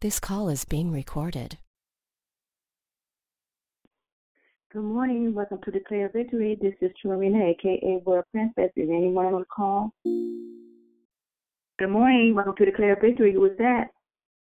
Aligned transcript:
This 0.00 0.18
call 0.18 0.48
is 0.48 0.64
being 0.64 0.90
recorded. 0.90 1.58
Good 4.72 4.82
morning. 4.82 5.34
Welcome 5.34 5.58
to 5.62 5.70
Declare 5.70 6.08
Victory. 6.14 6.56
This 6.58 6.72
is 6.80 6.90
Trina, 7.02 7.50
aka 7.50 8.00
World 8.06 8.24
Princess. 8.32 8.70
Is 8.76 8.88
anyone 8.88 9.26
on 9.26 9.40
the 9.40 9.46
call? 9.54 9.90
Good 11.78 11.90
morning. 11.90 12.34
Welcome 12.34 12.54
to 12.56 12.64
Declare 12.64 12.96
Victory. 12.98 13.34
Who 13.34 13.44
is 13.44 13.58
that? 13.58 13.88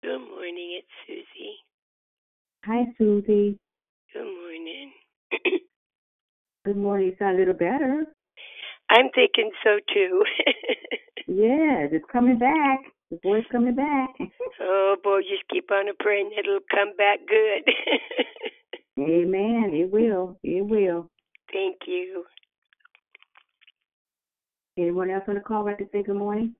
Good 0.03 0.19
morning, 0.19 0.81
it's 0.81 0.89
Susie. 1.07 1.57
Hi, 2.65 2.85
Susie. 2.97 3.59
Good 4.15 4.25
morning. 4.25 4.93
Good 6.65 6.77
morning. 6.79 7.09
You 7.09 7.17
sound 7.19 7.37
a 7.37 7.39
little 7.41 7.53
better. 7.53 8.07
I'm 8.89 9.11
thinking 9.15 9.51
so 9.63 9.79
too. 9.93 10.23
Yes, 11.27 11.89
it's 11.91 12.05
coming 12.13 12.39
back. 12.39 12.81
The 13.15 13.29
voice 13.29 13.45
coming 13.53 13.77
back. 13.77 14.11
oh 14.61 14.97
boy, 15.05 15.21
just 15.21 15.49
keep 15.49 15.71
on 15.71 15.87
praying 16.01 16.31
it'll 16.37 16.59
come 16.69 16.97
back 16.97 17.21
good. 17.29 17.73
Amen. 18.99 19.71
It 19.73 19.93
will. 19.93 20.37
It 20.43 20.67
will. 20.67 21.09
Thank 21.53 21.77
you. 21.87 22.25
Anyone 24.77 25.11
else 25.11 25.23
on 25.29 25.37
the 25.37 25.41
call 25.41 25.65
like 25.65 25.79
to 25.79 25.85
say 25.93 26.03
good 26.03 26.17
morning? 26.17 26.57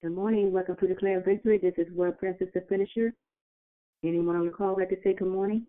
Good 0.00 0.12
morning. 0.12 0.52
Welcome 0.52 0.76
to 0.76 0.86
Declare 0.86 1.22
Victory. 1.22 1.58
This 1.58 1.74
is 1.76 1.92
World 1.92 2.18
Princess 2.20 2.46
the 2.54 2.60
Finisher. 2.68 3.12
Anyone 4.04 4.36
on 4.36 4.46
the 4.46 4.52
call 4.52 4.76
like 4.78 4.90
to 4.90 4.96
say 5.02 5.12
good 5.12 5.26
morning? 5.26 5.66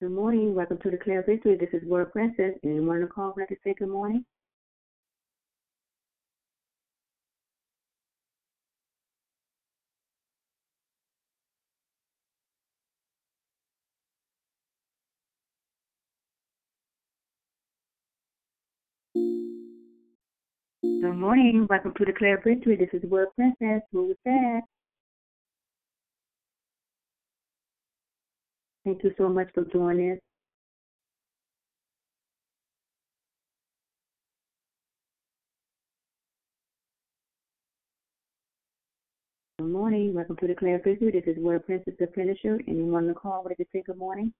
Good 0.00 0.12
morning. 0.12 0.54
Welcome 0.54 0.78
to 0.78 0.90
Declare 0.90 1.24
Victory. 1.24 1.58
This 1.58 1.68
is 1.74 1.86
World 1.86 2.10
Princess. 2.10 2.54
Anyone 2.64 2.96
on 2.96 3.02
the 3.02 3.08
call 3.08 3.34
like 3.36 3.48
to 3.48 3.56
say 3.62 3.74
good 3.78 3.90
morning? 3.90 4.24
Good 21.00 21.14
morning. 21.14 21.66
Welcome 21.68 21.92
to 21.98 22.06
the 22.06 22.12
Declare 22.12 22.40
Victory. 22.42 22.74
This 22.74 22.88
is 22.94 23.02
World 23.10 23.28
Princess. 23.36 23.82
Who 23.92 24.12
is 24.12 24.16
that? 24.24 24.62
Thank 28.84 29.04
you 29.04 29.12
so 29.18 29.28
much 29.28 29.48
for 29.54 29.64
joining 29.66 30.12
us. 30.12 30.18
Good 39.58 39.68
morning. 39.68 40.14
Welcome 40.14 40.36
to 40.36 40.46
the 40.46 40.54
Declare 40.54 40.80
Victory. 40.82 41.10
This 41.12 41.24
is 41.26 41.42
World 41.42 41.66
Princess 41.66 41.94
the 41.98 42.06
Finisher. 42.14 42.58
Anyone 42.66 43.02
on 43.02 43.08
the 43.08 43.14
call 43.14 43.44
ready 43.44 43.62
to 43.64 43.70
say 43.70 43.82
good 43.86 43.98
morning? 43.98 44.32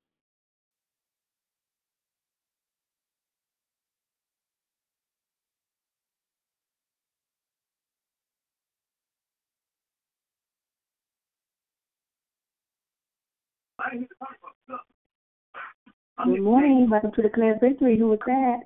Good 16.24 16.41
morning. 16.41 16.89
Welcome 16.91 17.13
to 17.13 17.23
the 17.23 17.29
Declare 17.29 17.58
Victory. 17.61 17.98
Who 17.98 18.13
is 18.13 18.19
that? 18.27 18.61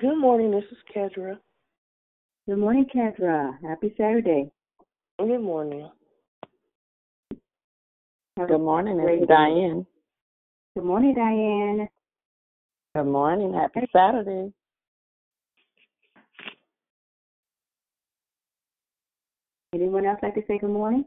Good 0.00 0.16
morning, 0.18 0.50
this 0.50 0.64
is 0.70 0.78
Kedra. 0.94 1.38
Good 2.48 2.58
morning, 2.58 2.86
Kendra. 2.94 3.58
Happy 3.62 3.92
Saturday. 3.96 4.50
Good 5.18 5.40
morning. 5.40 5.90
Have 8.38 8.48
Good 8.48 8.58
morning, 8.58 8.98
great 8.98 9.22
it's. 9.22 9.28
Diane. 9.28 9.86
Good 10.74 10.84
morning, 10.84 11.14
Diane. 11.14 11.88
Good 12.94 13.10
morning, 13.10 13.52
happy 13.54 13.86
Saturday. 13.92 14.52
Anyone 19.76 20.06
else 20.06 20.18
like 20.22 20.34
to 20.34 20.42
say 20.48 20.56
good 20.56 20.70
morning? 20.70 21.04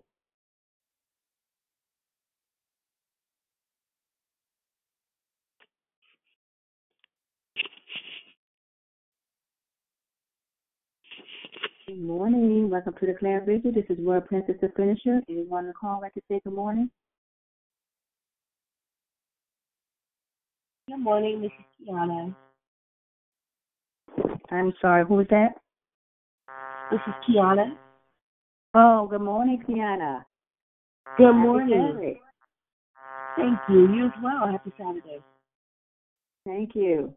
Good 11.87 11.99
morning. 11.99 12.69
Welcome 12.69 12.93
to 12.99 13.07
Declare 13.07 13.43
Victory. 13.43 13.71
This 13.71 13.85
is 13.89 13.97
World 14.05 14.27
Princess 14.27 14.53
the 14.61 14.69
Finisher. 14.77 15.23
Anyone 15.27 15.63
on 15.63 15.67
the 15.69 15.73
call 15.73 15.99
like 15.99 16.13
to 16.13 16.21
say 16.29 16.39
good 16.43 16.53
morning? 16.53 16.91
Good 20.87 20.99
morning, 20.99 21.41
Mrs. 21.41 21.89
Kiana. 21.89 22.35
I'm 24.51 24.73
sorry, 24.79 25.05
who 25.07 25.21
is 25.21 25.27
that? 25.31 25.55
This 26.91 26.99
is 27.07 27.13
Kiana. 27.27 27.75
Oh, 28.75 29.07
good 29.07 29.21
morning, 29.21 29.63
Kiana. 29.67 30.23
Good 31.17 31.33
morning. 31.33 31.91
Saturday. 31.91 32.21
Thank 33.35 33.57
you. 33.69 33.91
You 33.91 34.05
as 34.05 34.11
well. 34.21 34.47
Happy 34.47 34.71
Saturday. 34.77 35.19
Thank 36.45 36.75
you. 36.75 37.11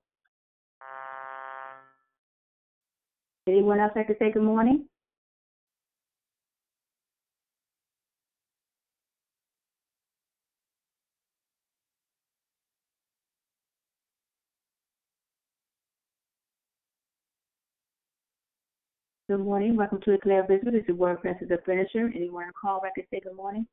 Anyone 3.47 3.81
else 3.81 3.93
like 3.95 4.07
to 4.07 4.15
say 4.19 4.33
good 4.33 4.43
morning? 4.43 4.87
Good 19.33 19.47
morning. 19.47 19.77
Welcome 19.77 19.99
to 20.03 20.13
Declare 20.13 20.47
Victory. 20.47 20.73
This 20.73 20.85
is 20.89 20.95
World 20.95 21.23
Princess 21.23 21.49
a 21.51 21.57
Finisher. 21.65 22.13
Anyone 22.15 22.45
on 22.45 22.53
call 22.61 22.83
to 22.83 23.03
say 23.11 23.19
good 23.25 23.35
morning? 23.35 23.67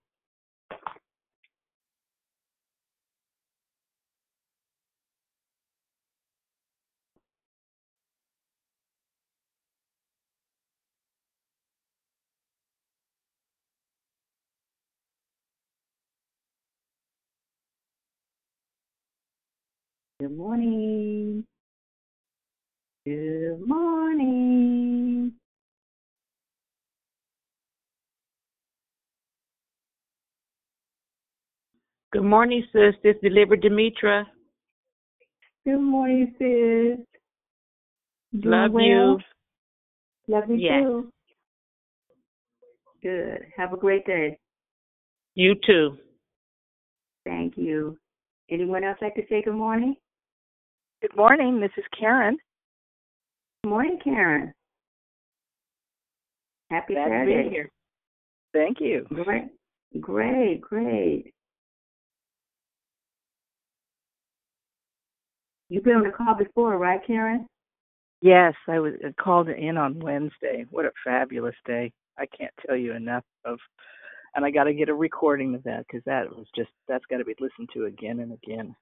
Good 20.22 20.38
morning. 20.38 21.44
Good 23.06 23.60
morning. 23.68 23.99
Good 32.12 32.24
morning, 32.24 32.64
sis. 32.74 32.96
This 33.04 33.16
is 33.16 33.22
Delivered 33.22 33.62
Demetra. 33.62 34.24
Good 35.64 35.80
morning, 35.80 36.34
sis. 36.40 37.06
Doing 38.42 38.52
Love 38.52 38.72
well? 38.72 38.84
you. 38.84 39.20
Love 40.28 40.50
you 40.50 40.56
Yes. 40.56 40.84
too. 40.84 41.12
Good. 43.04 43.52
Have 43.56 43.74
a 43.74 43.78
great 43.78 44.06
day. 44.06 44.40
You 45.36 45.54
too. 45.56 45.98
Thank 47.26 47.58
you. 47.58 47.98
Anyone 48.50 48.84
else 48.84 48.98
like 49.02 49.14
to 49.16 49.26
say 49.28 49.44
good 49.44 49.54
morning? 49.54 49.96
Good 51.02 51.16
morning, 51.16 51.60
this 51.60 51.72
is 51.78 51.86
Karen. 51.98 52.38
Good 53.64 53.70
morning, 53.70 54.00
Karen. 54.04 54.52
Happy 56.72 56.96
Glad 56.96 57.06
to 57.06 57.10
Saturday. 57.12 57.44
be 57.44 57.50
here. 57.50 57.70
Thank 58.54 58.82
you. 58.82 59.06
Great, 59.14 59.50
great, 60.02 60.62
great. 60.62 61.34
You've 65.70 65.84
been 65.84 65.96
on 65.96 66.04
the 66.04 66.10
call 66.10 66.36
before, 66.36 66.78
right, 66.78 67.00
Karen? 67.06 67.48
Yes, 68.22 68.54
I 68.68 68.80
was 68.80 68.94
called 69.20 69.50
in 69.50 69.78
on 69.78 70.00
Wednesday. 70.00 70.66
What 70.72 70.86
a 70.86 70.92
fabulous 71.06 71.56
day! 71.66 71.92
I 72.18 72.26
can't 72.26 72.54
tell 72.66 72.76
you 72.76 72.94
enough 72.94 73.24
of, 73.46 73.60
and 74.36 74.44
I 74.44 74.52
got 74.52 74.66
to 74.66 74.74
get 74.74 74.90
a 74.90 74.94
recording 74.94 75.56
of 75.56 75.64
that 75.64 75.86
because 75.88 76.04
that 76.06 76.30
was 76.30 76.48
just 76.56 76.72
that's 76.88 77.06
got 77.06 77.18
to 77.18 77.26
be 77.26 77.36
listened 77.40 77.70
to 77.74 77.86
again 77.86 78.20
and 78.20 78.34
again. 78.34 78.76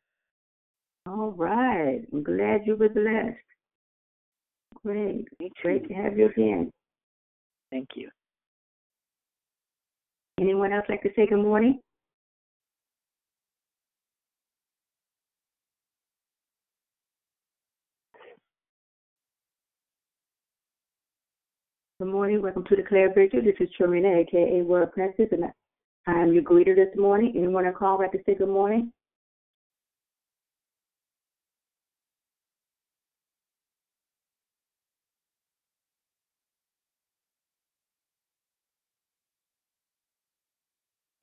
All 1.06 1.31
right. 1.31 2.01
I'm 2.12 2.24
glad 2.24 2.62
you 2.66 2.75
were 2.75 2.89
blessed. 2.89 3.38
Great. 4.84 5.28
Great 5.62 5.88
to 5.88 5.94
have 5.94 6.18
you 6.18 6.28
again. 6.30 6.72
Thank 7.69 7.89
you. 7.95 8.10
Anyone 10.39 10.74
else 10.74 10.86
like 10.89 11.04
to 11.04 11.10
say 11.16 11.28
good 11.28 11.42
morning? 11.42 11.80
Good 21.99 22.09
morning. 22.09 22.44
Welcome 22.44 22.63
to 22.65 22.75
Declare 22.75 23.11
Victory. 23.15 23.41
This 23.41 23.55
is 23.59 23.73
Trina, 23.75 24.19
aka 24.19 24.61
Word 24.61 24.91
Princess, 24.91 25.29
and 25.31 25.45
I 26.05 26.11
am 26.11 26.31
your 26.31 26.44
greeter 26.44 26.75
this 26.75 26.95
morning. 26.95 27.33
Anyone 27.35 27.65
on 27.65 27.73
call 27.73 27.97
like 27.97 28.11
to 28.11 28.19
say 28.23 28.35
good 28.35 28.49
morning? 28.49 28.94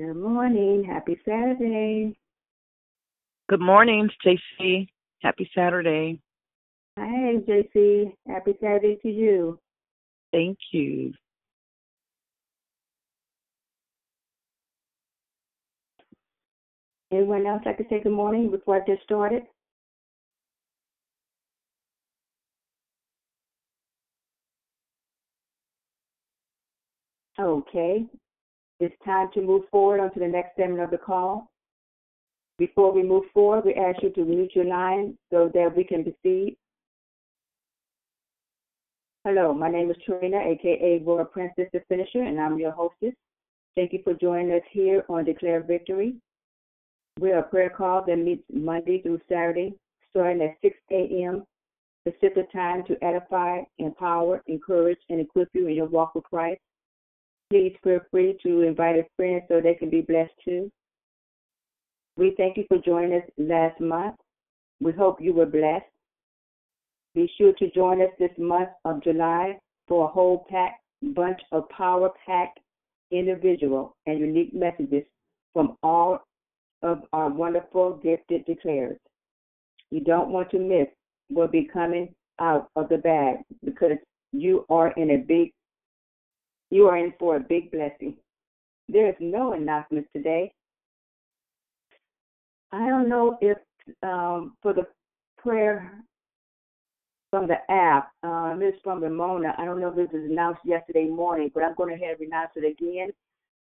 Good 0.00 0.16
morning. 0.16 0.82
Happy 0.82 1.16
Saturday. 1.24 2.16
Good 3.48 3.60
morning, 3.60 4.10
Stacy. 4.20 4.92
Happy 5.22 5.48
Saturday. 5.54 6.18
Hi, 6.98 7.36
JC. 7.46 8.12
Happy 8.26 8.54
Saturday 8.60 8.98
to 9.02 9.08
you. 9.08 9.60
Thank 10.34 10.58
you. 10.72 11.12
Anyone 17.12 17.46
else 17.46 17.62
I 17.64 17.74
to 17.74 17.84
say 17.88 18.00
good 18.00 18.10
morning 18.10 18.50
before 18.50 18.82
I 18.82 18.84
get 18.84 18.98
started? 19.04 19.44
Okay. 27.38 28.04
It's 28.80 28.94
time 29.04 29.28
to 29.34 29.40
move 29.40 29.62
forward 29.70 30.00
onto 30.00 30.18
the 30.18 30.26
next 30.26 30.56
segment 30.56 30.80
of 30.80 30.90
the 30.90 30.98
call. 30.98 31.48
Before 32.58 32.92
we 32.92 33.04
move 33.04 33.22
forward, 33.32 33.66
we 33.66 33.74
ask 33.74 34.02
you 34.02 34.10
to 34.10 34.24
mute 34.24 34.50
your 34.56 34.64
line 34.64 35.16
so 35.30 35.48
that 35.54 35.76
we 35.76 35.84
can 35.84 36.02
proceed. 36.02 36.56
Hello, 39.26 39.54
my 39.54 39.70
name 39.70 39.90
is 39.90 39.96
Trina, 40.04 40.36
aka 40.36 41.02
Royal 41.02 41.24
Princess 41.24 41.70
the 41.72 41.80
Finisher, 41.88 42.20
and 42.20 42.38
I'm 42.38 42.58
your 42.58 42.72
hostess. 42.72 43.14
Thank 43.74 43.94
you 43.94 44.00
for 44.04 44.12
joining 44.12 44.52
us 44.52 44.60
here 44.70 45.02
on 45.08 45.24
Declare 45.24 45.62
Victory. 45.62 46.16
We're 47.18 47.38
a 47.38 47.42
prayer 47.42 47.70
call 47.70 48.04
that 48.04 48.16
meets 48.16 48.44
Monday 48.52 49.00
through 49.00 49.22
Saturday, 49.26 49.72
starting 50.10 50.42
at 50.42 50.58
6 50.60 50.76
a.m. 50.90 51.42
Pacific 52.04 52.52
time 52.52 52.84
to 52.84 53.02
edify, 53.02 53.60
empower, 53.78 54.42
encourage, 54.46 54.98
and 55.08 55.20
equip 55.20 55.48
you 55.54 55.68
in 55.68 55.74
your 55.74 55.86
walk 55.86 56.14
with 56.14 56.24
Christ. 56.24 56.60
Please 57.48 57.74
feel 57.82 58.00
free 58.10 58.38
to 58.42 58.60
invite 58.60 58.96
a 58.96 59.06
friend 59.16 59.40
so 59.48 59.58
they 59.58 59.74
can 59.74 59.88
be 59.88 60.02
blessed 60.02 60.34
too. 60.44 60.70
We 62.18 62.34
thank 62.36 62.58
you 62.58 62.66
for 62.68 62.76
joining 62.76 63.22
us 63.22 63.28
last 63.38 63.80
month. 63.80 64.16
We 64.82 64.92
hope 64.92 65.18
you 65.18 65.32
were 65.32 65.46
blessed. 65.46 65.86
Be 67.14 67.30
sure 67.38 67.52
to 67.54 67.70
join 67.70 68.00
us 68.02 68.10
this 68.18 68.30
month 68.38 68.70
of 68.84 69.02
July 69.02 69.58
for 69.86 70.04
a 70.04 70.12
whole 70.12 70.46
pack 70.50 70.80
bunch 71.14 71.40
of 71.52 71.68
power 71.68 72.10
packed 72.26 72.58
individual 73.10 73.96
and 74.06 74.18
unique 74.18 74.54
messages 74.54 75.04
from 75.52 75.76
all 75.82 76.24
of 76.82 77.02
our 77.12 77.28
wonderful 77.28 78.00
gifted 78.02 78.44
declares. 78.46 78.98
You 79.90 80.00
don't 80.00 80.30
want 80.30 80.50
to 80.50 80.58
miss 80.58 80.88
what 81.28 81.52
be 81.52 81.68
coming 81.72 82.14
out 82.40 82.68
of 82.74 82.88
the 82.88 82.98
bag 82.98 83.36
because 83.64 83.92
you 84.32 84.66
are 84.68 84.92
in 84.92 85.12
a 85.12 85.16
big 85.18 85.52
you 86.70 86.86
are 86.86 86.96
in 86.96 87.12
for 87.20 87.36
a 87.36 87.40
big 87.40 87.70
blessing. 87.70 88.16
There 88.88 89.08
is 89.08 89.14
no 89.20 89.52
announcements 89.52 90.08
today. 90.14 90.52
I 92.72 92.88
don't 92.88 93.08
know 93.08 93.38
if 93.40 93.56
um, 94.02 94.56
for 94.60 94.72
the 94.72 94.86
prayer 95.38 96.02
from 97.34 97.48
the 97.48 97.68
app, 97.68 98.12
um, 98.22 98.60
this 98.60 98.74
from 98.84 99.02
Ramona. 99.02 99.56
I 99.58 99.64
don't 99.64 99.80
know 99.80 99.88
if 99.88 99.96
this 99.96 100.06
was 100.12 100.30
announced 100.30 100.60
yesterday 100.64 101.06
morning, 101.06 101.50
but 101.52 101.64
I'm 101.64 101.74
going 101.74 101.98
to 101.98 102.06
have 102.06 102.20
announce 102.20 102.50
it 102.54 102.64
again. 102.64 103.10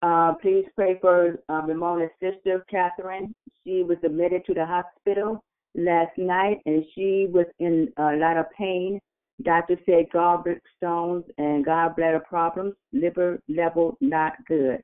Uh, 0.02 0.34
please 0.42 0.64
pray 0.74 0.98
for 1.00 1.38
uh, 1.48 1.62
Ramona's 1.64 2.10
sister, 2.20 2.66
Catherine. 2.68 3.32
She 3.62 3.84
was 3.84 3.98
admitted 4.04 4.44
to 4.46 4.54
the 4.54 4.66
hospital 4.66 5.44
last 5.76 6.10
night, 6.18 6.58
and 6.66 6.84
she 6.96 7.28
was 7.30 7.46
in 7.60 7.92
a 7.98 8.16
lot 8.16 8.36
of 8.36 8.46
pain. 8.58 8.98
Doctor 9.44 9.78
said 9.86 10.06
gallstones 10.12 11.22
and 11.38 11.64
gallbladder 11.64 12.24
problems, 12.24 12.74
liver 12.92 13.38
level 13.48 13.96
not 14.00 14.32
good. 14.48 14.82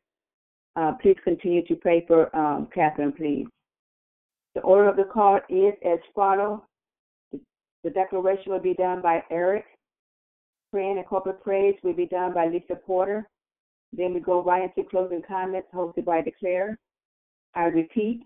Uh, 0.77 0.93
please 1.03 1.17
continue 1.25 1.67
to 1.67 1.75
pray 1.75 2.05
for 2.07 2.35
um, 2.37 2.69
Catherine, 2.73 3.11
please. 3.11 3.49
The 4.55 4.61
order 4.61 4.89
of 4.89 4.97
the 4.97 5.03
call 5.03 5.41
is 5.49 5.75
as 5.85 5.99
follows. 6.15 6.61
The, 7.85 7.91
declaration 7.91 8.53
will 8.53 8.61
be 8.61 8.75
done 8.75 9.01
by 9.01 9.23
Eric. 9.31 9.65
Praying 10.73 10.99
and 10.99 11.07
corporate 11.07 11.43
praise 11.43 11.75
will 11.83 11.95
be 11.95 12.07
done 12.07 12.35
by 12.35 12.47
Lisa 12.47 12.77
Porter. 12.77 13.27
Then 13.93 14.13
we 14.15 14.21
go 14.21 14.43
right 14.43 14.71
into 14.77 14.89
closing 14.89 15.23
comments 15.27 15.69
hosted 15.75 16.05
by 16.05 16.21
Declare. 16.21 16.79
I 17.55 17.65
repeat, 17.65 18.23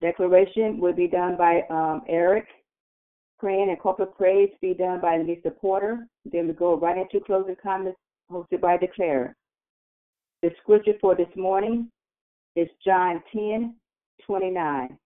declaration 0.00 0.78
will 0.78 0.94
be 0.94 1.08
done 1.08 1.36
by 1.36 1.62
um, 1.70 2.02
Eric. 2.08 2.46
Praying 3.38 3.68
and 3.68 3.78
corporate 3.78 4.16
praise 4.16 4.50
be 4.62 4.72
done 4.72 5.00
by 5.00 5.18
Lisa 5.18 5.50
Porter. 5.50 6.06
Then 6.24 6.46
we 6.46 6.54
go 6.54 6.78
right 6.78 6.96
into 6.96 7.24
closing 7.24 7.56
comments 7.62 7.98
hosted 8.30 8.60
by 8.60 8.78
Declare. 8.78 9.36
The 10.42 10.50
scripture 10.62 10.94
for 11.00 11.14
this 11.14 11.34
morning 11.36 11.90
is 12.56 12.68
John 12.84 13.22
10 13.32 13.74
29. 14.26 14.98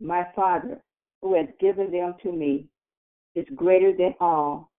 My 0.00 0.26
Father, 0.36 0.80
who 1.22 1.34
has 1.34 1.46
given 1.58 1.90
them 1.90 2.14
to 2.22 2.30
me, 2.30 2.66
is 3.36 3.46
greater 3.54 3.96
than 3.96 4.14
all, 4.18 4.70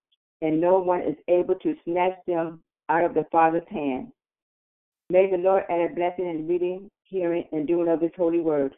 and 0.41 0.59
no 0.59 0.79
one 0.79 1.01
is 1.01 1.15
able 1.29 1.55
to 1.55 1.75
snatch 1.85 2.17
them 2.27 2.59
out 2.89 3.05
of 3.05 3.13
the 3.13 3.25
Father's 3.31 3.67
hand. 3.69 4.11
May 5.09 5.31
the 5.31 5.37
Lord 5.37 5.63
add 5.69 5.91
a 5.91 5.95
blessing 5.95 6.27
in 6.27 6.47
reading, 6.47 6.89
hearing, 7.03 7.45
and 7.53 7.65
doing 7.67 7.87
of 7.87 8.01
His 8.01 8.11
holy 8.17 8.41
word. 8.41 8.75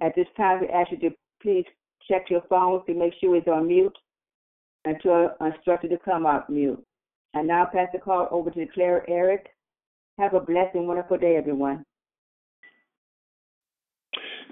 At 0.00 0.14
this 0.14 0.28
time, 0.36 0.60
we 0.60 0.68
ask 0.68 0.90
you 0.92 0.98
to 1.10 1.16
please 1.42 1.64
check 2.08 2.30
your 2.30 2.42
phones 2.48 2.82
to 2.86 2.94
make 2.94 3.12
sure 3.20 3.36
it's 3.36 3.48
on 3.48 3.66
mute 3.66 3.96
and 4.84 4.96
to 5.02 5.34
until 5.40 5.46
instructed 5.46 5.90
to 5.90 5.98
come 5.98 6.24
off 6.24 6.48
mute. 6.48 6.82
And 7.34 7.46
now 7.46 7.68
pass 7.70 7.88
the 7.92 7.98
call 7.98 8.28
over 8.30 8.50
to 8.50 8.64
Declare 8.64 9.08
Eric. 9.10 9.48
Have 10.18 10.34
a 10.34 10.40
blessed 10.40 10.74
and 10.74 10.88
wonderful 10.88 11.18
day, 11.18 11.36
everyone. 11.36 11.84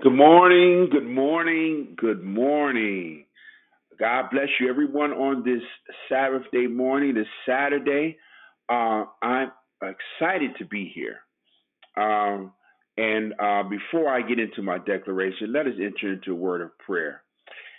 Good 0.03 0.13
morning, 0.13 0.89
good 0.91 1.07
morning, 1.07 1.97
good 1.97 2.23
morning. 2.23 3.26
God 3.99 4.31
bless 4.31 4.49
you, 4.61 4.69
everyone, 4.69 5.13
on 5.13 5.43
this 5.43 5.63
Sabbath 6.09 6.43
day 6.53 6.67
morning, 6.67 7.15
this 7.15 7.27
Saturday. 7.49 8.19
Uh, 8.69 9.05
I'm 9.23 9.53
excited 9.83 10.53
to 10.59 10.67
be 10.67 10.93
here. 10.95 11.19
Um, 11.97 12.53
and 12.99 13.33
uh, 13.41 13.63
before 13.63 14.09
I 14.09 14.23
get 14.23 14.39
into 14.39 14.63
my 14.63 14.79
declaration, 14.79 15.53
let 15.53 15.67
us 15.67 15.75
enter 15.81 16.13
into 16.13 16.33
a 16.33 16.35
word 16.35 16.61
of 16.61 16.77
prayer. 16.79 17.23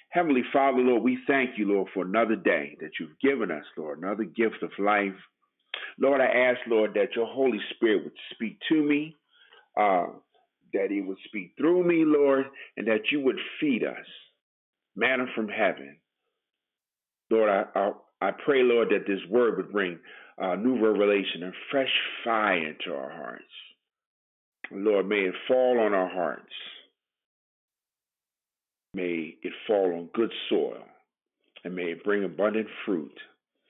Heavenly 0.10 0.44
Father, 0.54 0.80
Lord, 0.80 1.04
we 1.04 1.20
thank 1.28 1.52
you, 1.58 1.68
Lord, 1.68 1.90
for 1.94 2.04
another 2.04 2.36
day 2.36 2.78
that 2.82 2.92
you've 3.00 3.20
given 3.22 3.52
us, 3.52 3.66
Lord, 3.78 4.00
another 4.00 4.24
gift 4.24 4.64
of 4.64 4.72
life. 4.80 5.14
Lord, 6.00 6.22
I 6.22 6.26
ask, 6.26 6.60
Lord, 6.68 6.94
that 6.96 7.16
your 7.16 7.28
Holy 7.28 7.60
Spirit 7.76 8.06
would 8.06 8.18
speak 8.34 8.58
to 8.70 8.82
me, 8.82 9.16
uh, 9.80 10.08
that 10.74 10.88
he 10.90 11.02
would 11.02 11.18
speak 11.26 11.54
through 11.58 11.84
me, 11.84 12.04
Lord, 12.06 12.46
and 12.78 12.88
that 12.88 13.12
you 13.12 13.22
would 13.22 13.38
feed 13.60 13.84
us 13.84 14.06
manna 14.96 15.26
from 15.36 15.48
heaven. 15.48 15.98
Lord, 17.30 17.50
I, 17.50 17.64
I, 17.80 17.92
I 18.22 18.32
pray, 18.32 18.64
Lord, 18.64 18.90
that 18.90 19.08
this 19.08 19.20
word 19.30 19.58
would 19.58 19.72
bring 19.72 20.00
uh, 20.42 20.56
new 20.56 20.84
revelation 20.84 21.44
and 21.44 21.54
fresh 21.72 21.92
fire 22.24 22.70
into 22.70 22.96
our 22.96 23.12
hearts. 23.12 23.44
Lord, 24.72 25.08
may 25.08 25.22
it 25.22 25.36
fall 25.48 25.80
on 25.80 25.94
our 25.94 26.10
hearts. 26.10 26.54
May 28.94 29.38
it 29.42 29.54
fall 29.68 29.94
on 29.94 30.10
good 30.14 30.32
soil, 30.50 30.84
and 31.64 31.76
may 31.76 31.92
it 31.92 32.04
bring 32.04 32.24
abundant 32.24 32.68
fruit. 32.86 33.14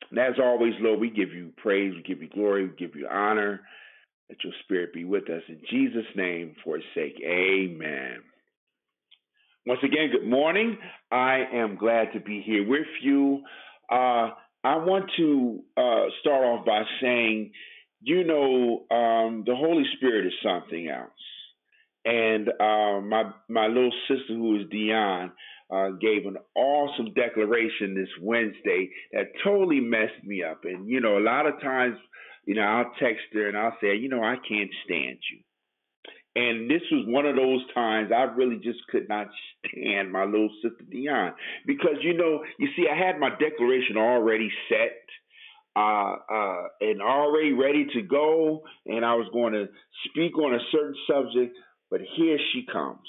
And 0.10 0.20
as 0.20 0.36
always, 0.42 0.74
Lord, 0.80 1.00
we 1.00 1.10
give 1.10 1.34
you 1.34 1.52
praise, 1.58 1.94
we 1.94 2.02
give 2.04 2.22
you 2.22 2.30
glory, 2.30 2.68
we 2.68 2.76
give 2.78 2.96
you 2.96 3.08
honor. 3.12 3.62
Let 4.30 4.44
your 4.44 4.54
spirit 4.64 4.94
be 4.94 5.06
with 5.06 5.30
us 5.30 5.42
in 5.48 5.60
Jesus' 5.70 6.06
name 6.16 6.56
for 6.64 6.76
his 6.76 6.86
sake. 6.96 7.16
Amen. 7.26 8.20
Once 9.68 9.82
again, 9.84 10.10
good 10.14 10.26
morning. 10.26 10.78
I 11.12 11.44
am 11.54 11.76
glad 11.76 12.14
to 12.14 12.22
be 12.22 12.42
here 12.42 12.66
with 12.66 12.88
you. 13.02 13.42
Uh, 13.92 14.30
I 14.64 14.78
want 14.78 15.12
to 15.18 15.60
uh, 15.76 16.06
start 16.22 16.46
off 16.46 16.66
by 16.66 16.84
saying, 17.02 17.52
you 18.00 18.24
know, 18.24 18.86
um, 18.96 19.44
the 19.46 19.54
Holy 19.54 19.84
Spirit 19.98 20.26
is 20.26 20.34
something 20.42 20.88
else. 20.88 21.12
And 22.06 22.48
uh, 22.48 23.02
my 23.02 23.34
my 23.50 23.68
little 23.68 23.92
sister, 24.08 24.36
who 24.36 24.62
is 24.62 24.70
Dion, 24.72 25.34
uh, 25.70 25.90
gave 26.00 26.26
an 26.28 26.38
awesome 26.56 27.14
declaration 27.14 27.94
this 27.94 28.08
Wednesday 28.22 28.90
that 29.12 29.34
totally 29.44 29.82
messed 29.82 30.24
me 30.24 30.44
up. 30.44 30.62
And 30.64 30.88
you 30.88 31.02
know, 31.02 31.18
a 31.18 31.20
lot 31.20 31.46
of 31.46 31.60
times, 31.60 31.98
you 32.46 32.56
know, 32.56 32.62
I'll 32.62 32.94
text 33.02 33.26
her 33.34 33.50
and 33.50 33.58
I'll 33.58 33.76
say, 33.82 33.98
you 33.98 34.08
know, 34.08 34.24
I 34.24 34.38
can't 34.48 34.72
stand 34.86 35.18
you. 35.30 35.40
And 36.38 36.70
this 36.70 36.84
was 36.92 37.04
one 37.08 37.26
of 37.26 37.36
those 37.36 37.62
times 37.74 38.12
I 38.16 38.24
really 38.36 38.58
just 38.58 38.78
could 38.92 39.10
not 39.10 39.28
stand 39.66 40.12
my 40.12 40.24
little 40.24 40.52
sister 40.62 40.86
Dion 40.88 41.34
because 41.66 41.96
you 42.02 42.16
know, 42.16 42.44
you 42.60 42.68
see, 42.76 42.86
I 42.88 42.96
had 42.96 43.20
my 43.20 43.30
declaration 43.30 43.98
already 43.98 44.52
set. 44.70 45.02
Uh, 45.76 46.16
uh, 46.34 46.64
and 46.82 47.04
already 47.04 47.54
ready 47.54 47.86
to 47.94 48.02
go, 48.02 48.64
and 48.88 49.06
I 49.06 49.14
was 49.14 49.28
going 49.32 49.54
to 49.54 49.68
speak 50.10 50.36
on 50.40 50.56
a 50.56 50.60
certain 50.72 50.96
subject, 51.08 51.56
but 51.92 52.02
here 52.18 52.40
she 52.52 52.66
comes, 52.66 53.08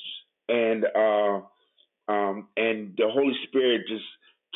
and 0.50 0.84
uh, 0.84 1.40
um, 2.12 2.48
and 2.58 2.92
the 2.98 3.08
Holy 3.08 3.32
Spirit 3.46 3.86
just 3.88 4.04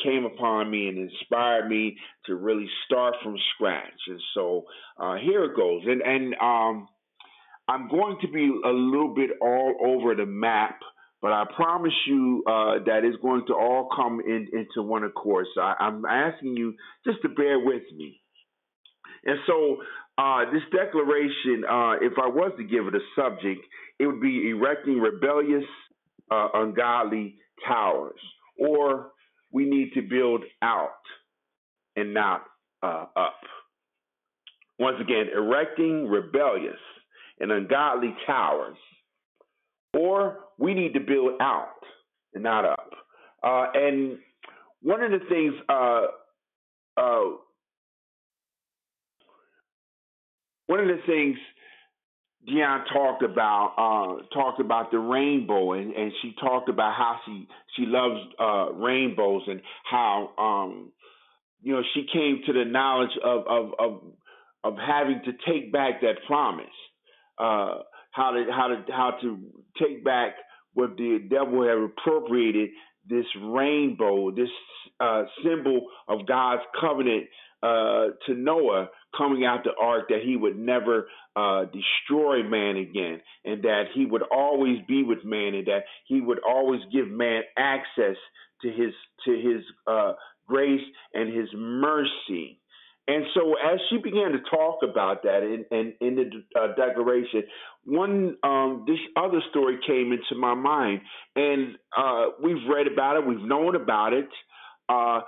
came 0.03 0.25
upon 0.25 0.69
me 0.69 0.89
and 0.89 1.09
inspired 1.09 1.67
me 1.67 1.97
to 2.27 2.35
really 2.35 2.67
start 2.85 3.15
from 3.23 3.35
scratch. 3.55 3.99
And 4.07 4.21
so 4.35 4.65
uh, 4.99 5.15
here 5.15 5.45
it 5.45 5.55
goes, 5.55 5.81
and 5.87 6.03
and 6.03 6.35
um, 6.39 6.87
I'm 7.67 7.87
going 7.89 8.17
to 8.21 8.27
be 8.27 8.51
a 8.65 8.69
little 8.69 9.13
bit 9.13 9.31
all 9.41 9.75
over 9.85 10.15
the 10.15 10.25
map, 10.25 10.79
but 11.21 11.31
I 11.31 11.45
promise 11.55 11.93
you 12.05 12.43
uh, 12.45 12.83
that 12.85 13.01
it's 13.03 13.21
going 13.21 13.45
to 13.47 13.53
all 13.53 13.89
come 13.95 14.19
in, 14.19 14.49
into 14.51 14.81
one 14.81 15.03
accord. 15.03 15.45
So 15.55 15.61
I, 15.61 15.75
I'm 15.79 16.05
asking 16.05 16.57
you 16.57 16.75
just 17.05 17.21
to 17.21 17.29
bear 17.29 17.59
with 17.59 17.83
me. 17.95 18.19
And 19.25 19.39
so 19.47 19.77
uh, 20.17 20.51
this 20.51 20.61
declaration, 20.71 21.63
uh, 21.69 21.93
if 22.01 22.13
I 22.21 22.27
was 22.27 22.51
to 22.57 22.63
give 22.63 22.87
it 22.87 22.95
a 22.95 22.99
subject, 23.15 23.61
it 23.99 24.07
would 24.07 24.21
be 24.21 24.49
erecting 24.49 24.99
rebellious, 24.99 25.63
uh, 26.29 26.49
ungodly 26.53 27.35
towers, 27.65 28.19
or 28.59 29.11
we 29.51 29.65
need 29.65 29.93
to 29.93 30.01
build 30.01 30.43
out 30.61 30.89
and 31.95 32.13
not 32.13 32.43
uh, 32.81 33.05
up. 33.15 33.39
Once 34.79 34.97
again, 34.99 35.27
erecting 35.33 36.07
rebellious 36.07 36.79
and 37.43 37.51
ungodly 37.51 38.15
towers, 38.25 38.77
or 39.93 40.39
we 40.57 40.73
need 40.73 40.93
to 40.93 40.99
build 40.99 41.41
out 41.41 41.67
and 42.33 42.43
not 42.43 42.65
up. 42.65 42.89
Uh, 43.43 43.67
and 43.75 44.17
one 44.81 45.03
of 45.03 45.11
the 45.11 45.19
things 45.29 45.53
uh, 45.69 46.05
uh, 46.97 47.35
one 50.67 50.79
of 50.79 50.87
the 50.87 50.99
things 51.05 51.37
Dion 52.45 52.83
talked 52.91 53.23
about 53.23 53.73
uh, 53.77 54.23
talked 54.33 54.59
about 54.59 54.91
the 54.91 54.99
rainbow, 54.99 55.73
and, 55.73 55.93
and 55.93 56.11
she 56.21 56.33
talked 56.41 56.69
about 56.69 56.93
how 56.95 57.19
she 57.25 57.47
she 57.75 57.85
loves 57.85 58.19
uh, 58.39 58.71
rainbows 58.73 59.43
and 59.47 59.61
how 59.89 60.29
um, 60.37 60.91
you 61.61 61.73
know 61.73 61.81
she 61.93 62.05
came 62.11 62.41
to 62.45 62.53
the 62.53 62.65
knowledge 62.65 63.17
of 63.23 63.47
of 63.47 63.71
of, 63.79 64.01
of 64.63 64.77
having 64.77 65.21
to 65.25 65.31
take 65.47 65.71
back 65.71 66.01
that 66.01 66.15
promise, 66.27 66.65
uh, 67.37 67.79
how 68.11 68.31
to 68.31 68.45
how 68.51 68.67
to 68.67 68.83
how 68.91 69.17
to 69.21 69.39
take 69.81 70.03
back 70.03 70.35
what 70.73 70.97
the 70.97 71.19
devil 71.29 71.63
had 71.63 71.77
appropriated 71.77 72.69
this 73.07 73.25
rainbow, 73.41 74.31
this 74.31 74.49
uh, 74.99 75.23
symbol 75.43 75.87
of 76.07 76.25
God's 76.27 76.61
covenant 76.79 77.25
uh, 77.61 78.07
to 78.25 78.33
Noah 78.33 78.89
coming 79.17 79.45
out 79.45 79.63
the 79.63 79.71
ark 79.81 80.09
that 80.09 80.21
he 80.23 80.35
would 80.35 80.57
never 80.57 81.07
uh, 81.35 81.65
destroy 81.65 82.43
man 82.43 82.77
again, 82.77 83.21
and 83.45 83.63
that 83.63 83.85
he 83.93 84.05
would 84.05 84.23
always 84.31 84.77
be 84.87 85.03
with 85.03 85.23
man, 85.23 85.53
and 85.53 85.67
that 85.67 85.83
he 86.07 86.21
would 86.21 86.39
always 86.47 86.81
give 86.91 87.07
man 87.07 87.41
access 87.57 88.15
to 88.61 88.69
his 88.69 88.93
to 89.25 89.31
his 89.31 89.63
uh, 89.87 90.13
grace 90.47 90.81
and 91.13 91.33
his 91.33 91.49
mercy. 91.55 92.59
And 93.07 93.25
so, 93.33 93.55
as 93.55 93.79
she 93.89 93.97
began 93.97 94.31
to 94.31 94.39
talk 94.49 94.79
about 94.81 95.23
that 95.23 95.43
in, 95.43 95.65
in, 95.77 95.93
in 95.99 96.15
the 96.15 96.59
uh, 96.59 96.67
declaration, 96.75 97.43
one 97.83 98.37
um, 98.43 98.85
this 98.87 98.99
other 99.17 99.41
story 99.49 99.77
came 99.85 100.13
into 100.13 100.39
my 100.39 100.53
mind, 100.53 101.01
and 101.35 101.75
uh, 101.97 102.27
we've 102.41 102.65
read 102.69 102.87
about 102.87 103.17
it, 103.17 103.27
we've 103.27 103.41
known 103.41 103.75
about 103.75 104.13
it, 104.13 104.29
uh, 104.87 105.19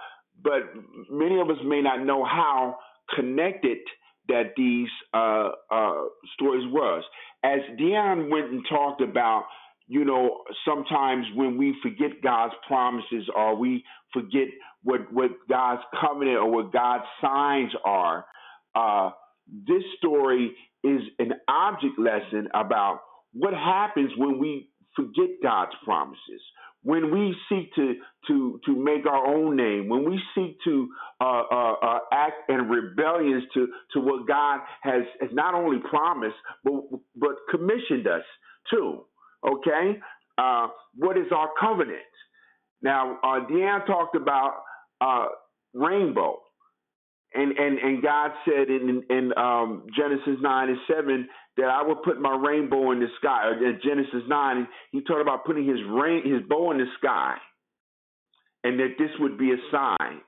but 0.41 0.61
many 1.09 1.39
of 1.39 1.49
us 1.49 1.57
may 1.65 1.81
not 1.81 2.05
know 2.05 2.23
how 2.23 2.77
connected 3.13 3.79
that 4.27 4.53
these 4.55 4.89
uh, 5.13 5.49
uh, 5.69 6.03
stories 6.33 6.65
was. 6.71 7.03
As 7.43 7.59
Dion 7.77 8.29
went 8.29 8.51
and 8.51 8.65
talked 8.69 9.01
about, 9.01 9.43
you 9.87 10.03
know, 10.03 10.43
sometimes 10.67 11.25
when 11.35 11.57
we 11.57 11.75
forget 11.83 12.21
God's 12.23 12.55
promises 12.67 13.29
or 13.35 13.55
we 13.55 13.83
forget 14.13 14.47
what 14.85 15.11
what 15.11 15.31
God's 15.49 15.81
covenant 15.99 16.37
or 16.37 16.49
what 16.51 16.71
God's 16.71 17.05
signs 17.21 17.73
are, 17.83 18.25
uh, 18.75 19.09
this 19.67 19.83
story 19.97 20.55
is 20.83 21.01
an 21.19 21.33
object 21.49 21.99
lesson 21.99 22.47
about 22.53 23.01
what 23.33 23.53
happens 23.53 24.11
when 24.15 24.39
we 24.39 24.69
forget 24.95 25.29
God's 25.43 25.71
promises, 25.83 26.41
when 26.83 27.11
we 27.11 27.35
seek 27.49 27.73
to 27.75 27.95
to 28.27 28.59
to 28.67 28.75
make 28.75 29.07
our 29.07 29.25
own 29.25 29.57
name, 29.57 29.89
when 29.89 30.07
we 30.07 30.21
seek 30.35 30.57
to 30.65 30.87
uh, 31.19 31.43
uh, 31.51 31.73
uh, 31.81 31.99
act 32.13 32.49
in 32.49 32.69
rebellions 32.69 33.43
to 33.55 33.67
to 33.93 33.99
what 33.99 34.27
God 34.27 34.59
has, 34.83 35.01
has 35.19 35.31
not 35.33 35.55
only 35.55 35.79
promised 35.89 36.37
but 36.63 36.75
but 37.15 37.35
commissioned 37.49 38.07
us 38.07 38.23
to. 38.71 39.03
Okay, 39.47 39.99
uh, 40.37 40.67
what 40.95 41.17
is 41.17 41.25
our 41.35 41.49
covenant? 41.59 42.01
Now, 42.81 43.17
uh, 43.23 43.45
Deanne 43.49 43.85
talked 43.87 44.15
about 44.15 44.63
uh, 45.01 45.27
rainbow. 45.73 46.39
And, 47.33 47.51
and 47.57 47.77
and 47.79 48.01
God 48.01 48.31
said 48.45 48.69
in 48.69 49.03
in 49.09 49.33
um, 49.37 49.87
Genesis 49.97 50.39
nine 50.41 50.69
and 50.69 50.77
seven 50.87 51.27
that 51.57 51.65
I 51.65 51.83
will 51.83 51.97
put 51.97 52.21
my 52.21 52.33
rainbow 52.33 52.91
in 52.91 53.01
the 53.01 53.07
sky. 53.19 53.51
In 53.59 53.77
Genesis 53.83 54.23
nine, 54.29 54.67
he 54.91 55.01
talked 55.01 55.19
about 55.19 55.43
putting 55.43 55.67
his 55.67 55.79
rain 55.89 56.23
his 56.23 56.47
bow 56.47 56.71
in 56.71 56.77
the 56.77 56.85
sky, 56.97 57.35
and 58.63 58.79
that 58.79 58.95
this 58.97 59.09
would 59.19 59.37
be 59.37 59.51
a 59.51 59.57
sign. 59.69 60.21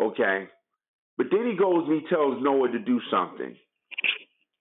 Okay, 0.00 0.48
but 1.16 1.26
then 1.30 1.46
he 1.46 1.56
goes 1.56 1.84
and 1.86 2.00
he 2.00 2.08
tells 2.08 2.42
Noah 2.42 2.72
to 2.72 2.80
do 2.80 3.00
something. 3.08 3.54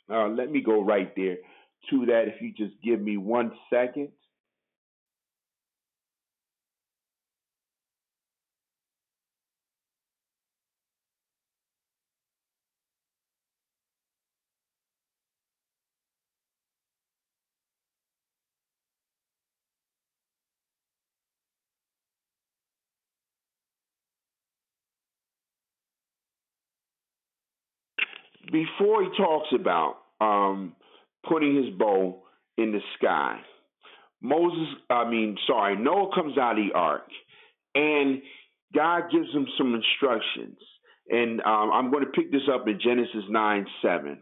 Uh, 0.08 0.28
let 0.28 0.52
me 0.52 0.62
go 0.62 0.84
right 0.84 1.16
there 1.16 1.38
to 1.90 2.06
that. 2.06 2.26
If 2.28 2.42
you 2.42 2.54
just 2.54 2.80
give 2.84 3.02
me 3.02 3.18
one 3.18 3.52
second. 3.74 4.10
Before 28.52 29.04
he 29.04 29.10
talks 29.18 29.48
about 29.54 29.98
um, 30.20 30.74
putting 31.28 31.56
his 31.56 31.74
bow 31.78 32.24
in 32.58 32.72
the 32.72 32.80
sky, 32.98 33.40
Moses, 34.22 34.68
I 34.90 35.10
mean, 35.10 35.38
sorry, 35.46 35.78
Noah 35.78 36.14
comes 36.16 36.38
out 36.38 36.58
of 36.58 36.66
the 36.66 36.74
ark 36.74 37.08
and 37.76 38.22
God 38.74 39.04
gives 39.12 39.32
him 39.34 39.48
some 39.58 39.76
instructions. 39.76 40.58
And 41.10 41.40
um, 41.42 41.72
I'm 41.72 41.92
going 41.92 42.04
to 42.04 42.12
pick 42.12 42.32
this 42.32 42.42
up 42.54 42.68
in 42.68 42.80
Genesis 42.84 43.24
9 43.30 43.66
7. 43.82 44.20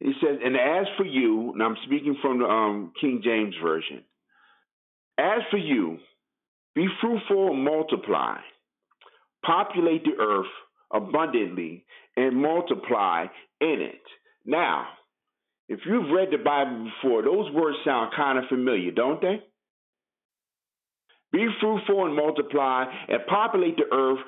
He 0.00 0.12
says, 0.20 0.38
And 0.44 0.54
as 0.54 0.86
for 0.96 1.04
you, 1.04 1.52
and 1.52 1.62
I'm 1.62 1.76
speaking 1.86 2.16
from 2.20 2.40
the 2.40 2.46
um, 2.46 2.92
King 3.00 3.22
James 3.24 3.54
Version, 3.62 4.04
as 5.18 5.40
for 5.50 5.56
you, 5.56 5.98
be 6.74 6.86
fruitful 7.00 7.52
and 7.52 7.64
multiply, 7.64 8.38
populate 9.44 10.04
the 10.04 10.22
earth 10.22 10.46
abundantly 10.94 11.84
and 12.16 12.36
multiply 12.36 13.26
in 13.60 13.80
it. 13.80 14.02
Now, 14.46 14.86
if 15.68 15.80
you've 15.86 16.10
read 16.10 16.28
the 16.30 16.42
Bible 16.42 16.90
before, 17.02 17.22
those 17.22 17.50
words 17.52 17.78
sound 17.84 18.12
kind 18.16 18.38
of 18.38 18.44
familiar, 18.48 18.90
don't 18.90 19.20
they? 19.20 19.42
Be 21.32 21.48
fruitful 21.60 22.06
and 22.06 22.14
multiply 22.14 22.84
and 23.08 23.26
populate 23.26 23.76
the 23.76 23.92
earth 23.92 24.20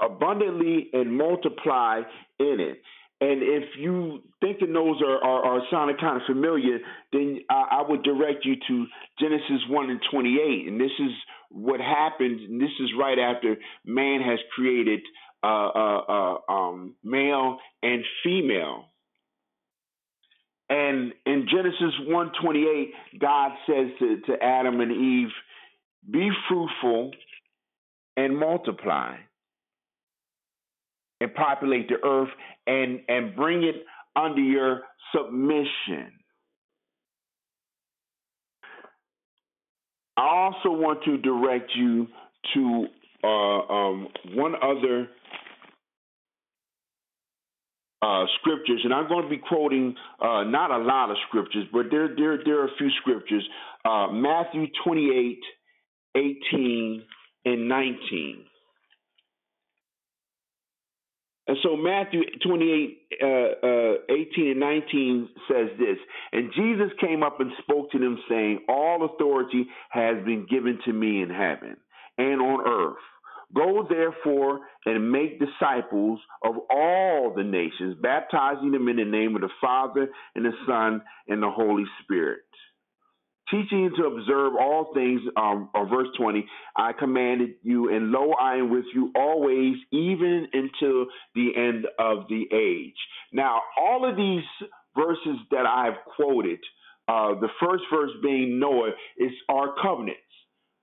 abundantly 0.00 0.90
and 0.92 1.16
multiply 1.16 2.02
in 2.38 2.56
it. 2.60 2.80
And 3.20 3.40
if 3.40 3.64
you 3.78 4.20
thinking 4.40 4.72
those 4.72 5.00
are, 5.00 5.24
are, 5.24 5.44
are 5.44 5.62
sounding 5.70 5.96
kind 5.96 6.16
of 6.16 6.22
familiar, 6.26 6.78
then 7.12 7.40
I, 7.48 7.78
I, 7.78 7.88
would 7.88 8.02
direct 8.02 8.44
you 8.44 8.56
to 8.66 8.86
Genesis 9.20 9.62
1 9.68 9.90
and 9.90 10.00
28. 10.10 10.66
And 10.66 10.80
this 10.80 10.90
is 10.98 11.12
what 11.50 11.80
happened. 11.80 12.40
And 12.40 12.60
this 12.60 12.74
is 12.80 12.90
right 12.98 13.18
after 13.20 13.56
man 13.86 14.22
has 14.22 14.40
created 14.56 15.00
uh, 15.42 15.46
uh, 15.46 16.00
uh, 16.08 16.52
um, 16.52 16.94
male 17.02 17.58
and 17.82 18.04
female. 18.22 18.84
And 20.68 21.12
in 21.26 21.46
Genesis 21.50 21.94
1:28, 22.08 22.92
God 23.18 23.52
says 23.66 23.88
to, 23.98 24.20
to 24.26 24.42
Adam 24.42 24.80
and 24.80 24.92
Eve, 24.92 25.32
"Be 26.10 26.30
fruitful 26.48 27.12
and 28.16 28.38
multiply, 28.38 29.16
and 31.20 31.34
populate 31.34 31.88
the 31.88 32.02
earth, 32.04 32.30
and 32.66 33.00
and 33.08 33.36
bring 33.36 33.64
it 33.64 33.84
under 34.16 34.40
your 34.40 34.82
submission." 35.14 36.12
I 40.16 40.26
also 40.26 40.70
want 40.70 41.02
to 41.04 41.16
direct 41.18 41.70
you 41.74 42.06
to 42.54 42.86
uh, 43.24 43.28
um, 43.28 44.08
one 44.34 44.54
other 44.62 45.08
uh, 48.02 48.24
scriptures, 48.40 48.80
and 48.84 48.92
I'm 48.92 49.08
going 49.08 49.22
to 49.22 49.30
be 49.30 49.38
quoting 49.38 49.94
uh, 50.20 50.42
not 50.44 50.70
a 50.70 50.78
lot 50.78 51.10
of 51.10 51.16
scriptures, 51.28 51.66
but 51.72 51.86
there 51.90 52.08
there 52.16 52.38
there 52.44 52.60
are 52.60 52.66
a 52.66 52.76
few 52.76 52.90
scriptures. 53.00 53.46
Uh, 53.84 54.08
Matthew 54.08 54.66
28, 54.84 55.38
18, 56.16 57.04
and 57.44 57.68
19. 57.68 58.44
And 61.48 61.56
so 61.62 61.76
Matthew 61.76 62.22
28, 62.46 62.98
uh, 63.20 63.26
uh, 63.26 63.94
18 64.08 64.50
and 64.52 64.60
19 64.60 65.28
says 65.48 65.68
this, 65.78 65.98
and 66.32 66.52
Jesus 66.54 66.90
came 67.00 67.24
up 67.24 67.40
and 67.40 67.50
spoke 67.62 67.90
to 67.90 67.98
them 67.98 68.16
saying, 68.28 68.60
all 68.68 69.04
authority 69.04 69.66
has 69.90 70.24
been 70.24 70.46
given 70.48 70.78
to 70.84 70.92
me 70.92 71.20
in 71.20 71.30
heaven 71.30 71.76
and 72.16 72.40
on 72.40 72.60
earth. 72.66 73.02
Go 73.54 73.86
therefore 73.88 74.60
and 74.86 75.12
make 75.12 75.40
disciples 75.40 76.20
of 76.44 76.54
all 76.70 77.34
the 77.36 77.44
nations, 77.44 77.96
baptizing 78.00 78.72
them 78.72 78.88
in 78.88 78.96
the 78.96 79.04
name 79.04 79.34
of 79.34 79.42
the 79.42 79.50
Father 79.60 80.08
and 80.34 80.44
the 80.44 80.52
Son 80.66 81.02
and 81.28 81.42
the 81.42 81.50
Holy 81.50 81.84
Spirit. 82.02 82.40
Teaching 83.50 83.90
to 83.98 84.06
observe 84.06 84.54
all 84.58 84.92
things, 84.94 85.20
um, 85.36 85.68
or 85.74 85.86
verse 85.86 86.08
20, 86.18 86.46
I 86.76 86.92
commanded 86.94 87.56
you, 87.62 87.94
and 87.94 88.10
lo, 88.10 88.32
I 88.40 88.56
am 88.56 88.70
with 88.70 88.86
you 88.94 89.12
always, 89.14 89.76
even 89.90 90.46
until 90.54 91.06
the 91.34 91.50
end 91.54 91.86
of 91.98 92.28
the 92.28 92.44
age. 92.54 92.96
Now, 93.32 93.60
all 93.78 94.08
of 94.08 94.16
these 94.16 94.44
verses 94.96 95.36
that 95.50 95.66
I 95.66 95.86
have 95.86 95.96
quoted, 96.16 96.60
uh, 97.08 97.34
the 97.40 97.48
first 97.60 97.84
verse 97.92 98.12
being 98.22 98.58
Noah, 98.58 98.92
is 99.18 99.32
our 99.50 99.74
covenants. 99.82 100.20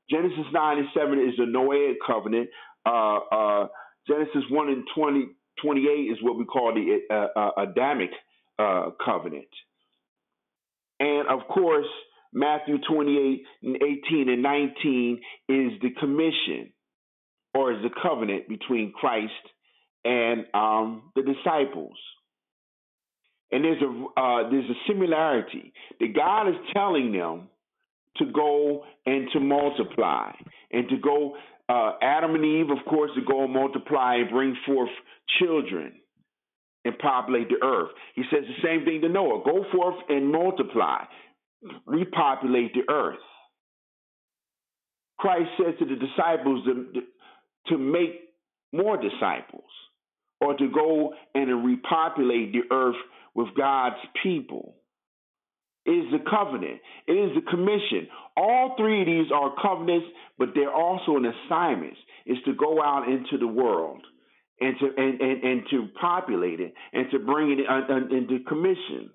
Genesis 0.09 0.45
9 0.51 0.77
and 0.77 0.87
7 0.93 1.19
is 1.19 1.35
the 1.37 1.43
Noahic 1.43 1.95
covenant. 2.05 2.49
Uh, 2.85 3.17
uh, 3.31 3.67
Genesis 4.07 4.43
1 4.49 4.69
and 4.69 4.83
20, 4.95 5.27
28 5.61 5.87
is 5.87 6.17
what 6.21 6.37
we 6.37 6.45
call 6.45 6.73
the 6.73 6.99
uh, 7.13 7.39
uh 7.39 7.63
Adamic 7.63 8.09
uh, 8.57 8.89
covenant. 9.03 9.47
And 10.99 11.27
of 11.27 11.47
course, 11.47 11.87
Matthew 12.33 12.77
28 12.89 13.43
and 13.63 13.75
18 13.75 14.29
and 14.29 14.43
19 14.43 15.21
is 15.49 15.71
the 15.81 15.89
commission 15.99 16.73
or 17.53 17.73
is 17.73 17.81
the 17.81 17.89
covenant 18.01 18.47
between 18.47 18.91
Christ 18.91 19.31
and 20.05 20.45
um, 20.53 21.11
the 21.15 21.23
disciples. 21.23 21.97
And 23.51 23.63
there's 23.63 23.81
a 23.81 24.19
uh, 24.19 24.49
there's 24.51 24.69
a 24.69 24.79
similarity 24.87 25.73
that 25.99 26.15
God 26.15 26.49
is 26.49 26.55
telling 26.73 27.11
them 27.11 27.49
to 28.17 28.25
go 28.25 28.83
and 29.05 29.29
to 29.33 29.39
multiply 29.39 30.31
and 30.71 30.89
to 30.89 30.97
go 30.97 31.35
uh, 31.69 31.93
Adam 32.01 32.33
and 32.33 32.43
Eve, 32.43 32.71
of 32.71 32.83
course, 32.89 33.11
to 33.15 33.21
go 33.21 33.43
and 33.43 33.53
multiply 33.53 34.15
and 34.15 34.29
bring 34.29 34.57
forth 34.65 34.89
children 35.39 35.93
and 36.83 36.97
populate 36.97 37.47
the 37.49 37.63
earth. 37.63 37.91
He 38.15 38.23
says 38.31 38.43
the 38.47 38.67
same 38.67 38.85
thing 38.85 39.01
to 39.01 39.09
Noah: 39.09 39.43
go 39.45 39.65
forth 39.71 39.95
and 40.09 40.31
multiply 40.31 41.03
repopulate 41.85 42.73
the 42.73 42.91
earth. 42.91 43.19
Christ 45.17 45.49
said 45.57 45.77
to 45.79 45.85
the 45.85 45.95
disciples 45.95 46.65
to, 46.65 47.01
to 47.67 47.77
make 47.77 48.21
more 48.71 48.97
disciples 48.97 49.69
or 50.39 50.55
to 50.55 50.69
go 50.69 51.13
and 51.35 51.65
repopulate 51.65 52.53
the 52.53 52.73
earth 52.73 52.95
with 53.35 53.49
God's 53.57 53.97
people. 54.23 54.75
Is 55.89 56.05
the 56.11 56.19
covenant. 56.29 56.79
It 57.07 57.13
is 57.13 57.31
the 57.33 57.49
commission. 57.49 58.07
All 58.37 58.75
three 58.77 59.01
of 59.01 59.07
these 59.07 59.31
are 59.33 59.55
covenants, 59.59 60.05
but 60.37 60.49
they're 60.53 60.71
also 60.71 61.17
an 61.17 61.25
assignment. 61.25 61.95
Is 62.27 62.37
to 62.45 62.53
go 62.53 62.81
out 62.81 63.09
into 63.09 63.39
the 63.39 63.47
world 63.47 64.01
and 64.61 64.75
to 64.79 64.85
and, 64.95 65.19
and, 65.19 65.43
and 65.43 65.61
to 65.71 65.87
populate 65.99 66.59
it 66.59 66.73
and 66.93 67.09
to 67.11 67.19
bring 67.19 67.51
it 67.51 67.65
uh, 67.67 67.91
uh, 67.91 68.15
into 68.15 68.43
commission. 68.47 69.09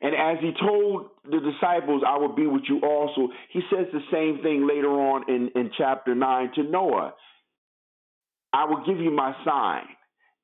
And 0.00 0.16
as 0.16 0.42
he 0.42 0.50
told 0.60 1.10
the 1.24 1.38
disciples, 1.38 2.02
I 2.04 2.18
will 2.18 2.34
be 2.34 2.48
with 2.48 2.64
you 2.68 2.80
also, 2.82 3.28
he 3.50 3.60
says 3.70 3.86
the 3.92 4.00
same 4.10 4.42
thing 4.42 4.66
later 4.66 4.90
on 4.90 5.30
in, 5.30 5.50
in 5.54 5.70
chapter 5.78 6.12
9 6.12 6.50
to 6.56 6.64
Noah. 6.64 7.14
I 8.52 8.64
will 8.64 8.84
give 8.84 8.98
you 8.98 9.12
my 9.12 9.32
sign, 9.44 9.84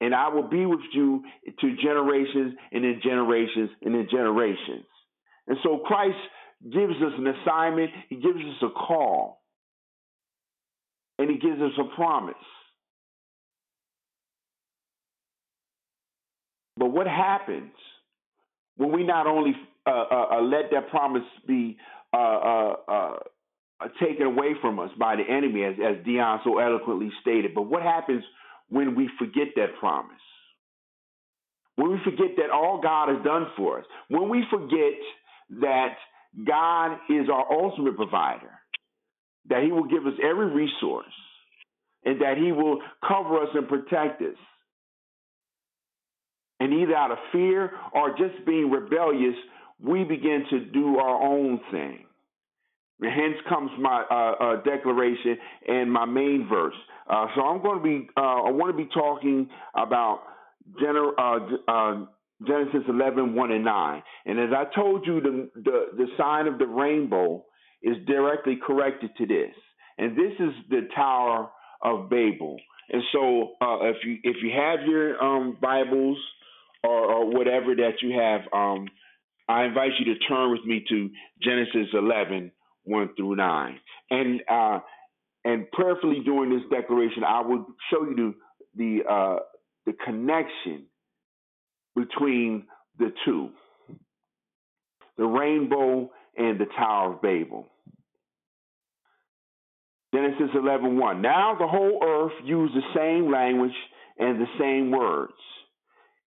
and 0.01 0.15
I 0.15 0.29
will 0.29 0.49
be 0.49 0.67
with 0.67 0.81
you 0.93 1.23
to 1.61 1.77
generations 1.77 2.55
and 2.73 2.85
in 2.85 3.01
generations 3.03 3.71
and 3.83 3.95
in 3.95 4.09
generations. 4.11 4.87
And 5.47 5.57
so 5.63 5.79
Christ 5.79 6.17
gives 6.63 6.95
us 6.95 7.13
an 7.17 7.27
assignment, 7.27 7.91
he 8.09 8.17
gives 8.17 8.39
us 8.39 8.63
a 8.63 8.71
call, 8.71 9.43
and 11.19 11.31
he 11.31 11.39
gives 11.39 11.61
us 11.61 11.73
a 11.79 11.95
promise. 11.95 12.35
But 16.77 16.93
what 16.93 17.07
happens 17.07 17.73
when 18.77 18.93
we 18.93 19.05
not 19.05 19.27
only 19.27 19.53
uh, 19.87 19.91
uh, 19.91 20.27
uh, 20.33 20.43
let 20.43 20.71
that 20.71 20.91
promise 20.91 21.23
be 21.47 21.77
uh, 22.13 22.17
uh, 22.17 22.75
uh, 22.87 23.17
taken 24.01 24.27
away 24.27 24.53
from 24.61 24.79
us 24.79 24.91
by 24.99 25.17
the 25.17 25.23
enemy, 25.23 25.65
as, 25.65 25.75
as 25.75 26.05
Dion 26.05 26.41
so 26.45 26.59
eloquently 26.59 27.11
stated, 27.21 27.55
but 27.55 27.63
what 27.63 27.83
happens 27.83 28.23
when 28.69 28.95
we 28.95 29.09
forget 29.19 29.49
that 29.57 29.77
promise? 29.79 30.13
When 31.77 31.93
we 31.93 31.99
forget 32.05 32.37
that 32.37 32.51
all 32.51 32.81
God 32.83 33.09
has 33.09 33.25
done 33.25 33.47
for 33.57 33.79
us, 33.79 33.85
when 34.09 34.29
we 34.29 34.45
forget 34.51 34.99
that 35.61 35.95
God 36.47 36.99
is 37.09 37.29
our 37.33 37.51
ultimate 37.53 37.97
provider, 37.97 38.51
that 39.49 39.63
He 39.63 39.71
will 39.71 39.87
give 39.87 40.07
us 40.07 40.15
every 40.23 40.47
resource, 40.47 41.07
and 42.05 42.21
that 42.21 42.37
He 42.37 42.53
will 42.53 42.81
cover 43.07 43.43
us 43.43 43.49
and 43.55 43.69
protect 43.69 44.21
us, 44.23 44.37
and 46.61 46.73
either 46.73 46.95
out 46.95 47.13
of 47.13 47.19
fear 47.31 47.71
or 47.95 48.11
just 48.11 48.45
being 48.45 48.71
rebellious, 48.71 49.37
we 49.81 50.03
begin 50.03 50.45
to 50.51 50.65
do 50.67 50.99
our 50.99 51.23
own 51.23 51.61
thing. 51.71 52.08
Hence 53.01 53.37
comes 53.49 53.71
my 53.79 54.05
uh, 54.11 54.45
uh, 54.45 54.63
declaration 54.63 55.39
and 55.67 55.93
my 55.93 56.05
main 56.05 56.47
verse. 56.49 56.75
Uh, 57.09 57.27
so 57.35 57.43
I'm 57.43 57.63
going 57.63 57.79
to 57.79 57.83
be, 57.83 58.09
uh, 58.17 58.21
I 58.21 58.51
want 58.51 58.77
to 58.77 58.77
be 58.77 58.89
talking 58.93 59.49
about 59.75 60.23
Gener- 60.83 61.13
uh, 61.17 61.71
uh, 61.71 62.07
Genesis 62.47 62.83
11, 62.89 63.35
1 63.35 63.53
and 63.53 63.65
9. 63.65 64.03
And 64.27 64.41
as 64.41 64.51
I 64.55 64.65
told 64.75 65.07
you, 65.07 65.21
the, 65.21 65.51
the, 65.55 65.87
the 65.97 66.07
sign 66.17 66.47
of 66.47 66.59
the 66.59 66.67
rainbow 66.67 67.45
is 67.83 67.97
directly 68.07 68.59
corrected 68.65 69.11
to 69.19 69.27
this. 69.27 69.55
And 69.97 70.17
this 70.17 70.33
is 70.39 70.53
the 70.69 70.89
Tower 70.95 71.51
of 71.83 72.11
Babel. 72.11 72.57
And 72.91 73.03
so 73.13 73.55
if 73.61 73.97
you 74.05 74.17
if 74.23 74.37
you 74.43 74.51
have 74.57 74.87
your 74.89 75.23
um, 75.23 75.59
Bibles, 75.61 76.17
or, 76.85 77.13
or 77.13 77.27
whatever 77.31 77.75
that 77.77 78.03
you 78.03 78.19
have, 78.19 78.43
um, 78.53 78.87
I 79.49 79.65
invite 79.65 79.93
you 79.99 80.15
to 80.15 80.21
turn 80.27 80.51
with 80.51 80.65
me 80.65 80.85
to 80.89 81.11
Genesis 81.43 81.89
11, 81.93 82.53
1 82.89 83.11
through 83.17 83.37
9. 83.37 83.81
And 84.11 84.43
uh, 84.51 84.81
and 85.45 85.71
prayerfully 85.71 86.21
during 86.25 86.51
this 86.51 86.69
declaration, 86.71 87.23
I 87.25 87.43
will 87.43 87.67
show 87.91 88.03
you 88.05 88.17
the 88.17 88.35
the, 88.77 89.01
uh, 89.11 89.37
the 89.87 89.93
connection 90.05 90.87
between 91.95 92.65
the 92.99 93.13
two, 93.25 93.51
the 95.17 95.25
rainbow 95.25 96.11
and 96.37 96.61
the 96.61 96.67
Tower 96.77 97.15
of 97.15 97.23
Babel. 97.23 97.67
Genesis 100.15 100.51
11, 100.55 100.99
1. 100.99 101.23
Now 101.23 101.57
the 101.59 101.67
whole 101.67 102.01
earth 102.03 102.33
used 102.45 102.75
the 102.75 102.83
same 102.97 103.31
language 103.31 103.75
and 104.19 104.41
the 104.41 104.47
same 104.59 104.91
words. 104.91 105.33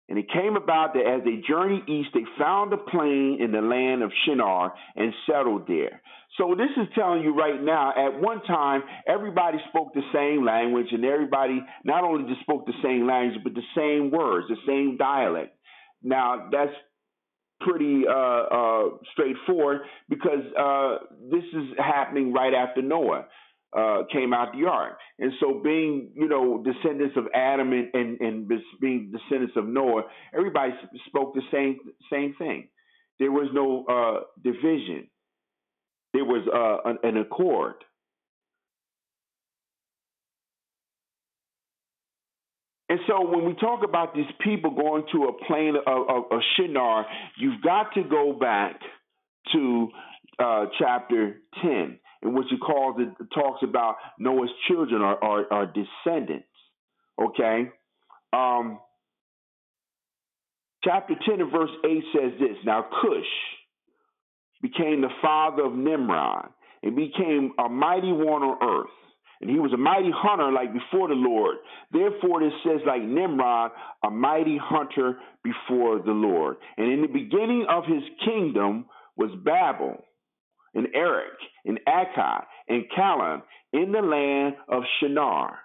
And 0.10 0.18
it 0.18 0.28
came 0.32 0.56
about 0.56 0.94
that 0.94 1.06
as 1.06 1.24
they 1.26 1.42
journeyed 1.48 1.88
east, 1.90 2.10
they 2.14 2.24
found 2.40 2.72
a 2.72 2.78
plain 2.78 3.40
in 3.42 3.52
the 3.52 3.62
land 3.62 4.04
of 4.04 4.12
Shinar 4.26 4.74
and 4.96 5.14
settled 5.30 5.68
there. 5.68 6.02
So 6.38 6.56
this 6.56 6.70
is 6.78 6.88
telling 6.96 7.24
you 7.24 7.36
right 7.36 7.62
now, 7.62 7.92
at 7.92 8.22
one 8.22 8.42
time, 8.44 8.84
everybody 9.08 9.58
spoke 9.70 9.94
the 9.94 10.04
same 10.14 10.46
language, 10.46 10.88
and 10.92 11.04
everybody 11.04 11.62
not 11.84 12.04
only 12.04 12.30
just 12.30 12.42
spoke 12.42 12.66
the 12.66 12.74
same 12.84 13.08
language, 13.08 13.42
but 13.44 13.54
the 13.54 13.62
same 13.76 14.12
words, 14.12 14.48
the 14.48 14.58
same 14.68 14.98
dialect. 14.98 15.58
Now 16.04 16.50
that's 16.52 16.72
pretty 17.62 18.04
uh, 18.08 18.14
uh, 18.14 18.84
straightforward 19.14 19.82
because 20.10 20.44
uh, 20.58 20.98
this 21.32 21.44
is 21.54 21.70
happening 21.78 22.34
right 22.34 22.54
after 22.54 22.82
Noah. 22.82 23.26
Uh, 23.76 24.04
came 24.14 24.34
out 24.34 24.54
the 24.54 24.66
ark. 24.66 24.98
And 25.20 25.34
so, 25.42 25.60
being 25.62 26.10
you 26.16 26.30
know 26.30 26.64
descendants 26.64 27.16
of 27.18 27.26
Adam 27.34 27.74
and, 27.74 27.90
and 27.94 28.22
and 28.22 28.52
being 28.80 29.12
descendants 29.12 29.56
of 29.58 29.68
Noah, 29.68 30.04
everybody 30.34 30.72
spoke 31.08 31.34
the 31.34 31.42
same 31.52 31.78
same 32.12 32.34
thing. 32.38 32.70
There 33.20 33.32
was 33.32 33.50
no 33.54 33.86
uh, 33.86 34.24
division. 34.42 35.10
There 36.14 36.24
was 36.24 36.48
uh, 36.48 36.90
an, 36.90 36.98
an 37.04 37.18
accord. 37.18 37.76
And 42.90 43.00
so 43.06 43.30
when 43.30 43.46
we 43.46 43.54
talk 43.56 43.84
about 43.84 44.16
these 44.16 44.26
people 44.40 44.72
going 44.72 45.04
to 45.12 45.26
a 45.26 45.46
plain 45.46 45.76
of, 45.76 46.10
of, 46.10 46.24
of 46.32 46.40
Shinar, 46.56 47.06
you've 47.38 47.62
got 47.62 47.94
to 47.96 48.04
go 48.04 48.32
back 48.32 48.80
to 49.52 49.90
uh, 50.40 50.66
chapter 50.80 51.42
10, 51.62 52.00
in 52.24 52.34
which 52.34 52.52
it 52.52 52.60
calls 52.60 52.96
it 53.00 53.10
talks 53.34 53.64
about 53.64 53.96
Noah's 54.20 54.50
children 54.68 55.02
are, 55.02 55.24
are, 55.24 55.54
are 55.54 55.66
descendants. 55.66 56.48
Okay? 57.20 57.70
Um, 58.34 58.80
chapter 60.84 61.14
10 61.28 61.42
and 61.42 61.52
verse 61.52 61.72
8 61.86 62.04
says 62.14 62.32
this 62.40 62.58
Now 62.66 62.84
Cush 63.02 63.26
became 64.62 65.02
the 65.02 65.10
father 65.22 65.64
of 65.66 65.74
Nimrod 65.74 66.50
and 66.84 66.96
became 66.96 67.54
a 67.60 67.70
mighty 67.70 68.12
one 68.12 68.44
on 68.44 68.58
earth. 68.62 68.92
And 69.40 69.50
he 69.50 69.60
was 69.60 69.72
a 69.72 69.78
mighty 69.78 70.10
hunter 70.14 70.52
like 70.52 70.74
before 70.74 71.08
the 71.08 71.14
Lord. 71.14 71.58
Therefore, 71.92 72.42
it 72.42 72.54
says, 72.66 72.82
like 72.88 73.04
Nimrod, 73.04 73.72
a 74.04 74.10
mighty 74.10 74.58
hunter 74.60 75.20
before 75.44 76.00
the 76.00 76.12
Lord. 76.12 76.58
And 76.78 76.92
in 76.92 77.02
the 77.02 77.08
beginning 77.08 77.68
of 77.70 77.84
his 77.86 78.02
kingdom 78.26 78.86
was 79.16 79.30
Babel, 79.46 80.04
and 80.78 80.88
Erech, 80.94 81.40
and 81.66 81.80
Akkad, 81.88 82.44
and 82.70 82.86
Calneh 82.98 83.42
in 83.74 83.92
the 83.92 84.02
land 84.02 84.56
of 84.70 84.84
Shinar. 85.00 85.60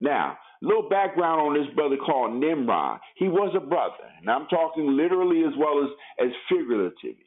Now, 0.00 0.38
little 0.62 0.88
background 0.88 1.40
on 1.40 1.54
this 1.54 1.74
brother 1.74 1.96
called 1.96 2.34
Nimrod. 2.34 3.00
He 3.16 3.28
was 3.28 3.52
a 3.56 3.60
brother, 3.60 4.04
and 4.20 4.30
I'm 4.30 4.46
talking 4.46 4.96
literally 4.96 5.42
as 5.44 5.52
well 5.58 5.84
as, 5.84 6.26
as 6.26 6.32
figuratively. 6.48 7.26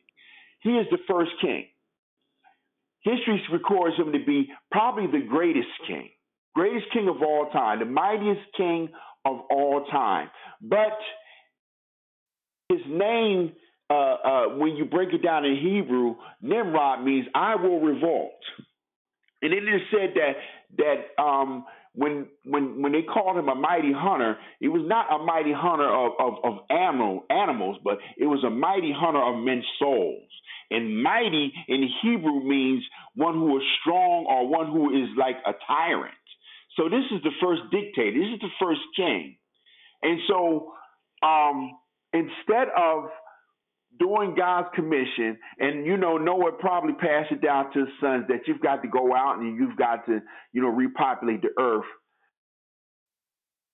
He 0.62 0.72
is 0.72 0.88
the 0.90 0.98
first 1.08 1.32
king. 1.42 1.68
History 3.02 3.42
records 3.52 3.98
him 3.98 4.14
to 4.14 4.26
be 4.26 4.50
probably 4.72 5.06
the 5.08 5.26
greatest 5.26 5.68
king, 5.88 6.10
greatest 6.56 6.88
king 6.92 7.08
of 7.08 7.22
all 7.22 7.50
time, 7.52 7.80
the 7.80 7.86
mightiest 7.86 8.42
king 8.58 8.90
of 9.26 9.42
all 9.52 9.86
time. 9.92 10.30
But 10.62 10.98
his 12.70 12.82
name, 12.88 13.54
uh, 13.90 13.94
uh, 13.94 14.46
when 14.58 14.76
you 14.76 14.86
break 14.86 15.10
it 15.14 15.22
down 15.22 15.46
in 15.46 15.58
Hebrew, 15.58 16.16
Nimrod 16.42 17.04
means 17.04 17.28
I 17.36 17.56
will 17.56 17.80
revolt. 17.82 18.32
And 19.42 19.54
it 19.54 19.64
is 19.64 19.82
said 19.92 20.14
that 20.16 20.34
that 20.78 21.22
um, 21.22 21.66
when 21.94 22.28
when 22.46 22.82
when 22.82 22.92
they 22.92 23.04
called 23.04 23.38
him 23.38 23.48
a 23.48 23.56
mighty 23.56 23.94
hunter, 23.94 24.38
it 24.60 24.70
was 24.70 24.82
not 24.86 25.14
a 25.14 25.24
mighty 25.24 25.54
hunter 25.54 25.88
of, 25.88 26.14
of, 26.20 26.34
of 26.44 26.60
animal, 26.70 27.26
animals, 27.30 27.78
but 27.84 28.00
it 28.18 28.26
was 28.26 28.44
a 28.44 28.50
mighty 28.50 28.94
hunter 28.96 29.22
of 29.22 29.44
men's 29.44 29.66
souls. 29.80 30.24
And 30.72 31.04
mighty 31.04 31.54
in 31.68 31.88
Hebrew 32.02 32.44
means 32.44 32.84
one 33.14 33.36
who 33.36 33.58
is 33.58 33.64
strong 33.82 34.26
or 34.28 34.48
one 34.48 34.68
who 34.72 34.90
is 34.90 35.10
like 35.18 35.36
a 35.46 35.54
tyrant. 35.68 36.14
So 36.76 36.90
this 36.90 37.06
is 37.12 37.22
the 37.24 37.32
first 37.42 37.62
dictator. 37.72 38.18
This 38.18 38.34
is 38.34 38.42
the 38.42 38.56
first 38.60 38.82
king. 38.96 39.38
And 40.02 40.20
so 40.28 40.74
um, 41.24 41.72
instead 42.14 42.68
of 42.76 43.06
doing 44.00 44.36
God's 44.36 44.68
commission, 44.76 45.38
and 45.60 45.86
you 45.86 45.98
know, 45.98 46.18
Noah 46.18 46.54
probably 46.60 46.94
passed 46.94 47.32
it 47.32 47.42
down 47.42 47.72
to 47.74 47.80
his 47.80 47.90
sons 48.02 48.26
that 48.30 48.48
you've 48.48 48.62
got 48.62 48.82
to 48.82 48.88
go 48.88 49.16
out 49.16 49.40
and 49.40 49.58
you've 49.58 49.78
got 49.78 50.06
to, 50.08 50.20
you 50.54 50.62
know, 50.62 50.70
repopulate 50.70 51.42
the 51.42 51.50
earth. 51.62 51.86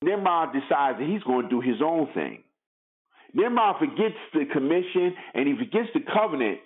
Nimrod 0.03 0.49
decides 0.53 0.99
that 0.99 1.07
he's 1.07 1.23
going 1.23 1.43
to 1.43 1.49
do 1.49 1.61
his 1.61 1.81
own 1.83 2.07
thing. 2.13 2.43
Nimrod 3.33 3.77
forgets 3.79 4.17
the 4.33 4.45
commission 4.51 5.15
and 5.33 5.47
he 5.47 5.55
forgets 5.55 5.89
the 5.93 6.01
covenant 6.13 6.61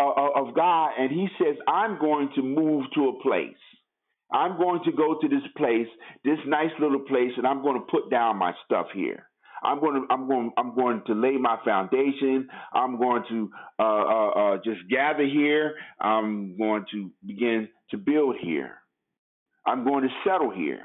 uh, 0.00 0.08
uh, 0.08 0.30
of 0.36 0.54
God, 0.54 0.92
and 0.98 1.10
he 1.10 1.28
says, 1.38 1.56
I'm 1.68 1.98
going 1.98 2.30
to 2.36 2.42
move 2.42 2.86
to 2.94 3.08
a 3.08 3.22
place. 3.22 3.56
I'm 4.32 4.56
going 4.56 4.80
to 4.84 4.92
go 4.92 5.18
to 5.20 5.28
this 5.28 5.42
place, 5.56 5.88
this 6.24 6.38
nice 6.46 6.70
little 6.80 7.00
place, 7.00 7.32
and 7.36 7.46
I'm 7.46 7.62
going 7.62 7.74
to 7.74 7.86
put 7.90 8.10
down 8.10 8.36
my 8.36 8.52
stuff 8.64 8.86
here. 8.94 9.29
I'm 9.62 9.80
going 9.80 9.94
to 9.94 10.12
I'm 10.12 10.26
going 10.28 10.50
I'm 10.56 10.74
going 10.74 11.02
to 11.06 11.14
lay 11.14 11.36
my 11.36 11.58
foundation. 11.64 12.48
I'm 12.72 12.98
going 12.98 13.24
to 13.28 13.50
uh, 13.78 13.82
uh, 13.82 14.28
uh, 14.30 14.56
just 14.64 14.80
gather 14.90 15.24
here. 15.26 15.74
I'm 16.00 16.56
going 16.56 16.84
to 16.92 17.10
begin 17.26 17.68
to 17.90 17.98
build 17.98 18.36
here. 18.40 18.76
I'm 19.66 19.84
going 19.84 20.04
to 20.04 20.10
settle 20.26 20.50
here. 20.50 20.82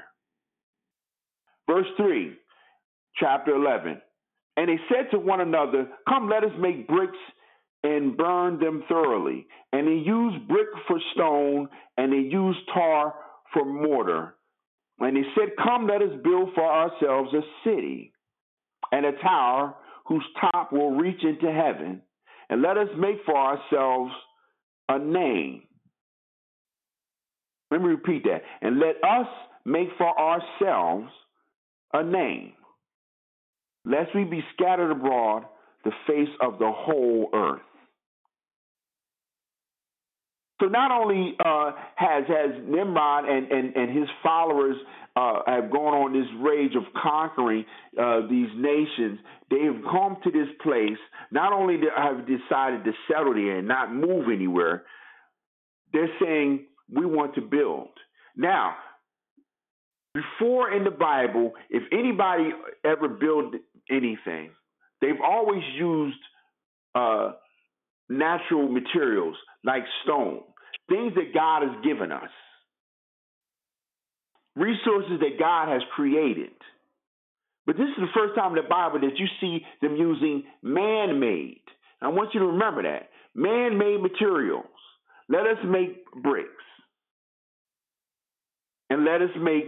Verse 1.68 1.86
three, 1.96 2.34
chapter 3.18 3.54
eleven. 3.54 4.00
And 4.56 4.68
they 4.68 4.78
said 4.88 5.10
to 5.10 5.18
one 5.18 5.40
another, 5.40 5.88
Come, 6.08 6.28
let 6.30 6.44
us 6.44 6.52
make 6.58 6.88
bricks 6.88 7.18
and 7.82 8.16
burn 8.16 8.58
them 8.58 8.84
thoroughly. 8.88 9.46
And 9.72 9.86
they 9.86 10.02
used 10.06 10.48
brick 10.48 10.68
for 10.88 10.98
stone, 11.14 11.68
and 11.98 12.12
they 12.12 12.28
used 12.30 12.58
tar 12.72 13.14
for 13.52 13.64
mortar. 13.64 14.34
And 14.98 15.16
they 15.16 15.24
said, 15.34 15.50
Come, 15.62 15.86
let 15.86 16.00
us 16.00 16.18
build 16.24 16.50
for 16.54 16.64
ourselves 16.64 17.34
a 17.34 17.42
city 17.68 18.12
and 18.92 19.06
a 19.06 19.12
tower 19.22 19.74
whose 20.06 20.24
top 20.40 20.72
will 20.72 20.92
reach 20.92 21.22
into 21.22 21.52
heaven, 21.52 22.02
and 22.48 22.62
let 22.62 22.76
us 22.76 22.88
make 22.96 23.16
for 23.24 23.36
ourselves 23.36 24.12
a 24.88 24.98
name. 24.98 25.62
Let 27.70 27.80
me 27.82 27.88
repeat 27.88 28.24
that. 28.24 28.42
And 28.62 28.78
let 28.78 28.96
us 29.02 29.26
make 29.64 29.88
for 29.98 30.16
ourselves 30.18 31.10
a 31.92 32.04
name, 32.04 32.52
lest 33.84 34.14
we 34.14 34.24
be 34.24 34.44
scattered 34.54 34.92
abroad 34.92 35.44
the 35.84 35.92
face 36.06 36.28
of 36.40 36.58
the 36.58 36.70
whole 36.70 37.28
earth. 37.34 37.60
So 40.60 40.66
not 40.66 40.90
only 40.90 41.36
uh, 41.44 41.72
has 41.96 42.24
has 42.28 42.50
Nimrod 42.66 43.28
and, 43.28 43.50
and, 43.50 43.76
and 43.76 43.96
his 43.96 44.08
followers 44.22 44.76
uh, 45.14 45.40
have 45.46 45.70
gone 45.70 45.94
on 45.94 46.12
this 46.12 46.28
rage 46.40 46.74
of 46.74 46.84
conquering 47.00 47.64
uh, 48.00 48.20
these 48.28 48.48
nations, 48.56 49.18
they 49.50 49.62
have 49.64 49.82
come 49.90 50.16
to 50.24 50.30
this 50.30 50.48
place. 50.62 50.98
Not 51.30 51.52
only 51.52 51.78
have 51.96 52.26
decided 52.26 52.84
to 52.84 52.92
settle 53.10 53.34
there 53.34 53.58
and 53.58 53.68
not 53.68 53.92
move 53.92 54.26
anywhere, 54.32 54.84
they're 55.92 56.10
saying 56.20 56.66
we 56.92 57.04
want 57.04 57.34
to 57.34 57.40
build. 57.40 57.88
Now, 58.36 58.76
before 60.14 60.72
in 60.72 60.84
the 60.84 60.90
Bible, 60.90 61.52
if 61.68 61.82
anybody 61.92 62.50
ever 62.84 63.08
built 63.08 63.54
anything, 63.90 64.50
they've 65.00 65.20
always 65.22 65.62
used 65.74 66.18
uh, 66.94 67.32
natural 68.08 68.68
materials 68.68 69.36
like 69.66 69.82
stone, 70.04 70.40
things 70.88 71.12
that 71.16 71.34
God 71.34 71.62
has 71.62 71.84
given 71.84 72.12
us, 72.12 72.30
resources 74.54 75.18
that 75.20 75.38
God 75.38 75.68
has 75.68 75.82
created. 75.94 76.52
But 77.66 77.76
this 77.76 77.88
is 77.88 77.96
the 77.96 78.14
first 78.14 78.36
time 78.36 78.56
in 78.56 78.62
the 78.62 78.68
Bible 78.68 79.00
that 79.00 79.18
you 79.18 79.26
see 79.40 79.66
them 79.82 79.96
using 79.96 80.44
man 80.62 81.18
made. 81.18 81.62
I 82.00 82.08
want 82.08 82.32
you 82.32 82.40
to 82.40 82.46
remember 82.46 82.84
that 82.84 83.10
man 83.34 83.76
made 83.76 84.00
materials. 84.00 84.66
Let 85.28 85.42
us 85.42 85.58
make 85.66 86.04
bricks. 86.22 86.48
And 88.88 89.04
let 89.04 89.20
us 89.20 89.30
make 89.40 89.64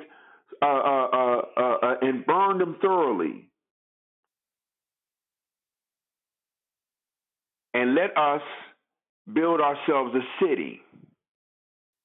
uh, 0.62 0.66
uh, 0.66 1.08
uh, 1.12 1.42
uh, 1.56 1.76
uh 1.82 1.94
and 2.02 2.24
burn 2.24 2.58
them 2.58 2.76
thoroughly. 2.80 3.50
And 7.74 7.96
let 7.96 8.16
us 8.16 8.42
build 9.32 9.60
ourselves 9.60 10.14
a 10.14 10.44
city 10.44 10.80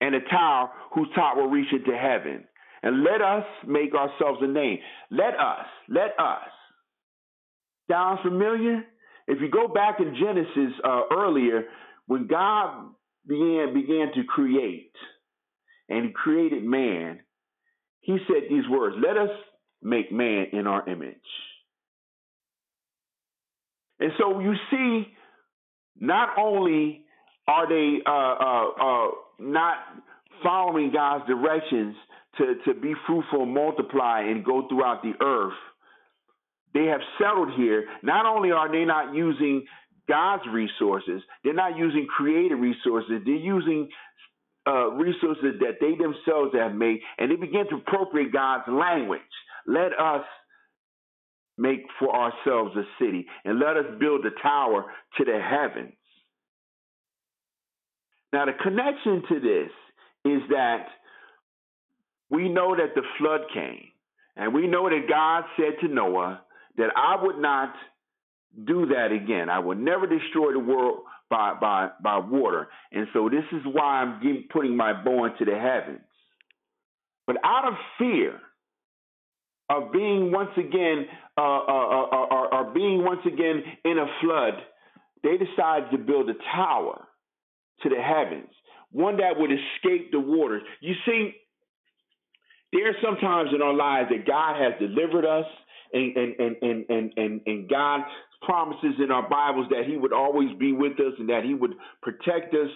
and 0.01 0.15
a 0.15 0.21
tower 0.29 0.69
whose 0.93 1.07
top 1.15 1.37
will 1.37 1.49
reach 1.49 1.71
into 1.71 1.97
heaven. 1.97 2.43
And 2.81 3.03
let 3.03 3.21
us 3.21 3.45
make 3.65 3.93
ourselves 3.95 4.39
a 4.41 4.47
name. 4.47 4.79
Let 5.09 5.39
us, 5.39 5.65
let 5.87 6.19
us. 6.19 6.49
Sounds 7.89 8.19
familiar? 8.21 8.83
If 9.27 9.39
you 9.41 9.49
go 9.49 9.67
back 9.69 9.99
in 9.99 10.15
Genesis 10.19 10.73
uh, 10.83 11.03
earlier, 11.15 11.63
when 12.07 12.27
God 12.27 12.89
began 13.25 13.73
began 13.73 14.11
to 14.15 14.23
create 14.27 14.91
and 15.87 16.07
he 16.07 16.11
created 16.11 16.63
man, 16.63 17.21
he 18.01 18.17
said 18.27 18.49
these 18.49 18.67
words, 18.69 18.97
let 19.01 19.17
us 19.17 19.29
make 19.81 20.11
man 20.11 20.47
in 20.51 20.67
our 20.67 20.87
image. 20.89 21.15
And 23.99 24.11
so 24.19 24.41
you 24.41 24.53
see, 24.69 25.07
not 25.97 26.37
only 26.37 27.02
are 27.47 27.67
they 27.67 27.99
uh, 28.05 28.11
uh, 28.11 28.67
uh, 28.81 29.11
not 29.39 29.77
following 30.41 30.91
God's 30.91 31.25
directions 31.27 31.95
to, 32.37 32.55
to 32.65 32.79
be 32.79 32.93
fruitful, 33.05 33.45
multiply, 33.45 34.21
and 34.21 34.43
go 34.45 34.67
throughout 34.67 35.03
the 35.03 35.13
earth? 35.23 35.53
They 36.73 36.85
have 36.85 37.01
settled 37.19 37.51
here. 37.55 37.85
Not 38.01 38.25
only 38.25 38.51
are 38.51 38.71
they 38.71 38.85
not 38.85 39.13
using 39.13 39.65
God's 40.07 40.43
resources, 40.51 41.21
they're 41.43 41.53
not 41.53 41.77
using 41.77 42.07
created 42.07 42.55
resources, 42.55 43.21
they're 43.25 43.35
using 43.35 43.89
uh, 44.65 44.89
resources 44.91 45.59
that 45.59 45.77
they 45.81 45.91
themselves 45.91 46.53
have 46.55 46.73
made, 46.73 46.99
and 47.17 47.29
they 47.29 47.35
begin 47.35 47.65
to 47.69 47.75
appropriate 47.75 48.31
God's 48.31 48.63
language. 48.67 49.21
Let 49.67 49.91
us 49.99 50.23
make 51.57 51.81
for 51.99 52.15
ourselves 52.15 52.75
a 52.75 52.83
city, 52.99 53.25
and 53.45 53.59
let 53.59 53.77
us 53.77 53.85
build 53.99 54.25
a 54.25 54.31
tower 54.41 54.85
to 55.17 55.25
the 55.25 55.39
heavens. 55.39 55.93
Now, 58.33 58.45
the 58.45 58.53
connection 58.53 59.21
to 59.29 59.39
this 59.39 59.71
is 60.25 60.41
that 60.49 60.87
we 62.31 62.49
know 62.49 62.75
that 62.75 62.95
the 62.95 63.03
flood 63.19 63.41
came, 63.53 63.89
and 64.35 64.55
we 64.55 64.65
know 64.65 64.89
that 64.89 65.07
God 65.07 65.43
said 65.55 65.79
to 65.81 65.87
Noah 65.87 66.41
that 66.77 66.89
I 66.95 67.23
would 67.23 67.37
not 67.37 67.75
do 68.65 68.87
that 68.87 69.11
again. 69.11 69.49
I 69.49 69.59
will 69.59 69.75
never 69.75 70.07
destroy 70.07 70.51
the 70.51 70.59
world 70.59 71.01
by 71.29 71.53
by 71.61 71.89
by 72.01 72.17
water. 72.17 72.69
And 72.91 73.07
so 73.13 73.29
this 73.29 73.45
is 73.51 73.61
why 73.71 74.01
I'm 74.01 74.19
getting, 74.19 74.45
putting 74.51 74.75
my 74.75 74.93
bow 74.93 75.25
into 75.25 75.45
the 75.45 75.55
heavens. 75.55 76.01
But 77.27 77.37
out 77.43 77.67
of 77.67 77.75
fear 77.99 78.39
of 79.69 79.91
being 79.91 80.31
once 80.31 80.51
again 80.57 81.05
uh, 81.37 81.41
uh, 81.41 82.07
uh, 82.11 82.25
uh, 82.31 82.47
uh 82.47 82.73
being 82.73 83.03
once 83.03 83.21
again 83.27 83.61
in 83.85 83.99
a 83.99 84.07
flood, 84.21 84.55
they 85.21 85.37
decided 85.37 85.91
to 85.91 85.99
build 85.99 86.31
a 86.31 86.35
tower 86.51 87.07
to 87.81 87.89
the 87.89 88.01
heavens, 88.01 88.49
one 88.91 89.17
that 89.17 89.37
would 89.37 89.51
escape 89.51 90.11
the 90.11 90.19
waters. 90.19 90.61
You 90.79 90.93
see, 91.05 91.33
there 92.71 92.89
are 92.89 92.95
sometimes 93.03 93.49
in 93.53 93.61
our 93.61 93.73
lives 93.73 94.09
that 94.09 94.25
God 94.25 94.61
has 94.61 94.73
delivered 94.79 95.25
us 95.25 95.45
and 95.93 96.15
and 96.17 96.35
and 96.39 96.55
and 96.61 96.85
and 96.89 97.13
and, 97.17 97.41
and 97.45 97.69
God 97.69 98.01
promises 98.41 98.95
in 99.03 99.11
our 99.11 99.27
Bibles 99.27 99.67
that 99.69 99.85
He 99.87 99.97
would 99.97 100.13
always 100.13 100.49
be 100.59 100.73
with 100.73 100.93
us 100.93 101.13
and 101.19 101.29
that 101.29 101.43
He 101.43 101.53
would 101.53 101.75
protect 102.01 102.53
us, 102.53 102.69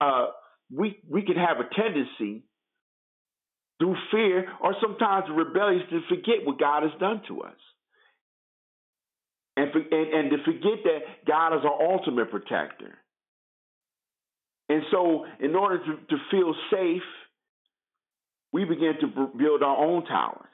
uh, 0.00 0.26
we 0.70 0.98
we 1.08 1.22
can 1.22 1.36
have 1.36 1.58
a 1.58 1.74
tendency 1.74 2.44
through 3.78 3.96
fear 4.10 4.48
or 4.60 4.74
sometimes 4.80 5.24
rebellious 5.30 5.82
to 5.90 6.00
forget 6.08 6.44
what 6.44 6.58
God 6.58 6.82
has 6.82 6.92
done 7.00 7.22
to 7.28 7.42
us. 7.42 7.56
And, 9.56 9.70
for, 9.72 9.78
and, 9.78 10.14
and 10.14 10.30
to 10.30 10.38
forget 10.44 10.82
that 10.84 10.98
God 11.26 11.56
is 11.56 11.64
our 11.64 11.92
ultimate 11.92 12.30
protector. 12.30 12.98
And 14.68 14.82
so, 14.90 15.26
in 15.40 15.54
order 15.54 15.78
to, 15.78 15.96
to 16.08 16.16
feel 16.30 16.54
safe, 16.70 17.02
we 18.52 18.64
begin 18.64 18.94
to 19.00 19.28
build 19.36 19.62
our 19.62 19.76
own 19.76 20.04
towers. 20.06 20.46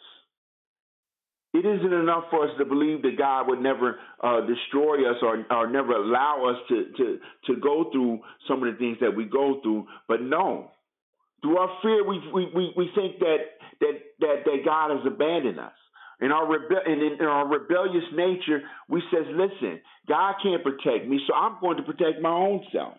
It 1.52 1.66
isn't 1.66 1.92
enough 1.92 2.24
for 2.30 2.44
us 2.44 2.50
to 2.58 2.64
believe 2.64 3.02
that 3.02 3.18
God 3.18 3.48
would 3.48 3.60
never 3.60 3.98
uh, 4.22 4.40
destroy 4.46 5.10
us 5.10 5.16
or, 5.20 5.44
or 5.50 5.68
never 5.68 5.92
allow 5.92 6.48
us 6.48 6.56
to, 6.68 6.84
to, 6.96 7.18
to 7.46 7.60
go 7.60 7.90
through 7.92 8.20
some 8.48 8.62
of 8.62 8.72
the 8.72 8.78
things 8.78 8.98
that 9.00 9.14
we 9.14 9.24
go 9.24 9.60
through. 9.62 9.86
But 10.06 10.22
no, 10.22 10.70
through 11.42 11.58
our 11.58 11.76
fear, 11.82 12.06
we, 12.06 12.20
we, 12.32 12.72
we, 12.76 12.90
think 12.94 13.18
that, 13.18 13.38
that, 13.80 13.92
that, 14.20 14.36
that 14.44 14.58
God 14.64 14.96
has 14.96 15.04
abandoned 15.06 15.58
us. 15.58 15.72
In 16.20 16.30
our, 16.30 16.46
rebe- 16.46 16.86
in, 16.86 17.16
in 17.18 17.26
our 17.26 17.48
rebellious 17.48 18.04
nature, 18.14 18.60
we 18.88 19.02
says, 19.10 19.26
listen, 19.32 19.80
God 20.06 20.34
can't 20.42 20.62
protect 20.62 21.08
me, 21.08 21.18
so 21.26 21.34
I'm 21.34 21.56
going 21.60 21.78
to 21.78 21.82
protect 21.82 22.20
my 22.22 22.30
own 22.30 22.62
self. 22.72 22.94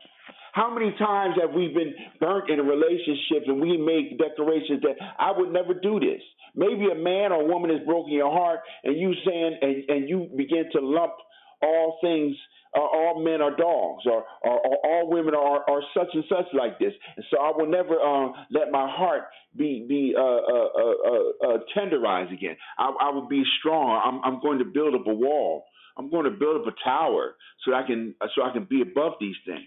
How 0.54 0.74
many 0.74 0.94
times 0.98 1.36
have 1.42 1.54
we 1.54 1.70
been 1.70 1.94
burnt 2.20 2.50
in 2.50 2.60
relationships 2.66 3.46
and 3.48 3.62
we 3.62 3.78
make 3.78 4.18
declarations 4.18 4.82
that 4.82 4.96
I 5.20 5.32
would 5.32 5.52
never 5.52 5.74
do 5.74 6.00
this? 6.00 6.22
Maybe 6.56 6.88
a 6.92 6.96
man 6.96 7.32
or 7.32 7.42
a 7.42 7.46
woman 7.46 7.70
has 7.70 7.86
broken 7.86 8.12
your 8.12 8.32
heart 8.32 8.60
and 8.84 9.00
you 9.00 9.14
saying 9.26 9.58
and, 9.62 9.90
and 9.90 10.10
you 10.10 10.30
begin 10.36 10.66
to 10.74 10.80
lump 10.82 11.14
all 11.62 11.98
things 12.02 12.36
uh, 12.76 12.80
all 12.80 13.22
men 13.22 13.42
are 13.42 13.56
dogs 13.56 14.04
or, 14.06 14.24
or, 14.44 14.60
or 14.66 14.78
all 14.86 15.10
women 15.10 15.36
are, 15.36 15.70
are 15.70 15.82
such 15.94 16.08
and 16.14 16.24
such 16.30 16.46
like 16.54 16.80
this. 16.80 16.94
And 17.18 17.26
so 17.30 17.38
I 17.38 17.52
will 17.56 17.68
never 17.68 18.00
uh, 18.00 18.32
let 18.50 18.72
my 18.72 18.90
heart 18.90 19.24
be 19.58 19.86
be 19.88 20.14
uh, 20.18 20.22
uh, 20.22 20.70
uh, 20.80 21.50
uh, 21.50 21.58
tenderized 21.76 22.32
again. 22.34 22.56
I, 22.78 22.94
I 23.02 23.10
will 23.10 23.28
be 23.28 23.44
strong. 23.60 24.02
I'm, 24.06 24.22
I'm 24.24 24.42
going 24.42 24.60
to 24.60 24.66
build 24.66 24.96
up 24.96 25.06
a 25.06 25.14
wall. 25.14 25.66
I'm 25.98 26.10
going 26.10 26.24
to 26.24 26.32
build 26.32 26.62
up 26.62 26.74
a 26.74 26.84
tower 26.84 27.36
so 27.66 27.74
I 27.74 27.84
can 27.86 28.16
so 28.36 28.44
I 28.44 28.54
can 28.54 28.64
be 28.70 28.82
above 28.82 29.14
these 29.20 29.36
things. 29.46 29.66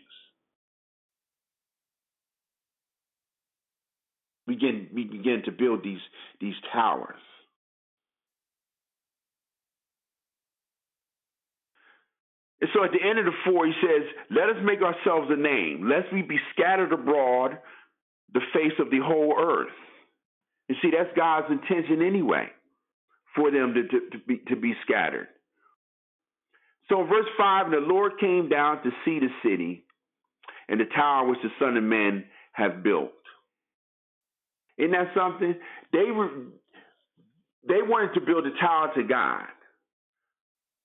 Begin 4.46 4.88
we 4.94 5.04
begin 5.04 5.42
to 5.44 5.52
build 5.52 5.82
these 5.82 6.00
these 6.40 6.54
towers. 6.72 7.20
And 12.60 12.70
so 12.72 12.82
at 12.82 12.92
the 12.92 13.06
end 13.06 13.18
of 13.18 13.26
the 13.26 13.32
four, 13.44 13.66
he 13.66 13.74
says, 13.82 14.08
Let 14.30 14.48
us 14.48 14.56
make 14.64 14.80
ourselves 14.80 15.28
a 15.30 15.36
name, 15.36 15.86
lest 15.86 16.10
we 16.10 16.22
be 16.22 16.38
scattered 16.54 16.92
abroad 16.94 17.58
the 18.32 18.40
face 18.54 18.72
of 18.78 18.90
the 18.90 19.00
whole 19.00 19.34
earth. 19.38 19.74
You 20.68 20.76
see, 20.80 20.90
that's 20.96 21.14
God's 21.14 21.48
intention 21.50 22.00
anyway, 22.00 22.46
for 23.36 23.50
them 23.50 23.74
to, 23.74 23.82
to, 23.82 24.10
to, 24.12 24.18
be, 24.26 24.38
to 24.48 24.56
be 24.56 24.72
scattered. 24.82 25.28
So 26.88 27.02
in 27.02 27.06
verse 27.06 27.26
5, 27.36 27.66
and 27.66 27.74
the 27.74 27.86
Lord 27.86 28.12
came 28.18 28.48
down 28.48 28.82
to 28.82 28.90
see 29.04 29.18
the 29.18 29.28
city 29.42 29.84
and 30.68 30.80
the 30.80 30.86
tower 30.86 31.28
which 31.28 31.40
the 31.42 31.50
Son 31.58 31.76
of 31.76 31.84
Man 31.84 32.24
have 32.52 32.82
built. 32.82 33.12
Isn't 34.78 34.92
that 34.92 35.12
something? 35.14 35.54
They 35.92 36.10
were 36.10 36.30
they 37.66 37.80
wanted 37.82 38.14
to 38.14 38.20
build 38.20 38.46
a 38.46 38.50
tower 38.60 38.92
to 38.94 39.04
God. 39.04 39.44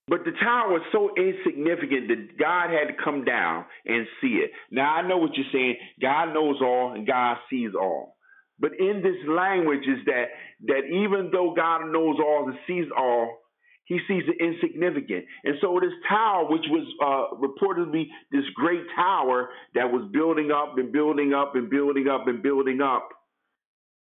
But 0.07 0.25
the 0.25 0.31
tower 0.31 0.69
was 0.69 0.81
so 0.91 1.11
insignificant 1.15 2.07
that 2.07 2.37
God 2.39 2.71
had 2.71 2.87
to 2.87 3.03
come 3.03 3.25
down 3.25 3.65
and 3.85 4.07
see 4.21 4.41
it. 4.43 4.51
Now 4.71 4.95
I 4.95 5.07
know 5.07 5.17
what 5.17 5.35
you're 5.35 5.45
saying. 5.53 5.75
God 6.01 6.33
knows 6.33 6.57
all 6.61 6.93
and 6.95 7.05
God 7.05 7.37
sees 7.49 7.71
all. 7.79 8.15
But 8.59 8.71
in 8.79 9.01
this 9.03 9.15
language 9.27 9.87
is 9.87 10.05
that 10.05 10.25
that 10.67 10.85
even 10.91 11.29
though 11.31 11.53
God 11.55 11.91
knows 11.91 12.17
all 12.19 12.45
and 12.47 12.57
sees 12.67 12.87
all, 12.97 13.37
he 13.85 13.99
sees 14.07 14.23
the 14.27 14.43
insignificant. 14.43 15.25
And 15.43 15.55
so 15.61 15.79
this 15.81 15.93
tower, 16.07 16.45
which 16.45 16.65
was 16.69 16.85
uh, 17.01 17.35
reportedly 17.37 18.05
this 18.31 18.43
great 18.55 18.83
tower 18.95 19.49
that 19.75 19.91
was 19.91 20.09
building 20.13 20.51
up 20.51 20.77
and 20.77 20.91
building 20.91 21.33
up 21.33 21.55
and 21.55 21.69
building 21.69 22.07
up 22.07 22.27
and 22.27 22.43
building 22.43 22.81
up, 22.81 23.09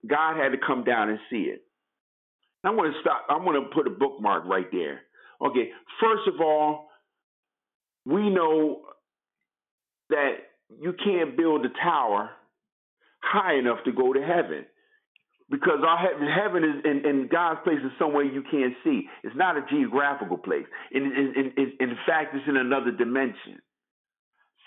God 0.05 0.37
had 0.37 0.49
to 0.49 0.57
come 0.65 0.83
down 0.83 1.09
and 1.09 1.19
see 1.29 1.43
it. 1.43 1.63
I 2.63 2.71
want 2.71 2.93
to 2.93 2.99
stop. 3.01 3.25
I 3.29 3.37
want 3.37 3.63
to 3.63 3.75
put 3.75 3.87
a 3.87 3.89
bookmark 3.89 4.45
right 4.45 4.67
there. 4.71 5.01
Okay, 5.41 5.69
first 6.01 6.27
of 6.27 6.41
all, 6.41 6.89
we 8.05 8.29
know 8.29 8.81
that 10.09 10.33
you 10.81 10.93
can't 11.03 11.37
build 11.37 11.65
a 11.65 11.69
tower 11.81 12.31
high 13.21 13.55
enough 13.57 13.79
to 13.85 13.91
go 13.91 14.13
to 14.13 14.21
heaven 14.21 14.65
because 15.49 15.79
our 15.85 15.97
heaven, 15.97 16.27
heaven 16.27 16.63
is 16.63 16.83
in, 16.83 17.09
in, 17.09 17.29
God's 17.31 17.59
place 17.63 17.79
is 17.83 17.91
somewhere 17.97 18.23
you 18.23 18.43
can't 18.51 18.73
see. 18.83 19.03
It's 19.23 19.35
not 19.35 19.57
a 19.57 19.65
geographical 19.69 20.37
place. 20.37 20.65
In, 20.91 21.03
in, 21.03 21.53
in, 21.55 21.73
in 21.79 21.97
fact, 22.05 22.35
it's 22.35 22.47
in 22.47 22.57
another 22.57 22.91
dimension. 22.91 23.59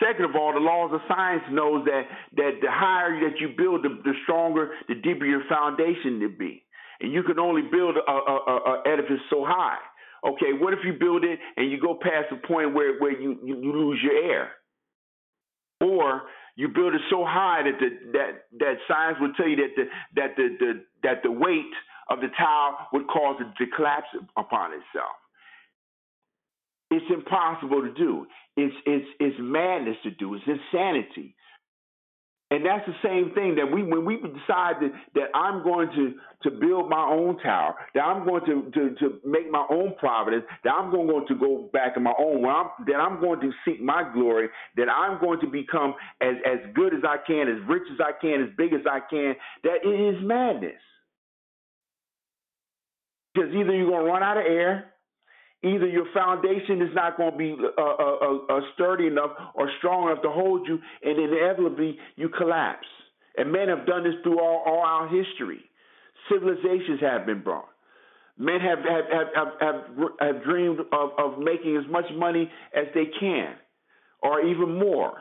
Second 0.03 0.25
of 0.25 0.35
all, 0.35 0.53
the 0.53 0.61
laws 0.61 0.91
of 0.95 1.01
science 1.07 1.43
knows 1.51 1.85
that 1.85 2.05
that 2.37 2.53
the 2.63 2.71
higher 2.71 3.21
that 3.29 3.39
you 3.39 3.49
build, 3.57 3.85
the, 3.85 3.91
the 4.03 4.13
stronger, 4.25 4.73
the 4.89 4.95
deeper 4.95 5.27
your 5.27 5.43
foundation 5.49 6.21
to 6.21 6.29
be. 6.29 6.65
And 7.01 7.13
you 7.13 7.23
can 7.23 7.39
only 7.39 7.63
build 7.63 7.97
a, 7.97 8.11
a, 8.11 8.15
a, 8.15 8.57
a 8.57 8.83
edifice 8.87 9.21
so 9.31 9.45
high. 9.47 9.79
Okay, 10.27 10.53
what 10.59 10.73
if 10.73 10.81
you 10.85 10.93
build 10.93 11.25
it 11.25 11.39
and 11.57 11.71
you 11.71 11.81
go 11.81 11.95
past 11.95 12.27
the 12.31 12.37
point 12.47 12.75
where, 12.75 12.99
where 12.99 13.19
you, 13.19 13.39
you, 13.43 13.57
you 13.57 13.73
lose 13.73 13.99
your 14.03 14.33
air? 14.33 14.53
Or 15.81 16.23
you 16.57 16.69
build 16.69 16.95
it 16.95 17.01
so 17.09 17.25
high 17.27 17.63
that 17.65 17.79
the, 17.81 18.13
that 18.13 18.31
that 18.59 18.75
science 18.87 19.17
would 19.21 19.35
tell 19.37 19.49
you 19.49 19.57
that 19.57 19.75
the 19.77 19.85
that 20.17 20.37
the, 20.37 20.57
the 20.59 20.85
that 21.03 21.23
the 21.23 21.31
weight 21.31 21.73
of 22.11 22.21
the 22.21 22.29
tower 22.37 22.77
would 22.93 23.07
cause 23.09 23.41
it 23.41 23.49
to 23.57 23.71
collapse 23.75 24.09
upon 24.37 24.73
itself. 24.73 25.17
It's 26.91 27.07
impossible 27.09 27.83
to 27.83 27.95
do. 27.95 28.27
It's 28.61 28.77
it's 28.85 29.07
it's 29.19 29.37
madness 29.41 29.97
to 30.05 30.11
do. 30.11 30.35
It's 30.35 30.45
insanity. 30.47 31.35
And 32.53 32.67
that's 32.67 32.85
the 32.85 32.95
same 33.01 33.33
thing 33.33 33.55
that 33.55 33.73
we 33.73 33.85
when 33.85 34.05
we 34.05 34.17
decide 34.17 34.83
that, 34.83 34.91
that 35.15 35.29
I'm 35.37 35.63
going 35.63 35.89
to, 35.95 36.15
to 36.43 36.51
build 36.51 36.91
my 36.91 37.07
own 37.07 37.39
tower, 37.39 37.77
that 37.95 38.01
I'm 38.01 38.27
going 38.27 38.45
to, 38.47 38.71
to, 38.73 38.95
to 38.97 39.21
make 39.25 39.49
my 39.53 39.65
own 39.71 39.95
providence, 40.01 40.45
that 40.65 40.71
I'm 40.71 40.91
going 40.91 41.29
to 41.29 41.35
go 41.37 41.71
back 41.73 41.97
in 41.97 42.03
my 42.03 42.13
own 42.19 42.43
way, 42.43 42.53
that 42.89 42.97
I'm 42.97 43.21
going 43.21 43.41
to 43.41 43.53
seek 43.65 43.81
my 43.81 44.03
glory, 44.13 44.49
that 44.77 44.89
I'm 44.89 45.21
going 45.21 45.39
to 45.43 45.47
become 45.47 45.95
as, 46.21 46.35
as 46.45 46.59
good 46.75 46.93
as 46.93 47.03
I 47.07 47.19
can, 47.25 47.49
as 47.49 47.69
rich 47.69 47.85
as 47.93 48.01
I 48.01 48.19
can, 48.21 48.43
as 48.43 48.49
big 48.59 48.73
as 48.73 48.85
I 48.85 48.99
can, 49.09 49.37
that 49.63 49.85
it 49.85 50.17
is 50.17 50.21
madness. 50.21 50.83
Because 53.33 53.51
either 53.55 53.73
you're 53.77 53.91
going 53.91 54.07
to 54.07 54.11
run 54.11 54.25
out 54.25 54.39
of 54.39 54.45
air 54.45 54.93
Either 55.63 55.87
your 55.87 56.07
foundation 56.15 56.81
is 56.81 56.89
not 56.95 57.19
going 57.19 57.33
to 57.33 57.37
be 57.37 57.55
uh, 57.55 57.81
uh, 57.81 57.85
uh, 57.85 58.39
uh, 58.49 58.61
sturdy 58.75 59.07
enough 59.07 59.33
or 59.55 59.71
strong 59.79 60.11
enough 60.11 60.23
to 60.23 60.31
hold 60.31 60.67
you, 60.67 60.79
and 61.03 61.19
inevitably 61.19 61.99
you 62.17 62.31
collapse. 62.31 62.87
And 63.37 63.53
men 63.53 63.69
have 63.69 63.87
done 63.87 64.05
this 64.05 64.15
through 64.23 64.41
all, 64.41 64.63
all 64.67 64.81
our 64.81 65.09
history. 65.09 65.61
Civilizations 66.33 67.01
have 67.01 67.27
been 67.27 67.43
brought. 67.43 67.69
Men 68.39 68.61
have 68.61 68.79
have 68.79 69.05
have 69.13 69.27
have, 69.35 69.49
have, 69.61 70.11
have 70.21 70.45
dreamed 70.45 70.81
of, 70.93 71.11
of 71.19 71.39
making 71.39 71.77
as 71.77 71.91
much 71.91 72.07
money 72.17 72.51
as 72.75 72.87
they 72.95 73.05
can, 73.21 73.55
or 74.23 74.41
even 74.41 74.79
more. 74.79 75.19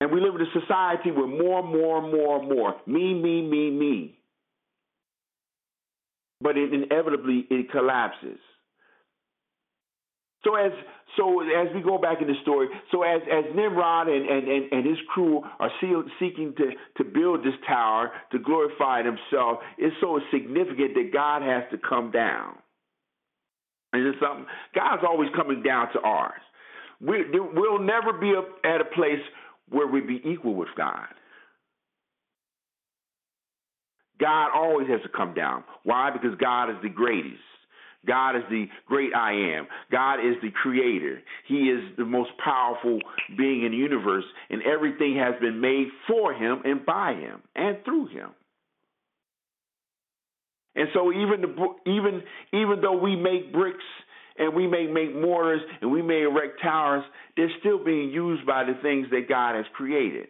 And 0.00 0.10
we 0.10 0.20
live 0.20 0.34
in 0.34 0.40
a 0.40 0.60
society 0.60 1.12
where 1.12 1.28
more, 1.28 1.62
more, 1.62 2.02
more, 2.02 2.42
more. 2.42 2.74
Me, 2.88 3.14
me, 3.14 3.42
me, 3.42 3.70
me. 3.70 4.18
But 6.40 6.56
it 6.56 6.74
inevitably 6.74 7.46
it 7.48 7.70
collapses. 7.70 8.40
So 10.44 10.56
as 10.56 10.72
so 11.16 11.40
as 11.40 11.68
we 11.74 11.82
go 11.82 11.98
back 11.98 12.20
in 12.20 12.26
the 12.26 12.34
story, 12.42 12.68
so 12.90 13.02
as 13.02 13.22
as 13.30 13.44
Nimrod 13.54 14.08
and 14.08 14.28
and, 14.28 14.48
and, 14.48 14.72
and 14.72 14.86
his 14.86 14.98
crew 15.08 15.42
are 15.60 15.70
seeking 15.80 16.54
to 16.56 16.70
to 16.98 17.04
build 17.04 17.40
this 17.40 17.54
tower 17.66 18.10
to 18.32 18.38
glorify 18.38 19.02
himself, 19.02 19.58
it's 19.78 19.94
so 20.00 20.20
significant 20.32 20.94
that 20.94 21.10
God 21.12 21.42
has 21.42 21.64
to 21.70 21.78
come 21.78 22.10
down. 22.10 22.56
And 23.92 24.06
it's 24.06 24.18
something 24.20 24.46
God's 24.74 25.02
always 25.06 25.30
coming 25.36 25.62
down 25.62 25.92
to 25.92 26.00
ours. 26.00 26.40
We 27.00 27.24
we'll 27.32 27.80
never 27.80 28.12
be 28.12 28.34
at 28.64 28.80
a 28.80 28.84
place 28.84 29.22
where 29.68 29.86
we 29.86 30.00
be 30.00 30.20
equal 30.24 30.54
with 30.54 30.70
God. 30.76 31.06
God 34.20 34.50
always 34.54 34.88
has 34.88 35.02
to 35.02 35.08
come 35.08 35.34
down. 35.34 35.64
Why? 35.84 36.10
Because 36.10 36.36
God 36.38 36.70
is 36.70 36.76
the 36.82 36.88
greatest. 36.88 37.42
God 38.06 38.36
is 38.36 38.42
the 38.50 38.66
great 38.86 39.14
I 39.14 39.32
am. 39.32 39.68
God 39.90 40.14
is 40.14 40.34
the 40.42 40.50
creator. 40.50 41.20
He 41.46 41.70
is 41.70 41.96
the 41.96 42.04
most 42.04 42.30
powerful 42.42 42.98
being 43.36 43.64
in 43.64 43.72
the 43.72 43.78
universe, 43.78 44.24
and 44.50 44.62
everything 44.62 45.16
has 45.16 45.34
been 45.40 45.60
made 45.60 45.88
for 46.08 46.34
him 46.34 46.62
and 46.64 46.84
by 46.84 47.14
him 47.14 47.42
and 47.54 47.78
through 47.84 48.08
him. 48.08 48.30
And 50.74 50.88
so 50.94 51.12
even 51.12 51.42
the 51.42 51.90
even 51.90 52.22
even 52.52 52.80
though 52.80 52.96
we 52.96 53.14
make 53.14 53.52
bricks 53.52 53.84
and 54.38 54.54
we 54.54 54.66
may 54.66 54.86
make 54.86 55.14
mortars 55.14 55.60
and 55.80 55.92
we 55.92 56.00
may 56.00 56.22
erect 56.22 56.62
towers, 56.62 57.04
they're 57.36 57.50
still 57.60 57.84
being 57.84 58.10
used 58.10 58.46
by 58.46 58.64
the 58.64 58.74
things 58.82 59.06
that 59.10 59.28
God 59.28 59.54
has 59.54 59.66
created. 59.74 60.28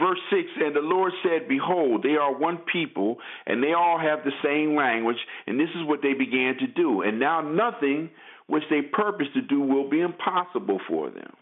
Verse 0.00 0.18
6 0.30 0.42
And 0.60 0.74
the 0.74 0.80
Lord 0.80 1.12
said, 1.22 1.48
Behold, 1.48 2.02
they 2.02 2.16
are 2.16 2.34
one 2.36 2.58
people, 2.72 3.18
and 3.46 3.62
they 3.62 3.72
all 3.72 3.98
have 3.98 4.20
the 4.24 4.32
same 4.42 4.74
language, 4.74 5.18
and 5.46 5.60
this 5.60 5.68
is 5.76 5.86
what 5.86 6.00
they 6.02 6.14
began 6.14 6.56
to 6.58 6.66
do. 6.66 7.02
And 7.02 7.20
now 7.20 7.40
nothing 7.40 8.10
which 8.46 8.64
they 8.70 8.82
purpose 8.82 9.28
to 9.34 9.42
do 9.42 9.60
will 9.60 9.88
be 9.88 10.00
impossible 10.00 10.80
for 10.88 11.10
them. 11.10 11.32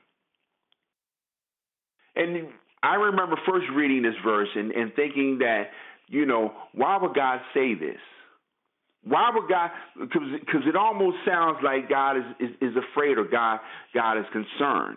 And 2.17 2.49
I 2.83 2.97
remember 2.97 3.37
first 3.47 3.67
reading 3.75 4.03
this 4.03 4.15
verse 4.25 4.49
and, 4.55 4.73
and 4.73 4.93
thinking 4.95 5.39
that, 5.39 5.71
you 6.09 6.27
know, 6.27 6.53
why 6.75 6.99
would 7.01 7.15
God 7.15 7.41
say 7.55 7.75
this? 7.75 8.01
Why 9.05 9.31
would 9.33 9.49
God? 9.49 9.71
Because 9.99 10.63
it 10.67 10.75
almost 10.77 11.19
sounds 11.25 11.59
like 11.63 11.89
God 11.89 12.17
is, 12.17 12.25
is, 12.41 12.51
is 12.61 12.77
afraid 12.77 13.17
or 13.17 13.25
God 13.25 13.61
God 13.95 14.19
is 14.19 14.27
concerned. 14.33 14.97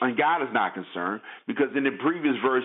And 0.00 0.16
God 0.16 0.42
is 0.42 0.48
not 0.52 0.74
concerned 0.74 1.20
because 1.46 1.68
in 1.76 1.84
the 1.84 1.90
previous 2.02 2.34
verse, 2.42 2.64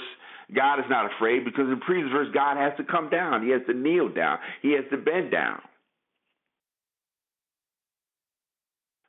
God 0.55 0.79
is 0.79 0.85
not 0.89 1.11
afraid 1.11 1.43
because 1.43 1.65
in 1.65 1.71
the 1.71 1.85
previous 1.85 2.11
verse, 2.11 2.27
God 2.33 2.57
has 2.57 2.73
to 2.77 2.83
come 2.83 3.09
down. 3.09 3.43
He 3.43 3.51
has 3.51 3.61
to 3.67 3.73
kneel 3.73 4.09
down. 4.09 4.39
He 4.61 4.73
has 4.73 4.85
to 4.91 4.97
bend 4.97 5.31
down. 5.31 5.61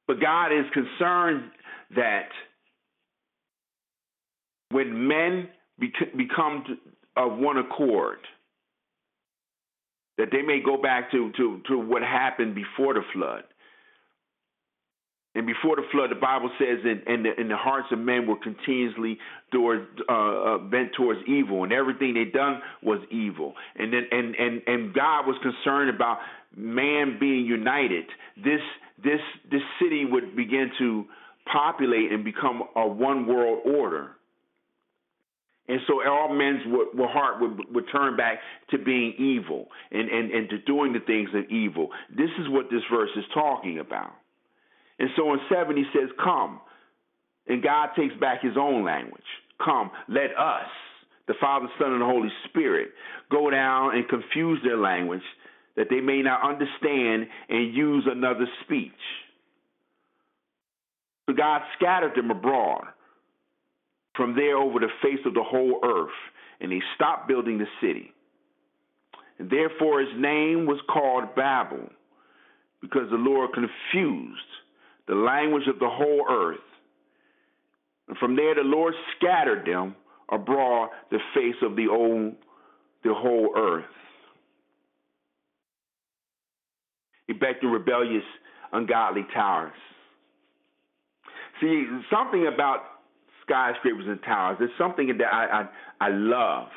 But 0.07 0.21
God 0.21 0.49
is 0.53 0.65
concerned 0.73 1.51
that 1.95 2.29
when 4.71 5.07
men 5.07 5.49
become 6.17 6.65
of 7.17 7.39
one 7.39 7.59
accord, 7.59 8.19
that 10.19 10.29
they 10.33 10.43
may 10.43 10.61
go 10.65 10.81
back 10.81 11.11
to, 11.11 11.31
to, 11.37 11.61
to 11.69 11.79
what 11.79 12.03
happened 12.03 12.55
before 12.55 12.95
the 12.95 13.03
flood. 13.13 13.45
And 15.37 15.47
before 15.47 15.77
the 15.77 15.83
flood, 15.93 16.11
the 16.11 16.15
Bible 16.15 16.51
says, 16.59 16.79
and, 16.83 17.03
and, 17.07 17.27
the, 17.27 17.31
and 17.37 17.51
the 17.51 17.59
hearts 17.59 17.89
of 17.93 17.99
men 17.99 18.27
were 18.27 18.39
continuously 18.43 19.19
uh, 19.55 20.13
uh, 20.13 20.59
bent 20.59 20.95
towards 20.97 21.21
evil, 21.29 21.63
and 21.63 21.75
everything 21.75 22.15
they 22.15 22.25
done 22.25 22.63
was 22.83 23.01
evil. 23.11 23.53
And 23.77 23.93
then, 23.93 24.07
and, 24.11 24.35
and, 24.35 24.63
and 24.67 24.95
God 24.95 25.27
was 25.27 25.37
concerned 25.43 25.95
about 25.95 26.21
man 26.57 27.19
being 27.21 27.45
united. 27.45 28.07
This, 28.39 28.63
this, 29.05 29.21
this 29.51 29.61
city 29.79 30.07
would 30.07 30.35
begin 30.37 30.71
to 30.79 31.05
populate 31.53 32.13
and 32.13 32.25
become 32.25 32.63
a 32.75 32.89
one 32.89 33.27
world 33.27 33.59
order. 33.67 34.13
And 35.69 35.81
so 35.87 36.01
all 36.09 36.33
men's 36.33 36.63
heart 37.13 37.43
would, 37.43 37.75
would 37.75 37.85
turn 37.93 38.17
back 38.17 38.39
to 38.71 38.79
being 38.79 39.13
evil 39.19 39.67
and, 39.91 40.09
and, 40.09 40.31
and 40.31 40.49
to 40.49 40.59
doing 40.61 40.95
the 40.95 41.01
things 41.01 41.29
of 41.35 41.45
evil. 41.51 41.89
This 42.09 42.31
is 42.41 42.49
what 42.49 42.71
this 42.71 42.83
verse 42.91 43.11
is 43.19 43.25
talking 43.35 43.81
about. 43.81 44.13
And 44.99 45.11
so 45.17 45.33
in 45.33 45.41
7, 45.51 45.77
he 45.77 45.85
says, 45.93 46.09
Come. 46.23 46.61
And 47.47 47.63
God 47.63 47.91
takes 47.97 48.15
back 48.17 48.43
his 48.43 48.57
own 48.59 48.85
language. 48.85 49.23
Come, 49.65 49.91
let 50.09 50.37
us, 50.37 50.69
the 51.29 51.35
Father, 51.41 51.67
Son, 51.79 51.93
and 51.93 52.03
the 52.03 52.07
Holy 52.07 52.31
Spirit, 52.49 52.89
go 53.31 53.51
down 53.51 53.97
and 53.97 54.09
confuse 54.09 54.61
their 54.65 54.77
language 54.77 55.23
that 55.77 55.87
they 55.91 56.01
may 56.01 56.23
not 56.23 56.49
understand 56.49 57.27
and 57.49 57.75
use 57.75 58.05
another 58.11 58.47
speech. 58.65 58.91
So 61.29 61.35
God 61.35 61.63
scattered 61.77 62.15
them 62.17 62.31
abroad 62.31 62.85
from 64.17 64.35
there 64.35 64.57
over 64.57 64.79
the 64.79 64.89
face 65.03 65.21
of 65.27 65.35
the 65.35 65.43
whole 65.43 65.81
earth, 65.85 66.17
and 66.61 66.73
he 66.73 66.81
stopped 66.95 67.29
building 67.29 67.59
the 67.59 67.67
city. 67.81 68.13
And 69.39 69.51
therefore 69.51 70.01
his 70.01 70.15
name 70.17 70.67
was 70.67 70.81
called 70.91 71.35
Babel, 71.35 71.91
because 72.81 73.11
the 73.11 73.17
Lord 73.17 73.51
confused 73.53 74.41
the 75.09 75.15
language 75.15 75.67
of 75.69 75.79
the 75.79 75.89
whole 75.89 76.25
earth. 76.31 76.59
And 78.09 78.17
from 78.19 78.37
there 78.37 78.55
the 78.55 78.63
Lord 78.63 78.95
scattered 79.17 79.67
them 79.67 79.97
abroad 80.31 80.91
the 81.11 81.19
face 81.35 81.57
of 81.63 81.77
the 81.77 81.89
old 81.89 82.35
the 83.05 83.15
whole 83.15 83.55
earth. 83.57 83.85
He 87.27 87.33
backed 87.33 87.63
the 87.63 87.69
rebellious, 87.69 88.25
ungodly 88.73 89.27
towers. 89.33 89.73
See, 91.61 91.87
something 92.11 92.47
about 92.53 92.81
skyscrapers 93.43 94.07
and 94.07 94.21
towers. 94.23 94.57
There's 94.59 94.71
something 94.79 95.07
that 95.19 95.33
I 95.33 95.69
I, 96.01 96.07
I 96.07 96.09
love. 96.11 96.69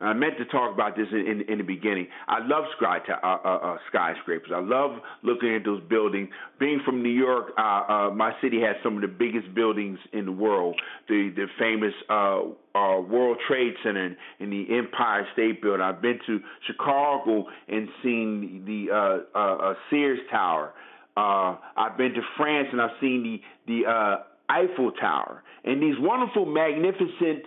I 0.00 0.12
meant 0.12 0.38
to 0.38 0.44
talk 0.44 0.72
about 0.72 0.96
this 0.96 1.08
in, 1.10 1.26
in, 1.26 1.40
in 1.48 1.58
the 1.58 1.64
beginning. 1.64 2.06
I 2.28 2.38
love 2.46 2.64
sky, 2.76 2.98
uh, 3.08 3.26
uh, 3.26 3.48
uh, 3.48 3.76
skyscrapers. 3.88 4.50
I 4.54 4.60
love 4.60 5.00
looking 5.22 5.54
at 5.54 5.64
those 5.64 5.82
buildings. 5.88 6.28
Being 6.60 6.80
from 6.84 7.02
New 7.02 7.10
York, 7.10 7.46
uh, 7.58 7.62
uh, 7.62 8.10
my 8.10 8.32
city 8.40 8.60
has 8.60 8.76
some 8.82 8.94
of 8.94 9.02
the 9.02 9.08
biggest 9.08 9.52
buildings 9.54 9.98
in 10.12 10.24
the 10.24 10.32
world. 10.32 10.80
The 11.08 11.32
the 11.34 11.46
famous 11.58 11.94
uh, 12.08 12.42
World 12.74 13.38
Trade 13.48 13.74
Center 13.82 14.16
and, 14.38 14.52
the 14.52 14.66
Empire 14.70 15.26
State 15.32 15.60
Building. 15.60 15.82
I've 15.82 16.00
been 16.00 16.20
to 16.26 16.38
Chicago 16.66 17.46
and 17.66 17.88
seen 18.02 18.62
the 18.66 19.74
Sears 19.90 20.20
Tower. 20.30 20.74
I've 21.16 21.96
been 21.96 22.14
to 22.14 22.22
France 22.36 22.68
and 22.70 22.80
I've 22.80 22.96
seen 23.00 23.42
the 23.66 23.82
the 23.82 24.18
Eiffel 24.48 24.92
Tower 24.92 25.42
and 25.64 25.82
these 25.82 25.96
wonderful, 25.98 26.46
magnificent 26.46 27.42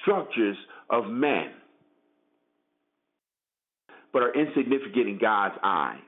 structures 0.00 0.56
of 0.90 1.06
men, 1.06 1.50
but 4.12 4.22
are 4.22 4.34
insignificant 4.34 5.08
in 5.08 5.18
God's 5.18 5.56
eyes. 5.62 5.98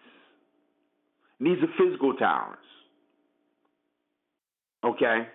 And 1.39 1.49
these 1.49 1.63
are 1.63 1.85
physical 1.85 2.15
towers. 2.15 2.57
Okay? 4.85 5.27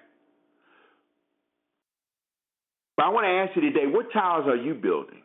But 2.95 3.05
I 3.05 3.09
want 3.09 3.25
to 3.25 3.29
ask 3.29 3.55
you 3.55 3.61
today 3.61 3.87
what 3.87 4.11
towers 4.13 4.45
are 4.47 4.55
you 4.55 4.73
building? 4.73 5.21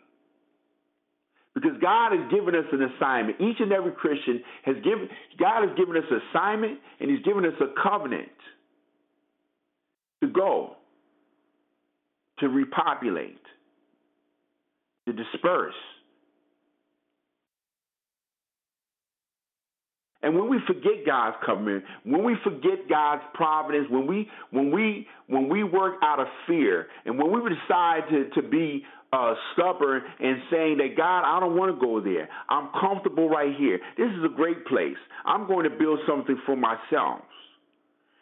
Because 1.55 1.77
God 1.81 2.13
has 2.13 2.31
given 2.31 2.55
us 2.55 2.67
an 2.73 2.83
assignment. 2.83 3.41
Each 3.41 3.57
and 3.59 3.73
every 3.73 3.91
Christian 3.91 4.43
has 4.65 4.77
given, 4.77 5.09
God 5.39 5.67
has 5.67 5.77
given 5.77 5.97
us 5.97 6.05
an 6.11 6.21
assignment 6.31 6.79
and 7.01 7.11
He's 7.11 7.25
given 7.25 7.45
us 7.45 7.55
a 7.61 7.67
covenant 7.83 8.29
to 10.23 10.29
go, 10.29 10.77
to 12.39 12.49
repopulate, 12.49 13.41
to 15.09 15.13
disperse. 15.13 15.75
And 20.23 20.37
when 20.37 20.49
we 20.51 20.59
forget 20.67 21.07
God's 21.07 21.37
covenant, 21.47 21.85
when 22.05 22.25
we 22.25 22.35
forget 22.43 22.89
God's 22.89 23.23
providence, 23.35 23.87
when 23.89 24.07
we 24.07 24.29
when 24.51 24.73
we 24.73 25.07
when 25.29 25.49
we 25.49 25.63
work 25.63 25.95
out 26.03 26.19
of 26.19 26.27
fear, 26.47 26.89
and 27.05 27.19
when 27.19 27.33
we 27.33 27.41
decide 27.49 28.01
to 28.11 28.29
to 28.41 28.49
be 28.49 28.85
uh, 29.13 29.35
stubborn 29.53 30.03
and 30.19 30.39
saying 30.51 30.79
that 30.79 30.97
God, 30.97 31.21
I 31.25 31.41
don't 31.41 31.57
want 31.57 31.75
to 31.75 31.81
go 31.81 32.01
there. 32.01 32.29
I'm 32.49 32.69
comfortable 32.81 33.29
right 33.31 33.55
here. 33.57 33.79
This 33.97 34.09
is 34.19 34.25
a 34.25 34.35
great 34.35 34.67
place. 34.67 34.99
I'm 35.25 35.47
going 35.47 35.65
to 35.65 35.77
build 35.77 36.01
something 36.07 36.39
for 36.45 36.57
myself. 36.57 37.23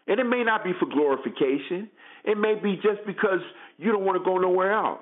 And 0.06 0.20
it 0.20 0.24
may 0.24 0.44
not 0.44 0.62
be 0.62 0.72
for 0.78 0.86
glorification. 0.86 1.90
It 2.24 2.38
may 2.38 2.54
be 2.54 2.76
just 2.76 3.04
because 3.06 3.40
you 3.78 3.90
don't 3.90 4.04
want 4.04 4.22
to 4.22 4.24
go 4.24 4.38
nowhere 4.38 4.72
else. 4.72 5.00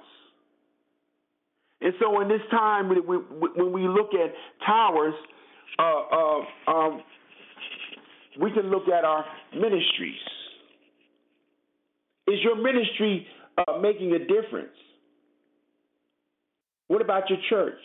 And 1.85 1.93
so, 2.01 2.19
in 2.23 2.29
this 2.29 2.41
time, 2.51 2.89
when 2.89 3.73
we 3.73 3.87
look 3.87 4.15
at 4.15 4.33
towers, 4.67 5.13
uh, 5.79 5.83
uh, 5.83 6.71
um, 6.71 7.03
we 8.41 8.51
can 8.53 8.71
look 8.71 8.89
at 8.89 9.05
our 9.05 9.23
ministries. 9.55 10.19
Is 12.27 12.39
your 12.43 12.57
ministry 12.57 13.27
uh, 13.59 13.77
making 13.83 14.13
a 14.15 14.19
difference? 14.19 14.73
What 16.89 17.03
about 17.03 17.29
your 17.29 17.39
church? 17.51 17.81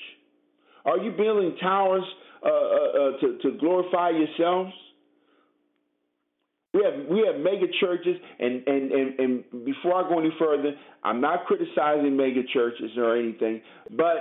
Are 0.85 0.97
you 0.97 1.11
building 1.11 1.57
towers 1.61 2.03
uh, 2.41 2.47
uh, 2.47 2.51
uh 2.51 3.19
to, 3.19 3.37
to 3.43 3.57
glorify 3.59 4.11
yourselves? 4.11 4.71
We 6.73 6.83
have 6.83 7.07
we 7.09 7.25
have 7.25 7.41
mega 7.41 7.65
churches, 7.79 8.15
and, 8.39 8.61
and, 8.67 8.91
and, 8.91 9.19
and 9.19 9.65
before 9.65 10.05
I 10.05 10.07
go 10.07 10.19
any 10.19 10.31
further, 10.37 10.73
I'm 11.03 11.19
not 11.19 11.45
criticizing 11.45 12.15
mega 12.15 12.43
churches 12.53 12.91
or 12.95 13.17
anything, 13.17 13.61
but 13.89 14.17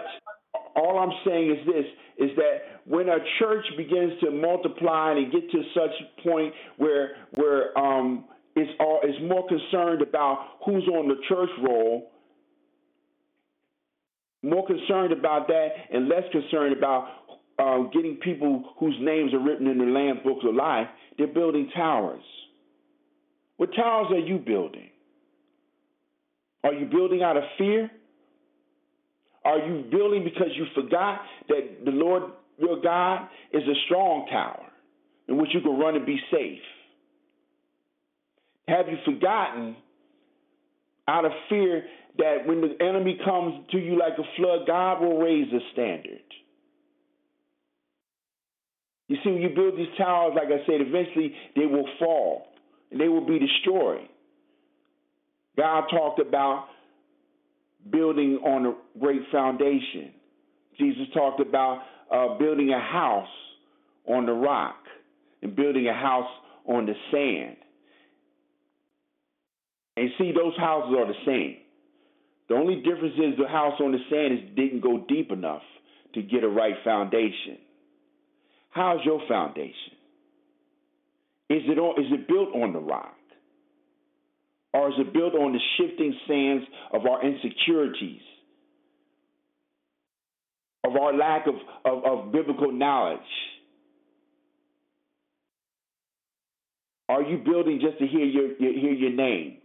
all 0.74 0.98
I'm 0.98 1.12
saying 1.26 1.50
is 1.50 1.66
this: 1.66 1.84
is 2.30 2.36
that 2.36 2.80
when 2.86 3.10
a 3.10 3.18
church 3.38 3.66
begins 3.76 4.12
to 4.22 4.30
multiply 4.30 5.12
and 5.12 5.30
get 5.30 5.50
to 5.50 5.62
such 5.74 6.24
point 6.24 6.54
where 6.78 7.16
where 7.34 7.78
um, 7.78 8.24
it's 8.56 8.70
all 8.80 9.00
is 9.04 9.14
more 9.28 9.46
concerned 9.46 10.00
about 10.00 10.58
who's 10.64 10.88
on 10.88 11.06
the 11.06 11.16
church 11.28 11.50
roll, 11.62 12.10
more 14.42 14.66
concerned 14.66 15.12
about 15.12 15.48
that, 15.48 15.68
and 15.92 16.08
less 16.08 16.24
concerned 16.32 16.74
about 16.74 17.08
uh, 17.58 17.82
getting 17.92 18.16
people 18.16 18.64
whose 18.78 18.96
names 19.00 19.34
are 19.34 19.40
written 19.40 19.66
in 19.66 19.78
the 19.78 19.84
Lamb's 19.84 20.20
Books 20.24 20.44
of 20.48 20.54
Life. 20.54 20.86
They're 21.16 21.26
building 21.26 21.70
towers. 21.74 22.22
What 23.56 23.70
towers 23.74 24.06
are 24.10 24.18
you 24.18 24.38
building? 24.38 24.90
Are 26.62 26.72
you 26.72 26.86
building 26.86 27.22
out 27.22 27.36
of 27.36 27.42
fear? 27.56 27.90
Are 29.44 29.58
you 29.58 29.84
building 29.90 30.24
because 30.24 30.48
you 30.54 30.66
forgot 30.74 31.20
that 31.48 31.84
the 31.84 31.90
Lord 31.90 32.24
your 32.58 32.80
God 32.80 33.28
is 33.52 33.62
a 33.62 33.74
strong 33.86 34.26
tower 34.30 34.66
in 35.28 35.38
which 35.38 35.50
you 35.54 35.60
can 35.60 35.78
run 35.78 35.96
and 35.96 36.04
be 36.04 36.18
safe? 36.30 36.60
Have 38.66 38.86
you 38.88 38.98
forgotten 39.04 39.76
out 41.06 41.24
of 41.24 41.32
fear 41.48 41.84
that 42.18 42.46
when 42.46 42.60
the 42.60 42.76
enemy 42.84 43.18
comes 43.24 43.64
to 43.70 43.78
you 43.78 43.98
like 43.98 44.14
a 44.18 44.36
flood, 44.36 44.66
God 44.66 45.00
will 45.00 45.18
raise 45.18 45.50
a 45.52 45.60
standard? 45.72 46.20
You 49.08 49.16
see, 49.24 49.30
when 49.30 49.42
you 49.42 49.48
build 49.48 49.76
these 49.76 49.88
towers, 49.96 50.34
like 50.36 50.48
I 50.48 50.64
said, 50.66 50.80
eventually 50.80 51.34
they 51.56 51.66
will 51.66 51.88
fall 51.98 52.48
and 52.90 53.00
they 53.00 53.08
will 53.08 53.26
be 53.26 53.38
destroyed. 53.38 54.08
God 55.56 55.84
talked 55.90 56.20
about 56.20 56.68
building 57.90 58.38
on 58.44 58.66
a 58.66 58.74
great 59.00 59.22
foundation. 59.32 60.12
Jesus 60.78 61.02
talked 61.14 61.40
about 61.40 61.82
uh, 62.12 62.38
building 62.38 62.70
a 62.70 62.80
house 62.80 63.28
on 64.06 64.26
the 64.26 64.32
rock 64.32 64.76
and 65.42 65.56
building 65.56 65.88
a 65.88 65.94
house 65.94 66.28
on 66.66 66.86
the 66.86 66.94
sand. 67.10 67.56
And 69.96 70.10
see, 70.18 70.32
those 70.32 70.56
houses 70.56 70.94
are 70.96 71.06
the 71.06 71.18
same. 71.26 71.56
The 72.48 72.54
only 72.54 72.76
difference 72.76 73.14
is 73.16 73.38
the 73.38 73.48
house 73.48 73.74
on 73.80 73.92
the 73.92 73.98
sand 74.10 74.34
is 74.34 74.56
didn't 74.56 74.80
go 74.80 75.04
deep 75.08 75.32
enough 75.32 75.62
to 76.14 76.22
get 76.22 76.44
a 76.44 76.48
right 76.48 76.74
foundation. 76.84 77.58
How's 78.70 79.04
your 79.04 79.20
foundation? 79.28 79.98
Is 81.50 81.62
it 81.66 81.78
on, 81.78 82.02
is 82.02 82.12
it 82.12 82.28
built 82.28 82.54
on 82.54 82.72
the 82.72 82.78
rock? 82.78 83.14
Or 84.74 84.88
is 84.88 84.94
it 84.98 85.12
built 85.12 85.34
on 85.34 85.52
the 85.52 85.60
shifting 85.76 86.14
sands 86.28 86.64
of 86.92 87.06
our 87.06 87.24
insecurities, 87.24 88.20
of 90.84 90.94
our 90.94 91.14
lack 91.16 91.46
of, 91.46 91.54
of, 91.84 92.04
of 92.04 92.32
biblical 92.32 92.70
knowledge? 92.70 93.20
Are 97.08 97.22
you 97.22 97.38
building 97.38 97.80
just 97.80 97.98
to 97.98 98.06
hear 98.06 98.24
your, 98.24 98.56
your 98.58 98.72
hear 98.72 98.92
your 98.92 99.12
name? 99.12 99.58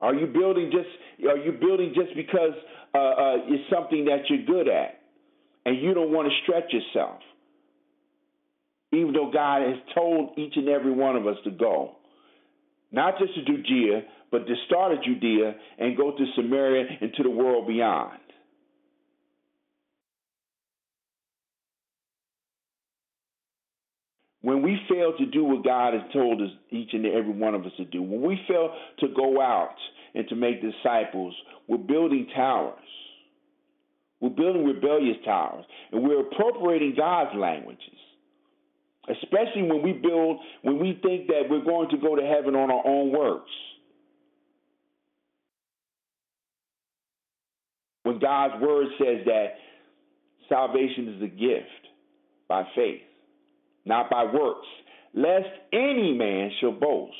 Are 0.00 0.14
you 0.14 0.26
building 0.26 0.72
just 0.72 0.88
are 1.28 1.36
you 1.36 1.52
building 1.52 1.92
just 1.94 2.16
because 2.16 2.54
uh, 2.94 2.98
uh, 2.98 3.36
it's 3.46 3.70
something 3.70 4.06
that 4.06 4.22
you're 4.28 4.44
good 4.46 4.72
at, 4.72 5.00
and 5.66 5.80
you 5.80 5.92
don't 5.92 6.10
want 6.10 6.28
to 6.28 6.34
stretch 6.42 6.72
yourself? 6.72 7.20
Even 8.92 9.12
though 9.12 9.30
God 9.32 9.62
has 9.62 9.78
told 9.94 10.38
each 10.38 10.52
and 10.56 10.68
every 10.68 10.92
one 10.92 11.16
of 11.16 11.26
us 11.26 11.36
to 11.44 11.50
go. 11.50 11.96
Not 12.90 13.14
just 13.18 13.34
to 13.34 13.44
Judea, 13.44 14.02
but 14.30 14.46
to 14.46 14.54
start 14.66 14.92
at 14.92 15.02
Judea 15.02 15.54
and 15.78 15.96
go 15.96 16.10
to 16.10 16.24
Samaria 16.36 16.84
and 17.00 17.12
to 17.14 17.22
the 17.22 17.30
world 17.30 17.66
beyond. 17.66 18.18
When 24.42 24.60
we 24.60 24.76
fail 24.90 25.14
to 25.18 25.26
do 25.26 25.44
what 25.44 25.64
God 25.64 25.94
has 25.94 26.02
told 26.12 26.42
us, 26.42 26.48
each 26.70 26.90
and 26.92 27.06
every 27.06 27.32
one 27.32 27.54
of 27.54 27.64
us 27.64 27.72
to 27.76 27.84
do, 27.84 28.02
when 28.02 28.22
we 28.22 28.38
fail 28.48 28.74
to 28.98 29.08
go 29.14 29.40
out 29.40 29.76
and 30.14 30.28
to 30.28 30.34
make 30.34 30.60
disciples, 30.60 31.34
we're 31.68 31.78
building 31.78 32.26
towers. 32.34 32.78
We're 34.20 34.30
building 34.30 34.64
rebellious 34.64 35.16
towers, 35.24 35.64
and 35.92 36.02
we're 36.02 36.20
appropriating 36.20 36.94
God's 36.96 37.36
languages 37.36 37.98
especially 39.08 39.62
when 39.62 39.82
we 39.82 39.92
build, 39.92 40.38
when 40.62 40.78
we 40.78 40.98
think 41.02 41.26
that 41.28 41.42
we're 41.50 41.64
going 41.64 41.88
to 41.90 41.96
go 41.96 42.14
to 42.14 42.22
heaven 42.22 42.54
on 42.54 42.70
our 42.70 42.86
own 42.86 43.12
works. 43.12 43.50
When 48.04 48.18
God's 48.18 48.62
word 48.62 48.86
says 48.98 49.24
that 49.26 49.46
salvation 50.48 51.16
is 51.16 51.22
a 51.22 51.28
gift 51.28 51.68
by 52.48 52.64
faith, 52.74 53.00
not 53.84 54.10
by 54.10 54.24
works, 54.24 54.66
lest 55.14 55.48
any 55.72 56.12
man 56.12 56.50
shall 56.60 56.72
boast. 56.72 57.14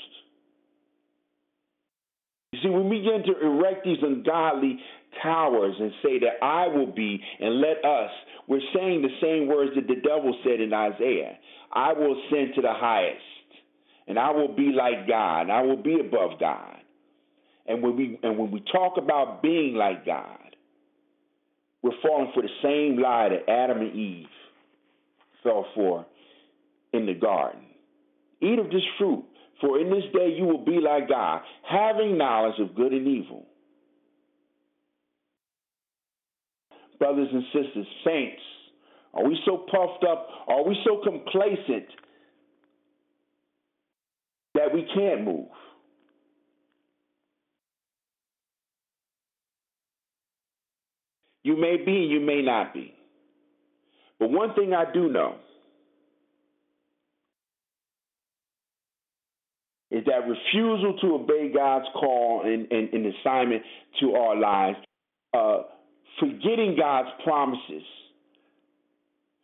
You 2.52 2.60
see, 2.62 2.68
when 2.68 2.88
we 2.88 2.98
begin 2.98 3.22
to 3.26 3.40
erect 3.40 3.84
these 3.84 3.98
ungodly 4.02 4.78
towers 5.22 5.74
and 5.78 5.92
say 6.02 6.18
that 6.20 6.44
I 6.44 6.68
will 6.68 6.92
be 6.92 7.22
and 7.40 7.60
let 7.60 7.84
us, 7.84 8.10
we're 8.48 8.60
saying 8.74 9.02
the 9.02 9.16
same 9.20 9.48
words 9.48 9.72
that 9.74 9.86
the 9.86 10.00
devil 10.00 10.36
said 10.44 10.60
in 10.60 10.72
Isaiah. 10.72 11.38
I 11.72 11.92
will 11.92 12.12
ascend 12.12 12.54
to 12.56 12.62
the 12.62 12.72
highest, 12.72 13.20
and 14.06 14.18
I 14.18 14.30
will 14.30 14.54
be 14.54 14.72
like 14.76 15.08
God, 15.08 15.42
and 15.42 15.52
I 15.52 15.62
will 15.62 15.82
be 15.82 15.98
above 16.00 16.38
God. 16.38 16.76
And 17.66 17.82
when 17.82 17.96
we 17.96 18.18
and 18.22 18.38
when 18.38 18.50
we 18.50 18.62
talk 18.72 18.98
about 18.98 19.42
being 19.42 19.74
like 19.74 20.04
God, 20.04 20.56
we're 21.82 21.92
falling 22.02 22.30
for 22.34 22.42
the 22.42 22.48
same 22.62 23.00
lie 23.00 23.28
that 23.30 23.50
Adam 23.50 23.80
and 23.80 23.94
Eve 23.94 24.26
fell 25.42 25.66
for 25.74 26.04
in 26.92 27.06
the 27.06 27.14
garden. 27.14 27.62
Eat 28.40 28.58
of 28.58 28.66
this 28.66 28.82
fruit, 28.98 29.24
for 29.60 29.78
in 29.78 29.90
this 29.90 30.04
day 30.12 30.34
you 30.36 30.44
will 30.44 30.64
be 30.64 30.80
like 30.80 31.08
God, 31.08 31.42
having 31.68 32.18
knowledge 32.18 32.58
of 32.58 32.74
good 32.74 32.92
and 32.92 33.06
evil. 33.06 33.46
Brothers 37.02 37.30
and 37.32 37.42
sisters, 37.46 37.86
saints, 38.06 38.40
are 39.12 39.24
we 39.24 39.36
so 39.44 39.56
puffed 39.56 40.04
up? 40.08 40.28
Are 40.46 40.62
we 40.62 40.78
so 40.84 41.00
complacent 41.02 41.86
that 44.54 44.72
we 44.72 44.86
can't 44.94 45.24
move? 45.24 45.48
You 51.42 51.56
may 51.56 51.76
be, 51.84 51.90
you 51.90 52.20
may 52.20 52.40
not 52.40 52.72
be. 52.72 52.94
But 54.20 54.30
one 54.30 54.54
thing 54.54 54.72
I 54.72 54.84
do 54.92 55.08
know 55.08 55.34
is 59.90 60.04
that 60.04 60.20
refusal 60.28 60.96
to 61.00 61.14
obey 61.16 61.50
God's 61.52 61.86
call 61.94 62.42
and, 62.44 62.70
and, 62.70 62.94
and 62.94 63.12
assignment 63.12 63.62
to 63.98 64.14
our 64.14 64.36
lives, 64.36 64.78
uh, 65.34 65.62
forgetting 66.18 66.76
God's 66.78 67.10
promises 67.24 67.84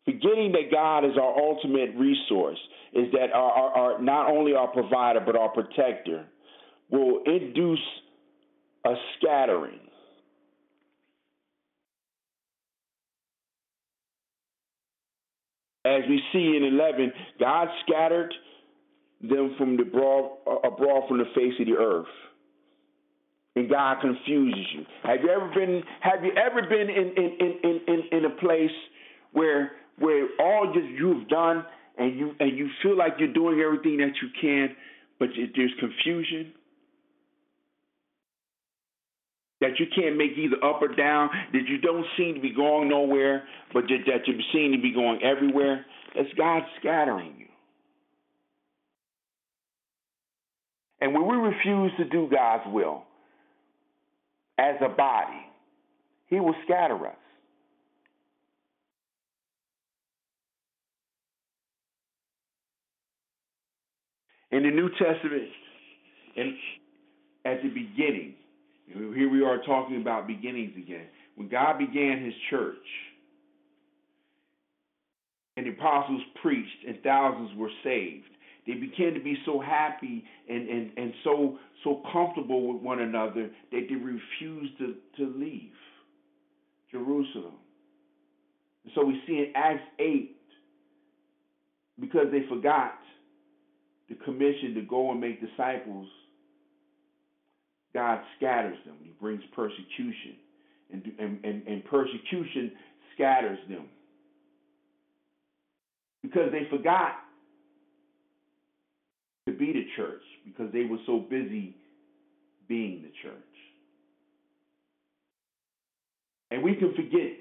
Forgetting 0.08 0.52
that 0.52 0.72
God 0.72 1.04
is 1.04 1.18
our 1.20 1.38
ultimate 1.38 1.90
resource, 1.94 2.58
is 2.94 3.12
that 3.12 3.30
our, 3.34 3.52
our, 3.52 3.70
our, 3.72 4.02
not 4.02 4.30
only 4.30 4.54
our 4.54 4.68
provider 4.68 5.20
but 5.20 5.36
our 5.36 5.50
protector, 5.50 6.24
will 6.90 7.20
induce 7.26 7.78
a 8.86 8.94
scattering. 9.18 9.80
As 15.84 16.04
we 16.08 16.22
see 16.32 16.56
in 16.56 16.64
11, 16.64 17.12
God 17.38 17.68
scattered 17.86 18.32
them 19.20 19.56
from 19.58 19.76
the 19.76 19.84
broad, 19.84 20.38
uh, 20.46 20.68
abroad 20.68 21.02
from 21.06 21.18
the 21.18 21.26
face 21.34 21.52
of 21.60 21.66
the 21.66 21.74
earth. 21.74 22.06
And 23.58 23.68
God 23.68 23.96
confuses 24.00 24.66
you. 24.72 24.84
Have 25.02 25.18
you 25.20 25.30
ever 25.30 25.48
been 25.52 25.82
have 26.00 26.22
you 26.22 26.30
ever 26.36 26.62
been 26.68 26.88
in 26.88 27.08
in, 27.16 27.58
in, 27.64 27.80
in, 27.88 28.18
in 28.18 28.24
a 28.24 28.30
place 28.38 28.70
where 29.32 29.72
where 29.98 30.28
all 30.38 30.72
just 30.72 30.86
you've 30.96 31.26
done 31.26 31.64
and 31.98 32.16
you 32.16 32.36
and 32.38 32.56
you 32.56 32.68
feel 32.84 32.96
like 32.96 33.14
you're 33.18 33.32
doing 33.32 33.58
everything 33.58 33.96
that 33.96 34.12
you 34.22 34.28
can, 34.40 34.76
but 35.18 35.30
there's 35.56 35.72
confusion. 35.80 36.52
That 39.60 39.80
you 39.80 39.86
can't 39.92 40.16
make 40.16 40.38
either 40.38 40.64
up 40.64 40.80
or 40.80 40.94
down, 40.94 41.30
that 41.52 41.66
you 41.66 41.78
don't 41.78 42.06
seem 42.16 42.36
to 42.36 42.40
be 42.40 42.54
going 42.54 42.88
nowhere, 42.88 43.42
but 43.74 43.86
that 43.88 44.20
you 44.28 44.34
seem 44.52 44.70
to 44.70 44.80
be 44.80 44.94
going 44.94 45.20
everywhere. 45.24 45.84
That's 46.14 46.32
God 46.36 46.62
scattering 46.78 47.34
you. 47.38 47.46
And 51.00 51.12
when 51.12 51.26
we 51.26 51.34
refuse 51.34 51.90
to 51.98 52.04
do 52.04 52.28
God's 52.30 52.72
will 52.72 53.02
as 54.58 54.76
a 54.84 54.88
body, 54.88 55.46
He 56.26 56.40
will 56.40 56.54
scatter 56.64 57.06
us. 57.06 57.16
In 64.50 64.62
the 64.62 64.70
New 64.70 64.88
Testament, 64.90 65.48
and 66.36 66.54
at 67.44 67.62
the 67.62 67.68
beginning, 67.68 68.34
here 68.86 69.30
we 69.30 69.44
are 69.44 69.58
talking 69.64 70.00
about 70.00 70.26
beginnings 70.26 70.72
again. 70.76 71.06
When 71.36 71.48
God 71.48 71.78
began 71.78 72.24
His 72.24 72.34
church, 72.50 72.76
and 75.56 75.66
the 75.66 75.70
apostles 75.70 76.22
preached, 76.40 76.84
and 76.86 76.98
thousands 77.02 77.50
were 77.56 77.70
saved, 77.84 78.30
they 78.68 78.74
began 78.74 79.14
to 79.14 79.20
be 79.20 79.34
so 79.46 79.58
happy 79.58 80.22
and, 80.46 80.68
and, 80.68 80.90
and 80.98 81.14
so 81.24 81.58
so 81.82 82.02
comfortable 82.12 82.74
with 82.74 82.82
one 82.82 83.00
another 83.00 83.48
that 83.72 83.86
they 83.88 83.94
refused 83.94 84.76
to, 84.78 84.94
to 85.16 85.34
leave 85.38 85.72
Jerusalem. 86.90 87.54
And 88.84 88.92
so 88.94 89.06
we 89.06 89.22
see 89.26 89.38
in 89.38 89.52
Acts 89.54 89.84
8, 89.98 90.36
because 91.98 92.26
they 92.30 92.42
forgot 92.46 92.98
the 94.10 94.16
commission 94.16 94.74
to 94.74 94.82
go 94.82 95.12
and 95.12 95.20
make 95.20 95.40
disciples, 95.40 96.06
God 97.94 98.20
scatters 98.36 98.76
them. 98.84 98.96
He 99.02 99.14
brings 99.18 99.42
persecution. 99.56 100.36
And, 100.92 101.02
and, 101.18 101.44
and, 101.44 101.66
and 101.66 101.84
persecution 101.86 102.72
scatters 103.14 103.58
them. 103.68 103.86
Because 106.22 106.50
they 106.52 106.68
forgot 106.76 107.12
church, 109.98 110.22
because 110.46 110.72
they 110.72 110.84
were 110.84 110.96
so 111.04 111.18
busy 111.18 111.74
being 112.68 113.02
the 113.02 113.10
church. 113.22 113.34
And 116.50 116.62
we 116.62 116.74
can 116.76 116.94
forget 116.94 117.36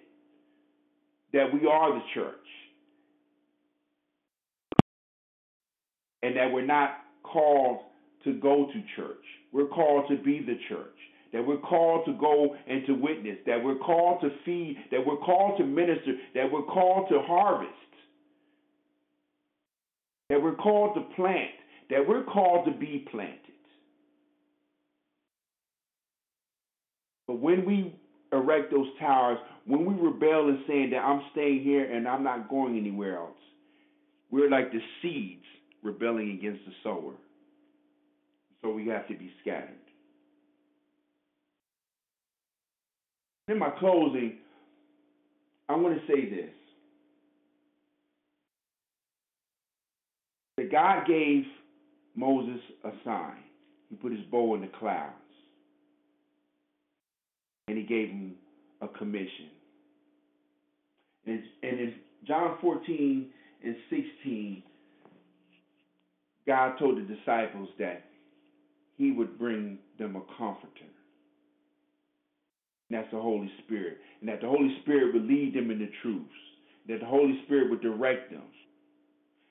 that 1.34 1.54
we 1.54 1.68
are 1.68 1.94
the 1.94 2.04
church. 2.14 2.34
And 6.24 6.36
that 6.36 6.52
we're 6.52 6.66
not 6.66 6.92
called 7.24 7.80
to 8.24 8.34
go 8.34 8.68
to 8.74 8.82
church. 8.96 9.24
We're 9.54 9.68
called 9.68 10.10
to 10.10 10.18
be 10.18 10.40
the 10.40 10.58
church. 10.68 10.96
That 11.34 11.46
we're 11.46 11.58
called 11.58 12.06
to 12.06 12.14
go 12.14 12.56
and 12.68 12.86
to 12.88 12.94
witness. 12.94 13.38
That 13.46 13.64
we're 13.64 13.78
called 13.78 14.22
to 14.22 14.30
feed. 14.44 14.78
That 14.92 15.06
we're 15.06 15.18
called 15.18 15.58
to 15.60 15.66
minister. 15.66 16.14
That 16.36 16.52
we're 16.52 16.64
called 16.64 17.08
to 17.10 17.20
harvest. 17.22 17.72
That 20.30 20.42
we're 20.42 20.56
called 20.56 20.96
to 20.96 21.16
plant. 21.16 21.57
That 21.90 22.08
we're 22.08 22.24
called 22.24 22.66
to 22.66 22.72
be 22.78 23.08
planted. 23.12 23.40
But 27.28 27.40
when 27.40 27.66
we 27.66 27.96
erect 28.32 28.72
those 28.72 28.88
towers, 29.00 29.38
when 29.66 29.86
we 29.86 29.94
rebel 29.94 30.50
and 30.50 30.60
saying 30.68 30.92
that 30.92 31.00
I'm 31.00 31.22
staying 31.32 31.64
here 31.64 31.92
and 31.92 32.08
I'm 32.08 32.24
not 32.24 32.50
going 32.50 32.78
anywhere 32.78 33.18
else, 33.18 33.38
we're 34.32 34.50
like 34.50 34.72
the 34.72 34.80
seeds 35.02 35.44
rebelling 35.84 36.32
against 36.32 36.66
the 36.66 36.72
sower. 36.84 37.14
So 38.62 38.72
we 38.72 38.88
have 38.88 39.08
to 39.08 39.14
be 39.14 39.32
scattered. 39.42 39.70
In 43.48 43.60
my 43.60 43.70
closing, 43.80 44.40
I 45.70 45.76
want 45.76 45.96
to 45.96 46.14
say 46.14 46.30
this. 46.30 46.50
That 50.58 50.72
God 50.72 51.08
gave 51.08 51.44
Moses 52.18 52.60
a 52.84 52.92
sign. 53.06 53.38
He 53.90 53.96
put 53.96 54.12
his 54.12 54.26
bow 54.32 54.56
in 54.56 54.62
the 54.62 54.72
clouds. 54.80 55.14
And 57.68 57.78
he 57.78 57.84
gave 57.84 58.10
him 58.10 58.36
a 58.82 58.88
commission. 58.88 59.50
And, 61.26 61.44
and 61.62 61.80
in 61.80 61.94
John 62.28 62.58
14 62.60 63.30
and 63.64 63.76
16, 63.90 64.64
God 66.48 66.78
told 66.80 66.98
the 66.98 67.02
disciples 67.02 67.70
that 67.78 68.06
he 68.98 69.12
would 69.12 69.38
bring 69.38 69.78
them 70.00 70.16
a 70.16 70.22
comforter. 70.38 70.90
And 72.90 72.98
that's 72.98 73.12
the 73.12 73.22
Holy 73.22 73.52
Spirit. 73.66 73.98
And 74.22 74.30
that 74.30 74.42
the 74.42 74.48
Holy 74.48 74.76
Spirit 74.82 75.14
would 75.14 75.26
lead 75.26 75.54
them 75.54 75.70
in 75.70 75.80
the 75.80 75.92
truths. 76.02 76.30
That 76.88 77.02
the 77.02 77.06
Holy 77.06 77.42
Spirit 77.46 77.70
would 77.70 77.82
direct 77.82 78.32
them. 78.32 78.44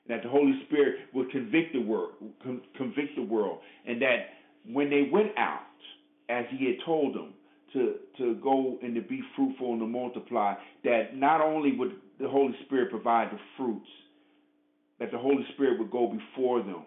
That 0.09 0.23
the 0.23 0.29
Holy 0.29 0.53
Spirit 0.65 0.95
would 1.13 1.31
convict 1.31 1.73
the 1.73 1.81
world, 1.81 2.11
convict 2.77 3.15
the 3.15 3.23
world. 3.23 3.59
And 3.85 4.01
that 4.01 4.29
when 4.65 4.89
they 4.89 5.09
went 5.11 5.31
out, 5.37 5.61
as 6.29 6.45
he 6.49 6.65
had 6.65 6.75
told 6.85 7.15
them, 7.15 7.33
to, 7.73 7.95
to 8.17 8.35
go 8.35 8.77
and 8.81 8.95
to 8.95 9.01
be 9.01 9.21
fruitful 9.35 9.73
and 9.73 9.81
to 9.81 9.87
multiply, 9.87 10.53
that 10.85 11.15
not 11.15 11.41
only 11.41 11.77
would 11.77 11.91
the 12.19 12.27
Holy 12.27 12.55
Spirit 12.65 12.89
provide 12.89 13.31
the 13.31 13.39
fruits, 13.57 13.87
that 14.99 15.11
the 15.11 15.17
Holy 15.17 15.45
Spirit 15.53 15.77
would 15.77 15.91
go 15.91 16.07
before 16.07 16.61
them 16.61 16.83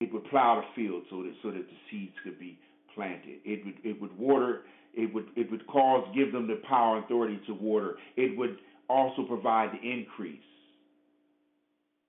it 0.00 0.12
would 0.12 0.24
plow 0.24 0.60
the 0.60 0.82
field 0.82 1.02
so 1.10 1.22
that 1.22 1.32
so 1.42 1.50
that 1.50 1.64
the 1.66 1.76
seeds 1.90 2.12
could 2.22 2.38
be 2.38 2.58
planted. 2.94 3.38
It 3.44 3.64
would 3.64 3.74
it 3.84 4.00
would 4.00 4.16
water. 4.18 4.62
It 4.94 5.12
would 5.12 5.26
it 5.36 5.50
would 5.50 5.66
cause 5.66 6.06
give 6.14 6.32
them 6.32 6.46
the 6.46 6.60
power 6.68 6.96
and 6.96 7.04
authority 7.04 7.40
to 7.46 7.54
water. 7.54 7.96
It 8.16 8.36
would 8.36 8.58
also 8.88 9.24
provide 9.24 9.70
the 9.72 9.90
increase. 9.90 10.40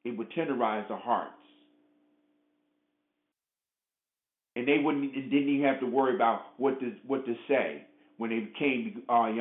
It 0.05 0.17
would 0.17 0.32
tenderize 0.32 0.88
the 0.88 0.95
hearts, 0.95 1.34
and 4.55 4.67
they 4.67 4.78
wouldn't 4.78 5.13
didn't 5.13 5.49
even 5.49 5.65
have 5.65 5.80
to 5.82 5.86
worry 5.86 6.15
about 6.15 6.41
what 6.57 6.80
to 6.80 6.93
what 7.05 7.25
to 7.25 7.36
say 7.47 7.84
when 8.17 8.30
they 8.30 8.47
came 8.57 9.03
uh, 9.09 9.32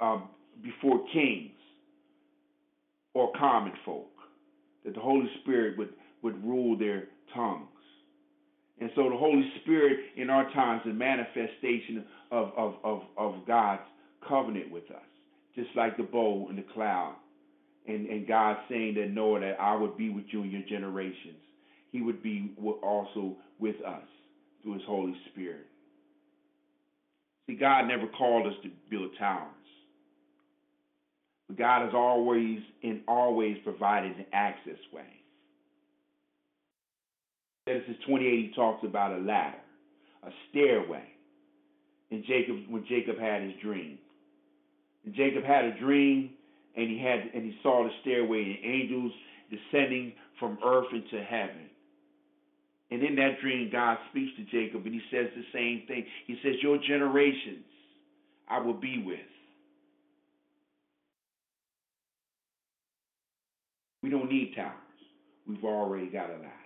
uh, 0.00 0.20
before 0.62 1.04
kings 1.12 1.50
or 3.14 3.30
common 3.38 3.72
folk. 3.84 4.06
That 4.84 4.94
the 4.94 5.00
Holy 5.00 5.28
Spirit 5.42 5.76
would 5.76 5.90
would 6.22 6.42
rule 6.44 6.78
their 6.78 7.04
tongues. 7.34 7.66
And 8.80 8.90
so 8.96 9.10
the 9.10 9.16
Holy 9.16 9.44
Spirit 9.62 9.98
in 10.16 10.30
our 10.30 10.50
times 10.52 10.82
is 10.86 10.92
a 10.92 10.94
manifestation 10.94 12.04
of, 12.30 12.50
of, 12.56 12.74
of, 12.82 13.02
of 13.16 13.34
God's 13.46 13.82
covenant 14.26 14.70
with 14.70 14.84
us, 14.90 15.09
just 15.54 15.68
like 15.76 15.96
the 15.96 16.02
bow 16.02 16.46
in 16.50 16.56
the 16.56 16.64
cloud. 16.74 17.14
And, 17.86 18.06
and 18.06 18.28
God 18.28 18.56
saying 18.68 18.94
that 18.94 19.10
Noah, 19.10 19.40
that 19.40 19.60
I 19.60 19.74
would 19.74 19.96
be 19.96 20.10
with 20.10 20.26
you 20.30 20.42
in 20.42 20.50
your 20.50 20.62
generations. 20.68 21.40
He 21.92 22.02
would 22.02 22.22
be 22.22 22.54
also 22.82 23.36
with 23.58 23.76
us 23.84 24.02
through 24.62 24.74
his 24.74 24.82
Holy 24.86 25.14
Spirit. 25.32 25.66
See, 27.46 27.56
God 27.56 27.86
never 27.86 28.06
called 28.06 28.46
us 28.46 28.54
to 28.62 28.70
build 28.90 29.10
towers. 29.18 29.48
But 31.48 31.58
God 31.58 31.82
has 31.84 31.94
always 31.94 32.60
and 32.84 33.00
always 33.08 33.56
provided 33.64 34.16
an 34.16 34.26
access 34.32 34.78
way. 34.92 35.08
Genesis 37.66 37.96
28, 38.06 38.30
he 38.30 38.52
talks 38.54 38.84
about 38.84 39.12
a 39.12 39.18
ladder, 39.18 39.58
a 40.22 40.30
stairway. 40.50 41.04
And 42.12 42.24
Jacob, 42.24 42.56
when 42.68 42.84
Jacob 42.88 43.18
had 43.18 43.42
his 43.42 43.52
dream, 43.62 43.98
and 43.98 44.09
Jacob 45.08 45.44
had 45.44 45.64
a 45.64 45.78
dream, 45.78 46.30
and 46.76 46.88
he 46.88 46.98
had, 46.98 47.20
and 47.34 47.44
he 47.44 47.56
saw 47.62 47.84
the 47.84 47.90
stairway 48.02 48.42
and 48.42 48.58
angels 48.64 49.12
descending 49.50 50.12
from 50.38 50.58
earth 50.64 50.86
into 50.92 51.22
heaven. 51.24 51.68
And 52.90 53.02
in 53.02 53.14
that 53.16 53.40
dream, 53.40 53.70
God 53.70 53.98
speaks 54.10 54.36
to 54.36 54.44
Jacob, 54.44 54.84
and 54.84 54.94
he 54.94 55.00
says 55.10 55.28
the 55.34 55.44
same 55.52 55.86
thing. 55.86 56.04
He 56.26 56.36
says, 56.42 56.62
"Your 56.62 56.78
generations, 56.78 57.64
I 58.48 58.58
will 58.58 58.74
be 58.74 58.98
with." 58.98 59.20
We 64.02 64.10
don't 64.10 64.30
need 64.30 64.54
towers. 64.54 64.74
We've 65.46 65.64
already 65.64 66.06
got 66.06 66.30
a 66.30 66.34
ladder. 66.34 66.59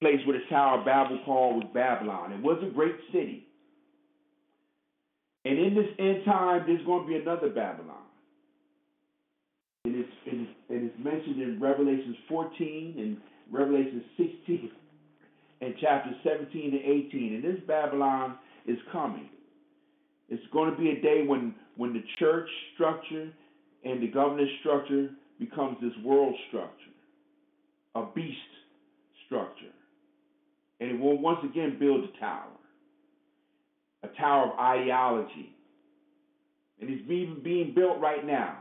Place 0.00 0.20
where 0.26 0.38
the 0.38 0.44
Tower 0.48 0.80
of 0.80 0.84
Babel 0.84 1.18
called 1.24 1.56
was 1.56 1.70
Babylon. 1.74 2.32
It 2.32 2.42
was 2.42 2.62
a 2.62 2.72
great 2.72 2.96
city. 3.12 3.46
And 5.44 5.58
in 5.58 5.74
this 5.74 5.88
end 5.98 6.24
time, 6.24 6.64
there's 6.66 6.84
going 6.84 7.02
to 7.02 7.08
be 7.08 7.16
another 7.16 7.48
Babylon. 7.48 8.04
And 9.84 9.96
it's, 9.96 10.08
and 10.30 10.42
it's, 10.42 10.50
and 10.68 10.90
it's 10.90 10.98
mentioned 10.98 11.40
in 11.40 11.60
Revelations 11.60 12.16
14 12.28 12.94
and 12.98 13.16
Revelation 13.50 14.04
16 14.16 14.70
and 15.60 15.74
chapters 15.78 16.14
17 16.22 16.74
and 16.74 17.06
18. 17.08 17.34
And 17.34 17.44
this 17.44 17.62
Babylon 17.66 18.36
is 18.66 18.78
coming. 18.92 19.30
It's 20.28 20.42
going 20.52 20.70
to 20.70 20.76
be 20.76 20.90
a 20.90 21.00
day 21.00 21.24
when, 21.26 21.54
when 21.76 21.94
the 21.94 22.02
church 22.18 22.48
structure 22.74 23.30
and 23.84 24.02
the 24.02 24.08
governance 24.08 24.50
structure 24.60 25.10
becomes 25.38 25.78
this 25.80 25.92
world 26.04 26.34
structure, 26.48 26.92
a 27.94 28.04
beast 28.14 28.36
will 31.08 31.22
once 31.22 31.40
again 31.44 31.78
build 31.80 32.04
a 32.04 32.20
tower, 32.20 32.52
a 34.04 34.08
tower 34.20 34.52
of 34.52 34.58
ideology. 34.58 35.54
And 36.80 36.90
it's 36.90 37.08
being, 37.08 37.40
being 37.44 37.74
built 37.74 38.00
right 38.00 38.26
now. 38.26 38.58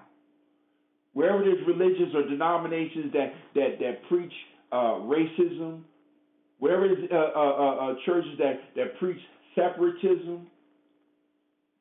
wherever 1.13 1.43
there's 1.43 1.65
religions 1.67 2.13
or 2.15 2.29
denominations 2.29 3.11
that 3.13 3.33
that 3.55 3.79
that 3.79 4.07
preach 4.07 4.33
uh, 4.71 5.01
racism, 5.01 5.81
wherever 6.59 6.87
there's 6.87 7.09
uh, 7.11 7.15
uh, 7.15 7.39
uh, 7.39 7.75
uh, 7.91 7.95
churches 8.05 8.37
that 8.37 8.59
that 8.75 8.99
preach 8.99 9.19
separatism, 9.55 10.47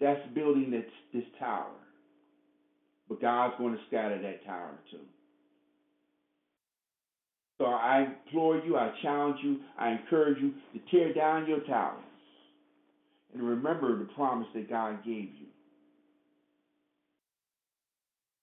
that's 0.01 0.21
building 0.35 0.71
this 0.71 0.85
this 1.13 1.25
tower. 1.39 1.77
But 3.09 3.21
God's 3.21 3.55
going 3.59 3.75
to 3.75 3.81
scatter 3.89 4.21
that 4.23 4.45
tower 4.47 4.73
too. 4.91 4.99
So 7.59 7.65
I 7.67 8.07
implore 8.27 8.59
you, 8.59 8.77
I 8.77 8.93
challenge 9.03 9.39
you, 9.43 9.59
I 9.79 9.93
encourage 9.93 10.39
you 10.39 10.53
to 10.75 10.91
tear 10.91 11.15
down 11.15 11.49
your 11.49 11.61
towers 11.61 12.03
and 13.37 13.43
remember 13.43 13.99
the 13.99 14.07
promise 14.15 14.49
that 14.55 14.69
God 14.69 15.05
gave 15.05 15.31
you. 15.39 15.47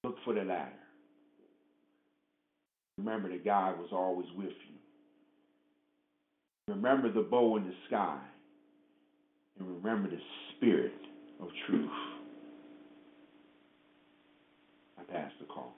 Look 0.03 0.15
for 0.25 0.33
the 0.33 0.41
ladder. 0.41 0.71
Remember 2.97 3.29
that 3.29 3.43
God 3.43 3.79
was 3.79 3.89
always 3.91 4.27
with 4.37 4.47
you. 4.49 4.75
Remember 6.75 7.11
the 7.11 7.21
bow 7.21 7.57
in 7.57 7.63
the 7.63 7.73
sky. 7.87 8.19
And 9.59 9.67
remember 9.67 10.09
the 10.09 10.19
spirit 10.55 10.93
of 11.41 11.47
truth. 11.67 11.89
I 14.99 15.11
pass 15.11 15.31
the 15.39 15.45
call. 15.45 15.75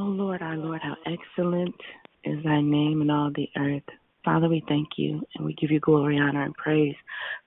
Oh 0.00 0.02
Lord, 0.02 0.42
our 0.42 0.56
Lord, 0.56 0.80
how 0.80 0.94
excellent 1.06 1.74
is 2.22 2.44
thy 2.44 2.60
name 2.60 3.02
in 3.02 3.10
all 3.10 3.32
the 3.34 3.48
earth. 3.56 3.82
Father, 4.24 4.48
we 4.48 4.62
thank 4.68 4.86
you 4.96 5.20
and 5.34 5.44
we 5.44 5.54
give 5.54 5.72
you 5.72 5.80
glory, 5.80 6.18
honor, 6.20 6.44
and 6.44 6.54
praise 6.54 6.94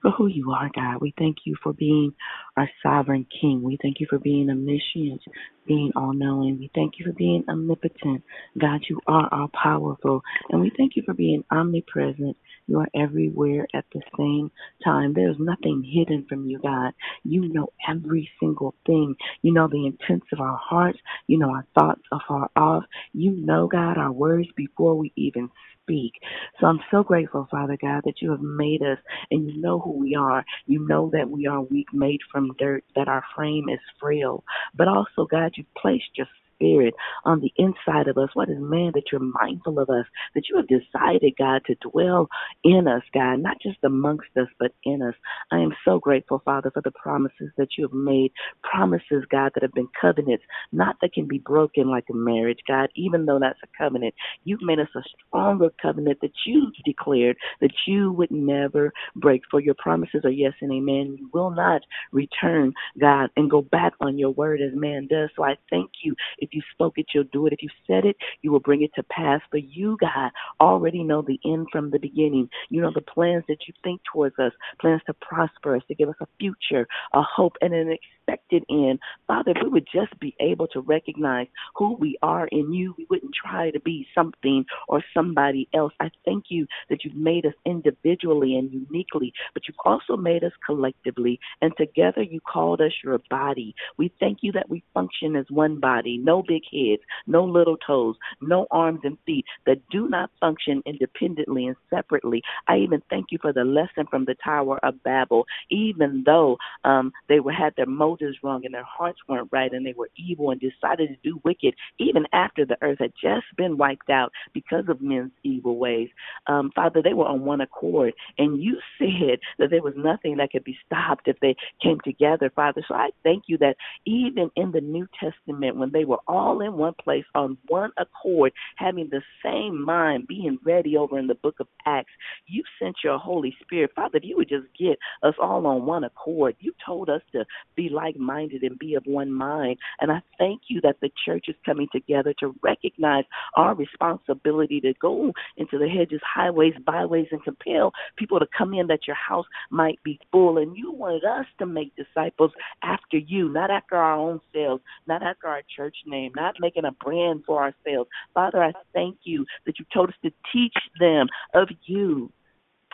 for 0.01 0.11
who 0.11 0.27
you 0.27 0.51
are, 0.51 0.69
God. 0.75 0.99
We 0.99 1.13
thank 1.17 1.37
you 1.45 1.55
for 1.63 1.71
being 1.71 2.13
our 2.57 2.69
sovereign 2.83 3.25
King. 3.39 3.61
We 3.63 3.77
thank 3.81 4.01
you 4.01 4.07
for 4.09 4.19
being 4.19 4.49
omniscient, 4.49 5.21
being 5.65 5.93
all 5.95 6.11
knowing. 6.11 6.59
We 6.59 6.69
thank 6.75 6.95
you 6.99 7.05
for 7.05 7.13
being 7.13 7.45
omnipotent. 7.47 8.21
God, 8.59 8.81
you 8.89 8.99
are 9.07 9.29
all 9.31 9.49
powerful. 9.53 10.21
And 10.49 10.59
we 10.59 10.73
thank 10.75 10.97
you 10.97 11.03
for 11.05 11.13
being 11.13 11.45
omnipresent. 11.53 12.35
You 12.71 12.79
are 12.79 12.89
everywhere 12.95 13.67
at 13.75 13.83
the 13.93 14.01
same 14.17 14.49
time. 14.81 15.13
There's 15.13 15.35
nothing 15.39 15.83
hidden 15.83 16.25
from 16.29 16.45
you, 16.47 16.57
God. 16.59 16.93
You 17.25 17.49
know 17.53 17.73
every 17.89 18.31
single 18.39 18.75
thing. 18.85 19.17
You 19.41 19.51
know 19.53 19.67
the 19.67 19.87
intents 19.87 20.27
of 20.31 20.39
our 20.39 20.57
hearts. 20.57 20.99
You 21.27 21.39
know 21.39 21.49
our 21.51 21.67
thoughts 21.77 22.03
afar 22.13 22.49
off. 22.55 22.85
You 23.13 23.31
know, 23.33 23.67
God, 23.67 23.97
our 23.97 24.13
words 24.13 24.47
before 24.55 24.95
we 24.95 25.11
even 25.17 25.49
speak. 25.83 26.13
So 26.61 26.67
I'm 26.67 26.79
so 26.91 27.03
grateful, 27.03 27.45
Father 27.51 27.77
God, 27.81 28.03
that 28.05 28.21
you 28.21 28.31
have 28.31 28.41
made 28.41 28.81
us 28.83 28.99
and 29.31 29.51
you 29.51 29.61
know 29.61 29.81
who 29.81 29.91
we 29.99 30.15
are. 30.15 30.45
You 30.65 30.87
know 30.87 31.09
that 31.13 31.29
we 31.29 31.47
are 31.47 31.61
weak, 31.61 31.87
made 31.93 32.21
from 32.31 32.53
dirt, 32.57 32.85
that 32.95 33.09
our 33.09 33.25
frame 33.35 33.67
is 33.67 33.81
frail. 33.99 34.45
But 34.75 34.87
also, 34.87 35.27
God, 35.29 35.51
you've 35.57 35.73
placed 35.75 36.11
your 36.15 36.27
Spirit 36.61 36.93
on 37.25 37.41
the 37.41 37.51
inside 37.57 38.07
of 38.07 38.17
us. 38.17 38.29
What 38.35 38.49
is 38.49 38.57
man 38.59 38.91
that 38.95 39.05
you're 39.11 39.21
mindful 39.21 39.79
of 39.79 39.89
us, 39.89 40.05
that 40.35 40.43
you 40.49 40.57
have 40.57 40.67
decided, 40.67 41.33
God, 41.37 41.63
to 41.67 41.75
dwell 41.89 42.29
in 42.63 42.87
us, 42.87 43.03
God, 43.13 43.39
not 43.39 43.57
just 43.61 43.79
amongst 43.83 44.29
us, 44.39 44.47
but 44.59 44.73
in 44.83 45.01
us. 45.01 45.15
I 45.51 45.59
am 45.59 45.73
so 45.85 45.99
grateful, 45.99 46.41
Father, 46.45 46.71
for 46.71 46.81
the 46.83 46.91
promises 46.91 47.51
that 47.57 47.69
you 47.77 47.85
have 47.85 47.93
made. 47.93 48.31
Promises, 48.63 49.25
God, 49.31 49.51
that 49.55 49.63
have 49.63 49.73
been 49.73 49.89
covenants, 49.99 50.43
not 50.71 50.97
that 51.01 51.13
can 51.13 51.27
be 51.27 51.39
broken 51.39 51.89
like 51.89 52.05
a 52.11 52.15
marriage, 52.15 52.59
God, 52.67 52.89
even 52.95 53.25
though 53.25 53.39
that's 53.39 53.59
a 53.63 53.67
covenant. 53.83 54.13
You've 54.45 54.63
made 54.63 54.79
us 54.79 54.89
a 54.95 55.01
stronger 55.27 55.71
covenant 55.81 56.19
that 56.21 56.33
you 56.45 56.71
declared 56.85 57.37
that 57.61 57.73
you 57.87 58.13
would 58.13 58.31
never 58.31 58.93
break. 59.17 59.43
For 59.51 59.61
your 59.61 59.75
promises 59.75 60.21
are 60.25 60.31
yes 60.31 60.53
and 60.61 60.71
amen. 60.71 61.17
You 61.19 61.29
will 61.33 61.51
not 61.51 61.81
return, 62.13 62.73
God, 62.99 63.29
and 63.37 63.51
go 63.51 63.63
back 63.63 63.93
on 64.01 64.19
your 64.19 64.31
word 64.31 64.61
as 64.61 64.71
man 64.75 65.07
does. 65.09 65.29
So 65.35 65.45
I 65.45 65.57
thank 65.71 65.91
you. 66.03 66.15
If 66.39 66.50
you 66.51 66.61
spoke 66.71 66.97
it, 66.97 67.07
you'll 67.13 67.25
do 67.31 67.47
it. 67.47 67.53
If 67.53 67.61
you 67.61 67.69
said 67.87 68.05
it, 68.05 68.15
you 68.41 68.51
will 68.51 68.59
bring 68.59 68.81
it 68.81 68.91
to 68.95 69.03
pass. 69.03 69.41
For 69.49 69.57
you, 69.57 69.97
God, 69.99 70.31
already 70.59 71.03
know 71.03 71.21
the 71.21 71.39
end 71.45 71.67
from 71.71 71.91
the 71.91 71.99
beginning. 71.99 72.49
You 72.69 72.81
know 72.81 72.91
the 72.93 73.01
plans 73.01 73.43
that 73.47 73.67
you 73.67 73.73
think 73.83 74.01
towards 74.11 74.37
us, 74.39 74.51
plans 74.79 75.01
to 75.07 75.13
prosper 75.13 75.75
us, 75.75 75.83
to 75.87 75.95
give 75.95 76.09
us 76.09 76.15
a 76.21 76.27
future, 76.39 76.87
a 77.13 77.21
hope, 77.21 77.53
and 77.61 77.73
an 77.73 77.91
expected 77.91 78.63
end. 78.69 78.99
Father, 79.27 79.51
if 79.51 79.57
we 79.63 79.69
would 79.69 79.87
just 79.93 80.17
be 80.19 80.35
able 80.39 80.67
to 80.67 80.81
recognize 80.81 81.47
who 81.75 81.95
we 81.95 82.17
are 82.21 82.47
in 82.47 82.73
you, 82.73 82.93
we 82.97 83.07
wouldn't 83.09 83.33
try 83.33 83.71
to 83.71 83.79
be 83.79 84.07
something 84.15 84.65
or 84.87 85.03
somebody 85.13 85.67
else. 85.73 85.93
I 85.99 86.09
thank 86.25 86.45
you 86.49 86.67
that 86.89 87.03
you've 87.03 87.15
made 87.15 87.45
us 87.45 87.53
individually 87.65 88.55
and 88.55 88.71
uniquely, 88.71 89.33
but 89.53 89.63
you've 89.67 89.77
also 89.85 90.17
made 90.17 90.43
us 90.43 90.51
collectively. 90.65 91.39
And 91.61 91.73
together 91.77 92.21
you 92.21 92.39
called 92.41 92.81
us 92.81 92.91
your 93.03 93.19
body. 93.29 93.75
We 93.97 94.13
thank 94.19 94.39
you 94.41 94.51
that 94.53 94.69
we 94.69 94.83
function 94.93 95.35
as 95.35 95.45
one 95.49 95.79
body, 95.79 96.17
no 96.17 96.40
big 96.41 96.63
heads, 96.71 97.01
no 97.27 97.43
little 97.43 97.77
toes, 97.77 98.15
no 98.41 98.67
arms 98.71 99.01
and 99.03 99.17
feet 99.25 99.45
that 99.65 99.77
do 99.89 100.07
not 100.07 100.29
function 100.39 100.81
independently 100.85 101.67
and 101.67 101.75
separately. 101.89 102.41
I 102.67 102.77
even 102.77 103.01
thank 103.09 103.27
you 103.31 103.37
for 103.41 103.53
the 103.53 103.63
lesson 103.63 104.05
from 104.09 104.25
the 104.25 104.35
Tower 104.43 104.79
of 104.83 105.01
Babel, 105.03 105.45
even 105.69 106.23
though 106.25 106.57
um, 106.83 107.11
they 107.29 107.39
were 107.39 107.51
had 107.51 107.73
their 107.75 107.85
motives 107.85 108.37
wrong 108.43 108.65
and 108.65 108.73
their 108.73 108.83
hearts 108.83 109.19
weren't 109.27 109.49
right 109.51 109.71
and 109.71 109.85
they 109.85 109.93
were 109.93 110.09
evil 110.15 110.51
and 110.51 110.61
decided 110.61 111.09
to 111.09 111.15
do 111.23 111.39
wicked, 111.43 111.75
even 111.99 112.25
after 112.33 112.65
the 112.65 112.77
earth 112.81 112.99
had 112.99 113.13
just 113.21 113.45
been 113.57 113.77
wiped 113.77 114.09
out 114.09 114.31
because 114.53 114.85
of 114.87 115.01
men's 115.01 115.31
evil 115.43 115.77
ways. 115.77 116.09
Um, 116.47 116.71
Father, 116.75 117.01
they 117.01 117.13
were 117.13 117.25
on 117.25 117.41
one 117.41 117.61
accord, 117.61 118.13
and 118.37 118.61
you 118.61 118.77
said 118.97 119.39
that 119.59 119.69
there 119.69 119.81
was 119.81 119.93
nothing 119.95 120.37
that 120.37 120.51
could 120.51 120.63
be 120.63 120.77
stopped 120.85 121.27
if 121.27 121.39
they 121.39 121.55
came 121.81 121.99
together, 122.03 122.51
Father. 122.55 122.83
So 122.87 122.95
I 122.95 123.09
thank 123.23 123.43
you 123.47 123.57
that 123.59 123.75
even 124.05 124.49
in 124.55 124.71
the 124.71 124.81
New 124.81 125.07
Testament, 125.19 125.77
when 125.77 125.91
they 125.91 126.05
were 126.05 126.19
all 126.27 126.61
in 126.61 126.73
one 126.73 126.93
place 127.01 127.25
on 127.35 127.57
one 127.67 127.91
accord, 127.97 128.51
having 128.75 129.09
the 129.09 129.21
same 129.43 129.83
mind, 129.83 130.27
being 130.27 130.57
ready 130.63 130.97
over 130.97 131.17
in 131.17 131.27
the 131.27 131.35
book 131.35 131.55
of 131.59 131.67
Acts, 131.85 132.11
you 132.47 132.63
sent 132.81 132.97
your 133.03 133.17
Holy 133.17 133.55
Spirit. 133.61 133.91
Father, 133.95 134.17
if 134.17 134.23
you 134.23 134.37
would 134.37 134.49
just 134.49 134.67
get 134.77 134.97
us 135.23 135.35
all 135.41 135.65
on 135.67 135.85
one 135.85 136.03
accord, 136.03 136.55
you 136.59 136.73
told 136.85 137.09
us 137.09 137.21
to 137.31 137.45
be 137.75 137.89
like 137.89 138.17
minded 138.17 138.63
and 138.63 138.77
be 138.79 138.95
of 138.95 139.03
one 139.05 139.31
mind. 139.31 139.77
And 139.99 140.11
I 140.11 140.21
thank 140.37 140.63
you 140.67 140.81
that 140.81 140.97
the 141.01 141.11
church 141.25 141.45
is 141.47 141.55
coming 141.65 141.87
together 141.91 142.33
to 142.39 142.55
recognize 142.61 143.25
our 143.55 143.75
responsibility 143.75 144.79
to 144.81 144.93
go 145.01 145.31
into 145.57 145.77
the 145.77 145.87
hedges, 145.87 146.21
highways, 146.23 146.73
byways, 146.85 147.27
and 147.31 147.43
compel 147.43 147.91
people 148.17 148.39
to 148.39 148.47
come 148.57 148.73
in 148.73 148.87
that 148.87 149.07
your 149.07 149.15
house 149.15 149.45
might 149.69 150.01
be 150.03 150.19
full. 150.31 150.57
And 150.57 150.75
you 150.75 150.91
wanted 150.91 151.23
us 151.23 151.45
to 151.59 151.65
make 151.65 151.93
disciples 151.95 152.51
after 152.83 153.17
you, 153.17 153.49
not 153.49 153.71
after 153.71 153.95
our 153.95 154.15
own 154.15 154.39
selves, 154.53 154.83
not 155.07 155.23
after 155.23 155.47
our 155.47 155.61
church 155.75 155.95
name, 156.11 156.31
not 156.35 156.55
making 156.59 156.85
a 156.85 156.91
brand 156.91 157.43
for 157.45 157.61
ourselves. 157.61 158.09
Father, 158.33 158.63
I 158.63 158.73
thank 158.93 159.17
you 159.23 159.45
that 159.65 159.79
you 159.79 159.85
told 159.93 160.09
us 160.09 160.15
to 160.23 160.31
teach 160.53 160.75
them 160.99 161.27
of 161.53 161.69
you. 161.85 162.31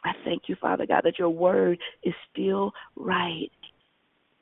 I 0.03 0.11
thank 0.23 0.43
you, 0.47 0.55
Father 0.61 0.85
God, 0.85 1.01
that 1.03 1.19
your 1.19 1.29
word 1.29 1.79
is 2.03 2.13
still 2.31 2.71
right. 2.95 3.51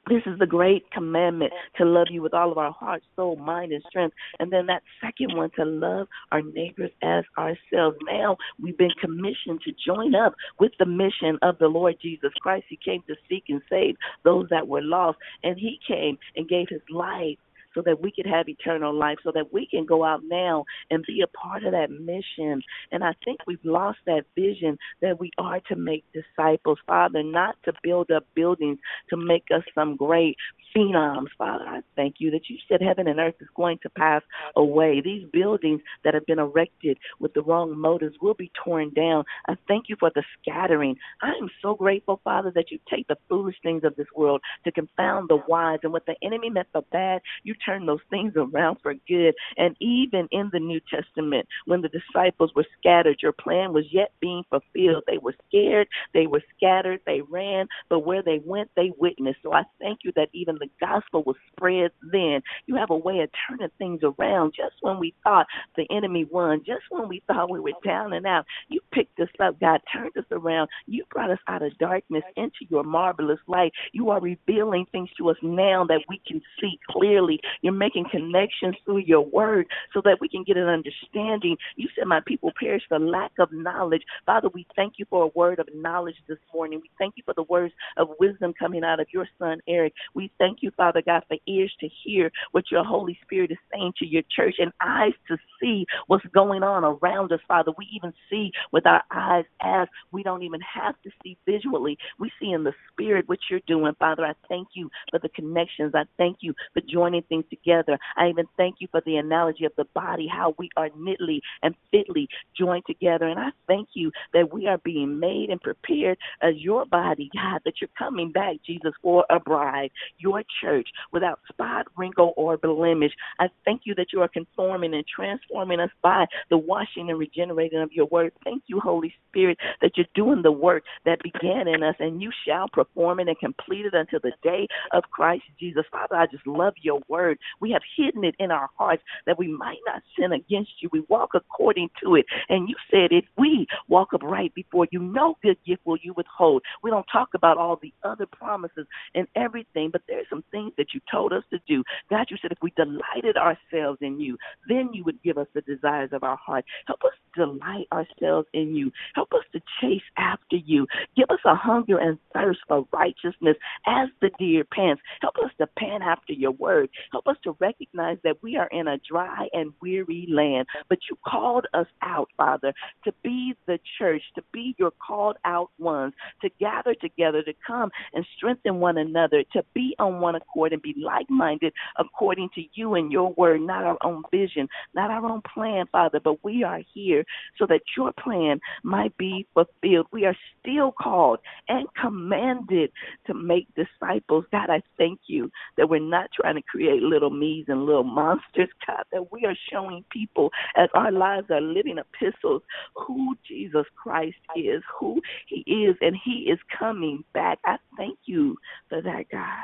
This 0.08 0.22
is 0.28 0.38
the 0.38 0.46
great 0.46 0.84
commandment 0.92 1.52
to 1.78 1.86
love 1.86 2.08
you 2.12 2.22
with 2.22 2.36
all 2.36 2.52
of 2.52 2.60
our 2.60 2.72
heart, 2.72 3.02
soul, 3.16 3.38
mind, 3.38 3.72
and 3.72 3.84
strength. 3.90 4.16
And 4.40 4.52
then 4.52 4.68
that 4.68 4.84
second 5.02 5.36
one 5.36 5.50
to 5.56 5.66
love 5.66 6.08
our 6.32 6.44
neighbors 6.44 6.92
as 7.02 7.24
ourselves. 7.40 7.98
Now 8.04 8.38
we've 8.62 8.78
been 8.78 8.92
commissioned 9.02 9.62
to 9.62 9.72
join 9.84 10.14
up 10.14 10.36
with 10.60 10.74
the 10.78 10.86
mission 10.86 11.40
of 11.42 11.58
the 11.58 11.68
Lord 11.68 11.96
Jesus 12.00 12.32
Christ. 12.40 12.66
He 12.70 12.78
came 12.86 13.02
to 13.08 13.16
seek 13.28 13.46
and 13.50 13.62
save 13.68 13.96
those 14.24 14.46
that 14.52 14.68
were 14.68 14.84
lost, 14.84 15.18
and 15.44 15.58
He 15.58 15.80
came 15.88 16.20
and 16.36 16.48
gave 16.48 16.68
His 16.70 16.84
life 16.92 17.40
so 17.76 17.82
that 17.86 18.02
we 18.02 18.12
could 18.12 18.26
have 18.26 18.50
eternal 18.50 18.94
life, 18.94 19.18
so 19.24 19.32
that 19.34 19.54
we 19.54 19.68
can 19.68 19.86
go 19.86 20.04
out 20.04 20.22
now 20.26 20.66
and 20.90 21.04
be 21.06 21.22
a 21.22 21.28
part 21.28 21.64
of 21.64 21.74
that 21.74 21.92
mission. 21.92 22.62
And 22.92 23.04
I 23.04 23.14
think 23.24 23.40
we've 23.46 23.60
lost 23.64 24.00
that 24.06 24.24
vision 24.36 24.78
that 25.02 25.20
we 25.20 25.32
are 25.38 25.60
to 25.68 25.76
make 25.76 26.06
disciples, 26.14 26.80
Father, 26.88 27.22
not 27.22 27.56
to 27.66 27.74
build 27.84 28.10
up 28.12 28.26
buildings 28.34 28.80
to 29.10 29.18
make 29.18 29.46
us 29.54 29.64
some 29.76 29.96
great 29.96 30.38
phenoms. 30.76 31.28
Father, 31.38 31.66
I 31.66 31.82
thank 31.96 32.16
you 32.20 32.32
that 32.32 32.50
you 32.50 32.58
said 32.68 32.82
heaven 32.82 33.08
and 33.08 33.20
earth 33.20 33.36
is 33.40 33.48
going 33.56 33.80
to 33.84 33.90
pass 33.90 34.22
away. 34.56 35.02
These 35.04 35.28
buildings 35.32 35.82
that 36.04 36.14
have 36.14 36.26
been 36.26 36.40
erected 36.40 36.98
with 37.20 37.34
the 37.34 37.42
wrong 37.42 37.78
motives 37.78 38.16
will 38.22 38.34
be 38.34 38.52
torn 38.64 38.92
down. 38.94 39.24
I 39.48 39.56
thank 39.68 39.86
you 39.90 39.96
for 40.00 40.12
the 40.16 40.24
scattering. 40.42 40.96
I 41.22 41.30
am 41.30 41.50
so 41.62 41.76
grateful, 41.76 42.20
Father, 42.24 42.52
that 42.56 42.72
you 42.72 42.80
take 42.90 43.08
the 43.08 43.18
foolish 43.30 43.56
things 43.64 43.84
of 43.84 43.96
this 43.96 44.08
world 44.16 44.42
to 44.64 44.72
confound 44.72 45.30
the 45.30 45.40
wise. 45.48 45.80
And 45.84 45.94
what 45.94 46.06
the 46.06 46.16
enemy 46.24 46.50
meant 46.50 46.68
for 46.72 46.82
bad, 46.92 47.22
you 47.44 47.56
turn 47.66 47.86
those 47.86 48.00
things 48.10 48.34
around 48.36 48.78
for 48.82 48.94
good. 49.08 49.34
And 49.58 49.76
even 49.80 50.28
in 50.32 50.50
the 50.52 50.60
New 50.60 50.80
Testament, 50.90 51.48
when 51.66 51.82
the 51.82 51.90
disciples 51.90 52.52
were 52.56 52.66
scattered, 52.80 53.20
your 53.22 53.34
plan 53.34 53.74
was 53.74 53.86
yet 53.92 54.12
being 54.20 54.44
fulfilled. 54.50 55.04
They 55.08 55.18
were 55.18 55.36
scared, 55.48 55.88
they 56.14 56.28
were 56.28 56.44
scattered, 56.56 57.02
they 57.06 57.22
ran, 57.22 57.68
but 57.90 58.00
where 58.00 58.24
they 58.24 58.42
went, 58.46 58.70
they 58.76 58.92
witnessed. 58.98 59.40
So 59.44 59.54
I 59.54 59.64
thank 59.80 60.00
you 60.04 60.12
that 60.16 60.30
even 60.34 60.58
the 60.60 60.70
gospel 60.80 61.24
was 61.26 61.36
spread 61.56 61.92
then. 62.12 62.42
You 62.66 62.76
have 62.76 62.90
a 62.90 62.98
way 62.98 63.20
of 63.20 63.30
turning 63.48 63.70
things 63.78 64.02
around 64.04 64.54
just 64.56 64.76
when 64.82 65.00
we 65.00 65.14
thought 65.24 65.48
the 65.76 65.86
enemy 65.92 66.26
won, 66.26 66.64
just 66.66 66.84
when 66.90 67.08
we 67.08 67.24
thought 67.28 67.50
we 67.52 67.60
were 67.60 67.74
down 67.86 68.14
and 68.14 68.26
out. 68.26 68.46
You 68.70 68.80
picked 68.92 69.20
us 69.20 69.30
up, 69.40 69.60
God 69.60 69.82
turned 69.94 70.18
us 70.18 70.26
around. 70.32 70.70
You 70.88 71.06
brought 71.12 71.32
us 71.32 71.40
out 71.48 71.64
of 71.64 71.78
darkness 71.78 72.24
into 72.36 72.66
your 72.70 72.84
marvelous 72.84 73.40
light. 73.48 73.72
You 73.94 74.10
are 74.10 74.22
revealing 74.22 74.86
things 74.92 75.10
to 75.18 75.30
us 75.30 75.38
now 75.42 75.86
that 75.86 76.02
we 76.10 76.22
can 76.28 76.42
see 76.60 76.80
clearly. 76.90 77.40
You're 77.62 77.74
making 77.74 78.06
connections 78.12 78.76
through 78.86 79.00
your 79.00 79.22
word 79.22 79.68
so 79.94 80.02
that 80.06 80.18
we 80.22 80.30
can 80.30 80.44
get 80.44 80.58
an 80.58 80.68
understanding. 80.68 81.58
You 81.76 81.88
said, 81.98 82.08
My 82.08 82.22
people 82.26 82.52
perish 82.60 82.84
for 82.88 83.00
lack 83.00 83.32
of 83.40 83.52
knowledge. 83.52 84.04
Father, 84.26 84.50
we 84.54 84.66
thank 84.76 84.94
you 84.98 85.06
for 85.10 85.24
a 85.26 85.32
word 85.36 85.60
of 85.60 85.68
knowledge 85.74 86.16
this 86.28 86.40
morning. 86.54 86.80
We 86.82 86.92
thank 86.98 87.16
you 87.18 87.24
for 87.26 87.34
the 87.36 87.44
words 87.44 87.74
of 87.98 88.10
wisdom 88.20 88.54
coming 88.58 88.84
out 88.84 89.00
of 89.00 89.08
your 89.14 89.28
son, 89.40 89.60
Eric. 89.68 89.94
We 90.14 90.32
thank 90.38 90.60
you, 90.62 90.72
Father 90.76 91.02
God, 91.06 91.24
for 91.28 91.38
ears 91.48 91.74
to 91.80 91.90
hear 92.04 92.32
what 92.52 92.72
your 92.72 92.84
Holy 92.84 93.18
Spirit 93.24 93.52
is 93.52 93.58
saying 93.74 93.94
to 94.00 94.06
your 94.06 94.24
church 94.36 94.56
and 94.60 94.72
eyes 94.82 95.14
to 95.28 95.38
see 95.62 95.86
what's 96.08 96.26
going 96.34 96.64
on 96.64 96.84
around 96.84 97.32
us, 97.32 97.40
Father. 97.48 97.72
We 97.78 97.88
even 97.96 98.14
see 98.30 98.52
with 98.72 98.86
our 98.86 99.04
eyes 99.12 99.46
as 99.62 99.88
we 100.12 100.24
don't 100.24 100.44
even 100.44 100.62
have 100.62 100.96
to 101.04 101.10
see 101.24 101.38
visually. 101.46 101.98
We 102.20 102.32
see 102.40 102.52
in 102.52 102.64
the 102.64 102.74
spirit 102.92 103.28
what 103.28 103.40
you're 103.50 103.60
doing, 103.68 103.94
Father. 104.00 104.26
I 104.26 104.34
thank 104.50 104.70
you 104.74 104.90
for 105.12 105.20
the 105.20 105.30
connections. 105.30 105.94
I 105.96 106.04
thank 106.18 106.38
you 106.42 106.54
for 106.74 106.82
joining 106.82 107.24
things 107.24 107.45
together. 107.50 107.98
I 108.18 108.30
even 108.30 108.46
thank 108.58 108.76
you 108.80 108.88
for 108.92 109.02
the 109.06 109.18
analogy 109.18 109.66
of 109.66 109.74
the 109.78 109.86
body, 109.94 110.28
how 110.28 110.56
we 110.58 110.70
are 110.78 110.90
knitly 110.98 111.42
and 111.64 111.76
fitly 111.92 112.28
joined 112.58 112.86
together. 112.86 113.28
And 113.28 113.40
I 113.40 113.50
thank 113.68 113.90
you 113.94 114.12
that 114.34 114.54
we 114.54 114.68
are 114.68 114.78
being 114.80 115.20
made 115.20 115.50
and 115.50 115.62
prepared 115.62 116.18
as 116.42 116.56
your 116.58 116.86
body, 116.86 117.30
God, 117.34 117.62
that 117.66 117.76
you're 117.82 117.90
coming 117.98 118.32
back, 118.32 118.58
Jesus, 118.66 118.94
for 119.02 119.26
a 119.30 119.40
bride, 119.40 119.92
your 120.18 120.44
church, 120.62 120.88
without 121.12 121.40
spot, 121.50 121.88
wrinkle, 121.98 122.34
or 122.38 122.58
blemish. 122.58 123.12
I 123.40 123.48
thank 123.64 123.82
you 123.86 123.96
that 123.96 124.08
you 124.14 124.22
are 124.22 124.28
conforming 124.28 124.94
and 124.94 125.06
transforming 125.08 125.80
us 125.80 125.90
by 126.02 126.26
the 126.50 126.58
washing 126.58 127.10
and 127.10 127.20
regenerating 127.20 127.80
of 127.82 127.92
your 127.92 128.08
word. 128.08 128.34
Thank 128.44 128.64
you, 128.68 128.80
Holy 128.80 129.14
Spirit, 129.30 129.58
that 129.82 129.92
you're 129.96 130.06
doing 130.16 130.42
the 130.42 130.52
work 130.52 130.84
that 131.06 131.20
began 131.24 131.68
in 131.68 131.84
us, 131.84 131.96
and 132.00 132.22
you 132.22 132.32
shall 132.48 132.68
perform 132.70 133.20
it 133.20 133.28
and 133.28 133.40
complete 133.40 133.86
it 133.86 133.94
until 133.94 134.20
the 134.22 134.32
day 134.44 134.68
of 134.92 135.04
Christ 135.12 135.44
Jesus. 135.60 135.84
Father, 135.92 136.16
I 136.16 136.28
just 136.28 136.46
love 136.48 136.74
your 136.82 137.02
word. 137.08 137.25
We 137.60 137.72
have 137.72 137.82
hidden 137.98 138.24
it 138.24 138.36
in 138.40 138.52
our 138.52 138.70
hearts 138.78 139.04
that 139.26 139.38
we 139.38 139.48
might 139.48 139.80
not 139.86 140.02
sin 140.18 140.32
against 140.32 140.72
you. 140.82 140.90
We 140.92 141.04
walk 141.10 141.32
according 141.34 141.90
to 142.04 142.16
it. 142.16 142.26
And 142.50 142.70
you 142.70 142.76
said, 142.92 143.12
if 143.12 143.26
we 143.38 143.68
walk 143.88 144.10
upright 144.14 144.54
before 144.54 144.88
you, 144.92 145.00
no 145.00 145.38
good 145.44 145.58
gift 145.66 145.82
will 145.86 145.98
you 146.02 146.14
withhold. 146.16 146.64
We 146.84 146.92
don't 146.92 147.06
talk 147.12 147.30
about 147.34 147.58
all 147.58 147.80
the 147.82 147.94
other 148.04 148.26
promises 148.26 148.86
and 149.14 149.28
everything, 149.36 149.90
but 149.92 150.02
there's 150.08 150.28
some 150.30 150.44
things 150.52 150.74
that 150.78 150.94
you 150.94 151.02
told 151.12 151.34
us 151.34 151.44
to 151.52 151.60
do. 151.68 151.84
God, 152.10 152.28
you 152.30 152.38
said 152.42 152.52
if 152.52 152.58
we 152.62 152.74
delighted 152.76 153.38
ourselves 153.38 154.00
in 154.02 154.20
you, 154.20 154.38
then 154.68 154.90
you 154.94 155.04
would 155.04 155.22
give 155.24 155.38
us 155.38 155.48
the 155.54 155.62
desires 155.62 156.10
of 156.12 156.24
our 156.24 156.38
heart. 156.38 156.66
Help 156.88 157.04
us 157.04 157.14
delight 157.36 157.88
ourselves 157.92 158.48
in 158.54 158.76
you. 158.76 158.92
Help 159.14 159.34
us 159.34 159.44
to 159.54 159.62
chase 159.82 160.02
after 160.18 160.56
you. 160.56 160.88
Give 161.16 161.30
us 161.30 161.40
a 161.46 161.56
hunger 161.56 161.98
and 161.98 162.18
thirst 162.34 162.60
for 162.68 162.88
righteousness 162.94 163.58
as 163.86 164.10
the 164.22 164.30
deer 164.40 164.64
pants. 164.72 165.02
Help 165.22 165.36
us 165.44 165.52
to 165.60 165.68
pant 165.78 166.04
after 166.04 166.34
your 166.34 166.52
word. 166.52 166.90
Help 167.16 167.28
us 167.28 167.38
to 167.46 167.56
recognize 167.62 168.18
that 168.26 168.36
we 168.44 168.58
are 168.58 168.68
in 168.74 168.90
a 168.90 168.98
dry 169.10 169.48
and 169.54 169.72
weary 169.82 170.28
land, 170.30 170.68
but 170.90 170.98
you 171.10 171.18
called 171.26 171.66
us 171.74 171.88
out, 172.02 172.28
Father, 172.36 172.74
to 173.06 173.14
be 173.24 173.54
the 173.68 173.80
church, 173.98 174.22
to 174.36 174.44
be 174.52 174.76
your 174.78 174.92
called 174.92 175.38
out 175.46 175.70
ones, 175.80 176.14
to 176.42 176.50
gather 176.60 176.94
together, 176.94 177.42
to 177.44 177.54
come 177.66 177.90
and 178.14 178.26
strengthen 178.36 178.82
one 178.82 178.98
another, 178.98 179.46
to 179.54 179.64
be 179.74 179.96
on 179.98 180.20
one 180.20 180.36
accord 180.36 180.74
and 180.74 180.82
be 180.82 180.94
like 181.02 181.30
minded 181.30 181.72
according 181.98 182.50
to 182.54 182.64
you 182.74 182.96
and 182.96 183.14
your 183.14 183.32
word, 183.38 183.62
not 183.62 183.86
our 183.86 183.98
own 184.04 184.22
vision, 184.30 184.68
not 184.94 185.10
our 185.10 185.26
own 185.26 185.42
plan, 185.54 185.86
Father, 185.94 186.20
but 186.22 186.44
we 186.44 186.66
are 186.66 186.82
here 186.94 187.24
so 187.58 187.66
that 187.66 187.80
your 187.96 188.12
plan 188.22 188.60
might 188.84 189.16
be 189.16 189.48
fulfilled. 189.54 190.08
We 190.12 190.26
are 190.26 190.36
still 190.60 190.92
called 190.92 191.40
and 191.70 191.88
commanded 191.94 192.92
to 193.28 193.34
make 193.34 193.70
disciples. 193.74 194.44
God, 194.52 194.70
I 194.70 194.82
thank 194.98 195.22
you 195.28 195.50
that 195.78 195.88
we're 195.88 196.02
not 196.02 196.30
trying 196.34 196.56
to 196.56 196.62
create 196.62 197.05
little 197.06 197.30
me's 197.30 197.66
and 197.68 197.86
little 197.86 198.04
monsters, 198.04 198.70
God, 198.88 199.04
that 199.12 199.32
we 199.32 199.46
are 199.46 199.56
showing 199.72 200.04
people 200.12 200.52
as 200.76 200.90
our 200.94 201.12
lives 201.12 201.48
are 201.50 201.62
living 201.62 201.98
epistles 201.98 202.62
who 202.96 203.36
Jesus 203.48 203.86
Christ 203.96 204.38
is, 204.56 204.82
who 205.00 205.22
he 205.48 205.64
is, 205.68 205.96
and 206.02 206.16
he 206.24 206.50
is 206.52 206.60
coming 206.78 207.24
back. 207.34 207.60
I 207.66 207.78
thank 207.98 208.18
you 208.26 208.58
for 208.90 209.02
that, 209.02 209.26
God. 209.32 209.64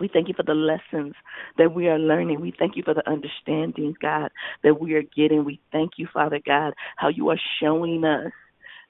We 0.00 0.08
thank 0.12 0.28
you 0.28 0.34
for 0.34 0.42
the 0.42 0.54
lessons 0.54 1.14
that 1.56 1.72
we 1.72 1.88
are 1.88 1.98
learning. 1.98 2.40
We 2.40 2.52
thank 2.58 2.76
you 2.76 2.82
for 2.82 2.94
the 2.94 3.08
understandings, 3.08 3.94
God, 4.02 4.30
that 4.64 4.80
we 4.80 4.94
are 4.94 5.04
getting. 5.16 5.44
We 5.44 5.60
thank 5.70 5.92
you, 5.98 6.08
Father 6.12 6.40
God, 6.44 6.74
how 6.96 7.08
you 7.08 7.28
are 7.30 7.40
showing 7.60 8.04
us 8.04 8.32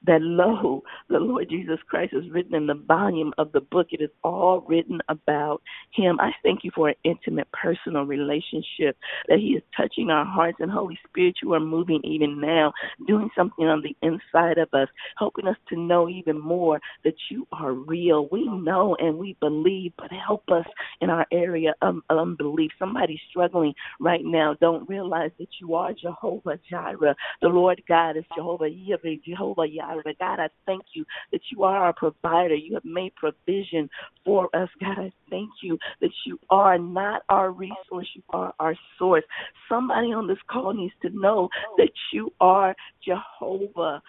that 0.06 0.20
lo, 0.22 0.82
the 1.08 1.18
Lord 1.18 1.48
Jesus 1.50 1.78
Christ 1.88 2.12
is 2.14 2.30
written 2.30 2.54
in 2.54 2.66
the 2.66 2.74
volume 2.74 3.32
of 3.38 3.52
the 3.52 3.60
book. 3.60 3.88
It 3.90 4.02
is 4.02 4.10
all 4.22 4.64
written 4.68 5.00
about 5.08 5.62
him. 5.92 6.18
I 6.20 6.30
thank 6.42 6.64
you 6.64 6.70
for 6.74 6.88
an 6.88 6.94
intimate, 7.04 7.48
personal 7.52 8.04
relationship 8.04 8.96
that 9.28 9.38
he 9.38 9.54
is 9.54 9.62
touching 9.76 10.10
our 10.10 10.24
hearts 10.24 10.58
and 10.60 10.70
Holy 10.70 10.98
Spirit, 11.08 11.36
you 11.42 11.54
are 11.54 11.60
moving 11.60 12.00
even 12.04 12.40
now, 12.40 12.72
doing 13.06 13.30
something 13.36 13.66
on 13.66 13.82
the 13.82 13.96
inside 14.02 14.58
of 14.58 14.68
us, 14.72 14.88
helping 15.18 15.46
us 15.46 15.56
to 15.68 15.78
know 15.78 16.08
even 16.08 16.38
more 16.38 16.80
that 17.04 17.14
you 17.30 17.46
are 17.52 17.72
real. 17.72 18.28
We 18.30 18.46
know 18.46 18.96
and 18.98 19.16
we 19.18 19.36
believe, 19.40 19.92
but 19.96 20.10
help 20.10 20.44
us 20.50 20.66
in 21.00 21.10
our 21.10 21.26
area 21.32 21.74
of 21.82 21.98
unbelief. 22.10 22.72
Somebody 22.78 23.20
struggling 23.30 23.74
right 24.00 24.24
now 24.24 24.56
don't 24.60 24.88
realize 24.88 25.30
that 25.38 25.48
you 25.60 25.74
are 25.74 25.92
Jehovah 25.92 26.58
Jireh. 26.68 27.14
The 27.42 27.48
Lord 27.48 27.82
God 27.88 28.16
is 28.16 28.24
Jehovah 28.36 28.68
Yahweh, 28.68 29.16
Jehovah 29.26 29.66
Yahweh. 29.68 29.93
But 30.04 30.18
God, 30.18 30.40
I 30.40 30.48
thank 30.66 30.82
you 30.94 31.04
that 31.32 31.40
you 31.50 31.64
are 31.64 31.76
our 31.76 31.92
provider. 31.92 32.54
You 32.54 32.74
have 32.74 32.84
made 32.84 33.14
provision 33.16 33.88
for 34.24 34.48
us. 34.54 34.68
God, 34.80 34.98
I 34.98 35.12
thank 35.30 35.50
you 35.62 35.78
that 36.00 36.10
you 36.26 36.38
are 36.50 36.78
not 36.78 37.22
our 37.28 37.50
resource, 37.50 38.08
you 38.14 38.22
are 38.30 38.54
our 38.58 38.74
source. 38.98 39.24
Somebody 39.68 40.08
on 40.08 40.26
this 40.26 40.38
call 40.50 40.72
needs 40.72 40.94
to 41.02 41.10
know 41.10 41.48
that 41.78 41.90
you 42.12 42.32
are 42.40 42.74
Jehovah. 43.04 44.02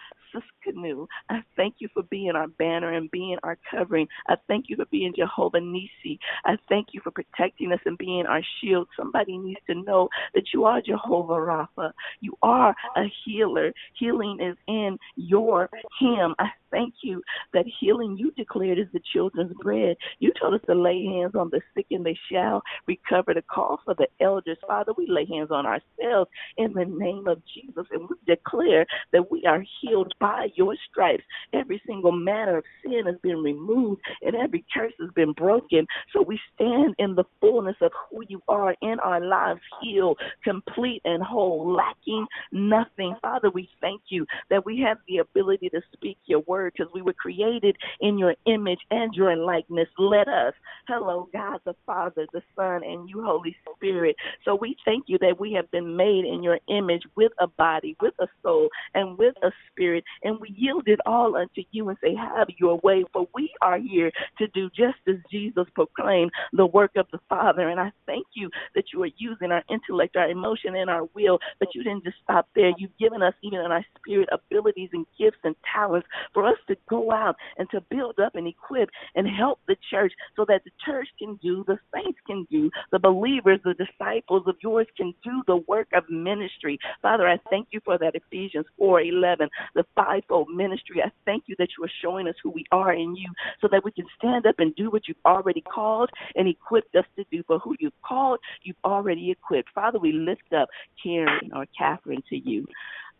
Canoe. 0.62 1.06
I 1.30 1.42
thank 1.56 1.76
you 1.78 1.88
for 1.92 2.02
being 2.04 2.32
our 2.32 2.48
banner 2.48 2.92
and 2.92 3.10
being 3.10 3.36
our 3.42 3.58
covering. 3.70 4.06
I 4.28 4.36
thank 4.48 4.66
you 4.68 4.76
for 4.76 4.86
being 4.86 5.12
Jehovah 5.16 5.58
Nissi. 5.58 6.18
I 6.44 6.56
thank 6.68 6.88
you 6.92 7.00
for 7.02 7.10
protecting 7.10 7.72
us 7.72 7.80
and 7.84 7.98
being 7.98 8.26
our 8.26 8.42
shield. 8.60 8.88
Somebody 8.96 9.38
needs 9.38 9.60
to 9.68 9.74
know 9.74 10.08
that 10.34 10.44
you 10.52 10.64
are 10.64 10.80
Jehovah 10.80 11.34
Rapha. 11.34 11.92
You 12.20 12.36
are 12.42 12.74
a 12.96 13.04
healer. 13.24 13.72
Healing 13.94 14.38
is 14.40 14.56
in 14.66 14.98
your 15.16 15.68
him. 16.00 16.34
I 16.38 16.48
thank 16.70 16.94
you 17.02 17.22
that 17.52 17.64
healing 17.80 18.16
you 18.18 18.32
declared 18.32 18.78
is 18.78 18.86
the 18.92 19.00
children's 19.12 19.52
bread. 19.62 19.96
You 20.18 20.32
told 20.40 20.54
us 20.54 20.60
to 20.66 20.74
lay 20.74 21.04
hands 21.04 21.34
on 21.34 21.50
the 21.50 21.60
sick 21.74 21.86
and 21.90 22.04
they 22.04 22.18
shall 22.30 22.62
recover. 22.86 23.34
The 23.34 23.42
call 23.42 23.80
for 23.84 23.94
the 23.94 24.08
elders, 24.20 24.58
Father, 24.66 24.92
we 24.96 25.06
lay 25.08 25.26
hands 25.26 25.50
on 25.50 25.66
ourselves 25.66 26.30
in 26.56 26.72
the 26.72 26.84
name 26.84 27.26
of 27.26 27.42
Jesus 27.52 27.86
and 27.90 28.08
we 28.08 28.16
declare 28.26 28.86
that 29.12 29.30
we 29.30 29.44
are 29.44 29.64
healed 29.80 30.12
by 30.20 30.48
your 30.54 30.74
stripes. 30.90 31.24
Every 31.52 31.80
single 31.86 32.12
manner 32.12 32.58
of 32.58 32.64
sin 32.84 33.02
has 33.06 33.16
been 33.22 33.42
removed 33.42 34.00
and 34.22 34.34
every 34.34 34.64
curse 34.72 34.92
has 35.00 35.10
been 35.14 35.32
broken. 35.32 35.86
So 36.12 36.22
we 36.22 36.40
stand 36.54 36.94
in 36.98 37.14
the 37.14 37.24
fullness 37.40 37.76
of 37.80 37.92
who 38.10 38.22
you 38.28 38.40
are 38.48 38.74
in 38.82 38.98
our 39.00 39.20
lives, 39.20 39.60
healed, 39.82 40.18
complete, 40.44 41.02
and 41.04 41.22
whole, 41.22 41.72
lacking 41.72 42.26
nothing. 42.52 43.16
Father, 43.22 43.50
we 43.50 43.68
thank 43.80 44.02
you 44.08 44.26
that 44.50 44.64
we 44.64 44.80
have 44.80 44.98
the 45.08 45.18
ability 45.18 45.68
to 45.70 45.80
speak 45.92 46.18
your 46.26 46.40
word 46.40 46.72
because 46.76 46.92
we 46.94 47.02
were 47.02 47.12
created 47.12 47.76
in 48.00 48.18
your 48.18 48.34
image 48.46 48.80
and 48.90 49.14
your 49.14 49.36
likeness. 49.36 49.88
Let 49.98 50.28
us, 50.28 50.54
hello, 50.88 51.28
God 51.32 51.60
the 51.64 51.74
Father, 51.84 52.26
the 52.32 52.42
Son, 52.54 52.82
and 52.84 53.08
you, 53.08 53.22
Holy 53.22 53.56
Spirit. 53.74 54.16
So 54.44 54.54
we 54.54 54.76
thank 54.84 55.04
you 55.08 55.18
that 55.20 55.38
we 55.38 55.52
have 55.52 55.70
been 55.70 55.96
made 55.96 56.24
in 56.24 56.42
your 56.42 56.58
image 56.68 57.02
with 57.16 57.32
a 57.40 57.46
body, 57.46 57.96
with 58.00 58.14
a 58.20 58.26
soul, 58.42 58.68
and 58.94 59.18
with 59.18 59.34
a 59.42 59.50
spirit 59.70 60.04
and 60.22 60.40
we 60.40 60.50
yield 60.56 60.88
it 60.88 61.00
all 61.06 61.36
unto 61.36 61.62
you 61.70 61.88
and 61.88 61.98
say, 62.02 62.14
Have 62.14 62.48
your 62.58 62.78
way, 62.82 63.04
for 63.12 63.26
we 63.34 63.50
are 63.62 63.78
here 63.78 64.10
to 64.38 64.46
do 64.48 64.68
just 64.70 64.98
as 65.08 65.16
Jesus 65.30 65.66
proclaimed 65.74 66.30
the 66.52 66.66
work 66.66 66.92
of 66.96 67.06
the 67.12 67.18
Father. 67.28 67.68
And 67.68 67.80
I 67.80 67.92
thank 68.06 68.26
you 68.34 68.50
that 68.74 68.84
you 68.92 69.02
are 69.02 69.10
using 69.16 69.52
our 69.52 69.62
intellect, 69.70 70.16
our 70.16 70.28
emotion, 70.28 70.76
and 70.76 70.90
our 70.90 71.08
will, 71.14 71.38
but 71.58 71.68
you 71.74 71.82
didn't 71.82 72.04
just 72.04 72.16
stop 72.22 72.48
there. 72.54 72.72
You've 72.78 72.96
given 72.98 73.22
us, 73.22 73.34
even 73.42 73.60
in 73.60 73.72
our 73.72 73.84
spirit, 73.98 74.28
abilities 74.32 74.90
and 74.92 75.06
gifts 75.18 75.38
and 75.44 75.54
talents 75.74 76.06
for 76.32 76.46
us 76.46 76.56
to 76.68 76.76
go 76.88 77.12
out 77.12 77.36
and 77.58 77.68
to 77.70 77.80
build 77.90 78.18
up 78.18 78.34
and 78.34 78.46
equip 78.46 78.88
and 79.14 79.26
help 79.28 79.60
the 79.66 79.76
church 79.90 80.12
so 80.36 80.44
that 80.48 80.62
the 80.64 80.70
church 80.84 81.08
can 81.18 81.38
do, 81.42 81.64
the 81.66 81.78
saints 81.94 82.18
can 82.26 82.46
do, 82.50 82.70
the 82.92 82.98
believers, 82.98 83.60
the 83.64 83.74
disciples 83.74 84.44
of 84.46 84.56
yours 84.62 84.86
can 84.96 85.14
do 85.24 85.42
the 85.46 85.56
work 85.68 85.88
of 85.94 86.04
ministry. 86.10 86.78
Father, 87.02 87.28
I 87.28 87.38
thank 87.50 87.68
you 87.70 87.80
for 87.84 87.98
that 87.98 88.14
Ephesians 88.14 88.66
4:11, 88.78 89.48
the 89.74 89.84
fivefold 89.96 90.48
ministry. 90.54 91.02
I 91.04 91.10
thank 91.24 91.44
you 91.46 91.56
that 91.58 91.68
you 91.76 91.84
are 91.84 91.90
showing 92.02 92.28
us 92.28 92.34
who 92.42 92.50
we 92.50 92.64
are 92.70 92.92
in 92.92 93.16
you 93.16 93.30
so 93.60 93.68
that 93.72 93.84
we 93.84 93.90
can 93.90 94.06
stand 94.16 94.46
up 94.46 94.56
and 94.58 94.74
do 94.76 94.90
what 94.90 95.08
you've 95.08 95.16
already 95.24 95.62
called 95.62 96.10
and 96.36 96.46
equipped 96.46 96.94
us 96.94 97.04
to 97.16 97.24
do. 97.32 97.42
For 97.46 97.58
who 97.58 97.74
you've 97.80 98.00
called, 98.06 98.38
you've 98.62 98.76
already 98.84 99.30
equipped. 99.30 99.70
Father, 99.74 99.98
we 99.98 100.12
lift 100.12 100.52
up 100.56 100.68
Karen 101.02 101.50
or 101.54 101.66
Catherine 101.76 102.22
to 102.28 102.36
you. 102.36 102.66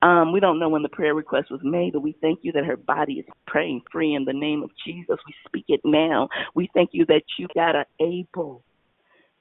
Um, 0.03 0.33
we 0.33 0.41
don't 0.41 0.59
know 0.59 0.69
when 0.69 0.83
the 0.83 0.91
prayer 0.91 1.15
request 1.15 1.51
was 1.51 1.61
made, 1.65 1.95
but 1.95 2.03
we 2.03 2.17
thank 2.21 2.41
you 2.43 2.53
that 2.53 2.67
her 2.67 2.77
body 2.77 3.15
is 3.15 3.27
praying 3.47 3.81
free 3.91 4.15
in 4.15 4.27
the 4.27 4.33
name 4.33 4.63
of 4.63 4.71
Jesus. 4.87 5.17
We 5.27 5.35
speak 5.47 5.65
it 5.69 5.81
now. 5.85 6.29
We 6.55 6.69
thank 6.75 6.91
you 6.93 7.07
that 7.07 7.23
you 7.39 7.49
got 7.55 7.75
her 7.75 7.87
able 8.01 8.63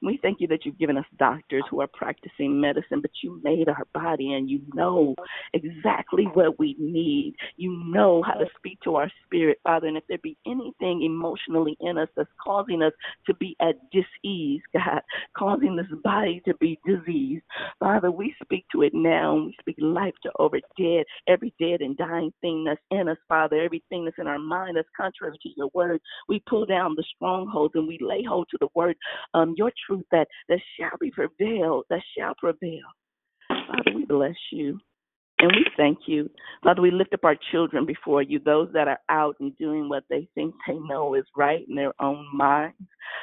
we 0.06 0.20
thank 0.22 0.40
you 0.40 0.48
that 0.48 0.66
you've 0.66 0.78
given 0.78 0.98
us 0.98 1.06
doctors 1.18 1.64
who 1.70 1.82
are 1.82 1.88
practicing 1.88 2.60
medicine, 2.60 3.02
but 3.02 3.12
you 3.24 3.40
made 3.44 3.70
our 3.70 3.86
body 3.94 4.34
and 4.34 4.50
you 4.50 4.62
know 4.74 5.16
exactly 5.54 6.26
what 6.34 6.60
we 6.60 6.76
need. 6.80 7.36
You 7.58 7.84
know 7.86 8.22
how 8.22 8.34
to 8.34 8.46
speak 8.58 8.80
to 8.84 8.96
our 8.96 9.12
spirit, 9.26 9.60
Father. 9.64 9.88
And 9.88 9.98
if 9.98 10.04
there 10.08 10.18
be 10.20 10.38
anything 10.46 11.04
emotionally 11.04 11.78
in 11.82 11.98
us 11.98 12.10
that's 12.16 12.30
causing 12.44 12.82
us 12.82 12.94
to 13.28 13.34
be 13.36 13.56
at 13.62 13.76
dis-ease, 13.92 14.62
God, 14.74 15.02
causing 15.38 15.76
this 15.76 15.88
body 16.04 16.42
to 16.46 16.54
be 16.56 16.80
diseased, 16.86 17.44
Father, 17.80 18.12
we 18.12 18.36
speak 18.44 18.66
to 18.72 18.84
it 18.84 18.94
now. 18.94 19.36
We 19.36 19.56
speak 19.60 19.78
life 19.80 20.14
to 20.24 20.32
over 20.40 20.60
dead, 20.78 21.06
every 21.28 21.54
dead 21.60 21.82
and 21.82 21.98
dying 21.98 22.32
thing 22.42 22.64
that's 22.66 22.82
in 22.92 23.10
us, 23.10 23.18
Father, 23.28 23.62
everything 23.62 24.06
that's 24.06 24.18
in 24.20 24.28
our 24.28 24.40
mind 24.40 24.78
that's 24.78 24.88
contrary 24.96 25.38
to 25.42 25.50
your 25.56 25.70
word. 25.74 26.00
We 26.28 26.44
pull 26.48 26.66
down 26.66 26.96
the 26.96 27.04
strongholds 27.16 27.76
and 27.76 27.88
we 27.88 27.98
lay 28.02 28.24
hold 28.24 28.48
to 28.52 28.58
the 28.60 28.68
word, 28.76 28.96
um, 29.34 29.54
your 29.58 29.72
truth 29.86 29.95
truth 29.96 30.06
that, 30.12 30.28
that 30.50 30.60
shall 30.80 30.98
be 31.00 31.12
prevailed, 31.12 31.86
that 31.90 32.02
shall 32.18 32.34
prevail. 32.36 32.82
Father, 33.48 33.96
we 33.96 34.06
bless 34.06 34.36
you. 34.52 34.80
And 35.46 35.56
we 35.56 35.68
thank 35.78 36.00
you. 36.08 36.28
Father, 36.64 36.82
we 36.82 36.90
lift 36.90 37.14
up 37.14 37.24
our 37.24 37.36
children 37.52 37.86
before 37.86 38.24
you, 38.24 38.40
those 38.40 38.68
that 38.74 38.88
are 38.88 39.00
out 39.10 39.36
and 39.40 39.56
doing 39.60 39.88
what 39.88 40.04
they 40.10 40.28
think 40.34 40.56
they 40.68 40.74
know 40.74 41.14
is 41.14 41.24
right 41.38 41.64
in 41.70 41.76
their 41.76 41.94
own 42.02 42.26
minds. 42.34 42.76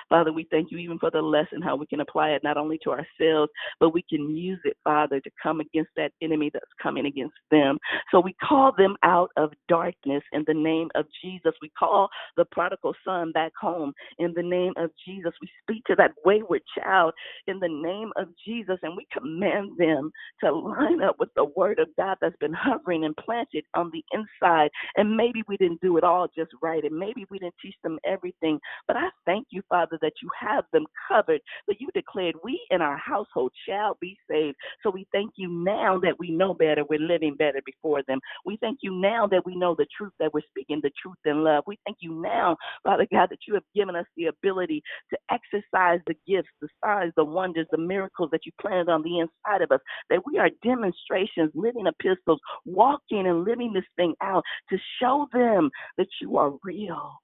Father, 0.08 0.32
we 0.32 0.46
thank 0.48 0.70
you 0.70 0.78
even 0.78 0.98
for 1.00 1.10
the 1.10 1.20
lesson, 1.20 1.60
how 1.60 1.74
we 1.74 1.86
can 1.86 2.00
apply 2.00 2.30
it 2.30 2.44
not 2.44 2.56
only 2.56 2.78
to 2.84 2.90
ourselves, 2.90 3.50
but 3.80 3.92
we 3.92 4.02
can 4.08 4.36
use 4.36 4.60
it, 4.64 4.76
Father, 4.84 5.18
to 5.18 5.30
come 5.42 5.58
against 5.58 5.90
that 5.96 6.12
enemy 6.22 6.50
that's 6.52 6.64
coming 6.80 7.06
against 7.06 7.34
them. 7.50 7.78
So 8.12 8.20
we 8.20 8.34
call 8.34 8.72
them 8.76 8.96
out 9.02 9.30
of 9.36 9.52
darkness 9.68 10.22
in 10.32 10.44
the 10.46 10.54
name 10.54 10.88
of 10.94 11.06
Jesus. 11.22 11.52
We 11.60 11.72
call 11.76 12.08
the 12.36 12.44
prodigal 12.44 12.94
son 13.04 13.32
back 13.32 13.52
home 13.60 13.92
in 14.20 14.32
the 14.34 14.42
name 14.42 14.74
of 14.76 14.90
Jesus. 15.04 15.32
We 15.40 15.50
speak 15.62 15.84
to 15.86 15.96
that 15.96 16.12
wayward 16.24 16.62
child 16.78 17.14
in 17.48 17.58
the 17.58 17.68
name 17.68 18.12
of 18.16 18.28
Jesus, 18.46 18.78
and 18.82 18.96
we 18.96 19.06
command 19.12 19.72
them 19.76 20.12
to 20.44 20.52
line 20.52 21.02
up 21.02 21.16
with 21.18 21.30
the 21.34 21.46
word 21.56 21.80
of 21.80 21.88
God 21.96 22.11
that's 22.20 22.36
been 22.36 22.52
hovering 22.52 23.04
and 23.04 23.16
planted 23.16 23.64
on 23.74 23.90
the 23.92 24.04
inside. 24.12 24.70
And 24.96 25.16
maybe 25.16 25.42
we 25.48 25.56
didn't 25.56 25.80
do 25.80 25.96
it 25.96 26.04
all 26.04 26.28
just 26.36 26.50
right, 26.62 26.84
and 26.84 26.96
maybe 26.98 27.26
we 27.30 27.38
didn't 27.38 27.54
teach 27.62 27.76
them 27.82 27.98
everything, 28.06 28.58
but 28.86 28.96
I 28.96 29.08
thank 29.26 29.46
you, 29.50 29.62
Father, 29.68 29.98
that 30.02 30.14
you 30.22 30.28
have 30.38 30.64
them 30.72 30.86
covered, 31.08 31.40
that 31.68 31.80
you 31.80 31.88
declared 31.94 32.34
we 32.42 32.60
in 32.70 32.82
our 32.82 32.96
household 32.96 33.52
shall 33.68 33.96
be 34.00 34.16
saved. 34.30 34.56
So 34.82 34.90
we 34.90 35.06
thank 35.12 35.32
you 35.36 35.48
now 35.48 35.98
that 36.00 36.18
we 36.18 36.30
know 36.30 36.54
better, 36.54 36.84
we're 36.88 36.98
living 36.98 37.36
better 37.36 37.60
before 37.64 38.02
them. 38.06 38.20
We 38.44 38.56
thank 38.58 38.78
you 38.82 38.94
now 38.94 39.26
that 39.28 39.44
we 39.46 39.56
know 39.56 39.74
the 39.76 39.86
truth, 39.96 40.12
that 40.18 40.32
we're 40.34 40.40
speaking 40.48 40.80
the 40.82 40.90
truth 41.00 41.16
in 41.24 41.44
love. 41.44 41.64
We 41.66 41.78
thank 41.86 41.98
you 42.00 42.12
now, 42.14 42.56
Father 42.82 43.06
God, 43.12 43.28
that 43.30 43.46
you 43.46 43.54
have 43.54 43.62
given 43.74 43.96
us 43.96 44.06
the 44.16 44.26
ability 44.26 44.82
to 45.10 45.18
exercise 45.30 46.00
the 46.06 46.14
gifts, 46.26 46.48
the 46.60 46.68
signs, 46.84 47.12
the 47.16 47.24
wonders, 47.24 47.66
the 47.70 47.78
miracles 47.78 48.30
that 48.32 48.46
you 48.46 48.52
planted 48.60 48.88
on 48.88 49.02
the 49.02 49.20
inside 49.20 49.62
of 49.62 49.70
us, 49.70 49.80
that 50.10 50.22
we 50.26 50.38
are 50.38 50.50
demonstrations, 50.62 51.50
living 51.54 51.86
epistles, 51.98 52.40
walking 52.64 53.26
and 53.26 53.44
living 53.44 53.72
this 53.72 53.84
thing 53.96 54.14
out 54.22 54.42
to 54.70 54.78
show 55.00 55.26
them 55.32 55.70
that 55.98 56.08
you 56.20 56.36
are 56.36 56.52
real 56.62 57.14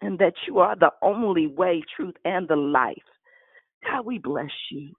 and 0.00 0.18
that 0.18 0.34
you 0.46 0.58
are 0.58 0.76
the 0.76 0.90
only 1.02 1.46
way, 1.46 1.82
truth, 1.96 2.14
and 2.24 2.48
the 2.48 2.56
life. 2.56 2.96
God, 3.84 4.06
we 4.06 4.18
bless 4.18 4.50
you. 4.70 4.92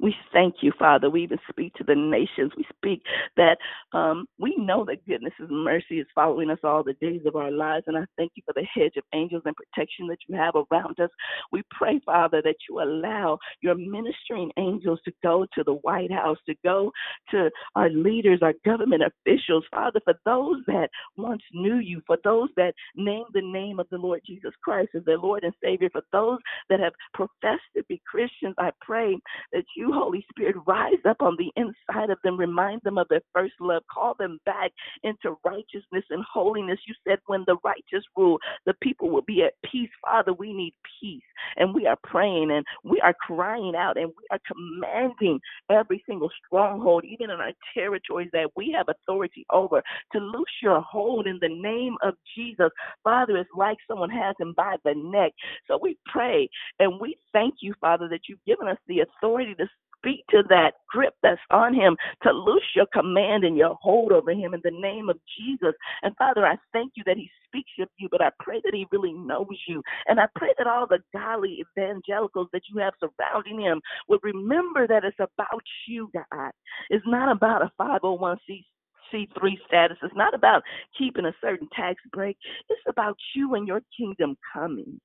We 0.00 0.14
thank 0.32 0.56
you, 0.60 0.72
Father. 0.78 1.10
We 1.10 1.22
even 1.22 1.38
speak 1.50 1.74
to 1.74 1.84
the 1.84 1.94
nations. 1.94 2.52
We 2.56 2.66
speak 2.76 3.02
that 3.36 3.58
um, 3.92 4.26
we 4.38 4.56
know 4.56 4.84
that 4.86 5.06
goodness 5.06 5.32
and 5.38 5.64
mercy 5.64 6.00
is 6.00 6.06
following 6.14 6.50
us 6.50 6.58
all 6.64 6.82
the 6.82 6.94
days 6.94 7.22
of 7.26 7.36
our 7.36 7.50
lives. 7.50 7.84
And 7.86 7.96
I 7.96 8.04
thank 8.16 8.32
you 8.34 8.42
for 8.44 8.52
the 8.54 8.66
hedge 8.74 8.96
of 8.96 9.04
angels 9.14 9.42
and 9.44 9.54
protection 9.56 10.06
that 10.08 10.18
you 10.28 10.36
have 10.36 10.54
around 10.54 10.98
us. 11.00 11.10
We 11.52 11.62
pray, 11.70 12.00
Father, 12.04 12.42
that 12.42 12.56
you 12.68 12.80
allow 12.82 13.38
your 13.60 13.74
ministering 13.74 14.50
angels 14.58 15.00
to 15.04 15.12
go 15.22 15.46
to 15.54 15.64
the 15.64 15.74
White 15.74 16.12
House, 16.12 16.38
to 16.46 16.54
go 16.64 16.92
to 17.30 17.50
our 17.74 17.90
leaders, 17.90 18.40
our 18.42 18.54
government 18.64 19.02
officials, 19.02 19.64
Father, 19.70 20.00
for 20.04 20.14
those 20.24 20.62
that 20.66 20.88
once 21.16 21.42
knew 21.52 21.76
you, 21.78 22.02
for 22.06 22.18
those 22.24 22.48
that 22.56 22.74
named 22.94 23.26
the 23.32 23.42
name 23.42 23.80
of 23.80 23.86
the 23.90 23.98
Lord 23.98 24.20
Jesus 24.26 24.52
Christ 24.62 24.90
as 24.94 25.04
their 25.04 25.18
Lord 25.18 25.44
and 25.44 25.54
Savior, 25.62 25.88
for 25.90 26.02
those 26.12 26.38
that 26.68 26.80
have 26.80 26.92
professed 27.14 27.62
to 27.76 27.84
be 27.88 28.00
Christians, 28.08 28.54
I 28.58 28.70
pray 28.80 29.16
that 29.52 29.64
you, 29.76 29.92
Holy 29.92 30.24
Spirit, 30.30 30.56
rise 30.66 31.02
up 31.08 31.18
on 31.20 31.36
the 31.38 31.52
inside 31.56 32.10
of 32.10 32.18
them, 32.24 32.36
remind 32.36 32.82
them 32.82 32.98
of 32.98 33.08
their 33.08 33.20
first 33.34 33.54
love, 33.60 33.82
call 33.92 34.14
them 34.18 34.38
back 34.46 34.72
into 35.02 35.36
righteousness 35.44 36.04
and 36.10 36.24
holiness. 36.32 36.78
You 36.86 36.94
said 37.06 37.18
when 37.26 37.44
the 37.46 37.56
righteous 37.64 38.04
rule, 38.16 38.38
the 38.66 38.74
people 38.82 39.10
will 39.10 39.22
be 39.22 39.42
at 39.42 39.54
peace. 39.70 39.90
Father, 40.02 40.32
we 40.32 40.52
need 40.52 40.74
peace. 41.00 41.22
And 41.56 41.74
we 41.74 41.86
are 41.86 41.98
praying 42.04 42.50
and 42.50 42.64
we 42.84 43.00
are 43.00 43.14
crying 43.14 43.74
out 43.76 43.96
and 43.96 44.08
we 44.08 44.24
are 44.30 44.40
commanding 44.46 45.40
every 45.70 46.02
single 46.08 46.30
stronghold, 46.46 47.04
even 47.04 47.30
in 47.30 47.40
our 47.40 47.52
territories 47.74 48.30
that 48.32 48.50
we 48.56 48.74
have 48.76 48.88
authority 48.88 49.44
over, 49.52 49.82
to 50.12 50.18
loose 50.18 50.44
your 50.62 50.80
hold 50.80 51.26
in 51.26 51.38
the 51.40 51.48
name 51.48 51.96
of 52.02 52.14
Jesus. 52.36 52.70
Father, 53.04 53.36
it's 53.36 53.50
like 53.56 53.78
someone 53.88 54.10
has 54.10 54.34
him 54.38 54.54
by 54.56 54.76
the 54.84 54.94
neck. 54.96 55.32
So 55.68 55.78
we 55.80 55.98
pray 56.06 56.48
and 56.78 57.00
we 57.00 57.16
thank 57.32 57.56
you, 57.60 57.74
Father, 57.80 58.08
that 58.08 58.20
you've 58.28 58.44
given 58.46 58.68
us 58.68 58.78
the 58.88 59.00
authority 59.00 59.54
to 59.54 59.65
speak 60.06 60.24
to 60.30 60.42
that 60.48 60.74
grip 60.88 61.14
that's 61.22 61.40
on 61.50 61.74
him 61.74 61.96
to 62.22 62.30
loose 62.30 62.64
your 62.74 62.86
command 62.92 63.44
and 63.44 63.56
your 63.56 63.76
hold 63.80 64.12
over 64.12 64.30
him 64.30 64.54
in 64.54 64.60
the 64.62 64.70
name 64.70 65.08
of 65.08 65.18
Jesus. 65.36 65.74
And 66.02 66.14
Father, 66.16 66.46
I 66.46 66.56
thank 66.72 66.92
you 66.96 67.02
that 67.06 67.16
he 67.16 67.28
speaks 67.46 67.70
of 67.80 67.88
you, 67.98 68.08
but 68.10 68.22
I 68.22 68.30
pray 68.40 68.60
that 68.64 68.74
he 68.74 68.86
really 68.92 69.12
knows 69.12 69.46
you. 69.66 69.82
And 70.06 70.20
I 70.20 70.26
pray 70.36 70.50
that 70.58 70.66
all 70.66 70.86
the 70.86 71.00
godly 71.12 71.64
evangelicals 71.76 72.48
that 72.52 72.62
you 72.72 72.80
have 72.80 72.94
surrounding 73.00 73.60
him 73.60 73.80
would 74.08 74.20
remember 74.22 74.86
that 74.86 75.04
it's 75.04 75.18
about 75.18 75.62
you, 75.88 76.10
God. 76.14 76.52
It's 76.90 77.06
not 77.06 77.30
about 77.30 77.62
a 77.62 77.72
501c 77.80 78.64
C3 79.12 79.52
status. 79.66 79.96
It's 80.02 80.16
not 80.16 80.34
about 80.34 80.62
keeping 80.98 81.26
a 81.26 81.34
certain 81.40 81.68
tax 81.74 82.00
break. 82.12 82.36
It's 82.68 82.80
about 82.88 83.16
you 83.34 83.54
and 83.54 83.66
your 83.66 83.80
kingdom 83.96 84.36
coming. 84.52 85.00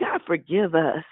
God, 0.00 0.20
forgive 0.26 0.74
us 0.74 1.04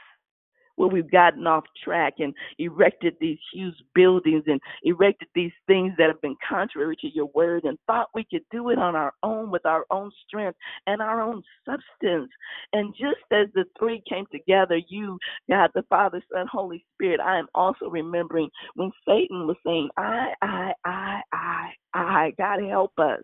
where 0.79 0.89
we've 0.89 1.11
gotten 1.11 1.47
off 1.47 1.64
track 1.83 2.14
and 2.18 2.33
erected 2.59 3.14
these 3.20 3.39
huge 3.53 3.74
buildings 3.95 4.45
and 4.47 4.61
erected 4.85 5.29
these 5.35 5.53
things 5.66 5.93
that 5.99 6.09
have 6.09 6.20
been 6.22 6.37
contrary 6.49 6.97
to 7.01 7.09
your 7.14 7.26
word 7.35 7.64
and 7.64 7.79
thought 7.87 8.09
we 8.14 8.24
could 8.31 8.45
do 8.51 8.70
it 8.70 8.79
on 8.79 8.95
our 8.95 9.12
own 9.22 9.51
with 9.51 9.66
our 9.66 9.85
own 9.91 10.11
strength 10.26 10.57
and 10.87 11.03
our 11.03 11.20
own 11.20 11.43
substance. 11.64 12.31
And 12.72 12.95
just 12.95 13.18
as 13.33 13.49
the 13.55 13.64
three 13.79 14.03
came 14.09 14.24
together, 14.31 14.81
you, 14.89 15.18
God, 15.51 15.70
the 15.74 15.83
Father, 15.89 16.22
Son, 16.33 16.47
Holy 16.51 16.85
Spirit, 16.95 17.20
I 17.20 17.39
am 17.39 17.49
also 17.55 17.87
remembering 17.91 18.49
when 18.74 18.93
Satan 19.07 19.47
was 19.47 19.57
saying, 19.66 19.89
I, 19.97 20.33
I, 20.43 20.72
I, 20.85 21.20
I, 21.33 21.70
I, 21.95 22.33
God 22.39 22.61
help 22.68 22.93
us. 22.99 23.22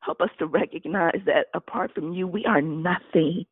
Help 0.00 0.20
us 0.20 0.30
to 0.38 0.46
recognize 0.46 1.20
that 1.26 1.46
apart 1.54 1.92
from 1.94 2.12
you, 2.12 2.26
we 2.26 2.44
are 2.46 2.62
nothing. 2.62 3.44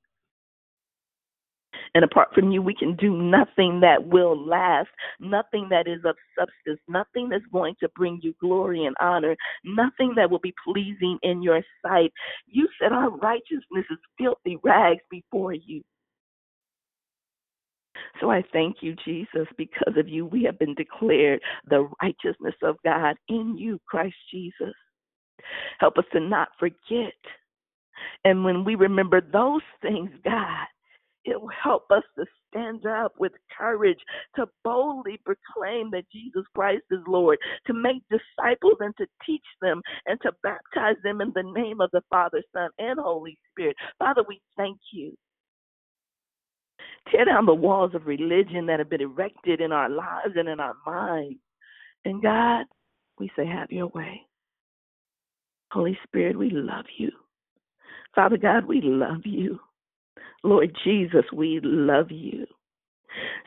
And 1.97 2.05
apart 2.05 2.28
from 2.34 2.51
you, 2.51 2.61
we 2.61 2.74
can 2.74 2.94
do 2.94 3.16
nothing 3.16 3.80
that 3.80 4.07
will 4.07 4.36
last, 4.38 4.90
nothing 5.18 5.66
that 5.70 5.88
is 5.88 6.01
of 6.05 6.14
substance, 6.38 6.78
nothing 6.86 7.30
that's 7.30 7.47
going 7.51 7.74
to 7.80 7.88
bring 7.97 8.20
you 8.22 8.34
glory 8.38 8.84
and 8.84 8.94
honor, 9.01 9.34
nothing 9.64 10.12
that 10.16 10.30
will 10.30 10.38
be 10.38 10.53
pleasing 10.62 11.18
in 11.22 11.42
your 11.42 11.62
sight. 11.82 12.12
You 12.47 12.68
said 12.78 12.92
our 12.92 13.09
righteousness 13.09 13.86
is 13.90 13.97
filthy 14.18 14.59
rags 14.62 15.01
before 15.11 15.55
you. 15.55 15.80
So 18.20 18.30
I 18.30 18.44
thank 18.53 18.82
you, 18.82 18.94
Jesus, 19.03 19.49
because 19.57 19.94
of 19.97 20.07
you, 20.07 20.26
we 20.26 20.42
have 20.42 20.59
been 20.59 20.74
declared 20.74 21.40
the 21.66 21.88
righteousness 22.03 22.57
of 22.62 22.76
God 22.84 23.16
in 23.30 23.57
you, 23.57 23.80
Christ 23.88 24.16
Jesus. 24.30 24.74
Help 25.78 25.97
us 25.97 26.05
to 26.12 26.20
not 26.20 26.49
forget. 26.59 27.14
And 28.26 28.44
when 28.44 28.64
we 28.64 28.74
remember 28.74 29.22
those 29.22 29.62
things, 29.80 30.11
God, 30.22 30.66
it 31.27 31.41
will 31.41 31.51
help 31.62 31.85
us 31.91 32.03
to 32.16 32.24
stand 32.49 32.87
up 32.87 33.12
with 33.18 33.33
courage 33.57 33.99
to 34.37 34.47
boldly 34.64 35.20
proclaim 35.24 35.91
that 35.91 36.11
Jesus 36.12 36.45
Christ 36.55 36.85
is 36.91 37.01
Lord, 37.07 37.39
to 37.66 37.74
make 37.74 38.03
disciples 38.09 38.77
and 38.81 38.95
to 38.99 39.07
teach 39.27 39.45
them 39.61 39.83
and 40.07 40.18
to 40.22 40.33
baptize 40.43 40.97
them 41.03 41.20
in 41.20 41.33
the 41.35 41.43
name 41.43 41.81
of 41.81 41.91
the 41.93 42.03
Father, 42.11 42.43
Son, 42.53 42.70
and 42.79 42.99
Holy 42.99 43.39
Spirit. 43.51 43.77
Father, 43.99 44.22
we 44.29 44.41
thank 44.57 44.79
you. 44.93 45.14
Tear 47.11 47.24
down 47.27 47.47
the 47.47 47.55
walls 47.55 47.95
of 47.95 48.07
religion 48.07 48.66
that 48.66 48.79
have 48.79 48.91
been 48.91 49.01
erected 49.01 49.61
in 49.61 49.72
our 49.72 49.89
lives 49.89 50.35
and 50.37 50.49
in 50.49 50.61
our 50.61 50.74
minds. 50.85 51.39
And 52.05 52.22
God, 52.22 52.66
we 53.18 53.31
say, 53.37 53.47
have 53.47 53.70
your 53.70 53.89
way. 53.89 54.22
Holy 55.72 55.99
Spirit, 56.05 56.39
we 56.39 56.51
love 56.51 56.85
you. 56.97 57.11
Father 58.14 58.37
God, 58.37 58.64
we 58.64 58.81
love 58.81 59.22
you. 59.24 59.61
Lord 60.43 60.77
Jesus, 60.85 61.25
we 61.33 61.61
love 61.62 62.11
you. 62.11 62.47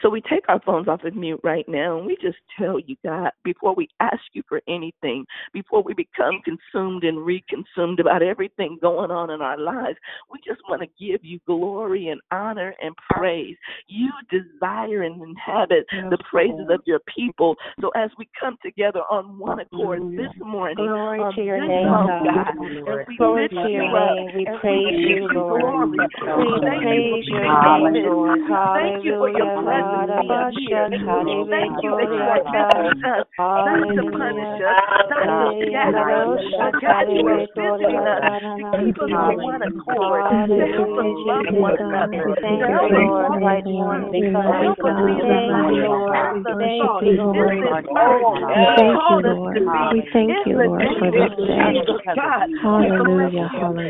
So 0.01 0.09
we 0.09 0.21
take 0.21 0.47
our 0.47 0.61
phones 0.61 0.87
off 0.87 1.03
of 1.03 1.15
mute 1.15 1.39
right 1.43 1.67
now 1.67 1.97
and 1.97 2.05
we 2.05 2.15
just 2.21 2.37
tell 2.57 2.79
you, 2.79 2.95
God, 3.03 3.31
before 3.43 3.75
we 3.75 3.87
ask 3.99 4.21
you 4.33 4.43
for 4.47 4.61
anything, 4.67 5.25
before 5.53 5.83
we 5.83 5.93
become 5.93 6.41
consumed 6.43 7.03
and 7.03 7.17
reconsumed 7.17 7.99
about 7.99 8.21
everything 8.21 8.77
going 8.81 9.11
on 9.11 9.29
in 9.29 9.41
our 9.41 9.57
lives, 9.57 9.97
we 10.31 10.39
just 10.45 10.61
want 10.69 10.81
to 10.81 10.87
give 10.99 11.23
you 11.23 11.39
glory 11.45 12.07
and 12.07 12.21
honor 12.31 12.73
and 12.81 12.95
praise. 13.09 13.55
You 13.87 14.09
desire 14.29 15.03
and 15.03 15.21
inhabit 15.21 15.85
the 15.91 16.17
praises 16.29 16.67
of 16.69 16.81
your 16.85 16.99
people. 17.13 17.55
So 17.81 17.89
as 17.95 18.09
we 18.17 18.29
come 18.39 18.57
together 18.63 19.01
on 19.09 19.37
one 19.37 19.59
accord 19.59 20.01
this 20.17 20.31
morning, 20.41 20.75
glory 20.75 21.21
on 21.21 21.35
to 21.35 21.43
your 21.43 21.65
name, 21.67 21.85
God. 21.85 22.07
God, 22.23 23.05
we 23.07 23.17
Glory 23.17 23.43
lift 23.43 23.53
to 23.53 23.69
your 23.69 23.89
you 23.89 23.97
up, 23.97 24.15
name. 24.15 24.33
We 24.35 24.45
praise 24.59 24.95
you, 24.99 25.29
Lord. 25.33 25.61
glory. 25.61 25.89
We 25.91 25.97
Thank 25.97 26.13
you 26.13 26.69
praise 26.69 27.25
your 27.27 27.43
name, 27.43 28.03
Lord. 28.05 28.39
Thank 28.75 29.03
you 29.03 29.13
for 29.17 29.29
your 29.29 29.58
Hallelujah. 29.65 30.07
presence 30.15 30.15
being 30.15 30.55
here. 30.63 30.87
We 30.89 31.35
thank 31.49 31.73
you 31.83 31.91
that 31.95 32.09
you 32.09 32.23
are 32.23 32.43
visiting 32.49 33.03
us, 33.03 33.25
not 33.37 33.83
to 33.95 34.03
punish 34.13 34.55
us, 34.61 34.79
not 35.09 35.35
to 35.35 35.47
scatter 35.67 36.07
us, 36.09 36.39
God, 36.81 37.05
you 37.11 37.23
are 37.27 37.43
visiting 37.55 37.99
us 37.99 38.23
to 38.57 38.63
keep 38.79 38.97
us 38.99 39.11
on 39.11 39.35
one 39.41 39.61
accord, 39.63 40.23
to 40.29 40.63
help 40.75 40.93
us 40.97 41.09
love 41.27 41.47
one 41.53 41.75
another, 41.79 42.35
to 42.35 42.65
help 42.69 42.91
us 42.91 43.03
Lord, 43.09 43.29
walk 43.29 43.41
right 43.41 43.65
in 43.65 43.75
now. 43.79 44.09
We 44.09 44.21
help 44.31 44.79
us 44.79 44.97
be 45.05 45.15
the 45.19 45.27
thank 45.27 45.51
light 45.51 45.75
you, 45.75 45.89
Lord. 45.89 46.43
the 46.45 46.55
We 46.55 46.65
thank 46.65 46.83
salt 46.83 47.03
you, 47.03 47.13
Lord. 47.17 47.49
this 47.49 47.87
earth 47.99 48.23
We 48.29 48.65
you 48.69 48.93
called 48.95 49.25
us 49.25 49.39
to 49.55 49.59
be. 49.59 49.81
We 49.93 50.01
thank 50.13 50.31
you, 50.45 50.55
Lord, 50.59 50.83
for 50.99 51.09
this 51.11 51.33
day. 51.47 51.73
Jesus, 51.79 52.01
God, 52.15 52.47
we 52.49 52.87
Hallelujah, 52.89 53.49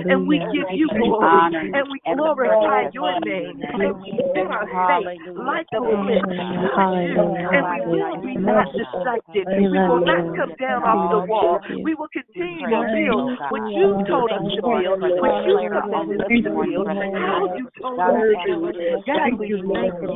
and 0.09 0.27
we 0.27 0.39
give 0.51 0.69
you 0.73 0.87
glory 0.89 1.71
and 1.73 1.83
we 1.91 1.99
glorify 2.05 2.89
your 2.93 3.19
name 3.21 3.61
and 3.61 4.01
we 4.01 4.11
set 4.33 4.49
our 4.49 4.67
faith 4.87 5.21
like 5.59 5.67
a 5.75 5.81
flint 5.83 6.23
and 6.39 7.63
we 7.67 7.99
will 7.99 8.15
be 8.23 8.35
not 8.39 8.71
distracted. 8.71 9.43
We 9.47 9.67
We 9.67 9.79
will 9.79 10.05
not 10.07 10.23
come 10.35 10.53
down 10.55 10.83
off 10.87 11.11
the 11.11 11.21
wall. 11.27 11.59
We 11.83 11.95
will 11.95 12.07
continue 12.15 12.63
to 12.63 12.79
build 12.95 13.35
what 13.51 13.63
you 13.75 13.87
told 14.07 14.31
us 14.31 14.43
to 14.55 14.61
build, 14.63 15.03
what 15.03 15.35
you 15.43 15.55
commanded 15.67 16.21
us 16.23 16.31
to 16.31 16.51
build, 16.55 16.87
how 16.87 17.51
you 17.59 17.65
told 17.81 17.99
us 17.99 18.15
to 18.23 18.47
do 18.47 18.71
it. 18.71 19.03
God, 19.03 19.35
we 19.39 19.51
thank 19.51 19.93
you. 19.99 20.15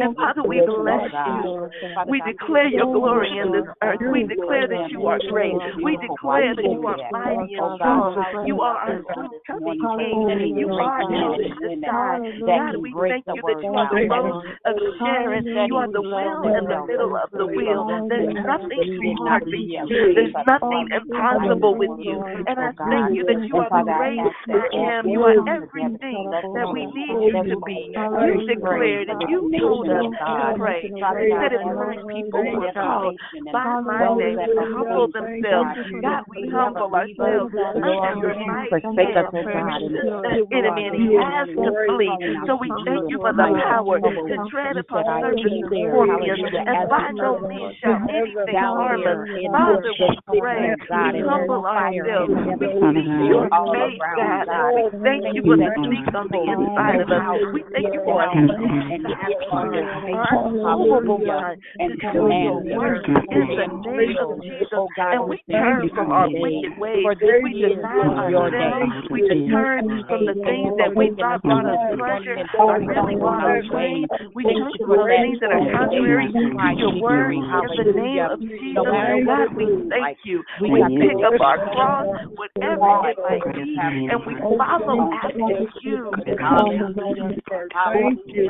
And 0.00 0.16
Father, 0.16 0.42
we 0.42 0.58
bless 0.66 1.06
you. 1.14 1.70
We 2.08 2.22
declare 2.26 2.68
your 2.68 2.90
glory 2.90 3.30
in 3.38 3.52
this 3.52 3.68
earth. 3.82 4.02
We 4.10 4.26
declare 4.26 4.66
that 4.66 4.90
you 4.90 5.06
are 5.06 5.20
great. 5.30 5.54
We 5.82 5.96
declare 6.02 6.54
that 6.56 6.66
you 6.66 6.82
are 6.86 6.98
mighty 7.12 7.54
and 7.54 7.78
strong. 7.78 8.46
You 8.46 8.60
are 8.60 8.76
our 8.76 8.98
soon 9.14 9.30
coming 9.46 9.78
King. 9.78 10.58
You 10.58 10.68
are 10.74 11.02
El 11.06 11.38
Shaddai. 11.62 12.18
God, 12.46 12.76
we 12.82 12.90
thank 13.08 13.24
you 13.30 13.42
that 13.46 13.60
you 13.62 13.72
are 13.74 13.88
the 13.90 14.08
of 14.30 14.74
Sharon. 14.98 15.44
You 15.46 15.76
are 15.76 15.90
the 15.90 16.02
wheel 16.02 16.42
in 16.46 16.64
the 16.66 16.80
middle 16.86 17.16
of 17.16 17.30
the 17.32 17.46
wheel. 17.46 17.86
There's 18.08 18.34
nothing 18.46 18.82
too 19.00 19.14
hard 19.26 19.42
for 19.44 19.56
you. 19.56 19.82
There's 20.14 20.34
nothing 20.46 20.88
impossible 20.90 21.74
with 21.76 21.94
you. 22.00 22.22
And 22.46 22.58
I 22.58 22.70
thank 22.76 23.14
you 23.16 23.24
that 23.26 23.40
you 23.46 23.56
are 23.56 23.70
the 23.70 23.84
great 23.86 24.20
I 24.20 24.66
am. 24.98 25.08
You 25.08 25.22
are 25.22 25.38
everything 25.48 26.30
that 26.30 26.44
we 26.72 26.86
need 26.86 27.18
you 27.26 27.32
to 27.54 27.56
be. 27.64 27.92
You 27.94 28.46
declared 28.46 29.08
and 29.08 29.20
you 29.30 29.50
told 29.58 29.88
us 29.88 30.10
to 30.12 30.54
pray. 30.58 30.82
You 30.84 31.04
said 31.40 31.52
if 31.54 31.64
my 31.64 31.96
people 32.10 32.42
who 32.42 32.62
are 32.62 32.72
called 32.74 33.16
by 33.52 33.80
my 33.80 34.04
name 34.16 34.38
would 34.38 34.68
humble 34.74 35.08
themselves, 35.12 35.70
God, 36.02 36.24
we 36.28 36.50
humble 36.52 36.94
ourselves 36.94 37.54
under 37.54 38.14
your 38.20 38.34
mighty 38.46 38.82
hand. 38.82 39.90
The 40.20 40.46
enemy 40.52 40.86
and 40.86 40.96
he 40.96 41.14
has 41.16 41.48
to 41.48 41.70
flee. 41.86 42.10
So 42.46 42.56
we 42.60 42.68
thank 42.84 43.10
you 43.10 43.18
for 43.18 43.32
the 43.32 43.48
power 43.68 43.98
to 44.28 44.36
tread 44.50 44.76
upon 44.76 45.04
serpents 45.20 45.44
and 45.46 45.64
scorpions, 45.70 46.52
and 46.66 46.88
by 46.88 47.10
no 47.14 47.38
means 47.46 47.76
shall 47.80 48.00
anything 48.08 48.56
harm 48.56 49.00
us. 49.06 49.18
Father, 49.50 49.92
we 49.96 50.40
pray, 50.40 50.74
we 50.76 51.22
humble 51.24 51.64
ourselves. 51.66 52.32
We 52.60 52.66
seek 52.68 53.08
your 53.28 53.48
face, 53.48 54.00
God. 54.16 54.70
We 54.74 54.82
thank 55.00 55.22
you 55.34 55.42
for 55.44 55.56
the 55.56 55.70
seek 55.88 56.14
on 56.14 56.26
the 56.30 56.42
inside 56.44 57.00
of 57.00 57.10
us. 57.10 57.20
We 57.54 57.60
thank 57.72 57.88
you 57.94 58.00
for 58.04 58.22
a 58.22 58.30
unmovable 60.30 61.18
mind 61.18 61.62
to 61.78 61.94
do 62.12 62.28
your 62.28 62.60
work 62.76 63.04
in 63.06 63.40
the 63.56 63.66
name 63.90 64.16
of 64.20 64.42
Jesus. 64.42 64.84
And 64.98 65.28
we 65.28 65.36
turn 65.50 65.90
from 65.94 66.12
our 66.12 66.28
wicked 66.28 66.78
ways. 66.78 67.04
We 67.42 67.52
deny 67.60 68.06
ourselves. 68.16 69.10
We 69.10 69.20
turn 69.50 70.04
from 70.08 70.26
the 70.26 70.34
things 70.34 70.72
that 70.78 70.94
we 70.94 71.10
thought 71.18 71.42
brought 71.42 71.66
us 71.66 71.78
pleasure 71.96 72.36
or 72.58 72.80
really 72.80 73.16
brought 73.16 73.44
us 73.44 73.64
pain. 73.72 74.06
We 74.34 74.42
turn 74.42 74.74
from 74.74 74.90
the 74.90 75.06
things 75.06 75.38
that 75.38 75.54
are 75.54 75.62
contrary 75.70 76.26
to 76.34 76.42
your 76.74 76.98
word 76.98 77.30
in 77.30 77.42
the 77.78 77.94
name 77.94 78.26
of 78.26 78.40
Jesus. 78.42 78.82
God, 78.82 79.54
we 79.54 79.66
thank 79.86 80.18
you. 80.24 80.42
We 80.60 80.82
pick 80.98 81.14
up 81.22 81.38
our 81.40 81.58
cross, 81.70 82.18
whatever 82.34 82.90
it 83.06 83.18
might 83.22 83.54
be, 83.54 83.78
and 83.78 84.18
we 84.26 84.34
follow 84.58 85.14
after 85.14 85.38
you. 85.82 86.10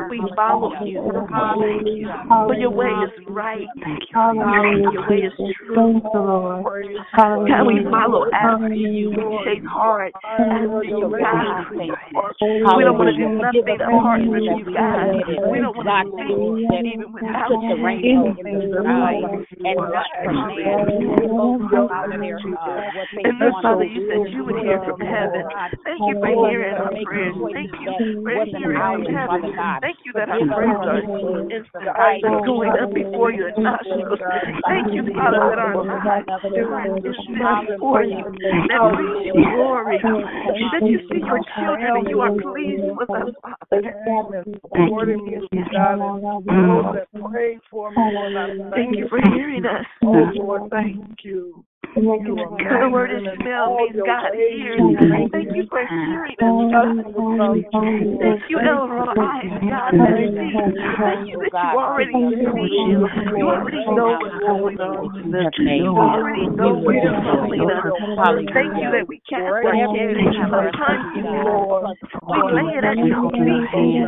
We 0.09 0.21
follow 0.35 0.73
you. 0.81 2.09
For 2.49 2.55
your 2.55 2.71
way 2.71 2.89
is 3.05 3.13
right. 3.29 3.69
Thank 3.85 4.01
you, 4.09 4.17
Your 4.93 5.05
way 5.09 5.29
is 5.29 5.37
true. 5.61 6.01
God, 7.21 7.67
we 7.69 7.85
follow 7.85 8.25
after 8.33 8.73
you. 8.73 9.11
We 9.11 9.23
chase 9.45 9.65
hard 9.69 10.13
after 10.25 10.85
you, 10.85 11.01
God. 11.21 11.69
We 11.71 12.85
don't 12.85 12.97
want 12.97 13.11
to 13.13 13.17
do 13.17 13.29
nothing 13.37 13.77
apart 13.77 14.21
from 14.25 14.41
you, 14.41 14.65
God. 14.73 15.50
We 15.51 15.59
don't 15.59 15.77
want 15.77 15.91
to 15.91 16.07
think 16.15 16.31
even 16.31 17.11
without 17.13 17.51
you. 17.51 17.75
And 23.21 23.41
then, 23.41 23.53
Father, 23.63 23.85
you 23.85 24.07
said 24.07 24.33
you 24.33 24.45
would 24.45 24.63
hear 24.63 24.79
from 24.85 25.01
heaven. 25.01 25.43
Thank 25.85 26.01
you 26.07 26.15
for 26.21 26.31
hearing 26.51 26.75
our 26.75 26.95
prayers. 27.05 27.35
Thank 27.53 27.71
you 27.75 27.91
for 28.23 28.45
hearing 28.47 28.79
from 28.79 29.05
heaven. 29.11 29.51
Thank 29.81 29.99
you 30.05 30.13
that 30.15 30.29
our 30.31 30.39
prayers 30.39 30.87
are 30.87 31.03
instant, 31.51 31.91
going 32.47 32.71
up 32.79 32.95
before 32.95 33.31
your 33.33 33.51
nostrils. 33.59 34.19
Thank 34.67 34.95
you, 34.95 35.03
Father, 35.15 35.51
that 35.51 35.59
our 35.59 35.83
lives 35.83 36.31
instant 37.03 37.75
before 37.75 38.05
you. 38.05 38.23
That 38.71 38.81
brings 38.95 39.27
you 39.27 39.35
glory. 39.35 39.99
That 39.99 40.83
you 40.87 40.99
see 41.11 41.21
your 41.27 41.41
children 41.59 41.97
and 41.97 42.09
you 42.09 42.21
are 42.21 42.35
pleased 42.39 42.87
with 42.95 43.11
us, 43.11 43.35
Father. 43.43 43.83
Thank 48.75 48.97
you 48.97 49.09
for 49.09 49.21
hearing 49.35 49.65
us. 49.65 49.87
Thank 50.71 51.25
you. 51.25 51.65
The 51.95 52.89
word 52.93 53.11
Ishmael 53.11 53.75
means 53.77 53.97
God 54.07 54.31
hears. 54.35 54.79
Thank 55.33 55.51
you 55.55 55.67
for 55.69 55.83
hearing 55.83 56.37
us, 56.39 56.71
God. 56.71 56.95
Thank 58.21 58.43
you, 58.49 58.59
El 58.63 58.87
Roi, 58.87 59.11
God 59.11 59.43
that 59.99 60.15
sees. 60.15 60.55
Thank 61.01 61.27
you. 61.29 61.43
that 61.51 61.75
you 61.75 61.79
already 61.79 62.15
see. 62.15 62.79
You. 62.79 63.11
already 63.51 63.83
know 63.91 64.15
what's 64.23 64.39
going 64.39 64.79
on. 64.79 65.11
You 65.59 65.91
already 65.99 66.47
know 66.55 66.79
where 66.79 67.03
you're 67.03 67.23
calling 67.27 67.67
us. 67.67 67.83
Thank 68.55 68.79
you 68.79 68.91
that 68.95 69.09
we 69.09 69.19
cast 69.29 69.43
our 69.43 69.63
cares 69.63 70.15
upon 70.15 71.17
you, 71.17 71.23
Lord. 71.27 71.97
We 72.23 72.39
lay 72.55 72.79
it 72.79 72.85
at 72.85 72.99
your 72.99 73.31
feet 73.31 73.75
and 73.75 73.95
you 73.95 74.07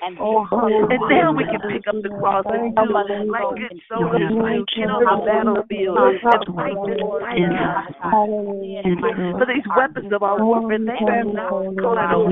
don't 0.00 0.16
tell 0.16 0.48
people. 0.48 0.88
And 0.90 1.00
now 1.12 1.32
we 1.36 1.44
can 1.44 1.60
pick 1.68 1.84
up 1.88 2.00
the 2.00 2.08
cross 2.08 2.44
and 2.48 2.72
do 2.72 2.88
like 3.28 3.52
good. 3.56 3.76
soldiers 3.88 4.32
do, 4.32 4.64
get 4.72 4.88
on 4.88 5.04
the 5.04 5.16
battlefield 5.28 5.98
and 5.98 6.20
fight 6.56 6.80
this 6.88 7.00
fight, 7.20 7.44
God. 7.52 7.84
For 9.36 9.46
these 9.46 9.66
weapons 9.76 10.12
of 10.12 10.22
our 10.22 10.40
warfare, 10.40 10.80
they 10.80 11.04
are 11.04 11.24
not 11.24 11.52
carnal. 11.76 12.24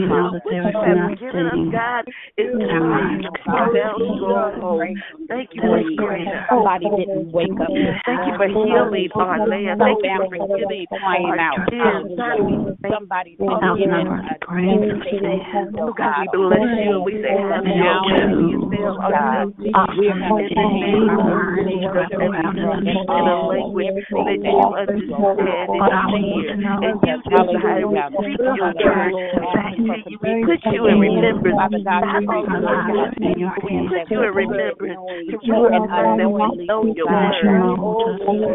What 0.42 0.52
you 0.52 0.64
have 0.64 1.18
given 1.20 1.46
us, 1.46 1.62
God, 1.72 2.04
is 2.40 2.56
mighty 2.56 3.22
to 3.24 3.32
pull 3.44 3.68
down 3.76 3.96
strongholds. 4.16 4.96
Thank 5.28 5.50
you 5.52 5.62
for 5.62 5.80
grace. 5.96 6.28
Somebody 6.48 6.88
didn't 6.88 7.32
wake 7.32 7.52
up. 7.60 7.68
Thank 7.68 8.20
you 8.26 8.34
for 8.40 8.48
healing 8.48 9.08
our 9.14 9.46
land. 9.46 9.80
Thank 9.80 10.00
you 10.02 10.10
for 10.16 10.28
forgiving 10.32 10.86
our 10.92 11.66
sins. 11.68 12.16
God, 12.16 12.40
we 12.40 12.54
thank 12.82 12.94
Somebody 12.94 13.36
Without 13.38 13.76
didn't 13.78 13.90
number 13.90 14.18
of 14.18 14.40
praise, 14.40 14.80
we 14.80 14.98
Oh 15.78 15.92
God, 15.92 16.26
we 16.32 16.38
bless 16.38 16.66
you 16.82 16.96
and 16.96 17.04
we 17.04 17.12
say, 17.22 17.36
have 17.66 18.02
your. 18.06 18.30
You 18.48 18.70
still 18.70 18.98
are 19.00 19.12
good. 19.12 19.54
We're 19.98 20.12
In 20.12 20.54
the 20.54 20.68
name 20.68 21.10
of 21.10 21.32
Jesus, 21.58 22.08
and 22.14 22.86
in 22.86 23.26
a 23.26 23.36
language 23.48 23.96
that 23.98 24.38
you 24.38 24.68
understand 24.78 25.38
and 25.68 25.82
you 25.88 26.14
hear, 26.28 26.54
and 26.54 26.96
you 27.02 27.16
desire, 27.28 27.86
we 27.88 27.98
speak 28.08 28.38
your 28.38 28.70
word 28.72 28.94
back 29.52 29.74
to 29.76 30.10
you. 30.10 30.18
We 30.22 30.30
put 30.46 30.60
you 30.72 30.86
in 30.86 30.96
remembrance, 30.98 31.82
not 31.84 32.02
all 32.04 32.44
the 32.44 32.58
God. 32.62 33.14
We 33.18 33.88
put 33.88 34.10
you 34.10 34.22
in 34.22 34.32
remembrance 34.34 35.00
to 35.28 35.36
that 35.88 36.04
we 36.28 36.66
know 36.66 36.82
your 36.94 37.06
word. 37.06 37.44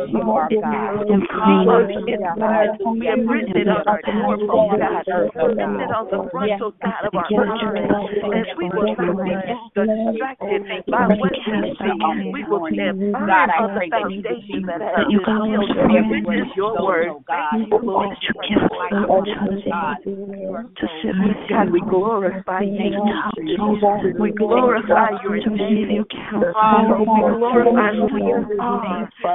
you 0.10 0.22
are 0.32 0.49
God. 0.49 1.04
We. 1.04 2.24
We 2.93 3.06
have 3.08 3.20
written 3.28 3.58
it 3.58 3.68
on 3.68 3.84
our 3.88 4.01
doorpost, 4.01 4.80
God. 4.80 5.04
Written 5.36 5.80
it 5.82 5.91
on 5.91 6.06
the 6.10 6.30
frontal 6.32 6.72
side 6.82 7.06
of 7.06 7.14
our 7.14 7.28
mind. 7.30 7.89
We 8.58 8.70
will 8.74 8.93
distracted 8.94 10.62
by 10.89 11.08
what 11.08 11.32
we 11.32 11.39
see. 11.80 12.32
We 12.34 12.44
will 12.46 12.68
stand 12.72 13.00
firm 13.00 13.30
on 13.30 13.74
the 13.74 13.89
foundation 13.89 14.66
that 14.68 14.82
has 14.82 15.06
been 15.08 15.39
built, 15.50 15.70
which 16.26 16.39
is 16.39 16.52
your 16.56 16.74
word. 16.84 17.10
Thank 17.28 17.70
you, 17.70 17.80
Lord. 17.82 18.10
that 18.10 18.22
you 18.22 18.34
give 18.50 18.64
us 18.64 18.72
the 18.89 18.98
opportunity 19.10 19.70
to 20.04 20.86
sit 21.02 21.16
God, 21.50 21.72
we 21.72 21.82
glorify 21.82 22.62
you. 22.62 22.91
talk, 23.58 23.78
ah, 23.84 24.02
We 24.20 24.32
glorify 24.32 25.10
your 25.24 25.38
to 25.39 25.50
receive 25.50 25.88
name. 25.88 26.06
Ah, 26.56 26.98
we 26.98 27.06
glorify 27.06 27.91
who 27.94 28.18
you 28.18 28.58
are 28.60 28.94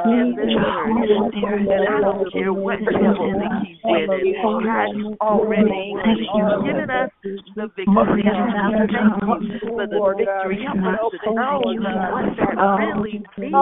in 0.09 0.37
this 0.37 0.55
word. 0.55 1.29
Spirit, 1.33 1.69
And 1.69 1.89
I 1.89 2.01
don't 2.01 2.33
care 2.33 2.53
what 2.53 2.79
devil 2.85 3.33
thinks 3.39 3.57
he's 3.67 3.79
winning. 3.85 4.35
God 4.65 5.19
already 5.21 5.93
won. 5.93 6.17
You've 6.19 6.65
given 6.65 6.91
us 6.91 7.11
the 7.23 7.71
victory. 7.77 8.23
Oh, 9.49 9.57
thank 9.57 9.63
you 9.63 9.69
for 9.69 9.87
the 9.87 9.99
victory. 10.17 10.59
Help 10.65 11.13
us 11.13 11.21
to 11.25 11.31
know 11.35 11.61
what 11.65 11.77
that 12.37 12.57
really 12.79 13.25
means. 13.39 13.57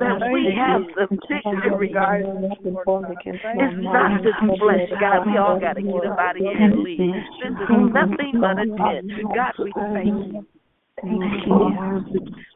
That 0.00 0.18
we 0.32 0.52
have 0.56 0.82
the 0.94 1.06
victory. 1.10 1.90
It's 3.58 3.76
not 3.82 4.22
this 4.22 4.38
flesh, 4.58 4.88
God. 5.00 5.26
We 5.26 5.36
all 5.38 5.58
got 5.58 5.74
to 5.74 5.82
get 5.82 6.04
up 6.06 6.18
out 6.18 6.36
of 6.36 6.42
here 6.42 6.56
and 6.56 6.82
leave. 6.82 6.98
This 6.98 7.52
is 7.52 7.68
nothing 7.92 8.40
but 8.40 8.58
a 8.58 8.66
tent. 8.66 9.10
God, 9.34 9.52
we 9.58 9.72
thank 9.92 10.06
you. 10.06 10.46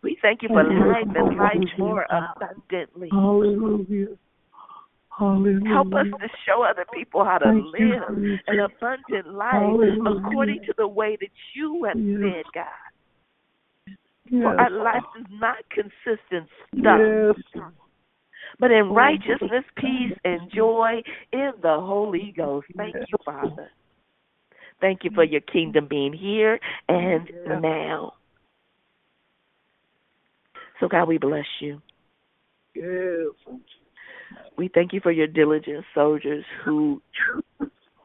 We 0.03 0.17
thank 0.23 0.43
you 0.43 0.49
for 0.49 0.65
life 0.65 1.15
and 1.15 1.37
life 1.37 1.79
more 1.79 2.07
abundantly. 2.11 3.09
Hallelujah. 3.13 4.17
Hallelujah. 5.21 5.69
Help 5.69 5.93
us 5.93 6.07
to 6.19 6.29
show 6.49 6.63
other 6.63 6.87
people 6.95 7.25
how 7.27 7.37
to 7.37 7.45
Thank 7.45 7.67
live 7.67 8.17
Jesus. 8.17 8.41
an 8.49 8.61
abundant 8.61 9.35
life 9.35 9.53
Hallelujah. 9.53 10.17
according 10.17 10.61
to 10.65 10.75
the 10.79 10.89
way 10.89 11.19
that 11.21 11.29
you 11.55 11.85
have 11.85 11.99
Yes. 11.99 12.21
said, 12.23 12.45
God. 12.55 12.65
Yes. 14.31 14.43
For 14.43 14.61
our 14.61 14.71
life 14.71 15.05
is 15.19 15.27
not 15.31 15.57
consistent 15.69 16.49
stuff, 16.73 17.01
Yes. 17.53 17.65
but 18.59 18.71
in 18.71 18.89
righteousness, 18.89 19.65
peace, 19.77 20.17
and 20.25 20.51
joy 20.51 21.03
in 21.35 21.53
the 21.61 21.79
Holy 21.81 22.33
Ghost. 22.35 22.69
Thank 22.79 22.97
you, 22.97 23.19
Father. 23.23 23.71
Thank 24.81 25.05
you 25.05 25.11
for 25.15 25.25
your 25.25 25.43
kingdom 25.43 25.87
being 25.87 26.15
here 26.15 26.59
and 26.89 27.29
Yes. 27.29 27.61
now. 27.61 28.15
So, 30.81 30.89
God, 30.89 31.09
we 31.09 31.19
bless 31.19 31.45
you. 31.61 31.83
Yes. 32.75 33.35
We 34.61 34.69
thank 34.69 34.93
you 34.93 35.01
for 35.01 35.11
your 35.11 35.27
diligent 35.27 35.87
soldiers 35.95 36.45
who 36.63 37.01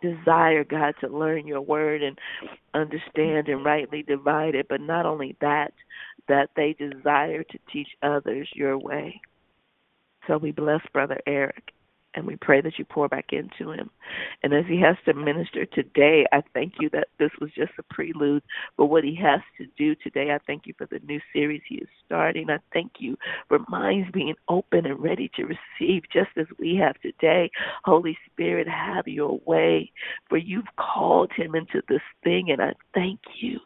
desire, 0.02 0.64
God, 0.64 0.96
to 1.02 1.10
learn 1.10 1.46
your 1.46 1.60
word 1.60 2.02
and 2.02 2.18
understand 2.74 3.50
and 3.50 3.66
rightly 3.66 4.04
divide 4.04 4.56
it. 4.56 4.68
But 4.70 4.80
not 4.80 5.06
only 5.06 5.36
that, 5.42 5.74
that 6.30 6.52
they 6.56 6.72
desire 6.80 7.44
to 7.44 7.60
teach 7.74 7.90
others 8.02 8.48
your 8.56 8.78
way. 8.78 9.20
So 10.28 10.38
we 10.38 10.54
bless 10.54 10.80
Brother 10.94 11.20
Eric 11.28 11.74
and 12.16 12.26
we 12.26 12.38
pray 12.38 12.62
that 12.62 12.80
you 12.80 12.86
pour 12.86 13.08
back 13.08 13.32
into 13.32 13.72
him. 13.72 13.90
And 14.42 14.54
as 14.54 14.66
he 14.68 14.80
has 14.82 14.96
to 15.06 15.14
minister 15.14 15.66
today, 15.66 16.26
I 16.32 16.42
thank 16.54 16.74
you 16.80 16.90
that 16.92 17.10
this 17.20 17.32
was 17.40 17.52
just 17.56 17.74
a 17.78 17.94
prelude 17.94 18.44
for 18.78 18.88
what 18.88 19.04
he 19.04 19.16
has 19.16 19.42
to 19.58 19.68
do 19.78 19.96
today. 19.96 20.32
I 20.32 20.40
thank 20.48 20.66
you 20.66 20.74
for 20.78 20.88
the 20.88 21.00
new 21.06 21.20
series 21.34 21.62
he 21.68 21.76
is 21.76 21.90
starting. 22.06 22.50
I 22.50 22.60
thank 22.74 22.94
you 23.00 23.18
for 23.50 23.60
minds 23.70 24.10
being 24.14 24.36
open 24.48 24.86
and 24.86 25.02
ready 25.02 25.30
to 25.36 25.44
receive 25.44 26.04
just 26.12 26.32
as 26.38 26.48
we 26.60 26.76
have 26.76 27.00
today. 27.02 27.52
Holy 27.84 28.18
Spirit, 28.32 28.68
have 28.68 29.08
your 29.08 29.40
way, 29.46 29.92
for 30.30 30.38
you've 30.38 30.64
called 30.78 31.32
him 31.36 31.56
into 31.56 31.82
this 31.90 32.02
thing, 32.24 32.52
and 32.52 32.62
I 32.62 32.74
thank 32.94 33.20
you 33.40 33.60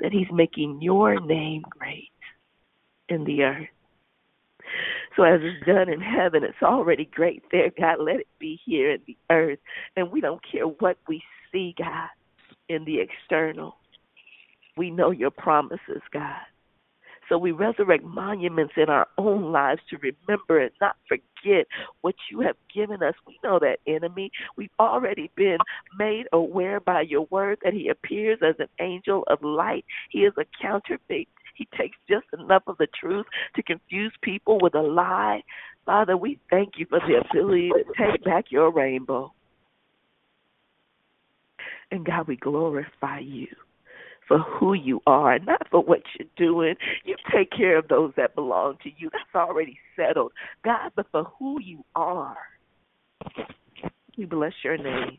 that 0.00 0.12
he's 0.12 0.30
making 0.32 0.80
your 0.80 1.20
name 1.20 1.64
great 1.70 2.12
in 3.08 3.24
the 3.24 3.42
earth. 3.42 3.66
So 5.16 5.24
as 5.24 5.40
it's 5.42 5.66
done 5.66 5.88
in 5.88 6.00
heaven, 6.00 6.44
it's 6.44 6.62
already 6.62 7.04
great 7.12 7.42
there, 7.50 7.72
God. 7.76 7.96
Let 8.00 8.20
it 8.20 8.28
be 8.38 8.60
here 8.64 8.92
in 8.92 9.00
the 9.04 9.16
earth. 9.30 9.58
And 9.96 10.12
we 10.12 10.20
don't 10.20 10.40
care 10.48 10.64
what 10.64 10.96
we 11.08 11.22
see, 11.50 11.74
God, 11.76 12.08
in 12.68 12.84
the 12.84 13.00
external. 13.00 13.74
We 14.76 14.92
know 14.92 15.10
your 15.10 15.32
promises, 15.32 16.02
God. 16.12 16.36
So 17.28 17.36
we 17.36 17.52
resurrect 17.52 18.04
monuments 18.04 18.74
in 18.76 18.88
our 18.88 19.06
own 19.18 19.52
lives 19.52 19.80
to 19.90 19.98
remember 19.98 20.60
and 20.60 20.70
not 20.80 20.96
forget 21.06 21.66
what 22.00 22.14
you 22.30 22.40
have 22.40 22.56
given 22.74 23.02
us. 23.02 23.14
We 23.26 23.38
know 23.44 23.58
that 23.58 23.80
enemy. 23.86 24.30
We've 24.56 24.70
already 24.80 25.30
been 25.36 25.58
made 25.98 26.26
aware 26.32 26.80
by 26.80 27.02
your 27.02 27.26
word 27.30 27.58
that 27.64 27.74
he 27.74 27.88
appears 27.88 28.38
as 28.42 28.54
an 28.58 28.68
angel 28.80 29.24
of 29.28 29.42
light. 29.42 29.84
He 30.10 30.20
is 30.20 30.32
a 30.38 30.46
counterfeit. 30.60 31.28
He 31.58 31.66
takes 31.76 31.98
just 32.08 32.26
enough 32.38 32.62
of 32.68 32.78
the 32.78 32.86
truth 32.98 33.26
to 33.56 33.62
confuse 33.64 34.12
people 34.22 34.60
with 34.62 34.76
a 34.76 34.80
lie. 34.80 35.42
Father, 35.84 36.16
we 36.16 36.38
thank 36.50 36.74
you 36.76 36.86
for 36.88 37.00
the 37.00 37.20
ability 37.28 37.70
to 37.70 37.84
take 37.98 38.24
back 38.24 38.46
your 38.50 38.72
rainbow. 38.72 39.32
And 41.90 42.06
God, 42.06 42.28
we 42.28 42.36
glorify 42.36 43.18
you 43.18 43.48
for 44.28 44.38
who 44.38 44.74
you 44.74 45.00
are, 45.06 45.38
not 45.40 45.66
for 45.70 45.82
what 45.82 46.02
you're 46.16 46.28
doing. 46.36 46.76
You 47.04 47.16
take 47.34 47.50
care 47.50 47.76
of 47.78 47.88
those 47.88 48.12
that 48.16 48.36
belong 48.36 48.76
to 48.84 48.90
you. 48.96 49.10
That's 49.10 49.34
already 49.34 49.78
settled. 49.96 50.32
God, 50.64 50.92
but 50.94 51.06
for 51.10 51.24
who 51.38 51.60
you 51.60 51.84
are. 51.96 52.36
We 54.16 54.26
bless 54.26 54.52
your 54.62 54.76
name. 54.76 55.18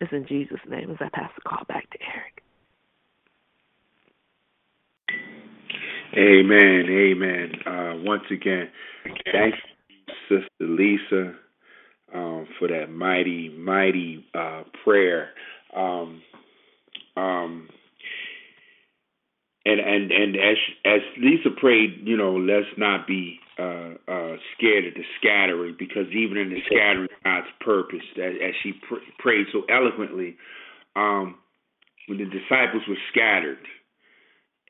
It's 0.00 0.12
in 0.12 0.26
Jesus' 0.28 0.60
name 0.68 0.90
as 0.90 0.96
I 1.00 1.08
pass 1.12 1.30
the 1.34 1.42
call 1.48 1.64
back 1.66 1.90
to 1.90 1.98
Eric. 2.14 2.42
Amen. 6.18 6.86
Amen. 6.90 7.52
Uh, 7.64 7.92
once 8.04 8.24
again, 8.32 8.68
thank 9.32 9.54
you, 9.88 10.14
Sister 10.28 10.48
Lisa, 10.60 11.34
um, 12.12 12.48
for 12.58 12.68
that 12.68 12.90
mighty, 12.90 13.50
mighty 13.50 14.26
uh, 14.34 14.64
prayer. 14.84 15.30
Um, 15.76 16.22
um, 17.16 17.68
and 19.64 19.80
and 19.80 20.10
and 20.10 20.36
as 20.36 20.56
as 20.84 21.00
Lisa 21.18 21.50
prayed, 21.60 22.00
you 22.04 22.16
know, 22.16 22.32
let's 22.36 22.66
not 22.76 23.06
be 23.06 23.38
uh, 23.58 23.94
uh, 24.08 24.36
scared 24.56 24.86
of 24.86 24.94
the 24.94 25.04
scattering, 25.20 25.76
because 25.78 26.06
even 26.12 26.38
in 26.38 26.50
the 26.50 26.60
scattering, 26.66 27.08
God's 27.24 27.46
purpose. 27.60 28.04
As, 28.16 28.32
as 28.42 28.54
she 28.62 28.72
pr- 28.88 29.04
prayed 29.18 29.46
so 29.52 29.62
eloquently, 29.70 30.36
um, 30.96 31.36
when 32.08 32.18
the 32.18 32.24
disciples 32.24 32.82
were 32.88 32.96
scattered, 33.12 33.58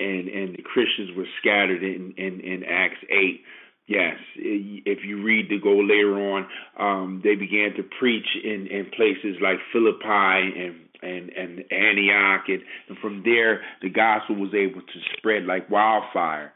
and 0.01 0.29
and 0.29 0.57
the 0.57 0.63
Christians 0.63 1.11
were 1.17 1.27
scattered 1.41 1.83
in 1.83 2.15
in, 2.17 2.41
in 2.41 2.65
Acts 2.65 3.03
eight. 3.11 3.43
Yes, 3.87 4.19
if 4.37 4.99
you 5.03 5.23
read 5.23 5.49
to 5.49 5.59
go 5.59 5.79
later 5.79 6.15
on, 6.35 6.47
um, 6.79 7.23
they 7.25 7.37
began 7.37 7.73
to 7.79 7.83
preach 7.99 8.27
in, 8.45 8.67
in 8.67 8.91
places 8.95 9.37
like 9.41 9.57
Philippi 9.73 10.05
and 10.05 10.75
and 11.01 11.31
and 11.31 11.65
Antioch, 11.73 12.45
and, 12.49 12.63
and 12.89 12.99
from 12.99 13.23
there 13.25 13.63
the 13.81 13.89
gospel 13.89 14.37
was 14.37 14.53
able 14.55 14.83
to 14.83 15.01
spread 15.17 15.45
like 15.45 15.71
wildfire 15.71 16.53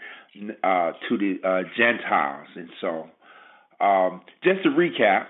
uh, 0.63 0.93
to 1.09 1.17
the 1.17 1.39
uh, 1.43 1.63
Gentiles. 1.77 2.49
And 2.55 2.69
so, 2.81 3.09
um, 3.81 4.21
just 4.45 4.63
to 4.65 4.69
recap, 4.69 5.29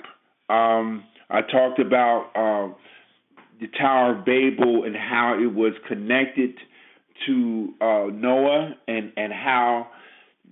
um, 0.53 1.05
I 1.31 1.43
talked 1.43 1.79
about 1.79 2.31
um, 2.35 2.75
the 3.61 3.69
Tower 3.79 4.19
of 4.19 4.25
Babel 4.25 4.85
and 4.85 4.97
how 4.97 5.39
it 5.41 5.55
was 5.55 5.73
connected 5.87 6.55
to 7.27 7.75
uh, 7.81 8.07
Noah 8.13 8.75
and 8.89 9.13
and 9.17 9.33
how 9.33 9.89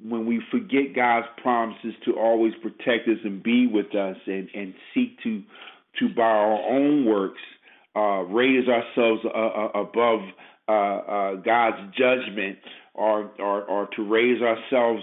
when 0.02 0.26
we 0.26 0.42
forget 0.51 0.94
God's 0.94 1.26
promises 1.42 1.94
to 2.06 2.18
always 2.18 2.52
protect 2.62 3.09
us 3.09 3.18
and 3.24 3.42
be 3.42 3.66
with 3.66 3.94
us 3.94 4.16
and 4.26 4.48
and 4.55 4.74
seek 4.94 5.20
to 5.22 5.42
to 5.98 6.09
by 6.14 6.22
our 6.22 6.70
own 6.70 7.05
works 7.05 7.40
uh, 7.97 8.22
raise 8.22 8.68
ourselves 8.68 9.22
uh, 9.24 9.38
uh 9.38 9.68
above 9.74 10.20
uh, 10.68 10.72
uh, 10.72 11.34
God's 11.36 11.97
judgment 11.97 12.59
or, 12.94 13.30
or 13.38 13.62
or 13.64 13.88
to 13.97 14.09
raise 14.09 14.40
ourselves 14.40 15.02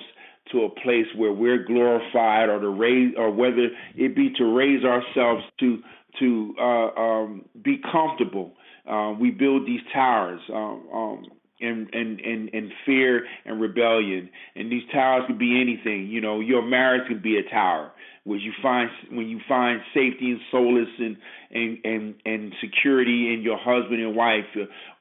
to 0.51 0.63
a 0.63 0.69
place 0.69 1.07
where 1.15 1.33
we're 1.33 1.65
glorified 1.65 2.49
or 2.49 2.59
to 2.59 2.69
raise 2.69 3.13
or 3.17 3.31
whether 3.31 3.67
it 3.95 4.15
be 4.15 4.31
to 4.37 4.45
raise 4.45 4.83
ourselves 4.83 5.43
to 5.59 5.79
to 6.19 6.55
uh, 6.59 6.99
um, 6.99 7.45
be 7.61 7.79
comfortable. 7.91 8.53
Uh, 8.89 9.13
we 9.19 9.31
build 9.31 9.67
these 9.67 9.81
towers 9.93 10.39
um, 10.53 10.87
um, 10.93 11.25
in, 11.59 11.87
and, 11.93 12.19
and, 12.19 12.49
in 12.49 12.71
fear 12.85 13.25
and 13.45 13.59
rebellion, 13.59 14.29
and 14.55 14.71
these 14.71 14.83
towers 14.93 15.23
could 15.27 15.39
be 15.39 15.59
anything. 15.61 16.07
You 16.07 16.21
know, 16.21 16.39
your 16.39 16.61
marriage 16.61 17.07
could 17.07 17.23
be 17.23 17.37
a 17.37 17.49
tower 17.49 17.91
where 18.23 18.37
you 18.37 18.51
find 18.61 18.89
when 19.09 19.29
you 19.29 19.39
find 19.47 19.79
safety 19.93 20.31
and 20.31 20.39
solace 20.51 20.89
and 20.99 21.17
and 21.51 21.77
and, 21.85 22.15
and 22.25 22.53
security 22.61 23.33
in 23.33 23.41
your 23.41 23.57
husband 23.57 24.01
and 24.01 24.15
wife, 24.15 24.43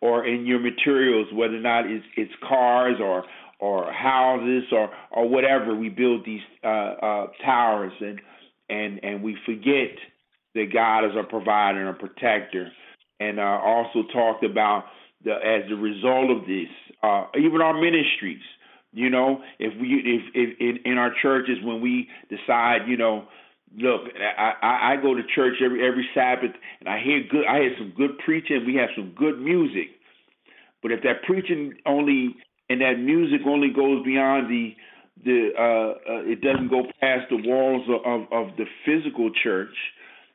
or 0.00 0.24
in 0.24 0.46
your 0.46 0.60
materials, 0.60 1.26
whether 1.32 1.56
or 1.56 1.60
not 1.60 1.86
it's 1.86 2.04
it's 2.16 2.32
cars 2.48 2.96
or 3.00 3.24
or 3.58 3.92
houses 3.92 4.64
or 4.72 4.90
or 5.10 5.28
whatever. 5.28 5.74
We 5.74 5.88
build 5.88 6.24
these 6.24 6.42
uh, 6.62 6.68
uh, 6.68 7.26
towers 7.44 7.92
and 8.00 8.20
and 8.68 9.02
and 9.02 9.22
we 9.22 9.36
forget 9.44 9.98
that 10.54 10.72
God 10.72 11.04
is 11.04 11.12
a 11.18 11.22
provider 11.22 11.80
and 11.80 11.88
a 11.88 11.98
protector. 11.98 12.70
And 13.18 13.38
uh, 13.38 13.60
also 13.64 14.02
talked 14.12 14.44
about 14.44 14.84
the 15.26 15.34
as 15.34 15.68
the 15.68 15.74
result 15.76 16.30
of 16.30 16.46
this, 16.46 16.70
uh, 17.02 17.26
even 17.36 17.60
our 17.60 17.74
ministries. 17.74 18.40
You 18.92 19.10
know, 19.10 19.42
if 19.58 19.78
we 19.78 19.88
if, 20.06 20.22
if 20.32 20.58
in, 20.58 20.92
in 20.92 20.98
our 20.98 21.12
churches 21.20 21.58
when 21.62 21.82
we 21.82 22.08
decide, 22.30 22.88
you 22.88 22.96
know, 22.96 23.24
look, 23.76 24.02
I, 24.16 24.52
I 24.62 24.92
I 24.92 25.02
go 25.02 25.14
to 25.14 25.22
church 25.34 25.56
every 25.62 25.86
every 25.86 26.08
Sabbath 26.14 26.52
and 26.80 26.88
I 26.88 27.02
hear 27.02 27.20
good 27.28 27.44
I 27.46 27.58
hear 27.58 27.74
some 27.76 27.92
good 27.94 28.16
preaching, 28.24 28.64
we 28.66 28.76
have 28.76 28.88
some 28.96 29.12
good 29.18 29.38
music. 29.38 29.88
But 30.82 30.92
if 30.92 31.02
that 31.02 31.24
preaching 31.26 31.74
only 31.84 32.36
and 32.70 32.80
that 32.80 32.94
music 32.98 33.40
only 33.46 33.70
goes 33.70 34.04
beyond 34.04 34.48
the 34.48 34.74
the 35.24 35.50
uh, 35.58 36.12
uh, 36.12 36.22
it 36.22 36.40
doesn't 36.40 36.68
go 36.68 36.84
past 37.00 37.26
the 37.30 37.42
walls 37.44 37.82
of, 37.88 38.00
of, 38.06 38.32
of 38.32 38.56
the 38.56 38.66
physical 38.86 39.30
church 39.42 39.74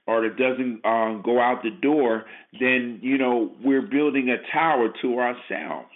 or 0.08 0.26
it 0.26 0.38
doesn't 0.38 0.82
um, 0.86 1.22
go 1.24 1.40
out 1.40 1.62
the 1.64 1.70
door, 1.82 2.26
then 2.60 3.00
you 3.02 3.18
know 3.18 3.52
we're 3.64 3.82
building 3.82 4.30
a 4.30 4.38
tower 4.52 4.90
to 5.02 5.20
ourselves. 5.20 5.90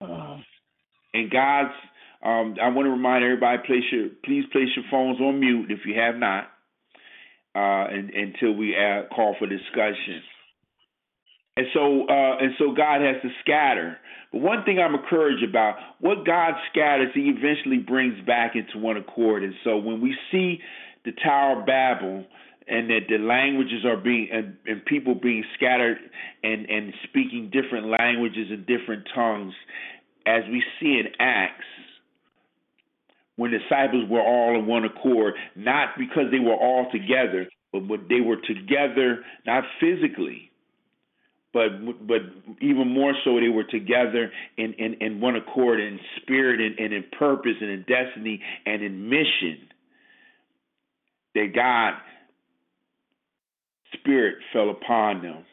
Uh. 0.00 0.38
And 1.12 1.30
God's, 1.30 1.74
um, 2.22 2.56
I 2.62 2.68
want 2.68 2.86
to 2.86 2.90
remind 2.90 3.24
everybody, 3.24 3.58
place 3.66 3.84
your 3.90 4.08
please 4.24 4.44
place 4.52 4.68
your 4.76 4.84
phones 4.90 5.20
on 5.20 5.40
mute 5.40 5.70
if 5.70 5.80
you 5.84 5.98
have 5.98 6.16
not, 6.16 6.44
uh, 7.54 7.90
and, 7.90 8.10
until 8.10 8.52
we 8.52 8.76
add, 8.76 9.10
call 9.10 9.34
for 9.38 9.46
discussion. 9.46 10.22
And 11.56 11.66
so, 11.74 12.06
uh, 12.08 12.38
and 12.38 12.52
so 12.58 12.72
God 12.72 13.00
has 13.02 13.20
to 13.22 13.28
scatter. 13.40 13.98
But 14.32 14.40
one 14.40 14.64
thing 14.64 14.78
I'm 14.78 14.94
encouraged 14.94 15.42
about, 15.42 15.74
what 15.98 16.24
God 16.24 16.54
scatters, 16.70 17.10
He 17.14 17.32
eventually 17.36 17.78
brings 17.78 18.24
back 18.24 18.52
into 18.54 18.78
one 18.78 18.96
accord. 18.96 19.42
And 19.42 19.54
so, 19.64 19.76
when 19.76 20.00
we 20.00 20.16
see 20.30 20.60
the 21.04 21.12
Tower 21.12 21.60
of 21.60 21.66
Babel, 21.66 22.24
and 22.68 22.90
that 22.90 23.00
the 23.08 23.18
languages 23.18 23.84
are 23.84 23.96
being 23.96 24.28
and, 24.32 24.56
and 24.66 24.84
people 24.84 25.14
being 25.14 25.44
scattered 25.54 25.98
and 26.42 26.68
and 26.68 26.92
speaking 27.04 27.50
different 27.50 27.86
languages 27.86 28.48
and 28.50 28.66
different 28.66 29.08
tongues, 29.14 29.54
as 30.26 30.42
we 30.50 30.62
see 30.78 31.00
in 31.00 31.08
Acts, 31.18 31.64
when 33.36 33.50
disciples 33.50 34.08
were 34.08 34.22
all 34.22 34.58
in 34.58 34.66
one 34.66 34.84
accord, 34.84 35.34
not 35.56 35.90
because 35.98 36.30
they 36.30 36.38
were 36.38 36.54
all 36.54 36.86
together, 36.92 37.48
but, 37.72 37.86
but 37.88 38.00
they 38.08 38.20
were 38.20 38.36
together 38.36 39.24
not 39.46 39.64
physically 39.80 40.50
but 41.52 42.06
but 42.06 42.20
even 42.60 42.88
more 42.88 43.14
so 43.24 43.40
they 43.40 43.48
were 43.48 43.64
together 43.64 44.30
in, 44.56 44.72
in, 44.74 44.94
in 45.00 45.20
one 45.20 45.36
accord 45.36 45.80
in 45.80 45.98
spirit 46.20 46.60
and, 46.60 46.78
and 46.78 46.92
in 46.92 47.04
purpose 47.18 47.56
and 47.60 47.70
in 47.70 47.84
destiny 47.88 48.40
and 48.66 48.82
in 48.82 49.08
mission 49.08 49.68
that 51.34 51.52
God 51.54 51.94
spirit 53.98 54.36
fell 54.52 54.70
upon 54.70 55.22
them 55.22 55.44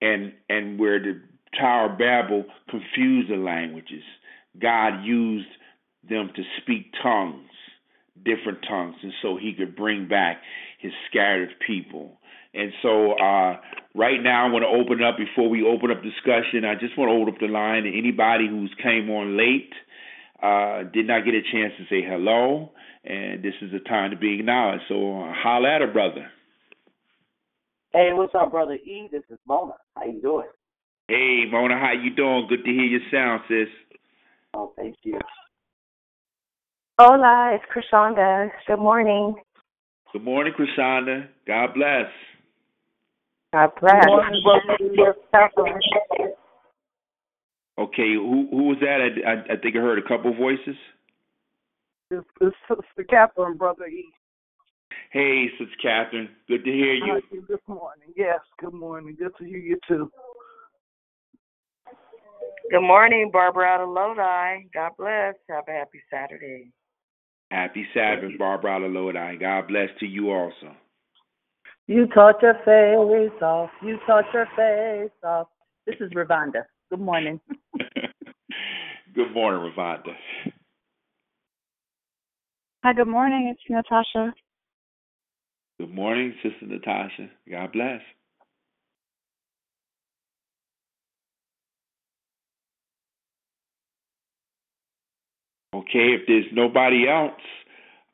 and 0.00 0.32
and 0.48 0.78
where 0.78 0.98
the 0.98 1.20
Tower 1.58 1.92
of 1.92 1.98
Babel 1.98 2.44
confused 2.68 3.30
the 3.30 3.36
languages 3.36 4.02
God 4.60 5.04
used 5.04 5.48
them 6.08 6.30
to 6.34 6.42
speak 6.62 6.92
tongues 7.02 7.50
different 8.24 8.58
tongues 8.68 8.96
and 9.02 9.12
so 9.22 9.36
he 9.36 9.54
could 9.54 9.76
bring 9.76 10.08
back 10.08 10.40
his 10.78 10.92
scattered 11.08 11.50
people 11.66 12.18
and 12.56 12.72
so 12.82 13.12
uh, 13.12 13.58
right 13.94 14.22
now, 14.22 14.46
I 14.46 14.50
want 14.50 14.64
to 14.64 14.72
open 14.72 15.04
up 15.04 15.16
before 15.18 15.48
we 15.50 15.62
open 15.62 15.90
up 15.90 16.02
discussion. 16.02 16.64
I 16.64 16.74
just 16.74 16.96
want 16.96 17.10
to 17.10 17.12
open 17.12 17.34
up 17.34 17.40
the 17.40 17.52
line 17.52 17.84
to 17.84 17.92
anybody 17.92 18.48
who's 18.48 18.72
came 18.82 19.10
on 19.10 19.36
late, 19.36 19.72
uh, 20.42 20.88
did 20.90 21.06
not 21.06 21.26
get 21.26 21.34
a 21.34 21.42
chance 21.42 21.74
to 21.76 21.84
say 21.90 22.00
hello, 22.00 22.72
and 23.04 23.42
this 23.42 23.52
is 23.60 23.72
the 23.72 23.80
time 23.80 24.10
to 24.10 24.16
be 24.16 24.40
acknowledged. 24.40 24.84
So 24.88 25.20
uh, 25.20 25.32
holla 25.36 25.76
at 25.76 25.82
a 25.82 25.86
brother. 25.86 26.30
Hey, 27.96 28.10
what's 28.12 28.34
up, 28.34 28.50
brother 28.50 28.74
E? 28.74 29.08
This 29.10 29.22
is 29.30 29.38
Mona. 29.48 29.72
How 29.96 30.04
you 30.04 30.20
doing? 30.20 30.48
Hey, 31.08 31.44
Mona, 31.50 31.78
how 31.78 31.92
you 31.92 32.14
doing? 32.14 32.46
Good 32.46 32.62
to 32.62 32.70
hear 32.70 32.84
your 32.84 33.00
sound, 33.10 33.40
sis. 33.48 33.68
Oh, 34.52 34.74
thank 34.76 34.96
you. 35.02 35.18
Hola, 37.00 37.56
it's 37.56 37.64
Krishanda. 37.72 38.50
Good 38.66 38.80
morning. 38.80 39.36
Good 40.12 40.22
morning, 40.22 40.52
Krishanda. 40.52 41.26
God 41.46 41.72
bless. 41.72 42.12
God 43.54 43.70
bless. 43.80 44.04
Okay, 47.78 48.12
who 48.12 48.46
who 48.50 48.62
was 48.64 48.76
that? 48.82 48.98
I, 49.00 49.30
I, 49.30 49.54
I 49.54 49.56
think 49.56 49.74
I 49.74 49.78
heard 49.78 49.98
a 49.98 50.06
couple 50.06 50.34
voices. 50.34 50.76
It's, 52.10 52.26
it's 52.42 52.56
Sister 52.68 53.04
Catherine, 53.08 53.56
Brother 53.56 53.86
E. 53.86 54.04
Hey, 55.12 55.46
Sister 55.58 55.74
Catherine. 55.80 56.28
Good 56.48 56.64
to 56.64 56.70
hear 56.70 56.94
you. 56.94 57.20
you. 57.30 57.42
Good 57.42 57.60
morning. 57.66 58.08
Yes, 58.16 58.40
good 58.60 58.74
morning. 58.74 59.16
Good 59.18 59.32
to 59.38 59.44
hear 59.44 59.58
you 59.58 59.78
too. 59.86 60.10
Good 62.70 62.80
morning, 62.80 63.30
Barbara 63.32 63.66
out 63.66 63.80
of 63.80 63.88
Lodi. 63.90 64.68
God 64.74 64.92
bless. 64.98 65.34
Have 65.48 65.64
a 65.68 65.72
happy 65.72 66.00
Saturday. 66.10 66.72
Happy 67.50 67.86
Sabbath, 67.94 68.32
Barbara 68.38 68.72
out 68.72 68.82
of 68.82 68.92
Lodi. 68.92 69.36
God 69.36 69.68
bless 69.68 69.88
to 70.00 70.06
you 70.06 70.32
also. 70.32 70.74
You 71.86 72.08
taught 72.08 72.42
your 72.42 72.54
face 72.64 73.42
off. 73.42 73.70
You 73.82 73.98
taught 74.06 74.24
your 74.34 74.48
face 74.56 75.12
off. 75.22 75.46
This 75.86 75.94
is 76.00 76.10
Ravonda. 76.10 76.64
Good 76.90 77.00
morning. 77.00 77.40
good 79.14 79.32
morning, 79.32 79.72
Ravonda. 79.72 80.12
Hi, 82.82 82.92
good 82.92 83.08
morning. 83.08 83.54
It's 83.54 83.62
Natasha. 83.70 84.34
Good 85.80 85.92
morning, 85.94 86.34
Sister 86.42 86.66
Natasha. 86.66 87.28
God 87.50 87.72
bless. 87.72 88.00
Okay, 95.74 96.14
if 96.14 96.22
there's 96.28 96.46
nobody 96.52 97.08
else, 97.08 97.40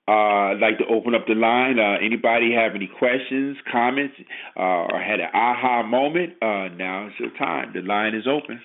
uh, 0.09 0.12
I'd 0.52 0.60
like 0.60 0.78
to 0.78 0.86
open 0.86 1.14
up 1.14 1.26
the 1.28 1.34
line. 1.34 1.78
Uh, 1.78 1.98
anybody 2.05 2.52
have 2.55 2.74
any 2.74 2.89
questions, 2.98 3.56
comments, 3.70 4.14
uh, 4.56 4.60
or 4.90 5.01
had 5.01 5.20
an 5.20 5.30
aha 5.34 5.82
moment? 5.84 6.34
Uh, 6.43 6.68
now 6.76 7.09
is 7.09 7.14
your 7.20 7.30
time. 7.39 7.72
The 7.74 7.82
line 7.82 8.14
is 8.14 8.26
open. 8.26 8.60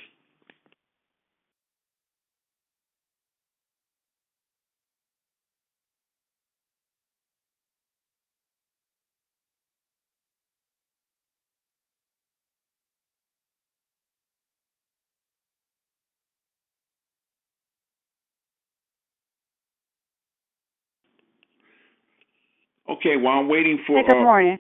Okay, 22.98 23.16
while 23.18 23.40
I'm 23.40 23.48
waiting 23.48 23.80
for. 23.86 23.98
Hey, 23.98 24.08
good 24.08 24.18
uh, 24.18 24.24
morning. 24.24 24.58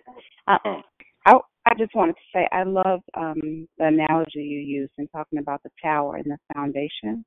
Uh, 0.47 0.57
oh. 0.65 0.81
I 1.25 1.33
I 1.65 1.73
just 1.77 1.95
wanted 1.95 2.13
to 2.13 2.21
say 2.33 2.47
I 2.51 2.63
love 2.63 3.01
um, 3.15 3.67
the 3.77 3.87
analogy 3.87 4.41
you 4.41 4.59
used 4.59 4.93
in 4.97 5.07
talking 5.07 5.39
about 5.39 5.63
the 5.63 5.71
tower 5.81 6.17
and 6.17 6.25
the 6.25 6.37
foundation, 6.53 7.25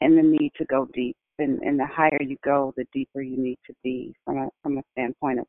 and 0.00 0.18
the 0.18 0.22
need 0.22 0.50
to 0.58 0.64
go 0.64 0.88
deep. 0.92 1.16
And, 1.38 1.60
and 1.60 1.78
the 1.78 1.86
higher 1.86 2.20
you 2.20 2.36
go, 2.44 2.74
the 2.76 2.84
deeper 2.92 3.22
you 3.22 3.38
need 3.38 3.58
to 3.66 3.74
be 3.82 4.12
from 4.24 4.38
a 4.38 4.48
from 4.62 4.78
a 4.78 4.82
standpoint 4.92 5.38
of 5.38 5.46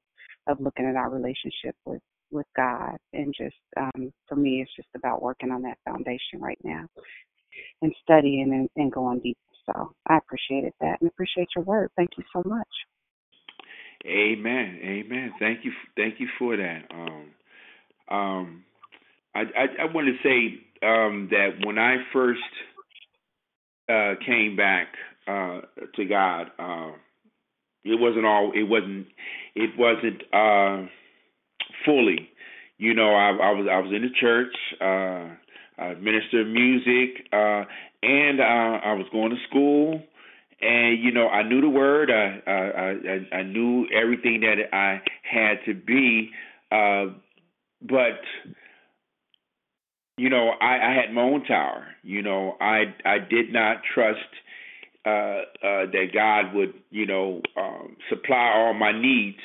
of 0.48 0.62
looking 0.62 0.86
at 0.86 0.96
our 0.96 1.10
relationship 1.10 1.76
with 1.86 2.02
with 2.32 2.46
God, 2.56 2.98
and 3.12 3.34
just 3.36 3.56
um, 3.78 4.14
for 4.28 4.36
me, 4.36 4.62
it's 4.62 4.76
just 4.76 4.90
about 4.96 5.22
working 5.24 5.52
on 5.52 5.64
that 5.64 5.80
foundation 5.84 6.40
right 6.40 6.60
now, 6.64 6.86
and 7.82 7.94
studying 8.04 8.54
and, 8.54 8.70
and 8.76 8.92
going 8.92 9.20
deep. 9.20 9.38
So 9.66 9.94
I 10.08 10.18
appreciated 10.18 10.74
that 10.80 11.02
and 11.02 11.10
appreciate 11.10 11.48
your 11.56 11.66
word. 11.66 11.90
Thank 11.98 12.12
you 12.18 12.24
so 12.34 12.44
much. 12.46 12.68
Amen. 14.06 14.80
Amen. 14.84 15.34
Thank 15.40 15.64
you. 15.64 15.72
Thank 15.96 16.20
you 16.20 16.28
for 16.40 16.58
that. 16.58 16.84
Um, 16.92 17.26
um, 18.10 18.64
I, 19.36 19.42
I, 19.42 19.84
I 19.84 19.94
want 19.94 20.08
to 20.08 20.16
say 20.24 20.60
um, 20.86 21.30
that 21.32 21.66
when 21.66 21.78
I 21.78 21.98
first 22.12 22.40
uh, 23.90 24.16
came 24.26 24.56
back 24.56 24.88
uh, 25.28 25.62
to 25.96 26.06
God, 26.06 26.48
uh, 26.58 26.92
it 27.84 28.00
wasn't 28.00 28.26
all. 28.26 28.52
It 28.56 28.64
wasn't. 28.64 29.08
It 29.56 29.72
wasn't 29.78 30.24
uh, 30.34 30.88
fully. 31.86 32.30
You 32.78 32.94
know, 32.96 33.14
I, 33.14 33.30
I 33.30 33.52
was 33.52 33.68
I 33.72 33.80
was 33.80 33.94
in 33.96 34.02
the 34.02 34.10
church. 34.20 34.56
Uh, 34.80 35.36
I 35.82 35.94
ministered 35.96 36.48
music, 36.48 37.28
uh, 37.32 37.64
and 38.04 38.40
uh, 38.40 38.80
I 38.84 38.94
was 38.94 39.06
going 39.12 39.32
to 39.32 39.38
school 39.50 40.02
and 40.62 41.04
you 41.04 41.12
know 41.12 41.28
I 41.28 41.44
knew 41.44 41.62
the 41.62 41.70
word. 41.70 42.10
I 42.12 42.42
I 42.46 43.36
I, 43.36 43.38
I 43.40 43.44
knew 43.44 43.88
everything 43.94 44.42
that 44.42 44.74
I 44.74 45.02
had 45.24 45.60
to 45.66 45.74
be, 45.74 46.32
uh, 46.72 47.14
but 47.82 48.22
you 50.18 50.30
know 50.30 50.50
I, 50.62 50.92
I 50.92 50.94
had 50.94 51.14
my 51.14 51.22
own 51.22 51.46
tower. 51.46 51.88
You 52.04 52.22
know 52.22 52.58
I 52.62 52.94
I 53.06 53.18
did 53.20 53.52
not 53.52 53.78
trust 53.94 54.20
uh, 55.06 55.10
uh, 55.10 55.86
that 55.92 56.08
God 56.14 56.54
would 56.54 56.74
you 56.90 57.06
know 57.06 57.42
um, 57.58 57.98
supply 58.10 58.54
all 58.56 58.74
my 58.74 58.92
needs. 58.92 59.40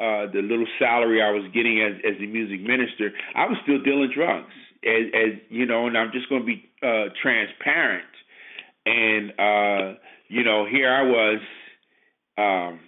Uh, 0.00 0.26
the 0.32 0.42
little 0.42 0.66
salary 0.78 1.22
I 1.22 1.30
was 1.30 1.44
getting 1.54 1.80
as 1.80 2.00
as 2.04 2.16
a 2.20 2.26
music 2.26 2.60
minister, 2.60 3.10
I 3.34 3.46
was 3.46 3.56
still 3.62 3.82
dealing 3.82 4.10
drugs. 4.14 4.52
As, 4.84 5.06
as 5.14 5.40
you 5.48 5.64
know, 5.64 5.86
and 5.86 5.96
I'm 5.96 6.10
just 6.12 6.28
going 6.28 6.42
to 6.42 6.46
be 6.46 6.68
uh, 6.82 7.08
transparent 7.22 8.04
and 8.86 9.30
uh 9.38 9.98
you 10.28 10.44
know, 10.44 10.66
here 10.66 10.92
I 10.92 11.02
was, 11.02 11.40
um, 12.38 12.80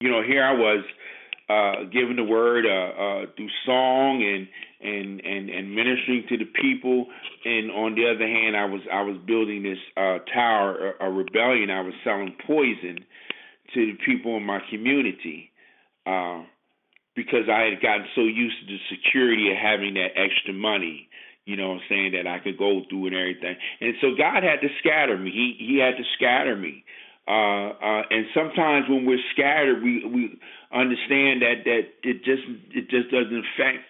you 0.00 0.10
know, 0.10 0.22
here 0.22 0.44
I 0.44 0.52
was 0.52 0.84
uh, 1.48 1.84
giving 1.92 2.16
the 2.16 2.24
word 2.24 2.66
uh, 2.66 2.68
uh, 2.68 3.26
through 3.36 3.48
song 3.64 4.22
and 4.22 4.48
and 4.80 5.20
and 5.20 5.48
and 5.48 5.74
ministering 5.74 6.24
to 6.28 6.36
the 6.36 6.50
people, 6.60 7.06
and 7.44 7.70
on 7.70 7.94
the 7.94 8.10
other 8.10 8.26
hand, 8.26 8.56
I 8.56 8.64
was 8.64 8.80
I 8.92 9.02
was 9.02 9.16
building 9.26 9.62
this 9.62 9.78
uh, 9.96 10.18
tower, 10.32 10.94
a, 11.00 11.10
rebellion. 11.10 11.70
I 11.70 11.80
was 11.80 11.94
selling 12.04 12.34
poison 12.46 12.98
to 13.74 13.86
the 13.86 13.98
people 14.04 14.36
in 14.36 14.44
my 14.44 14.60
community. 14.70 15.50
Uh, 16.06 16.42
because 17.16 17.48
I 17.50 17.72
had 17.72 17.80
gotten 17.80 18.06
so 18.14 18.20
used 18.20 18.54
to 18.60 18.66
the 18.66 18.78
security 18.92 19.50
of 19.50 19.56
having 19.56 19.94
that 19.94 20.12
extra 20.20 20.52
money 20.52 21.08
you 21.46 21.56
know 21.56 21.68
what 21.68 21.80
I'm 21.80 21.88
saying, 21.88 22.12
that 22.12 22.26
I 22.26 22.38
could 22.40 22.58
go 22.58 22.82
through 22.90 23.06
and 23.06 23.16
everything. 23.16 23.56
And 23.80 23.94
so 24.00 24.14
God 24.18 24.42
had 24.42 24.60
to 24.60 24.68
scatter 24.80 25.16
me. 25.16 25.30
He 25.30 25.56
he 25.58 25.78
had 25.78 25.96
to 25.96 26.04
scatter 26.18 26.56
me. 26.56 26.84
Uh, 27.26 27.74
uh, 27.82 28.02
and 28.10 28.26
sometimes 28.34 28.86
when 28.88 29.06
we're 29.06 29.22
scattered, 29.32 29.82
we 29.82 30.04
we 30.04 30.38
understand 30.74 31.42
that 31.42 31.64
that 31.64 31.82
it 32.02 32.24
just 32.24 32.42
it 32.74 32.90
just 32.90 33.10
doesn't 33.10 33.42
affect 33.54 33.88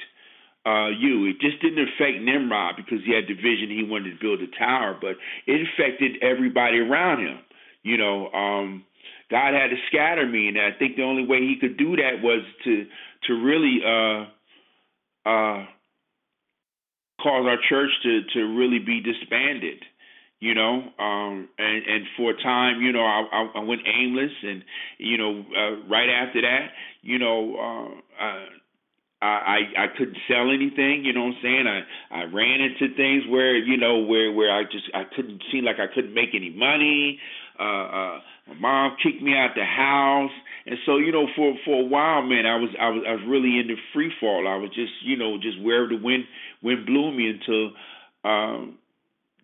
uh, 0.64 0.88
you. 0.88 1.26
It 1.26 1.40
just 1.40 1.60
didn't 1.60 1.88
affect 1.88 2.22
Nimrod 2.22 2.76
because 2.76 3.00
he 3.04 3.14
had 3.14 3.24
the 3.28 3.34
vision 3.34 3.70
he 3.70 3.82
wanted 3.88 4.12
to 4.12 4.20
build 4.20 4.40
a 4.40 4.50
tower, 4.58 4.96
but 5.00 5.16
it 5.46 5.66
affected 5.66 6.22
everybody 6.22 6.78
around 6.78 7.26
him. 7.26 7.38
You 7.82 7.96
know, 7.96 8.28
um, 8.32 8.84
God 9.30 9.54
had 9.54 9.68
to 9.70 9.76
scatter 9.88 10.26
me, 10.26 10.48
and 10.48 10.58
I 10.58 10.76
think 10.78 10.96
the 10.96 11.02
only 11.02 11.26
way 11.26 11.40
He 11.40 11.56
could 11.60 11.76
do 11.76 11.96
that 11.96 12.22
was 12.22 12.42
to 12.64 12.86
to 13.28 13.32
really 13.34 13.80
uh, 13.84 15.28
uh, 15.28 15.66
cause 17.20 17.46
our 17.46 17.58
church 17.68 17.90
to 18.02 18.22
to 18.34 18.56
really 18.56 18.78
be 18.78 19.00
disbanded 19.00 19.82
you 20.40 20.54
know 20.54 20.82
um 20.98 21.48
and 21.58 21.86
and 21.86 22.04
for 22.16 22.30
a 22.30 22.42
time 22.42 22.82
you 22.82 22.92
know 22.92 23.04
i 23.04 23.48
i 23.54 23.60
went 23.60 23.80
aimless 23.86 24.32
and 24.42 24.62
you 24.98 25.16
know 25.16 25.44
uh, 25.56 25.88
right 25.88 26.08
after 26.08 26.42
that 26.42 26.68
you 27.02 27.18
know 27.18 28.00
uh 28.20 28.46
I, 29.22 29.26
I 29.26 29.84
I 29.84 29.86
couldn't 29.96 30.18
sell 30.28 30.50
anything, 30.52 31.04
you 31.04 31.12
know 31.12 31.24
what 31.24 31.36
I'm 31.36 31.42
saying? 31.42 31.66
I 31.66 31.80
I 32.14 32.24
ran 32.24 32.60
into 32.60 32.94
things 32.94 33.24
where 33.28 33.56
you 33.56 33.76
know 33.76 33.98
where 33.98 34.30
where 34.32 34.52
I 34.52 34.64
just 34.64 34.84
I 34.94 35.04
couldn't 35.04 35.42
seem 35.50 35.64
like 35.64 35.76
I 35.80 35.92
couldn't 35.92 36.12
make 36.12 36.34
any 36.34 36.50
money. 36.50 37.18
Uh, 37.58 37.62
uh, 37.62 38.20
my 38.48 38.54
mom 38.60 38.96
kicked 39.02 39.22
me 39.22 39.32
out 39.32 39.56
the 39.56 39.64
house, 39.64 40.30
and 40.66 40.76
so 40.84 40.98
you 40.98 41.12
know 41.12 41.26
for 41.34 41.54
for 41.64 41.80
a 41.80 41.84
while, 41.84 42.22
man, 42.22 42.44
I 42.44 42.56
was 42.56 42.68
I 42.78 42.90
was 42.90 43.02
I 43.08 43.12
was 43.12 43.22
really 43.26 43.58
in 43.58 43.68
the 43.68 43.76
free 43.94 44.12
fall. 44.20 44.46
I 44.46 44.56
was 44.56 44.68
just 44.74 44.92
you 45.02 45.16
know 45.16 45.38
just 45.40 45.62
wherever 45.62 45.88
the 45.88 45.96
wind 45.96 46.24
wind 46.66 46.84
blew 46.86 47.12
me 47.12 47.30
until 47.30 47.70
um, 48.24 48.78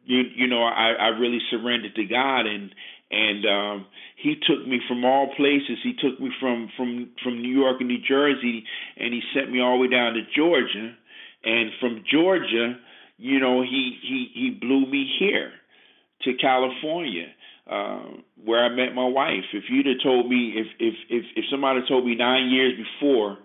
you 0.04 0.22
you 0.34 0.48
know 0.48 0.62
I 0.62 0.92
I 0.98 1.08
really 1.08 1.38
surrendered 1.50 1.94
to 1.94 2.04
God 2.04 2.46
and 2.46 2.74
and 3.10 3.46
um 3.46 3.86
he 4.16 4.34
took 4.34 4.66
me 4.66 4.80
from 4.88 5.04
all 5.04 5.34
places. 5.36 5.78
He 5.82 5.94
took 5.94 6.20
me 6.20 6.30
from 6.40 6.68
from 6.76 7.10
from 7.22 7.40
New 7.40 7.54
York 7.54 7.76
and 7.80 7.88
New 7.88 8.02
Jersey 8.06 8.64
and 8.96 9.14
he 9.14 9.20
sent 9.34 9.50
me 9.50 9.60
all 9.60 9.78
the 9.78 9.82
way 9.82 9.88
down 9.88 10.14
to 10.14 10.22
Georgia. 10.36 10.94
And 11.44 11.70
from 11.80 12.04
Georgia 12.10 12.76
you 13.18 13.38
know 13.38 13.62
he 13.62 13.96
he 14.02 14.30
he 14.34 14.50
blew 14.50 14.86
me 14.86 15.08
here 15.18 15.52
to 16.22 16.34
California 16.34 17.26
uh, 17.70 18.02
where 18.44 18.64
I 18.64 18.68
met 18.68 18.94
my 18.94 19.06
wife. 19.06 19.44
If 19.52 19.64
you'd 19.68 19.86
have 19.86 20.02
told 20.02 20.28
me 20.28 20.54
if 20.56 20.66
if 20.78 20.94
if 21.08 21.24
if 21.36 21.44
somebody 21.50 21.80
told 21.88 22.04
me 22.04 22.14
9 22.16 22.50
years 22.50 22.74
before 22.76 23.38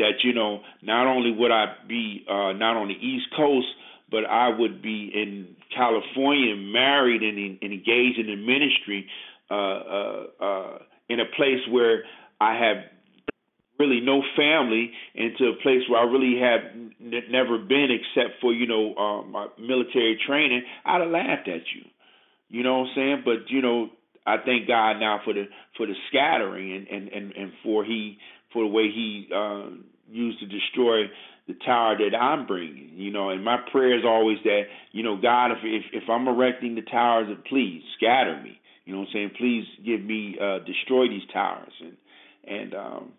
that 0.00 0.24
you 0.24 0.32
know 0.34 0.60
not 0.82 1.06
only 1.06 1.30
would 1.30 1.52
I 1.52 1.74
be 1.88 2.24
uh 2.28 2.52
not 2.52 2.76
on 2.76 2.88
the 2.88 2.94
east 2.94 3.26
coast 3.36 3.68
but 4.10 4.24
I 4.24 4.48
would 4.48 4.82
be 4.82 5.10
in 5.14 5.54
California, 5.74 6.56
married 6.56 7.22
and, 7.22 7.38
and 7.62 7.72
engaged 7.72 8.18
in 8.18 8.26
the 8.26 8.36
ministry 8.36 9.06
uh, 9.50 9.54
uh, 9.54 10.26
uh, 10.40 10.78
in 11.08 11.20
a 11.20 11.26
place 11.36 11.60
where 11.70 12.02
I 12.40 12.54
have 12.54 12.76
really 13.78 14.00
no 14.00 14.22
family, 14.36 14.92
into 15.14 15.46
a 15.46 15.62
place 15.62 15.82
where 15.88 16.00
I 16.00 16.04
really 16.04 16.38
have 16.40 16.60
n- 16.74 17.22
never 17.30 17.58
been 17.58 17.88
except 17.90 18.40
for 18.40 18.52
you 18.52 18.66
know 18.66 18.94
uh, 18.94 19.22
my 19.26 19.46
military 19.58 20.18
training. 20.26 20.62
I'd 20.84 21.00
have 21.00 21.10
laughed 21.10 21.48
at 21.48 21.62
you. 21.74 21.82
You 22.48 22.62
know 22.62 22.80
what 22.80 22.88
I'm 22.88 22.94
saying? 22.96 23.22
But 23.24 23.48
you 23.50 23.62
know, 23.62 23.90
I 24.26 24.36
thank 24.44 24.66
God 24.66 24.98
now 24.98 25.20
for 25.24 25.32
the 25.32 25.44
for 25.76 25.86
the 25.86 25.94
scattering 26.08 26.74
and 26.74 26.88
and 26.88 27.08
and, 27.08 27.32
and 27.32 27.52
for 27.62 27.84
he 27.84 28.18
for 28.52 28.64
the 28.64 28.68
way 28.68 28.90
he 28.94 29.28
uh, 29.34 29.70
used 30.10 30.40
to 30.40 30.46
destroy 30.46 31.04
the 31.46 31.54
tower 31.64 31.96
that 31.98 32.16
I'm 32.16 32.46
bringing. 32.46 32.92
You 32.94 33.10
know, 33.10 33.30
and 33.30 33.44
my 33.44 33.58
prayer 33.72 33.98
is 33.98 34.04
always 34.04 34.38
that, 34.44 34.62
you 34.92 35.02
know, 35.02 35.16
God, 35.20 35.52
if 35.52 35.58
if, 35.62 36.02
if 36.02 36.08
I'm 36.08 36.28
erecting 36.28 36.74
the 36.74 36.82
towers, 36.82 37.28
please 37.48 37.82
scatter 37.96 38.40
me. 38.42 38.60
You 38.84 38.94
know 38.94 39.00
what 39.00 39.08
I'm 39.08 39.12
saying? 39.14 39.30
Please 39.38 39.64
give 39.84 40.02
me 40.02 40.36
uh, 40.40 40.58
destroy 40.60 41.08
these 41.08 41.22
towers 41.32 41.72
and 41.80 41.96
and 42.46 42.74
um 42.74 43.12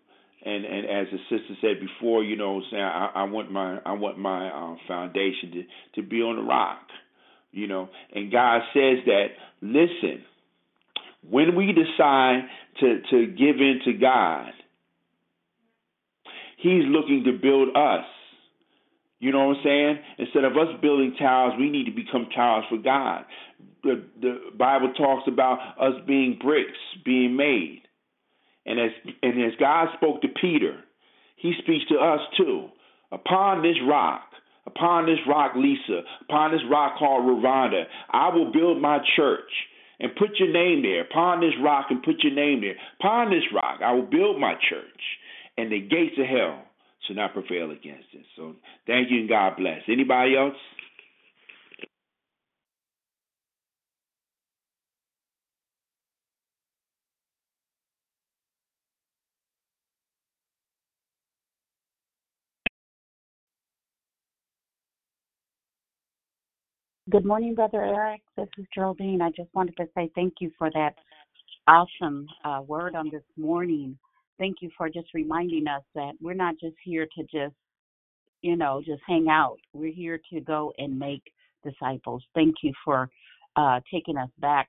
and 0.44 0.64
and 0.64 0.86
as 0.86 1.06
the 1.12 1.18
sister 1.30 1.54
said 1.60 1.80
before, 1.80 2.24
you 2.24 2.36
know, 2.36 2.60
saying 2.70 2.82
I, 2.82 3.10
I 3.14 3.22
want 3.24 3.50
my 3.50 3.78
I 3.86 3.92
want 3.92 4.18
my 4.18 4.48
uh, 4.48 4.76
foundation 4.88 5.52
to 5.52 6.02
to 6.02 6.08
be 6.08 6.20
on 6.20 6.36
the 6.36 6.42
rock, 6.42 6.86
you 7.52 7.66
know. 7.66 7.88
And 8.14 8.32
God 8.32 8.62
says 8.74 8.98
that 9.06 9.26
listen, 9.60 10.24
when 11.28 11.54
we 11.54 11.72
decide 11.72 12.42
to 12.80 13.00
to 13.10 13.26
give 13.26 13.56
in 13.56 13.80
to 13.84 13.92
God, 13.94 14.52
He's 16.62 16.84
looking 16.86 17.24
to 17.24 17.32
build 17.32 17.76
us. 17.76 18.04
You 19.18 19.30
know 19.32 19.48
what 19.48 19.58
I'm 19.58 19.64
saying? 19.64 19.98
Instead 20.18 20.44
of 20.44 20.52
us 20.52 20.68
building 20.80 21.14
towers, 21.18 21.54
we 21.58 21.70
need 21.70 21.84
to 21.84 21.92
become 21.92 22.28
towers 22.34 22.64
for 22.68 22.78
God. 22.78 23.24
The, 23.82 24.04
the 24.20 24.38
Bible 24.56 24.92
talks 24.96 25.28
about 25.28 25.58
us 25.80 25.94
being 26.06 26.38
bricks 26.42 26.78
being 27.04 27.36
made. 27.36 27.82
And 28.64 28.78
as 28.78 28.90
and 29.22 29.42
as 29.42 29.52
God 29.58 29.88
spoke 29.96 30.22
to 30.22 30.28
Peter, 30.40 30.78
he 31.36 31.52
speaks 31.62 31.84
to 31.88 31.96
us 31.96 32.20
too. 32.36 32.68
Upon 33.10 33.62
this 33.62 33.76
rock, 33.86 34.22
upon 34.66 35.06
this 35.06 35.18
rock, 35.28 35.52
Lisa, 35.56 36.02
upon 36.22 36.52
this 36.52 36.62
rock 36.70 36.98
called 36.98 37.24
Ravonda, 37.24 37.84
I 38.10 38.28
will 38.34 38.52
build 38.52 38.80
my 38.80 38.98
church 39.16 39.50
and 39.98 40.14
put 40.16 40.38
your 40.38 40.52
name 40.52 40.82
there. 40.82 41.02
Upon 41.02 41.40
this 41.40 41.54
rock 41.62 41.86
and 41.90 42.02
put 42.02 42.22
your 42.22 42.34
name 42.34 42.60
there. 42.60 42.76
Upon 43.00 43.30
this 43.30 43.44
rock, 43.54 43.80
I 43.84 43.92
will 43.92 44.06
build 44.06 44.40
my 44.40 44.54
church, 44.54 45.02
and 45.58 45.72
the 45.72 45.80
gates 45.80 46.16
of 46.18 46.26
hell 46.26 46.62
shall 47.06 47.16
not 47.16 47.34
prevail 47.34 47.70
against 47.70 48.08
it. 48.14 48.24
So 48.36 48.56
thank 48.86 49.10
you 49.10 49.20
and 49.20 49.28
God 49.28 49.56
bless. 49.58 49.80
Anybody 49.88 50.36
else? 50.36 50.56
Good 67.10 67.26
morning, 67.26 67.54
Brother 67.54 67.82
Eric. 67.84 68.22
This 68.36 68.48
is 68.58 68.66
Geraldine. 68.74 69.22
I 69.22 69.30
just 69.30 69.54
wanted 69.54 69.76
to 69.78 69.86
say 69.94 70.10
thank 70.14 70.34
you 70.40 70.52
for 70.58 70.70
that 70.72 70.94
awesome 71.68 72.26
uh, 72.44 72.62
word 72.66 72.94
on 72.96 73.10
this 73.10 73.22
morning. 73.36 73.98
Thank 74.38 74.56
you 74.60 74.70
for 74.76 74.88
just 74.88 75.08
reminding 75.14 75.66
us 75.66 75.82
that 75.94 76.12
we're 76.20 76.34
not 76.34 76.54
just 76.60 76.76
here 76.84 77.06
to 77.16 77.22
just, 77.24 77.54
you 78.42 78.56
know, 78.56 78.82
just 78.84 79.02
hang 79.06 79.28
out. 79.28 79.58
We're 79.72 79.92
here 79.92 80.20
to 80.32 80.40
go 80.40 80.72
and 80.78 80.98
make 80.98 81.22
disciples. 81.64 82.24
Thank 82.34 82.56
you 82.62 82.72
for 82.84 83.08
uh, 83.56 83.80
taking 83.92 84.16
us 84.16 84.30
back 84.38 84.68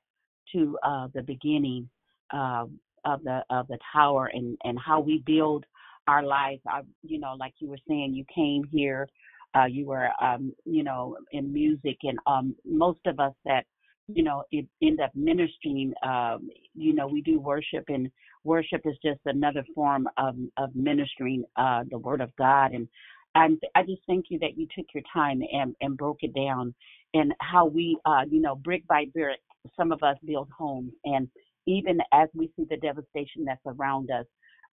to 0.53 0.77
uh, 0.84 1.07
the 1.14 1.23
beginning 1.23 1.90
uh, 2.31 2.65
of 3.06 3.23
the 3.23 3.44
of 3.49 3.68
the 3.68 3.77
tower 3.91 4.30
and 4.34 4.57
and 4.64 4.77
how 4.80 4.99
we 4.99 5.23
build 5.26 5.65
our 6.07 6.23
lives. 6.23 6.61
I, 6.68 6.81
you 7.02 7.19
know, 7.19 7.35
like 7.40 7.53
you 7.60 7.69
were 7.69 7.77
saying, 7.88 8.14
you 8.14 8.26
came 8.34 8.64
here, 8.72 9.07
uh, 9.56 9.65
you 9.65 9.85
were, 9.85 10.10
um, 10.22 10.53
you 10.65 10.84
know, 10.84 11.18
in 11.31 11.52
music, 11.52 11.98
and 12.03 12.18
um, 12.27 12.56
most 12.65 12.99
of 13.06 13.19
us 13.19 13.34
that, 13.45 13.65
you 14.07 14.23
know, 14.23 14.44
it, 14.52 14.65
end 14.81 14.99
up 14.99 15.11
ministering. 15.15 15.94
Um, 16.06 16.49
you 16.76 16.94
know, 16.94 17.07
we 17.07 17.22
do 17.22 17.40
worship, 17.40 17.85
and 17.88 18.11
worship 18.44 18.82
is 18.86 18.95
just 19.03 19.20
another 19.26 19.65
form 19.74 20.07
of 20.18 20.36
of 20.57 20.76
ministering 20.76 21.44
uh, 21.56 21.84
the 21.90 21.98
Word 21.98 22.22
of 22.22 22.36
God. 22.38 22.72
And 22.74 22.88
and 23.36 23.60
I 23.76 23.84
just 23.84 24.02
thank 24.07 24.26
you 24.30 24.40
that 24.40 24.57
you 24.57 24.68
took 24.76 24.86
your 24.94 25.03
time 25.14 25.41
and 25.52 25.76
and 25.82 25.98
broke 25.98 26.20
it 26.22 26.34
down, 26.36 26.74
and 27.14 27.34
how 27.41 27.65
we, 27.65 27.98
uh, 28.06 28.24
you 28.30 28.41
know, 28.41 28.56
brick 28.56 28.86
by 28.88 29.06
brick, 29.14 29.40
some 29.78 29.91
of 29.91 30.03
us 30.03 30.18
build 30.26 30.49
homes, 30.57 30.91
and 31.06 31.28
even 31.65 31.99
as 32.14 32.30
we 32.34 32.52
see 32.56 32.65
the 32.70 32.78
devastation 32.78 33.45
that's 33.45 33.61
around 33.65 34.11
us 34.11 34.26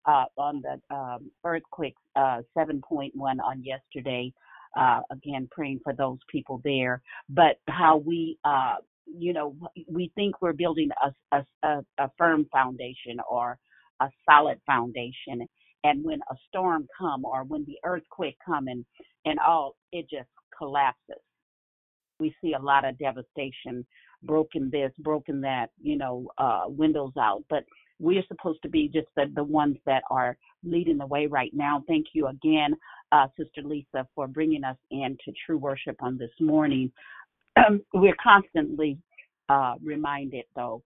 uh, 0.05 0.25
on 0.37 0.61
the 0.61 0.95
um, 0.95 1.31
earthquake 1.45 1.95
uh, 2.15 2.41
7.1 2.57 3.11
on 3.17 3.63
yesterday. 3.63 4.33
Uh, 4.79 5.01
again, 5.11 5.49
praying 5.51 5.81
for 5.83 5.91
those 5.91 6.17
people 6.29 6.61
there, 6.63 7.01
but 7.27 7.57
how 7.67 7.97
we, 7.97 8.37
uh, 8.45 8.75
you 9.07 9.33
know, 9.33 9.55
we 9.89 10.11
think 10.15 10.41
we're 10.41 10.53
building 10.53 10.89
a, 11.31 11.37
a, 11.63 11.83
a 11.99 12.11
firm 12.17 12.47
foundation 12.51 13.17
or 13.29 13.57
a 14.01 14.09
solid 14.29 14.59
foundation, 14.65 15.47
and 15.83 16.03
when 16.03 16.19
a 16.31 16.35
storm 16.49 16.87
come 16.97 17.25
or 17.25 17.43
when 17.43 17.65
the 17.65 17.77
earthquake 17.85 18.37
come 18.45 18.67
and 18.67 18.85
and 19.25 19.39
all, 19.39 19.75
it 19.91 20.07
just 20.09 20.29
collapses. 20.57 21.21
We 22.19 22.35
see 22.41 22.53
a 22.53 22.59
lot 22.63 22.85
of 22.85 22.97
devastation, 22.99 23.85
broken 24.23 24.69
this, 24.71 24.91
broken 24.99 25.41
that, 25.41 25.67
you 25.81 25.97
know, 25.97 26.27
uh, 26.37 26.63
windows 26.67 27.13
out, 27.19 27.43
but 27.49 27.65
we're 27.99 28.23
supposed 28.27 28.61
to 28.63 28.69
be 28.69 28.89
just 28.93 29.07
the, 29.15 29.25
the 29.35 29.43
ones 29.43 29.77
that 29.85 30.03
are 30.11 30.37
leading 30.63 30.97
the 30.97 31.05
way 31.05 31.27
right 31.27 31.51
now. 31.53 31.83
Thank 31.87 32.07
you 32.13 32.27
again, 32.27 32.75
uh, 33.11 33.27
Sister 33.37 33.61
Lisa, 33.63 34.07
for 34.15 34.27
bringing 34.27 34.63
us 34.63 34.77
into 34.91 35.33
true 35.45 35.57
worship 35.57 35.97
on 36.01 36.17
this 36.17 36.31
morning. 36.39 36.91
Um, 37.57 37.81
we're 37.93 38.15
constantly 38.21 38.97
uh, 39.49 39.75
reminded, 39.83 40.45
though, 40.55 40.81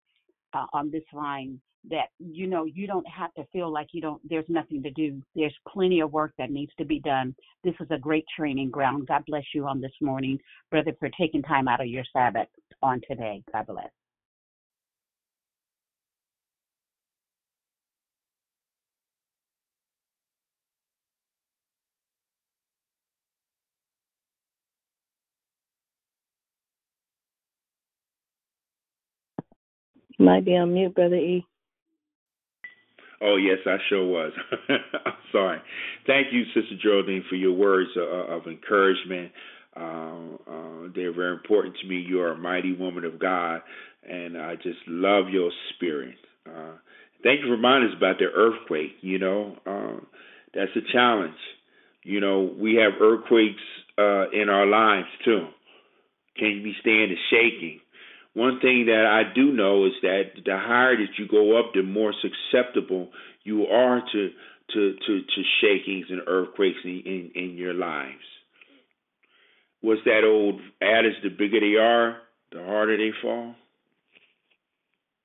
uh, 0.53 0.65
on 0.73 0.89
this 0.91 1.03
line 1.13 1.59
that 1.89 2.07
you 2.19 2.47
know 2.47 2.65
you 2.65 2.87
don't 2.87 3.07
have 3.07 3.33
to 3.35 3.45
feel 3.53 3.71
like 3.71 3.87
you 3.91 4.01
don't 4.01 4.21
there's 4.27 4.45
nothing 4.49 4.81
to 4.83 4.91
do. 4.91 5.21
There's 5.35 5.55
plenty 5.67 5.99
of 5.99 6.11
work 6.11 6.33
that 6.37 6.49
needs 6.49 6.71
to 6.79 6.85
be 6.85 6.99
done. 6.99 7.35
This 7.63 7.75
is 7.79 7.87
a 7.91 7.97
great 7.97 8.25
training 8.35 8.71
ground. 8.71 9.07
God 9.07 9.23
bless 9.27 9.43
you 9.53 9.67
on 9.67 9.81
this 9.81 9.91
morning 10.01 10.39
brother 10.71 10.93
for 10.99 11.09
taking 11.19 11.43
time 11.43 11.67
out 11.67 11.81
of 11.81 11.87
your 11.87 12.03
sabbath 12.11 12.47
on 12.81 13.01
today. 13.07 13.43
God 13.53 13.67
bless 13.67 13.91
You 30.17 30.25
might 30.25 30.45
be 30.45 30.55
on 30.55 30.73
mute, 30.73 30.95
Brother 30.95 31.15
E. 31.15 31.45
Oh, 33.21 33.37
yes, 33.37 33.59
I 33.65 33.77
sure 33.89 34.05
was. 34.05 34.33
I'm 34.69 35.13
sorry. 35.31 35.59
Thank 36.05 36.27
you, 36.31 36.43
Sister 36.53 36.75
Geraldine, 36.81 37.23
for 37.29 37.35
your 37.35 37.53
words 37.53 37.89
of, 37.97 38.41
of 38.41 38.47
encouragement. 38.47 39.31
Uh, 39.75 40.35
uh, 40.49 40.87
they're 40.93 41.13
very 41.13 41.33
important 41.33 41.75
to 41.81 41.87
me. 41.87 41.95
You 41.95 42.21
are 42.21 42.31
a 42.33 42.37
mighty 42.37 42.73
woman 42.73 43.03
of 43.03 43.19
God, 43.19 43.61
and 44.07 44.37
I 44.37 44.55
just 44.55 44.79
love 44.87 45.29
your 45.29 45.51
spirit. 45.73 46.15
Uh, 46.47 46.73
thank 47.23 47.41
you 47.41 47.47
for 47.47 47.51
reminding 47.51 47.89
us 47.91 47.97
about 47.97 48.17
the 48.19 48.25
earthquake. 48.25 48.91
You 49.01 49.19
know, 49.19 49.55
uh, 49.65 50.05
that's 50.53 50.71
a 50.75 50.91
challenge. 50.93 51.33
You 52.03 52.19
know, 52.19 52.53
we 52.57 52.75
have 52.75 53.01
earthquakes 53.01 53.61
uh, 53.97 54.29
in 54.29 54.49
our 54.49 54.65
lives 54.65 55.07
too. 55.23 55.47
Can 56.37 56.61
we 56.63 56.75
stand 56.81 57.11
the 57.11 57.17
shaking? 57.29 57.79
One 58.35 58.59
thing 58.59 58.87
that 58.87 59.05
I 59.05 59.33
do 59.33 59.53
know 59.53 59.85
is 59.85 59.93
that 60.01 60.23
the 60.43 60.57
higher 60.57 60.97
that 60.97 61.17
you 61.17 61.25
go 61.25 61.57
up, 61.57 61.71
the 61.73 61.81
more 61.81 62.13
susceptible 62.21 63.09
you 63.43 63.65
are 63.65 64.01
to 64.11 64.29
to 64.73 64.93
to, 65.07 65.21
to 65.21 65.43
shakings 65.61 66.07
and 66.09 66.21
earthquakes 66.27 66.79
in, 66.83 67.01
in, 67.05 67.31
in 67.33 67.57
your 67.57 67.73
lives. 67.73 68.25
What's 69.79 70.01
that 70.03 70.23
old 70.25 70.59
adage? 70.81 71.13
The 71.23 71.29
bigger 71.29 71.61
they 71.61 71.79
are, 71.79 72.17
the 72.51 72.61
harder 72.61 72.97
they 72.97 73.11
fall. 73.21 73.55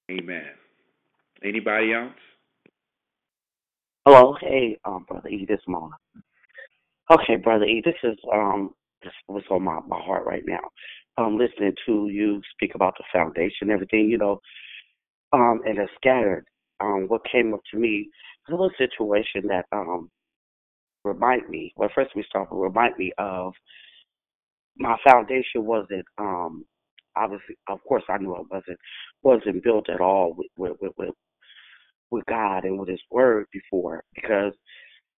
Amen. 0.08 0.50
Anybody 1.42 1.92
else? 1.92 2.12
Hello, 4.06 4.36
hey, 4.40 4.78
um, 4.84 5.04
brother 5.08 5.28
E, 5.28 5.46
this 5.48 5.60
morning. 5.66 5.98
Okay, 7.10 7.36
brother 7.42 7.64
E, 7.64 7.82
this 7.84 7.94
is 8.04 8.18
um, 8.32 8.72
this 9.02 9.12
what's 9.26 9.46
on 9.50 9.64
my 9.64 9.80
my 9.88 10.00
heart 10.00 10.24
right 10.26 10.44
now 10.46 10.60
um, 11.20 11.38
listening 11.38 11.74
to 11.86 12.08
you 12.08 12.40
speak 12.52 12.74
about 12.74 12.94
the 12.98 13.04
foundation, 13.12 13.70
everything, 13.70 14.08
you 14.10 14.18
know, 14.18 14.40
um, 15.32 15.60
and 15.66 15.78
it's 15.78 15.92
scattered. 15.96 16.46
Um, 16.80 17.04
what 17.08 17.22
came 17.30 17.52
up 17.54 17.60
to 17.72 17.78
me 17.78 18.08
a 18.48 18.52
little 18.52 18.70
situation 18.78 19.42
that 19.48 19.66
um 19.72 20.10
remind 21.04 21.48
me. 21.48 21.72
Well, 21.76 21.90
first 21.94 22.10
we 22.16 22.24
start 22.28 22.48
with 22.50 22.60
remind 22.60 22.96
me 22.98 23.12
of 23.18 23.52
my 24.78 24.96
foundation 25.06 25.64
wasn't 25.64 26.04
um 26.18 26.64
obviously 27.16 27.56
of 27.68 27.80
course 27.88 28.04
I 28.08 28.18
knew 28.18 28.34
it 28.36 28.46
wasn't 28.50 28.78
wasn't 29.22 29.62
built 29.64 29.90
at 29.90 30.00
all 30.00 30.34
with 30.36 30.48
with 30.56 30.76
with, 30.80 30.92
with, 30.98 31.14
with 32.10 32.24
God 32.26 32.64
and 32.64 32.78
with 32.78 32.88
His 32.88 33.02
Word 33.10 33.46
before 33.52 34.04
because 34.14 34.52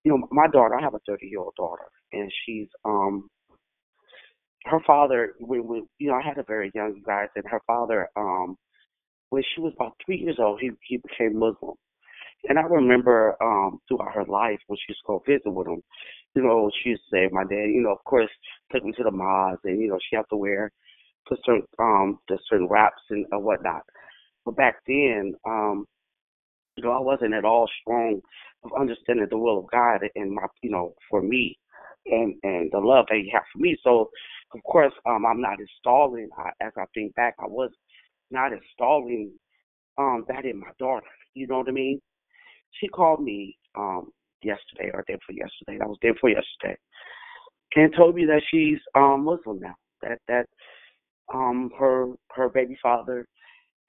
you 0.04 0.12
know 0.12 0.28
my 0.32 0.48
daughter 0.48 0.76
I 0.78 0.82
have 0.82 0.94
a 0.94 1.00
30 1.08 1.26
year 1.26 1.40
old 1.40 1.54
daughter 1.56 1.86
and 2.12 2.30
she's 2.44 2.68
um 2.84 3.28
her 4.66 4.80
father 4.86 5.34
when, 5.40 5.66
when 5.66 5.88
you 5.98 6.08
know 6.08 6.14
I 6.14 6.22
had 6.26 6.38
a 6.38 6.44
very 6.44 6.70
young 6.74 7.02
guys 7.06 7.28
and 7.36 7.44
her 7.48 7.60
father 7.66 8.08
um 8.16 8.56
when 9.30 9.42
she 9.54 9.60
was 9.60 9.72
about 9.76 9.96
three 10.04 10.18
years 10.18 10.36
old 10.38 10.60
he 10.60 10.70
he 10.86 10.98
became 10.98 11.38
Muslim. 11.38 11.74
And 12.48 12.58
I 12.58 12.62
remember 12.62 13.36
um 13.42 13.80
throughout 13.88 14.14
her 14.14 14.24
life 14.26 14.60
when 14.66 14.76
she 14.78 14.92
used 14.92 15.00
to 15.06 15.08
go 15.08 15.22
visit 15.26 15.50
with 15.50 15.68
him 15.68 15.82
you 16.34 16.42
know 16.42 16.70
she 16.82 16.90
used 16.90 17.02
to 17.10 17.16
say 17.16 17.28
my 17.32 17.44
dad 17.44 17.70
you 17.74 17.82
know 17.82 17.92
of 17.92 18.04
course 18.04 18.30
took 18.72 18.84
me 18.84 18.92
to 18.92 19.04
the 19.04 19.10
mosque 19.10 19.60
and 19.64 19.80
you 19.80 19.88
know 19.88 19.98
she 20.08 20.16
had 20.16 20.24
to 20.30 20.36
wear 20.36 20.70
the 21.30 21.36
certain 21.44 21.66
um 21.78 22.18
the 22.28 22.38
certain 22.48 22.68
wraps 22.68 23.02
and 23.10 23.26
uh, 23.34 23.38
whatnot. 23.38 23.82
But 24.44 24.56
back 24.56 24.76
then 24.86 25.34
um 25.46 25.86
you 26.76 26.84
know 26.84 26.92
I 26.92 27.00
wasn't 27.00 27.34
at 27.34 27.44
all 27.44 27.68
strong 27.80 28.20
of 28.64 28.70
understanding 28.78 29.26
the 29.30 29.38
will 29.38 29.58
of 29.60 29.70
God 29.70 30.00
and 30.14 30.32
my 30.32 30.46
you 30.62 30.70
know 30.70 30.94
for 31.10 31.22
me 31.22 31.58
and 32.06 32.34
and 32.42 32.70
the 32.72 32.78
love 32.78 33.06
that 33.08 33.18
he 33.18 33.30
had 33.32 33.42
for 33.52 33.58
me. 33.58 33.76
So 33.82 34.10
of 34.54 34.62
course, 34.64 34.92
um, 35.06 35.24
I'm 35.26 35.40
not 35.40 35.58
installing. 35.60 36.28
I, 36.38 36.50
as 36.64 36.72
I 36.76 36.84
think 36.94 37.14
back, 37.14 37.34
I 37.38 37.46
was 37.46 37.70
not 38.30 38.52
installing 38.52 39.32
um 39.98 40.24
that 40.28 40.44
in 40.44 40.58
my 40.60 40.70
daughter. 40.78 41.06
You 41.34 41.46
know 41.46 41.58
what 41.58 41.68
I 41.68 41.72
mean? 41.72 42.00
She 42.80 42.88
called 42.88 43.22
me 43.22 43.56
um 43.76 44.10
yesterday 44.42 44.90
or 44.94 45.04
day 45.06 45.18
for 45.26 45.32
yesterday. 45.32 45.78
That 45.78 45.88
was 45.88 45.98
day 46.00 46.12
for 46.20 46.30
yesterday, 46.30 46.78
and 47.76 47.94
told 47.96 48.14
me 48.14 48.24
that 48.26 48.42
she's 48.50 48.78
um 48.94 49.24
Muslim 49.24 49.60
now. 49.60 49.74
That 50.02 50.18
that 50.28 50.46
um 51.34 51.70
her 51.78 52.08
her 52.34 52.48
baby 52.48 52.76
father 52.82 53.26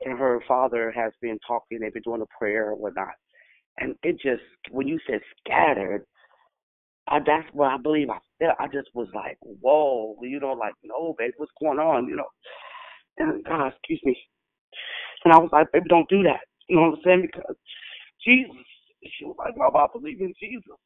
and 0.05 0.17
her 0.17 0.41
father 0.47 0.91
has 0.91 1.13
been 1.21 1.39
talking. 1.47 1.79
They've 1.79 1.93
been 1.93 2.03
doing 2.03 2.21
a 2.21 2.37
prayer 2.39 2.69
or 2.69 2.75
whatnot. 2.75 3.13
And 3.79 3.95
it 4.03 4.13
just 4.21 4.43
when 4.71 4.87
you 4.87 4.99
said 5.09 5.21
scattered, 5.39 6.05
I, 7.07 7.19
that's 7.19 7.47
what 7.53 7.71
I 7.71 7.77
believe 7.77 8.09
I 8.09 8.19
felt. 8.39 8.55
I 8.59 8.67
just 8.67 8.89
was 8.93 9.07
like, 9.13 9.37
whoa, 9.41 10.15
you 10.21 10.39
know, 10.39 10.53
like, 10.53 10.73
no, 10.83 11.15
baby, 11.17 11.33
what's 11.37 11.51
going 11.59 11.79
on, 11.79 12.07
you 12.07 12.15
know? 12.15 12.29
And 13.17 13.43
God, 13.43 13.67
excuse 13.67 14.01
me. 14.03 14.17
And 15.23 15.33
I 15.33 15.37
was 15.37 15.49
like, 15.51 15.71
baby, 15.71 15.85
don't 15.89 16.09
do 16.09 16.23
that. 16.23 16.41
You 16.67 16.77
know 16.77 16.81
what 16.89 16.99
I'm 16.99 17.03
saying? 17.03 17.29
Because 17.31 17.55
Jesus, 18.25 18.55
she 19.03 19.25
was 19.25 19.35
like, 19.37 19.57
Mom, 19.57 19.75
I 19.75 19.87
believe 19.91 20.21
in 20.21 20.33
Jesus. 20.39 20.79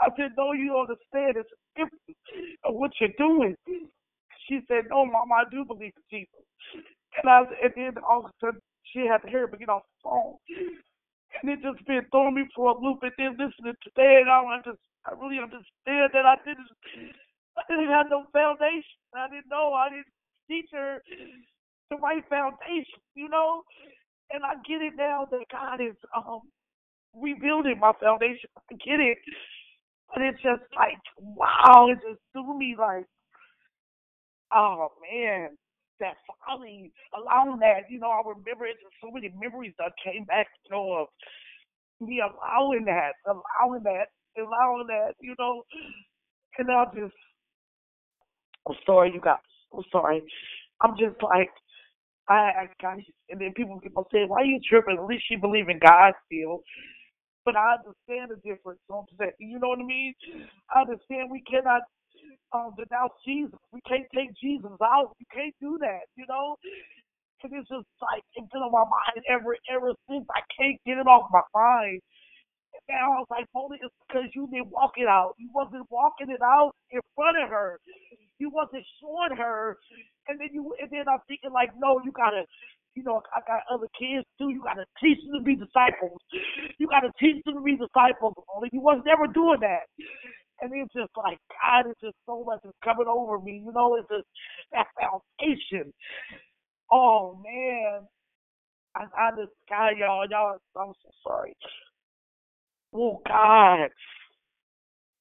I 0.00 0.08
said, 0.16 0.32
no, 0.36 0.52
you 0.52 0.68
don't 0.68 0.88
understand. 0.88 1.36
It's 1.36 1.50
different 1.76 2.02
what 2.64 2.92
you're 3.00 3.10
doing. 3.18 3.54
She 4.48 4.60
said, 4.68 4.84
no, 4.90 5.04
Mom, 5.04 5.32
I 5.32 5.44
do 5.50 5.64
believe 5.64 5.92
in 5.96 6.06
Jesus. 6.10 6.44
And 7.22 7.30
I, 7.30 7.40
and 7.62 7.72
then 7.76 8.02
all 8.08 8.20
of 8.20 8.26
a 8.26 8.32
sudden, 8.40 8.60
she 8.92 9.00
had 9.06 9.18
to 9.18 9.28
hear 9.28 9.46
me 9.46 9.58
get 9.58 9.68
off 9.68 9.82
the 9.82 10.08
phone. 10.08 10.36
And 11.42 11.50
it 11.50 11.60
just 11.62 11.84
been 11.86 12.06
throwing 12.10 12.34
me 12.34 12.44
for 12.54 12.70
a 12.70 12.80
loop. 12.80 13.00
And 13.02 13.12
then 13.18 13.32
listening 13.32 13.74
today, 13.82 14.22
and 14.22 14.30
I 14.30 14.42
just 14.64 14.80
I 15.06 15.14
really 15.14 15.38
understand 15.42 16.10
that 16.14 16.26
I 16.26 16.36
didn't 16.44 16.68
I 17.58 17.62
didn't 17.70 17.90
have 17.90 18.06
no 18.10 18.24
foundation. 18.32 18.98
I 19.14 19.28
didn't 19.30 19.50
know. 19.50 19.72
I 19.74 19.90
didn't 19.90 20.12
teach 20.48 20.70
her 20.72 21.00
the 21.90 21.96
right 21.98 22.24
foundation, 22.28 23.00
you 23.14 23.28
know. 23.28 23.62
And 24.32 24.44
I 24.44 24.54
get 24.68 24.82
it 24.82 24.94
now 24.96 25.26
that 25.30 25.46
God 25.52 25.80
is 25.80 25.96
um 26.16 26.42
rebuilding 27.14 27.78
my 27.80 27.92
foundation. 28.00 28.50
I 28.58 28.74
get 28.76 29.00
it. 29.00 29.18
But 30.14 30.22
it's 30.24 30.42
just 30.42 30.62
like, 30.76 30.98
wow, 31.18 31.88
it 31.90 31.98
just 32.06 32.20
threw 32.32 32.58
me 32.58 32.76
like, 32.78 33.06
oh 34.54 34.88
man, 35.02 35.50
that 36.00 36.14
finally 36.46 36.92
allowing 37.16 37.60
that, 37.60 37.90
you 37.90 37.98
know, 37.98 38.10
I 38.10 38.22
remember 38.26 38.66
it 38.66 38.76
so 39.02 39.10
many 39.12 39.32
memories 39.40 39.74
that 39.78 39.92
came 40.04 40.24
back, 40.24 40.48
you 40.64 40.76
know, 40.76 40.92
of 40.92 41.08
me 42.00 42.20
allowing 42.20 42.84
that, 42.86 43.12
allowing 43.26 43.82
that, 43.84 44.08
allowing 44.38 44.86
that, 44.88 45.14
you 45.20 45.34
know. 45.38 45.62
And 46.58 46.70
I 46.70 46.84
just 46.94 47.14
I'm 48.68 48.76
sorry 48.86 49.12
you 49.14 49.20
guys. 49.20 49.38
I'm 49.74 49.84
sorry. 49.92 50.22
I'm 50.82 50.96
just 50.98 51.22
like 51.22 51.50
I, 52.28 52.34
I 52.34 52.68
got 52.82 52.98
and 53.30 53.40
then 53.40 53.52
people 53.56 53.80
keep 53.80 53.96
on 53.96 54.04
saying, 54.12 54.28
Why 54.28 54.42
are 54.42 54.46
you 54.46 54.60
tripping? 54.68 54.98
At 54.98 55.06
least 55.06 55.24
you 55.30 55.38
believe 55.40 55.68
in 55.68 55.78
God 55.80 56.14
still. 56.26 56.62
But 57.44 57.56
I 57.56 57.76
understand 57.78 58.30
the 58.30 58.40
difference. 58.44 58.80
So 58.88 59.04
I'm 59.04 59.06
saying, 59.18 59.32
you 59.40 59.58
know 59.60 59.70
what 59.70 59.80
I 59.80 59.86
mean? 59.86 60.14
I 60.74 60.82
understand 60.82 61.30
we 61.30 61.42
cannot 61.48 61.82
um, 62.52 62.74
denounce 62.76 63.14
Jesus. 63.26 63.58
We 63.72 63.80
can't 63.88 64.06
take 64.14 64.30
Jesus 64.42 64.72
out. 64.82 65.12
We 65.20 65.26
can't 65.34 65.54
do 65.60 65.78
that, 65.80 66.06
you 66.16 66.26
know? 66.28 66.56
And 67.44 67.52
it's 67.54 67.68
just 67.68 67.86
like 68.02 68.22
it's 68.34 68.50
been 68.52 68.62
on 68.62 68.72
my 68.72 68.84
mind 68.84 69.22
ever 69.30 69.56
ever 69.70 69.94
since. 70.10 70.26
I 70.34 70.42
can't 70.56 70.80
get 70.86 70.98
it 70.98 71.06
off 71.06 71.30
my 71.30 71.42
mind. 71.54 72.00
Now 72.88 73.12
I 73.12 73.18
was 73.18 73.30
like, 73.30 73.46
only 73.54 73.78
it's 73.82 73.94
because 74.06 74.30
you 74.34 74.48
didn't 74.52 74.70
walk 74.70 74.92
it 74.96 75.08
out. 75.08 75.34
You 75.38 75.50
wasn't 75.52 75.86
walking 75.90 76.30
it 76.30 76.42
out 76.42 76.72
in 76.90 77.00
front 77.14 77.36
of 77.42 77.48
her. 77.50 77.80
You 78.38 78.50
wasn't 78.50 78.84
showing 79.00 79.36
her. 79.36 79.78
And 80.28 80.38
then 80.40 80.48
you 80.52 80.74
and 80.80 80.90
then 80.90 81.08
I'm 81.08 81.20
thinking 81.26 81.52
like, 81.52 81.70
no, 81.78 82.00
you 82.04 82.12
gotta 82.12 82.44
you 82.96 83.02
know, 83.02 83.20
I 83.34 83.40
got 83.46 83.60
other 83.70 83.86
kids 83.92 84.24
too. 84.38 84.48
You 84.48 84.62
got 84.64 84.80
to 84.80 84.86
teach 85.00 85.18
them 85.28 85.38
to 85.38 85.44
be 85.44 85.54
disciples. 85.54 86.18
You 86.78 86.88
got 86.88 87.00
to 87.00 87.12
teach 87.20 87.44
them 87.44 87.54
to 87.54 87.60
be 87.60 87.76
disciples. 87.76 88.32
Only 88.54 88.70
you 88.72 88.80
was 88.80 89.02
never 89.04 89.26
doing 89.26 89.60
that. 89.60 89.84
And 90.62 90.72
it's 90.72 90.92
just 90.94 91.12
like 91.14 91.36
God, 91.52 91.90
it's 91.90 92.00
just 92.00 92.16
so 92.24 92.42
much 92.42 92.60
is 92.64 92.72
coming 92.82 93.06
over 93.06 93.38
me. 93.38 93.62
You 93.64 93.72
know, 93.72 93.96
it's 93.96 94.08
just 94.08 94.26
that 94.72 94.86
foundation. 94.96 95.92
Oh 96.90 97.38
man, 97.44 98.08
I, 98.96 99.04
I 99.12 99.30
just 99.36 99.52
God, 99.68 99.98
y'all, 99.98 100.26
y'all, 100.30 100.56
I'm 100.80 100.94
so 101.02 101.10
sorry. 101.22 101.54
Oh 102.96 103.20
God, 103.26 103.90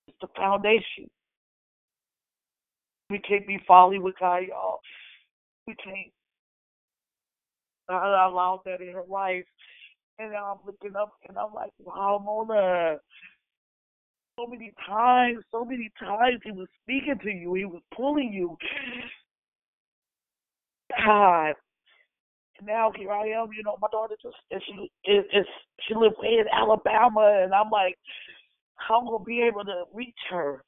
it's 0.07 0.17
the 0.21 0.27
foundation. 0.37 1.09
We 3.09 3.19
can't 3.19 3.45
be 3.45 3.59
folly 3.67 3.99
with 3.99 4.15
God, 4.19 4.43
y'all. 4.47 4.79
We 5.67 5.75
can't. 5.75 6.11
I 7.89 8.27
allowed 8.27 8.61
that 8.65 8.81
in 8.81 8.93
her 8.93 9.03
life. 9.07 9.43
And 10.17 10.31
now 10.31 10.53
I'm 10.53 10.65
looking 10.65 10.95
up 10.95 11.13
and 11.27 11.37
I'm 11.37 11.53
like, 11.53 11.71
wow, 11.79 12.21
Mona. 12.23 12.97
So 14.39 14.47
many 14.47 14.71
times, 14.87 15.43
so 15.51 15.65
many 15.65 15.91
times 15.99 16.39
he 16.43 16.51
was 16.51 16.67
speaking 16.83 17.19
to 17.23 17.29
you. 17.29 17.53
He 17.53 17.65
was 17.65 17.81
pulling 17.95 18.31
you. 18.33 18.57
God. 21.05 21.55
And 22.59 22.67
now 22.67 22.91
here 22.95 23.11
I 23.11 23.27
am, 23.29 23.49
you 23.55 23.63
know, 23.63 23.77
my 23.81 23.89
daughter 23.91 24.15
just 24.21 24.35
and 24.51 24.61
she 24.65 25.11
is, 25.11 25.25
is 25.33 25.45
she 25.87 25.95
lives 25.95 26.15
way 26.19 26.39
in 26.39 26.45
Alabama 26.53 27.41
and 27.43 27.53
I'm 27.53 27.69
like, 27.71 27.97
how 28.75 28.99
am 29.01 29.07
gonna 29.07 29.23
be 29.23 29.41
able 29.41 29.65
to 29.65 29.83
reach 29.93 30.15
her? 30.31 30.63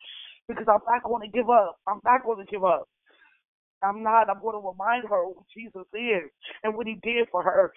Because 0.47 0.65
I'm 0.69 0.81
not 0.87 1.03
gonna 1.03 1.27
give 1.27 1.49
up. 1.49 1.77
I'm 1.87 2.01
not 2.05 2.25
gonna 2.25 2.45
give 2.45 2.63
up. 2.63 2.87
I'm 3.83 4.03
not. 4.03 4.29
I'm 4.29 4.41
going 4.41 4.59
to 4.61 4.67
remind 4.67 5.07
her 5.09 5.25
who 5.25 5.45
Jesus 5.55 5.85
is 5.93 6.31
and 6.63 6.75
what 6.75 6.87
He 6.87 6.99
did 7.03 7.27
for 7.31 7.43
her, 7.43 7.73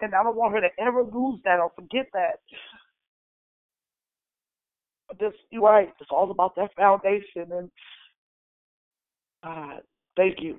and 0.00 0.14
I 0.14 0.22
don't 0.22 0.36
want 0.36 0.54
her 0.54 0.60
to 0.60 0.68
ever 0.78 1.02
lose 1.02 1.40
that 1.44 1.60
or 1.60 1.72
forget 1.74 2.06
that. 2.14 2.40
This, 5.18 5.32
you're 5.50 5.62
right. 5.62 5.90
It's 6.00 6.10
all 6.12 6.30
about 6.30 6.54
that 6.56 6.70
foundation, 6.76 7.52
and 7.52 7.70
God, 9.44 9.82
thank 10.16 10.36
you. 10.40 10.58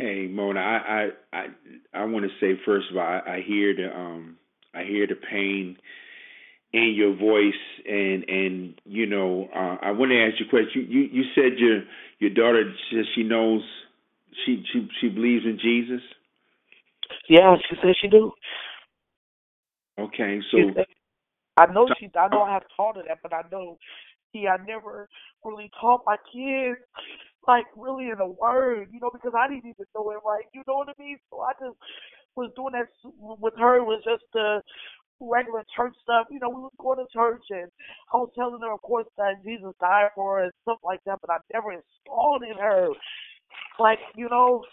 Hey 0.00 0.28
Mona, 0.28 0.60
I 0.60 1.10
I 1.32 1.38
I, 1.38 1.46
I 1.92 2.04
want 2.06 2.24
to 2.24 2.30
say 2.40 2.58
first 2.64 2.86
of 2.90 2.96
all, 2.96 3.02
I, 3.02 3.20
I 3.26 3.44
hear 3.46 3.76
the 3.76 3.94
um 3.94 4.38
I 4.74 4.84
hear 4.84 5.06
the 5.06 5.14
pain 5.14 5.76
in 6.72 6.94
your 6.96 7.14
voice 7.14 7.52
and 7.86 8.24
and 8.26 8.80
you 8.86 9.04
know 9.04 9.50
uh, 9.54 9.76
I 9.82 9.90
want 9.90 10.10
to 10.12 10.24
ask 10.24 10.40
you 10.40 10.46
a 10.46 10.48
question. 10.48 10.86
You, 10.88 11.00
you 11.00 11.08
you 11.12 11.24
said 11.34 11.58
your 11.58 11.82
your 12.18 12.30
daughter 12.30 12.72
says 12.90 13.04
she 13.14 13.24
knows 13.24 13.60
she 14.46 14.64
she 14.72 14.88
she 15.02 15.08
believes 15.10 15.44
in 15.44 15.58
Jesus. 15.62 16.00
Yeah, 17.28 17.56
she 17.68 17.76
says 17.82 17.94
she 18.00 18.08
do. 18.08 18.32
Okay, 19.98 20.40
so 20.50 20.58
said, 20.76 20.86
I 21.58 21.66
know 21.66 21.86
she. 21.98 22.10
I 22.18 22.28
know 22.28 22.40
I 22.40 22.54
have 22.54 22.64
taught 22.74 22.96
her 22.96 23.02
that, 23.06 23.18
but 23.22 23.34
I 23.34 23.42
know 23.52 23.76
he. 24.32 24.48
I 24.48 24.56
never 24.66 25.10
really 25.44 25.70
taught 25.78 26.04
my 26.06 26.16
kids 26.32 26.78
like 27.46 27.66
really 27.76 28.10
in 28.10 28.20
a 28.20 28.26
word, 28.26 28.88
you 28.92 29.00
know, 29.00 29.10
because 29.12 29.32
I 29.36 29.48
didn't 29.48 29.70
even 29.70 29.86
know 29.94 30.10
it 30.10 30.18
right. 30.24 30.44
You 30.52 30.62
know 30.66 30.76
what 30.76 30.88
I 30.88 31.02
mean? 31.02 31.18
So 31.30 31.40
I 31.40 31.52
just 31.60 31.76
was 32.36 32.50
doing 32.56 32.72
that 32.74 32.88
with 33.04 33.54
her. 33.58 33.76
It 33.76 33.84
was 33.84 34.02
just 34.04 34.24
uh 34.38 34.60
regular 35.20 35.64
church 35.76 35.94
stuff. 36.02 36.26
You 36.30 36.40
know, 36.40 36.48
we 36.48 36.62
was 36.62 36.72
going 36.78 36.98
to 36.98 37.06
church 37.12 37.42
and 37.50 37.70
I 38.12 38.16
was 38.16 38.30
telling 38.34 38.60
her, 38.62 38.72
of 38.72 38.82
course, 38.82 39.06
that 39.18 39.44
Jesus 39.44 39.72
died 39.80 40.08
for 40.14 40.38
her 40.38 40.44
and 40.44 40.52
stuff 40.62 40.78
like 40.84 41.00
that, 41.04 41.18
but 41.20 41.30
I 41.30 41.36
never 41.52 41.72
installed 41.72 42.42
in 42.42 42.56
her, 42.56 42.88
like, 43.78 43.98
you 44.16 44.28
know, 44.30 44.64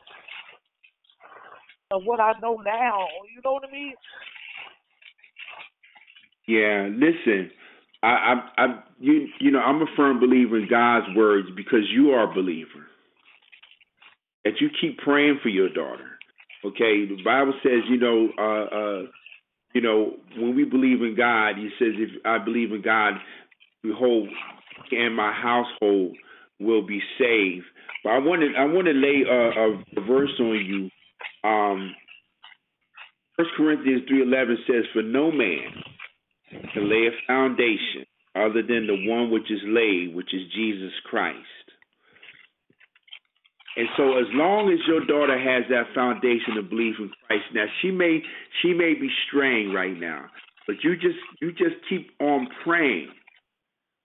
of 1.92 2.04
what 2.06 2.20
I 2.20 2.34
know 2.42 2.58
now. 2.58 3.08
You 3.34 3.42
know 3.44 3.54
what 3.54 3.68
I 3.68 3.72
mean? 3.72 3.94
Yeah, 6.48 6.88
listen, 6.90 7.52
I, 8.04 8.08
I, 8.08 8.64
I, 8.64 8.84
you, 9.00 9.28
you 9.40 9.52
know, 9.52 9.60
I'm 9.60 9.82
a 9.82 9.88
firm 9.96 10.20
believer 10.20 10.58
in 10.58 10.68
God's 10.70 11.08
words 11.16 11.48
because 11.56 11.90
you 11.92 12.12
are 12.12 12.32
a 12.32 12.34
believer. 12.34 12.88
That 14.46 14.62
you 14.62 14.70
keep 14.80 15.00
praying 15.00 15.40
for 15.44 15.50
your 15.50 15.70
daughter. 15.70 16.18
Okay, 16.66 17.06
the 17.06 17.22
Bible 17.24 17.54
says, 17.64 17.84
you 17.90 17.98
know, 17.98 18.30
uh, 18.38 18.76
uh, 18.76 19.04
you 19.74 19.82
know, 19.82 20.16
when 20.38 20.56
we 20.56 20.64
believe 20.64 21.02
in 21.02 21.16
God, 21.16 21.56
He 21.58 21.70
says, 21.78 21.94
if 21.98 22.10
I 22.26 22.38
believe 22.38 22.72
in 22.72 22.82
God, 22.82 23.14
behold, 23.84 24.30
and 24.92 25.16
my 25.16 25.34
household 25.34 26.16
will 26.60 26.86
be 26.86 27.02
saved. 27.20 27.66
But 28.04 28.12
I 28.12 28.18
want 28.20 28.42
to, 28.42 28.60
I 28.60 28.66
want 28.66 28.88
to 28.88 28.94
lay 28.94 29.24
a, 29.30 30.02
a 30.02 30.06
verse 30.06 30.32
on 30.40 30.66
you. 30.66 31.50
Um, 31.50 31.96
First 33.38 33.52
Corinthians 33.56 34.02
three 34.08 34.24
eleven 34.24 34.58
says, 34.66 34.86
"For 34.94 35.04
no 35.04 35.32
man 35.32 35.70
can 36.50 36.90
lay 36.90 37.08
a 37.08 37.16
foundation 37.28 38.06
other 38.36 38.62
than 38.62 38.88
the 38.88 39.10
one 39.10 39.32
which 39.32 39.50
is 39.52 39.62
laid, 39.66 40.16
which 40.16 40.34
is 40.34 40.42
Jesus 40.54 40.94
Christ." 41.06 41.68
And 43.78 43.88
so, 43.96 44.18
as 44.18 44.26
long 44.34 44.74
as 44.74 44.80
your 44.88 45.06
daughter 45.06 45.38
has 45.38 45.70
that 45.70 45.94
foundation 45.94 46.58
of 46.58 46.68
belief 46.68 46.96
in 46.98 47.12
Christ, 47.28 47.46
now 47.54 47.66
she 47.82 47.92
may 47.92 48.24
she 48.62 48.74
may 48.74 48.96
be 48.96 49.08
straying 49.28 49.72
right 49.72 49.96
now, 49.96 50.26
but 50.66 50.78
you 50.84 50.96
just 50.96 51.22
you 51.40 51.52
just 51.52 51.78
keep 51.88 52.10
on 52.20 52.48
praying. 52.66 53.10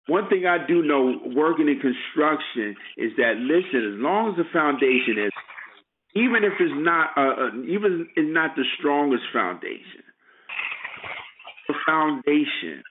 One 0.08 0.28
thing 0.28 0.44
I 0.44 0.58
do 0.66 0.82
know, 0.82 1.16
working 1.34 1.68
in 1.68 1.80
construction, 1.80 2.76
is 2.98 3.12
that 3.16 3.40
listen, 3.40 3.96
as 3.96 3.98
long 4.02 4.30
as 4.30 4.36
the 4.36 4.44
foundation 4.52 5.16
is, 5.24 5.32
even 6.14 6.44
if 6.44 6.52
it's 6.60 6.76
not 6.76 7.16
uh, 7.16 7.48
uh, 7.48 7.62
even 7.64 8.08
it's 8.14 8.28
not 8.28 8.54
the 8.56 8.64
strongest 8.78 9.24
foundation, 9.32 10.04
foundation. 11.86 12.82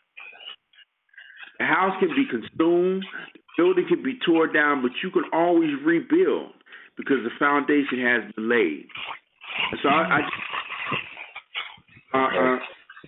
The 1.59 1.65
house 1.65 1.95
can 1.99 2.09
be 2.09 2.25
consumed, 2.25 3.05
the 3.33 3.39
building 3.57 3.85
can 3.87 4.03
be 4.03 4.17
torn 4.25 4.53
down, 4.53 4.81
but 4.81 4.91
you 5.03 5.11
can 5.11 5.23
always 5.31 5.69
rebuild 5.85 6.53
because 6.97 7.17
the 7.23 7.29
foundation 7.39 8.01
has 8.01 8.33
been 8.35 8.49
laid. 8.49 8.85
So 9.83 9.89
I, 9.89 10.19
I, 10.19 10.21
uh, 12.13 12.17
uh, 12.17 12.19
I 12.19 12.59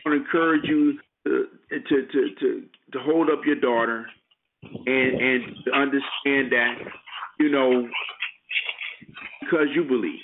want 0.05 0.07
to 0.07 0.14
encourage 0.14 0.65
you 0.65 0.99
to, 1.26 1.47
to 1.69 1.80
to 1.80 2.61
to 2.91 2.99
hold 2.99 3.30
up 3.30 3.39
your 3.45 3.55
daughter 3.55 4.05
and 4.61 5.22
and 5.22 5.43
to 5.65 5.72
understand 5.72 6.51
that 6.51 6.76
you 7.39 7.49
know 7.49 7.88
because 9.41 9.68
you 9.73 9.84
believe. 9.84 10.19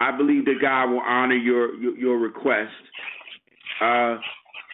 I 0.00 0.16
believe 0.16 0.44
that 0.44 0.58
God 0.60 0.90
will 0.90 1.00
honor 1.00 1.36
your 1.36 1.74
your, 1.74 1.96
your 1.96 2.18
request. 2.18 2.72
Uh, 3.80 4.18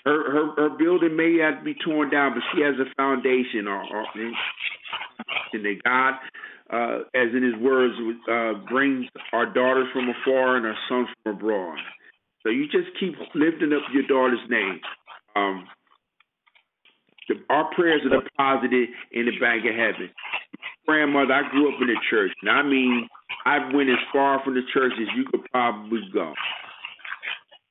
her, 0.05 0.31
her 0.31 0.52
her 0.56 0.70
building 0.78 1.16
may 1.16 1.39
have 1.39 1.59
to 1.59 1.64
be 1.64 1.74
torn 1.85 2.10
down, 2.10 2.35
but 2.35 2.43
she 2.55 2.62
has 2.62 2.74
a 2.76 2.94
foundation, 2.94 3.66
or, 3.66 3.82
or 3.82 4.06
and 5.52 5.64
that 5.64 5.81
God, 5.85 6.14
uh, 6.70 6.98
as 7.14 7.35
in 7.35 7.43
His 7.43 7.56
words, 7.60 7.94
uh, 8.31 8.52
brings 8.70 9.06
our 9.32 9.47
daughters 9.47 9.89
from 9.93 10.09
afar 10.10 10.56
and 10.56 10.66
our 10.66 10.76
sons 10.89 11.09
from 11.22 11.36
abroad. 11.36 11.78
So 12.43 12.51
you 12.51 12.64
just 12.64 12.89
keep 13.01 13.14
lifting 13.35 13.72
up 13.72 13.82
your 13.93 14.06
daughter's 14.06 14.44
name. 14.51 14.81
Um, 15.35 15.66
the, 17.28 17.36
our 17.48 17.74
prayers 17.74 18.02
are 18.05 18.20
deposited 18.20 18.90
in 19.12 19.24
the 19.24 19.40
bank 19.40 19.64
of 19.64 19.74
heaven. 19.74 20.10
Grandmother, 20.86 21.32
I 21.32 21.51
grew 21.51 21.74
up 21.74 21.81
in 21.81 21.86
the 21.86 21.97
church, 22.10 22.32
and 22.43 22.51
I 22.51 22.62
mean 22.62 23.09
I 23.47 23.72
went 23.72 23.89
as 23.89 23.97
far 24.12 24.43
from 24.44 24.55
the 24.55 24.62
church 24.72 24.93
as 25.01 25.09
you 25.16 25.24
could 25.31 25.44
probably 25.51 26.01
go. 26.12 26.35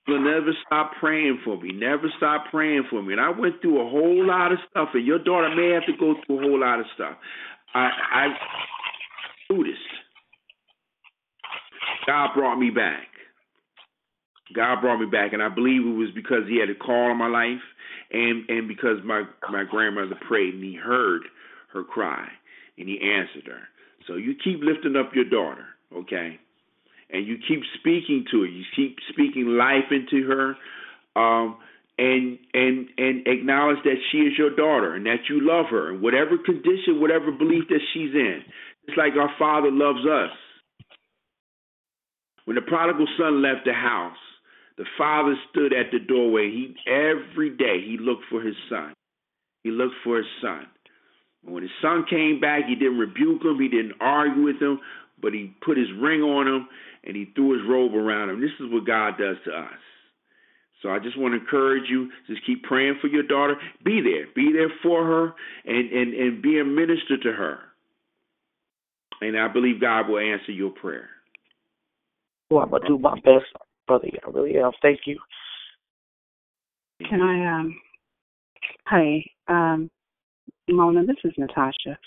You'll 0.08 0.24
never 0.24 0.52
stop 0.66 0.92
praying 1.00 1.40
for 1.46 1.60
me. 1.62 1.72
Never 1.72 2.12
stop 2.18 2.46
praying 2.52 2.84
for 2.90 3.02
me. 3.02 3.14
And 3.14 3.22
I 3.22 3.30
went 3.30 3.62
through 3.62 3.80
a 3.80 3.90
whole 3.90 4.26
lot 4.26 4.52
of 4.52 4.60
stuff, 4.70 4.90
and 4.94 5.06
your 5.06 5.20
daughter 5.20 5.54
may 5.56 5.74
have 5.74 5.86
to 5.86 5.98
go 5.98 6.16
through 6.26 6.40
a 6.40 6.42
whole 6.42 6.60
lot 6.60 6.80
of 6.80 6.86
stuff. 6.96 7.16
I 7.74 7.90
I 8.12 8.28
Buddhist. 9.50 9.78
God 12.06 12.30
brought 12.36 12.58
me 12.60 12.70
back. 12.70 13.08
God 14.54 14.82
brought 14.82 15.00
me 15.00 15.06
back, 15.06 15.34
and 15.34 15.42
I 15.42 15.50
believe 15.50 15.82
it 15.82 15.98
was 15.98 16.10
because 16.14 16.44
He 16.50 16.60
had 16.60 16.70
a 16.70 16.76
call 16.76 17.12
on 17.12 17.18
my 17.18 17.28
life, 17.28 17.64
and 18.12 18.50
and 18.50 18.68
because 18.68 18.98
my 19.06 19.24
my 19.50 19.64
grandmother 19.64 20.20
prayed 20.28 20.54
and 20.56 20.64
He 20.64 20.76
heard 20.76 21.24
her 21.74 21.84
cry 21.84 22.28
and 22.78 22.90
He 22.90 23.00
answered 23.00 23.48
her. 23.48 23.62
So 24.08 24.16
you 24.16 24.36
keep 24.44 24.60
lifting 24.62 24.96
up 24.98 25.12
your 25.16 25.26
daughter, 25.26 25.66
okay? 25.96 26.40
And 27.14 27.28
you 27.28 27.38
keep 27.48 27.62
speaking 27.80 28.26
to 28.32 28.42
her. 28.42 28.48
You 28.48 28.64
keep 28.76 28.98
speaking 29.10 29.56
life 29.58 29.92
into 29.92 30.28
her, 30.28 30.58
um, 31.16 31.58
and 31.98 32.40
and 32.54 32.88
and 32.98 33.28
acknowledge 33.28 33.78
that 33.84 33.98
she 34.12 34.18
is 34.18 34.34
your 34.38 34.56
daughter 34.56 34.96
and 34.96 35.06
that 35.06 35.30
you 35.30 35.40
love 35.42 35.68
her 35.70 35.94
in 35.94 36.02
whatever 36.02 36.38
condition, 36.44 37.00
whatever 37.00 37.32
belief 37.32 37.66
that 37.70 37.82
she's 37.94 38.14
in. 38.14 38.42
It's 38.88 38.98
like 38.98 39.14
our 39.14 39.30
Father 39.38 39.70
loves 39.72 40.06
us. 40.08 40.36
When 42.46 42.56
the 42.56 42.62
prodigal 42.62 43.08
son 43.18 43.42
left 43.42 43.66
the 43.66 43.74
house, 43.74 44.18
the 44.78 44.86
father 44.98 45.36
stood 45.50 45.72
at 45.72 45.92
the 45.92 46.00
doorway. 46.00 46.50
He 46.50 46.76
every 46.88 47.52
day 47.52 47.82
he 47.86 47.98
looked 48.00 48.26
for 48.30 48.42
his 48.42 48.56
son. 48.70 48.94
He 49.64 49.72
looked 49.72 49.96
for 50.04 50.18
his 50.18 50.26
son. 50.42 50.66
And 51.46 51.54
when 51.54 51.64
his 51.64 51.72
son 51.82 52.06
came 52.10 52.40
back, 52.40 52.66
he 52.68 52.76
didn't 52.76 52.98
rebuke 52.98 53.44
him, 53.44 53.60
he 53.60 53.68
didn't 53.68 53.94
argue 54.02 54.44
with 54.44 54.62
him, 54.62 54.80
but 55.24 55.34
he 55.34 55.56
put 55.66 55.78
his 55.78 55.88
ring 56.00 56.22
on 56.22 56.48
him 56.48 56.68
and 57.06 57.16
he 57.16 57.32
threw 57.34 57.54
his 57.54 57.68
robe 57.68 57.96
around 57.96 58.30
him. 58.30 58.42
This 58.42 58.52
is 58.60 58.72
what 58.72 58.86
God 58.86 59.18
does 59.18 59.38
to 59.46 59.52
us. 59.52 59.80
So 60.82 60.90
I 60.90 61.00
just 61.00 61.18
want 61.18 61.34
to 61.34 61.40
encourage 61.40 61.90
you, 61.90 62.12
just 62.28 62.46
keep 62.46 62.64
praying 62.64 63.00
for 63.02 63.08
your 63.08 63.24
daughter. 63.24 63.56
Be 63.86 64.02
there. 64.02 64.28
Be 64.36 64.52
there 64.52 64.72
for 64.84 65.06
her 65.06 65.34
and, 65.66 65.92
and, 65.92 66.14
and 66.14 66.42
be 66.42 66.60
a 66.60 66.66
minister 66.66 67.18
to 67.24 67.32
her. 67.32 67.60
And 69.22 69.40
I 69.40 69.48
believe 69.48 69.80
God 69.80 70.10
will 70.10 70.20
answer 70.20 70.52
your 70.52 70.72
prayer. 70.72 71.08
Well, 72.52 72.64
I'm 72.64 72.70
gonna 72.70 72.88
do 72.88 72.98
my 73.00 73.16
best, 73.16 73.46
brother. 73.88 74.10
I 74.28 74.30
really 74.30 74.58
am. 74.58 74.72
Thank 74.82 75.02
you. 75.06 75.18
Can 77.10 77.22
I 77.22 77.60
um 77.60 77.80
hi, 78.86 79.24
um 79.48 79.90
Mona, 80.70 81.06
this 81.06 81.16
is 81.24 81.34
Natasha. 81.38 81.98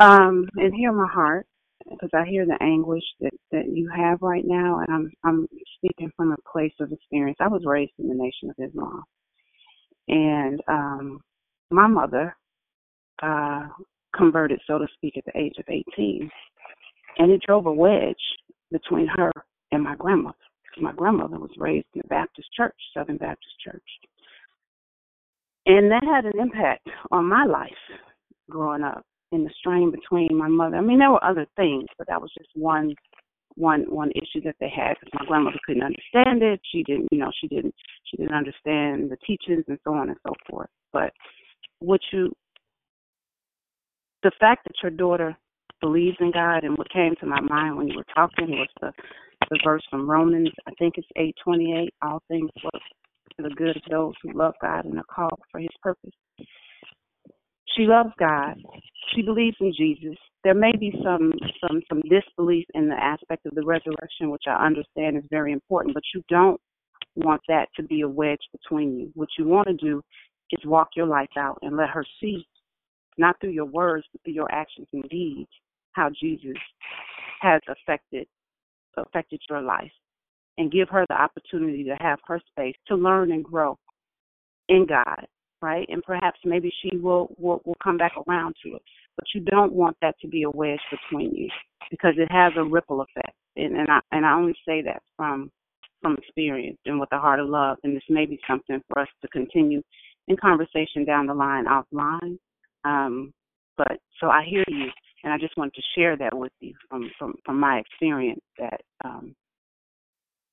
Um, 0.00 0.48
and 0.56 0.74
hear 0.74 0.92
my 0.92 1.08
heart 1.08 1.46
because 1.90 2.10
I 2.14 2.24
hear 2.28 2.46
the 2.46 2.58
anguish 2.60 3.04
that 3.20 3.32
that 3.52 3.68
you 3.72 3.90
have 3.94 4.18
right 4.22 4.44
now, 4.44 4.80
and 4.80 4.88
I'm 4.90 5.12
I'm 5.24 5.48
speaking 5.76 6.10
from 6.16 6.32
a 6.32 6.50
place 6.50 6.74
of 6.80 6.92
experience. 6.92 7.38
I 7.40 7.48
was 7.48 7.62
raised 7.64 7.92
in 7.98 8.08
the 8.08 8.14
Nation 8.14 8.50
of 8.50 8.56
Islam, 8.58 9.02
and 10.08 10.60
um, 10.68 11.20
my 11.70 11.86
mother 11.86 12.36
uh, 13.22 13.68
converted, 14.16 14.60
so 14.66 14.78
to 14.78 14.86
speak, 14.94 15.16
at 15.16 15.24
the 15.24 15.38
age 15.38 15.54
of 15.58 15.64
18, 15.68 16.30
and 17.18 17.30
it 17.30 17.42
drove 17.46 17.66
a 17.66 17.72
wedge 17.72 18.16
between 18.70 19.06
her 19.16 19.32
and 19.72 19.82
my 19.82 19.94
grandmother. 19.96 20.36
My 20.80 20.92
grandmother 20.92 21.38
was 21.38 21.50
raised 21.58 21.86
in 21.94 22.02
a 22.04 22.08
Baptist 22.08 22.48
church, 22.56 22.76
Southern 22.96 23.16
Baptist 23.16 23.54
church. 23.64 23.82
And 25.66 25.90
that 25.90 26.04
had 26.04 26.24
an 26.24 26.38
impact 26.40 26.88
on 27.10 27.28
my 27.28 27.44
life 27.44 27.70
growing 28.48 28.82
up 28.82 29.04
in 29.32 29.44
the 29.44 29.50
strain 29.58 29.90
between 29.90 30.36
my 30.36 30.48
mother. 30.48 30.76
I 30.76 30.80
mean, 30.80 30.98
there 30.98 31.10
were 31.10 31.24
other 31.24 31.46
things, 31.56 31.86
but 31.98 32.06
that 32.08 32.20
was 32.20 32.30
just 32.36 32.50
one 32.54 32.94
one 33.54 33.82
one 33.88 34.10
issue 34.12 34.40
that 34.44 34.54
they 34.60 34.70
had 34.74 34.94
because 34.94 35.12
my 35.18 35.26
grandmother 35.26 35.58
couldn't 35.66 35.82
understand 35.82 36.42
it. 36.42 36.60
She 36.70 36.82
didn't, 36.84 37.08
you 37.10 37.18
know, 37.18 37.30
she 37.40 37.48
didn't 37.48 37.74
she 38.04 38.16
didn't 38.16 38.34
understand 38.34 39.10
the 39.10 39.16
teachings 39.26 39.64
and 39.68 39.78
so 39.84 39.94
on 39.94 40.08
and 40.08 40.18
so 40.26 40.32
forth. 40.48 40.70
But 40.92 41.12
what 41.80 42.00
you 42.12 42.32
the 44.22 44.32
fact 44.40 44.64
that 44.64 44.74
your 44.82 44.90
daughter 44.90 45.36
believes 45.80 46.16
in 46.20 46.32
God 46.32 46.64
and 46.64 46.76
what 46.76 46.90
came 46.90 47.14
to 47.20 47.26
my 47.26 47.40
mind 47.40 47.76
when 47.76 47.88
you 47.88 47.96
were 47.96 48.14
talking 48.14 48.50
was 48.50 48.68
the 48.80 48.92
the 49.50 49.58
verse 49.64 49.82
from 49.88 50.10
Romans, 50.10 50.50
I 50.66 50.72
think 50.78 50.94
it's 50.96 51.08
eight 51.16 51.36
twenty 51.42 51.74
eight, 51.76 51.94
all 52.02 52.22
things 52.28 52.50
work 52.62 52.82
for 53.36 53.42
the 53.42 53.54
good 53.54 53.76
of 53.76 53.82
those 53.90 54.14
who 54.22 54.32
love 54.32 54.54
God 54.60 54.84
and 54.84 54.98
are 54.98 55.04
called 55.04 55.40
for 55.50 55.60
his 55.60 55.70
purpose. 55.82 56.12
She 57.78 57.84
loves 57.84 58.10
God. 58.18 58.56
She 59.14 59.22
believes 59.22 59.56
in 59.60 59.72
Jesus. 59.76 60.16
There 60.42 60.54
may 60.54 60.72
be 60.76 60.92
some 61.02 61.32
some 61.60 61.80
some 61.88 62.02
disbelief 62.10 62.66
in 62.74 62.88
the 62.88 62.96
aspect 62.96 63.46
of 63.46 63.54
the 63.54 63.64
resurrection, 63.64 64.30
which 64.30 64.44
I 64.48 64.66
understand 64.66 65.16
is 65.16 65.22
very 65.30 65.52
important, 65.52 65.94
but 65.94 66.02
you 66.12 66.22
don't 66.28 66.60
want 67.14 67.40
that 67.46 67.68
to 67.76 67.84
be 67.84 68.00
a 68.00 68.08
wedge 68.08 68.40
between 68.52 68.98
you. 68.98 69.10
What 69.14 69.28
you 69.38 69.46
want 69.46 69.68
to 69.68 69.74
do 69.74 70.02
is 70.50 70.64
walk 70.64 70.88
your 70.96 71.06
life 71.06 71.30
out 71.38 71.58
and 71.62 71.76
let 71.76 71.90
her 71.90 72.04
see, 72.20 72.44
not 73.16 73.36
through 73.40 73.50
your 73.50 73.66
words, 73.66 74.06
but 74.12 74.22
through 74.24 74.34
your 74.34 74.52
actions 74.52 74.88
and 74.92 75.08
deeds, 75.08 75.50
how 75.92 76.10
Jesus 76.20 76.56
has 77.40 77.60
affected 77.68 78.26
affected 78.96 79.40
your 79.48 79.62
life 79.62 79.92
and 80.56 80.72
give 80.72 80.88
her 80.88 81.06
the 81.08 81.14
opportunity 81.14 81.84
to 81.84 81.94
have 82.00 82.18
her 82.26 82.40
space 82.50 82.74
to 82.88 82.96
learn 82.96 83.30
and 83.30 83.44
grow 83.44 83.78
in 84.68 84.84
God, 84.86 85.26
right? 85.60 85.86
And 85.88 86.02
perhaps 86.02 86.38
maybe 86.44 86.72
she 86.82 86.96
will, 86.96 87.34
will 87.38 87.60
will 87.64 87.76
come 87.82 87.96
back 87.96 88.12
around 88.26 88.54
to 88.64 88.76
it. 88.76 88.82
But 89.16 89.26
you 89.34 89.40
don't 89.40 89.72
want 89.72 89.96
that 90.02 90.18
to 90.20 90.28
be 90.28 90.42
a 90.44 90.50
wedge 90.50 90.80
between 90.90 91.34
you 91.34 91.48
because 91.90 92.14
it 92.16 92.30
has 92.30 92.52
a 92.56 92.64
ripple 92.64 93.00
effect. 93.00 93.34
And, 93.56 93.76
and 93.76 93.88
I 93.90 94.00
and 94.12 94.24
I 94.24 94.34
only 94.34 94.54
say 94.66 94.82
that 94.82 95.02
from 95.16 95.50
from 96.02 96.16
experience 96.16 96.78
and 96.86 97.00
with 97.00 97.12
a 97.12 97.18
heart 97.18 97.40
of 97.40 97.48
love. 97.48 97.78
And 97.82 97.96
this 97.96 98.04
may 98.08 98.26
be 98.26 98.38
something 98.46 98.80
for 98.88 99.02
us 99.02 99.08
to 99.22 99.28
continue 99.28 99.82
in 100.28 100.36
conversation 100.36 101.04
down 101.04 101.26
the 101.26 101.34
line 101.34 101.64
offline. 101.64 102.38
Um, 102.84 103.32
but 103.76 103.98
so 104.20 104.28
I 104.28 104.44
hear 104.48 104.64
you, 104.68 104.86
and 105.24 105.32
I 105.32 105.38
just 105.38 105.56
wanted 105.56 105.74
to 105.74 105.82
share 105.96 106.16
that 106.16 106.36
with 106.36 106.52
you 106.60 106.74
from 106.88 107.10
from 107.18 107.34
from 107.44 107.58
my 107.58 107.78
experience 107.78 108.42
that 108.58 108.80
um, 109.04 109.34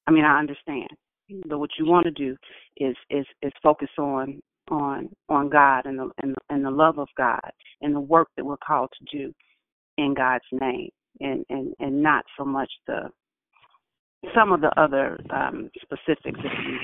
I 0.08 0.12
mean, 0.12 0.26
I 0.26 0.40
understand, 0.40 0.90
but 1.48 1.60
what 1.60 1.72
you 1.78 1.86
want 1.86 2.06
to 2.06 2.12
do 2.12 2.36
is 2.78 2.96
is 3.10 3.26
is 3.42 3.52
focus 3.64 3.90
on 3.98 4.42
on 4.70 5.10
on 5.30 5.50
God 5.50 5.86
and 5.86 6.00
the 6.00 6.10
and, 6.22 6.36
and 6.50 6.66
the 6.66 6.72
love 6.72 6.98
of 6.98 7.08
God 7.18 7.52
and 7.82 7.96
the 7.96 8.00
work 8.00 8.30
that 8.36 8.46
we're 8.46 8.58
called 8.58 8.90
to 8.98 9.18
do 9.18 9.34
in 9.98 10.14
God's 10.14 10.46
name, 10.52 10.90
and 11.20 11.46
and 11.50 11.74
and 11.80 12.02
not 12.02 12.26
so 12.38 12.46
much 12.46 12.70
the 12.88 13.10
some 14.34 14.52
of 14.52 14.62
the 14.62 14.72
other 14.80 15.20
um, 15.30 15.70
specifics 15.82 16.40
if 16.40 16.52
you 16.68 16.78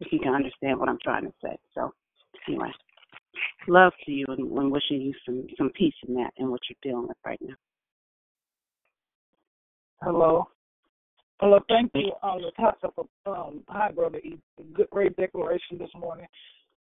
if 0.00 0.12
you 0.12 0.18
can 0.18 0.34
understand 0.34 0.78
what 0.78 0.88
I'm 0.88 0.98
trying 1.02 1.24
to 1.24 1.32
say. 1.42 1.56
So 1.74 1.92
anyway, 2.48 2.70
love 3.68 3.92
to 4.06 4.12
you 4.12 4.26
and, 4.28 4.50
and 4.50 4.72
wishing 4.72 5.00
you 5.00 5.14
some 5.24 5.46
some 5.56 5.70
peace 5.70 5.94
in 6.08 6.14
that 6.14 6.32
and 6.38 6.50
what 6.50 6.60
you're 6.68 6.92
dealing 6.92 7.08
with 7.08 7.16
right 7.24 7.40
now. 7.42 7.54
Hello. 10.02 10.48
Hello, 11.40 11.58
thank 11.68 11.90
you, 11.94 12.12
um, 12.22 12.40
Latasha, 12.40 12.92
for 12.94 13.06
um, 13.26 13.62
hi, 13.66 13.90
brother. 13.90 14.18
E. 14.18 14.38
Good, 14.74 14.90
great 14.90 15.16
declaration 15.16 15.78
this 15.78 15.88
morning. 15.98 16.26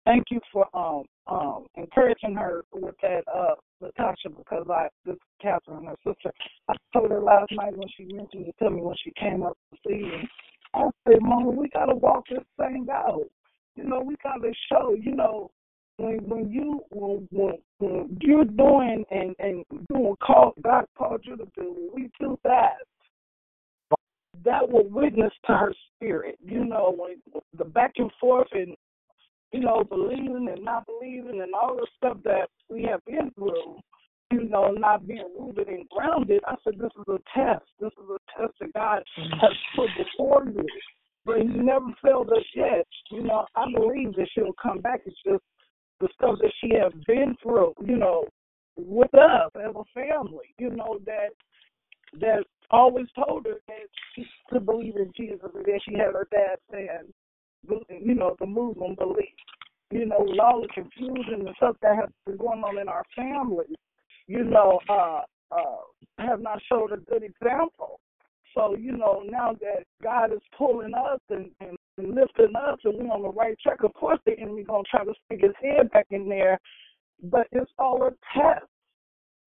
Thank 0.07 0.23
you 0.31 0.39
for 0.53 0.65
um 0.73 1.03
um 1.27 1.65
encouraging 1.75 2.33
her 2.35 2.63
with 2.73 2.95
that, 3.01 3.23
uh, 3.27 3.55
Latasha, 3.83 4.35
because 4.37 4.65
I 4.71 4.87
this 5.05 5.17
Catherine, 5.41 5.85
her 5.85 5.97
sister, 6.05 6.31
I 6.69 6.75
told 6.93 7.11
her 7.11 7.19
last 7.19 7.51
night 7.51 7.75
when 7.75 7.89
she 7.97 8.05
mentioned 8.05 8.47
it 8.47 8.55
to 8.59 8.69
me 8.69 8.81
when 8.81 8.95
she 9.03 9.11
came 9.19 9.43
up 9.43 9.57
see 9.85 9.95
me. 9.95 10.29
I 10.73 10.83
said, 11.05 11.17
Mama, 11.21 11.49
we 11.49 11.67
gotta 11.73 11.93
walk 11.93 12.23
this 12.29 12.39
thing 12.57 12.87
out. 12.89 13.25
You 13.75 13.83
know, 13.83 13.99
we 13.99 14.15
gotta 14.23 14.53
show. 14.71 14.95
You 14.97 15.13
know, 15.13 15.51
when 15.97 16.19
when 16.29 16.51
you 16.53 16.85
when, 16.91 17.27
when, 17.31 17.57
when 17.79 18.17
you're 18.21 18.45
doing 18.45 19.03
and 19.11 19.35
and 19.39 19.65
doing 19.89 20.15
call 20.25 20.53
God 20.63 20.85
called 20.97 21.19
you 21.25 21.35
to 21.35 21.47
do, 21.53 21.91
we 21.93 22.09
do 22.17 22.39
that 22.45 22.77
that 24.45 24.69
will 24.69 24.87
witness 24.87 25.33
to 25.47 25.53
her 25.53 25.73
spirit. 25.95 26.37
You 26.41 26.63
know, 26.63 26.95
when 26.97 27.41
the 27.57 27.65
back 27.65 27.93
and 27.97 28.11
forth 28.21 28.47
and 28.53 28.73
you 29.51 29.61
know, 29.61 29.83
believing 29.83 30.49
and 30.53 30.63
not 30.63 30.85
believing 30.85 31.41
and 31.41 31.53
all 31.53 31.75
the 31.75 31.87
stuff 31.97 32.17
that 32.23 32.49
we 32.69 32.83
have 32.83 33.03
been 33.05 33.31
through, 33.35 33.79
you 34.31 34.43
know, 34.49 34.71
not 34.71 35.07
being 35.07 35.29
rooted 35.39 35.69
and 35.69 35.87
grounded. 35.89 36.41
I 36.47 36.55
said, 36.63 36.75
this 36.77 36.91
is 36.99 37.05
a 37.07 37.19
test. 37.37 37.65
This 37.79 37.91
is 37.93 38.09
a 38.09 38.39
test 38.39 38.53
that 38.59 38.73
God 38.73 39.03
mm-hmm. 39.17 39.39
has 39.39 39.53
put 39.75 39.89
before 39.97 40.45
you. 40.45 40.65
But 41.25 41.37
He 41.37 41.45
never 41.45 41.87
failed 42.03 42.29
us 42.29 42.45
yet. 42.55 42.87
You 43.11 43.23
know, 43.23 43.45
I 43.55 43.65
believe 43.73 44.15
that 44.15 44.27
she'll 44.33 44.55
come 44.61 44.79
back. 44.79 45.01
It's 45.05 45.15
just 45.25 45.43
the 45.99 46.07
stuff 46.15 46.37
that 46.41 46.51
she 46.61 46.71
has 46.75 46.93
been 47.05 47.35
through, 47.41 47.73
you 47.85 47.97
know, 47.97 48.25
with 48.77 49.13
us 49.15 49.51
as 49.55 49.73
a 49.75 49.83
family, 49.93 50.53
you 50.59 50.69
know, 50.69 50.99
that 51.05 51.29
that 52.21 52.43
always 52.71 53.07
told 53.15 53.45
her 53.45 53.59
that 53.67 53.87
she 54.15 54.25
could 54.49 54.65
believe 54.65 54.95
in 54.95 55.11
Jesus 55.15 55.49
and 55.53 55.65
then 55.65 55.79
she 55.87 55.95
had 55.95 56.13
her 56.13 56.27
dad 56.31 56.57
saying, 56.71 57.11
you 57.89 58.15
know, 58.15 58.35
the 58.39 58.45
Muslim 58.45 58.95
belief. 58.95 59.29
You 59.89 60.05
know, 60.05 60.17
with 60.19 60.39
all 60.39 60.61
the 60.61 60.67
confusion 60.67 61.47
and 61.47 61.55
stuff 61.55 61.77
that 61.81 61.95
has 61.95 62.09
been 62.25 62.37
going 62.37 62.61
on 62.63 62.77
in 62.77 62.89
our 62.89 63.05
family, 63.15 63.73
you 64.27 64.43
know, 64.43 64.79
uh 64.89 65.21
uh 65.51 65.77
have 66.19 66.41
not 66.41 66.61
showed 66.69 66.91
a 66.91 66.97
good 66.97 67.23
example. 67.23 67.99
So, 68.53 68.75
you 68.75 68.97
know, 68.97 69.23
now 69.29 69.53
that 69.61 69.83
God 70.03 70.33
is 70.33 70.41
pulling 70.57 70.93
us 70.93 71.19
and, 71.29 71.51
and, 71.61 71.77
and 71.97 72.15
lifting 72.15 72.55
us 72.55 72.79
and 72.83 72.95
we're 72.97 73.13
on 73.13 73.21
the 73.21 73.29
right 73.29 73.57
track, 73.59 73.83
of 73.83 73.93
course 73.93 74.19
the 74.25 74.37
enemy 74.39 74.63
gonna 74.63 74.83
try 74.89 75.05
to 75.05 75.13
stick 75.25 75.41
his 75.41 75.53
head 75.61 75.89
back 75.91 76.07
in 76.09 76.27
there. 76.27 76.59
But 77.23 77.47
it's 77.51 77.71
all 77.79 78.03
a 78.03 78.09
test 78.37 78.65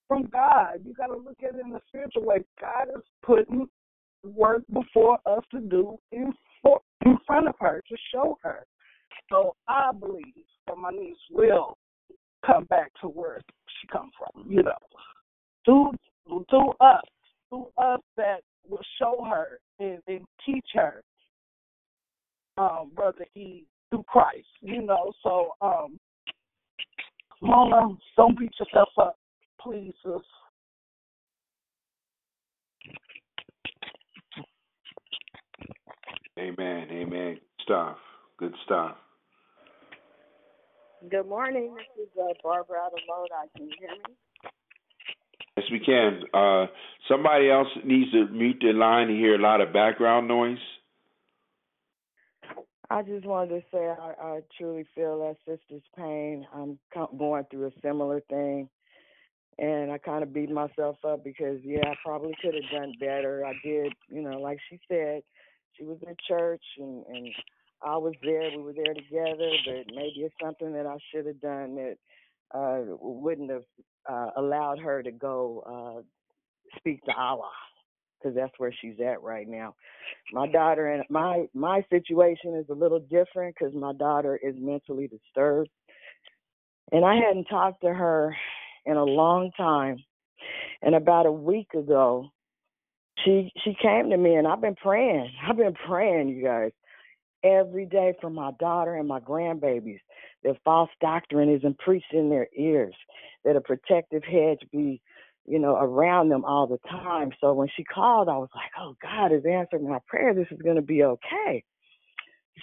from 0.09 0.27
God. 0.33 0.81
You 0.85 0.95
gotta 0.95 1.17
look 1.17 1.37
at 1.43 1.55
it 1.55 1.61
in 1.63 1.71
the 1.71 1.81
spiritual 1.89 2.25
way. 2.25 2.45
God 2.61 2.89
is 2.97 3.03
putting 3.23 3.69
work 4.25 4.63
before 4.73 5.19
us 5.27 5.45
to 5.53 5.61
do 5.61 5.99
in 6.13 6.33
in 7.05 7.19
front 7.27 7.49
of 7.49 7.55
her 7.61 7.83
to 7.89 7.97
show 8.13 8.39
her. 8.43 8.67
So 9.31 9.55
I 9.69 9.91
believe 9.93 10.25
that 10.67 10.77
my 10.77 10.91
niece 10.91 11.17
will 11.31 11.77
come 12.45 12.65
back 12.65 12.91
to 13.01 13.09
where 13.09 13.41
she 13.81 13.89
come 13.89 14.11
from, 14.19 14.51
you 14.51 14.63
know. 14.63 14.73
Through 15.65 15.93
through 16.49 16.73
us, 16.81 17.03
through 17.49 17.69
us 17.77 18.01
that 18.17 18.43
will 18.69 18.83
show 19.01 19.27
her 19.29 19.59
and, 19.79 19.99
and 20.07 20.25
teach 20.47 20.67
her, 20.75 21.03
um, 22.57 22.93
brother 22.95 23.27
E 23.35 23.65
through 23.91 24.05
Christ, 24.07 24.47
you 24.61 24.83
know. 24.83 25.13
So 25.23 25.51
um 25.61 25.99
Mona, 27.43 27.97
don't 28.17 28.39
beat 28.39 28.53
yourself 28.61 28.91
up, 28.99 29.17
please. 29.61 29.95
Amen. 36.41 36.89
Amen. 36.91 37.35
Good 37.35 37.63
Stuff. 37.63 37.97
Good 38.39 38.55
stuff. 38.65 38.97
Good 41.11 41.29
morning. 41.29 41.75
This 41.97 42.05
is 42.05 42.09
uh, 42.19 42.33
Barbara 42.43 42.79
out 42.79 42.93
of 42.93 43.01
Lodi. 43.09 43.49
Can 43.57 43.67
you 43.67 43.75
hear 43.79 43.91
me? 43.91 44.15
Yes, 45.57 45.67
we 45.71 45.81
can. 45.81 46.23
Uh, 46.33 46.67
somebody 47.09 47.51
else 47.51 47.69
needs 47.85 48.11
to 48.13 48.27
mute 48.29 48.57
their 48.63 48.73
line 48.73 49.09
to 49.09 49.15
hear 49.15 49.35
a 49.35 49.43
lot 49.43 49.61
of 49.61 49.73
background 49.73 50.29
noise. 50.29 50.59
I 52.89 53.03
just 53.03 53.27
wanted 53.27 53.51
to 53.51 53.63
say 53.71 53.87
I, 53.87 54.15
I 54.23 54.41
truly 54.59 54.87
feel 54.95 55.19
that 55.21 55.37
sister's 55.47 55.83
pain. 55.97 56.47
I'm 56.55 56.79
going 57.19 57.45
through 57.51 57.67
a 57.67 57.81
similar 57.83 58.21
thing, 58.31 58.69
and 59.59 59.93
I 59.93 59.99
kind 59.99 60.23
of 60.23 60.33
beat 60.33 60.51
myself 60.51 60.97
up 61.07 61.23
because 61.23 61.61
yeah, 61.63 61.87
I 61.87 61.95
probably 62.05 62.35
could 62.43 62.55
have 62.55 62.81
done 62.81 62.95
better. 62.99 63.45
I 63.47 63.53
did, 63.63 63.93
you 64.09 64.23
know, 64.23 64.41
like 64.41 64.59
she 64.69 64.81
said, 64.89 65.23
she 65.77 65.85
was 65.85 65.99
in 66.07 66.15
church 66.29 66.65
and 66.79 67.05
and 67.07 67.29
I 67.83 67.97
was 67.97 68.15
there. 68.23 68.51
We 68.57 68.63
were 68.63 68.75
there 68.75 68.95
together, 68.95 69.51
but 69.67 69.95
maybe 69.95 70.21
it's 70.21 70.35
something 70.43 70.73
that 70.75 70.87
I 70.87 70.99
should 71.13 71.27
have 71.27 71.41
done 71.41 71.77
that 71.77 71.97
uh 72.55 72.97
wouldn't 73.01 73.51
have 73.51 73.65
uh 74.09 74.31
allowed 74.37 74.79
her 74.81 75.03
to 75.03 75.11
go 75.11 75.65
uh 75.99 76.03
speak 76.79 77.05
to 77.05 77.13
Allah 77.13 77.51
because 78.19 78.37
that's 78.37 78.53
where 78.59 78.73
she's 78.81 79.01
at 79.01 79.23
right 79.23 79.49
now. 79.49 79.75
My 80.33 80.47
daughter 80.47 80.93
and 80.93 81.05
my 81.09 81.47
my 81.55 81.85
situation 81.91 82.55
is 82.57 82.67
a 82.71 82.75
little 82.75 83.01
different 83.01 83.57
because 83.59 83.75
my 83.75 83.93
daughter 83.93 84.39
is 84.43 84.55
mentally 84.59 85.09
disturbed, 85.09 85.71
and 86.93 87.05
I 87.05 87.17
hadn't 87.17 87.47
talked 87.47 87.83
to 87.83 87.93
her 87.93 88.37
in 88.87 88.97
a 88.97 89.05
long 89.05 89.51
time. 89.57 89.99
And 90.83 90.95
about 90.95 91.27
a 91.27 91.33
week 91.33 91.69
ago, 91.75 92.29
she 93.25 93.53
she 93.65 93.77
came 93.81 94.11
to 94.11 94.17
me, 94.17 94.35
and 94.35 94.47
I've 94.47 94.61
been 94.61 94.77
praying. 94.77 95.31
I've 95.49 95.57
been 95.57 95.75
praying, 95.87 96.29
you 96.29 96.45
guys, 96.45 96.73
every 97.45 97.87
day 97.87 98.15
for 98.21 98.31
my 98.31 98.51
daughter 98.59 98.95
and 98.95 99.09
my 99.09 99.21
grandbabies. 99.21 100.01
That 100.43 100.57
false 100.65 100.91
doctrine 101.03 101.55
isn't 101.55 101.79
preached 101.79 102.13
in 102.13 102.31
their 102.31 102.49
ears. 102.57 102.95
That 103.45 103.57
a 103.57 103.61
protective 103.61 104.23
hedge 104.25 104.61
be 104.73 105.03
you 105.47 105.59
know, 105.59 105.77
around 105.77 106.29
them 106.29 106.45
all 106.45 106.67
the 106.67 106.79
time. 106.89 107.33
So 107.41 107.53
when 107.53 107.69
she 107.77 107.83
called, 107.83 108.29
I 108.29 108.37
was 108.37 108.51
like, 108.55 108.71
oh, 108.79 108.95
God 109.03 109.33
has 109.33 109.43
answered 109.45 109.83
my 109.83 109.99
prayer. 110.07 110.35
This 110.35 110.47
is 110.51 110.63
going 110.63 110.77
to 110.77 110.83
be 110.83 111.03
okay. 111.03 111.65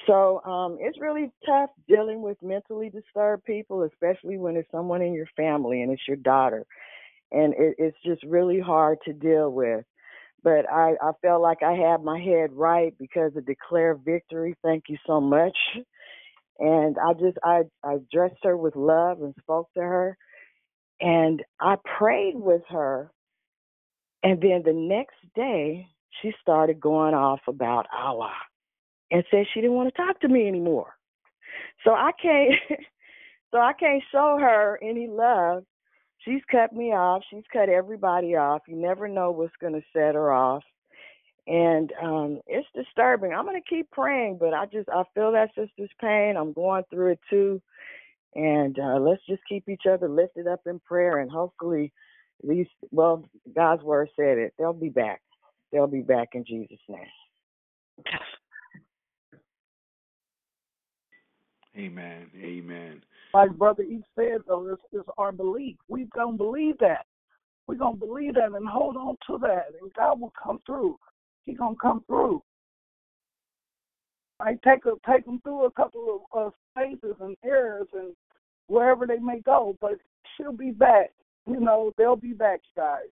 So 0.06 0.42
um, 0.44 0.78
it's 0.80 1.00
really 1.00 1.32
tough 1.46 1.70
dealing 1.88 2.22
with 2.22 2.38
mentally 2.42 2.90
disturbed 2.90 3.46
people, 3.46 3.84
especially 3.84 4.38
when 4.38 4.56
it's 4.56 4.70
someone 4.72 5.02
in 5.02 5.14
your 5.14 5.28
family 5.36 5.82
and 5.82 5.92
it's 5.92 6.08
your 6.08 6.18
daughter. 6.18 6.66
And 7.32 7.54
it, 7.56 7.76
it's 7.78 7.98
just 8.06 8.24
really 8.24 8.60
hard 8.60 9.00
to 9.06 9.14
deal 9.14 9.52
with. 9.52 9.84
But 10.48 10.72
I, 10.72 10.94
I 11.02 11.11
felt 11.22 11.41
like 11.41 11.61
I 11.61 11.74
had 11.74 12.06
my 12.06 12.18
head 12.18 12.53
right 12.53 12.98
because 12.98 13.36
of 13.36 13.45
declare 13.45 13.95
victory. 13.95 14.56
Thank 14.64 14.86
you 14.88 14.95
so 15.06 15.19
much. 15.19 15.57
And 16.57 16.95
I 17.06 17.11
just 17.15 17.38
I 17.44 17.64
I 17.84 17.98
dressed 18.10 18.40
her 18.44 18.56
with 18.56 18.78
love 18.78 19.22
and 19.22 19.36
spoke 19.41 19.68
to 19.74 19.82
her 19.82 20.18
and 21.02 21.44
I 21.60 21.76
prayed 21.98 22.36
with 22.36 22.61
her. 22.69 23.11
And 24.24 24.41
then 24.41 24.64
the 24.64 24.72
next 24.72 25.18
day, 25.36 25.88
she 26.22 26.32
started 26.41 26.80
going 26.80 27.14
off 27.14 27.41
about 27.49 27.86
Allah 27.94 28.32
and 29.11 29.26
said 29.30 29.48
she 29.53 29.60
didn't 29.60 29.76
want 29.76 29.94
to 29.94 30.02
talk 30.02 30.22
to 30.22 30.30
me 30.30 30.48
anymore. 30.48 30.94
So 31.84 31.91
I 31.91 32.11
can't, 32.22 32.53
so 33.52 33.57
I 33.60 33.74
can't 33.74 34.02
show 34.14 34.38
her 34.40 34.80
any 34.82 35.07
love. 35.10 35.65
She's 36.19 36.41
cut 36.52 36.73
me 36.73 36.94
off. 36.94 37.23
She's 37.30 37.44
cut 37.52 37.69
everybody 37.69 38.35
off. 38.35 38.64
You 38.68 38.76
never 38.76 39.07
know 39.07 39.31
what's 39.31 39.56
going 39.61 39.73
to 39.73 39.84
set 39.94 40.15
her 40.15 40.31
off. 40.31 40.64
And 41.48 41.94
um 42.02 42.41
it's 42.48 42.68
disturbing. 42.76 43.34
I'm 43.34 43.45
going 43.45 43.61
to 43.61 43.69
keep 43.69 43.89
praying, 43.91 44.38
but 44.39 44.53
I 44.53 44.65
just 44.65 44.89
I 44.89 45.03
feel 45.15 45.31
that 45.31 45.49
sister's 45.56 45.91
pain. 46.02 46.35
I'm 46.38 46.53
going 46.53 46.84
through 46.91 47.14
it 47.14 47.19
too 47.30 47.61
and 48.35 48.77
uh, 48.80 48.99
let's 48.99 49.22
just 49.27 49.41
keep 49.49 49.68
each 49.68 49.84
other 49.91 50.07
lifted 50.07 50.48
up 50.48 50.61
in 50.65 50.80
prayer 50.80 51.19
and 51.19 51.31
hopefully 51.31 51.91
these 52.48 52.68
well 52.91 53.23
god's 53.56 53.84
word 53.84 54.10
said 54.15 54.38
it 54.38 54.53
they'll 54.57 54.73
be 54.73 54.89
back 54.89 55.22
they'll 55.72 55.88
be 55.88 56.02
back 56.02 56.30
in 56.34 56.45
jesus 56.45 56.80
name 56.88 57.07
Amen. 61.77 62.31
Amen. 62.41 63.03
Like 63.38 63.56
Brother 63.56 63.84
E 63.84 64.02
said, 64.16 64.40
though, 64.48 64.68
it's, 64.74 64.82
it's 64.92 65.08
our 65.20 65.32
belief. 65.32 65.76
We 65.88 66.08
don't 66.16 66.38
believe 66.38 66.80
that. 66.80 67.06
We're 67.68 67.76
going 67.76 68.00
to 68.00 68.04
believe 68.04 68.34
that 68.34 68.52
and 68.52 68.68
hold 68.68 68.98
on 68.98 69.16
to 69.28 69.38
that, 69.46 69.66
and 69.80 69.94
God 69.94 70.20
will 70.20 70.34
come 70.44 70.60
through. 70.66 70.98
He 71.46 71.54
going 71.54 71.76
to 71.76 71.80
come 71.80 72.04
through. 72.08 72.42
I 74.40 74.58
take 74.66 74.88
a, 74.88 74.94
take 75.08 75.26
them 75.26 75.40
through 75.44 75.66
a 75.66 75.72
couple 75.72 76.26
of 76.34 76.48
uh, 76.48 76.50
phases 76.76 77.16
and 77.22 77.38
errors 77.46 77.86
and 77.94 78.16
wherever 78.66 79.06
they 79.06 79.20
may 79.20 79.40
go, 79.42 79.76
but 79.82 80.00
she'll 80.36 80.52
be 80.52 80.72
back. 80.72 81.12
You 81.46 81.60
know, 81.60 81.92
they'll 81.96 82.16
be 82.16 82.34
back, 82.34 82.62
guys. 82.76 83.04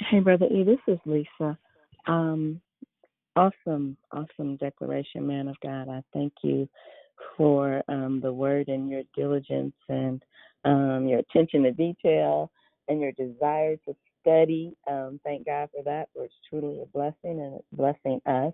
Hey, 0.00 0.18
Brother 0.20 0.46
E, 0.46 0.64
this 0.64 0.80
is 0.88 0.98
Lisa. 1.06 1.56
Um, 2.06 2.60
awesome, 3.36 3.96
awesome 4.12 4.56
declaration, 4.56 5.26
man 5.26 5.46
of 5.46 5.56
God. 5.62 5.88
I 5.88 6.02
thank 6.12 6.32
you 6.42 6.68
for 7.36 7.82
um, 7.88 8.20
the 8.20 8.32
word 8.32 8.68
and 8.68 8.90
your 8.90 9.02
diligence 9.16 9.74
and 9.88 10.22
um, 10.64 11.06
your 11.06 11.20
attention 11.20 11.62
to 11.62 11.72
detail 11.72 12.50
and 12.88 13.00
your 13.00 13.12
desire 13.12 13.76
to 13.86 13.94
study. 14.20 14.76
Um, 14.90 15.20
thank 15.24 15.46
God 15.46 15.68
for 15.74 15.84
that, 15.84 16.08
for 16.12 16.24
it's 16.24 16.34
truly 16.50 16.82
a 16.82 16.86
blessing 16.86 17.40
and 17.40 17.54
it's 17.54 17.66
blessing 17.72 18.20
us. 18.26 18.52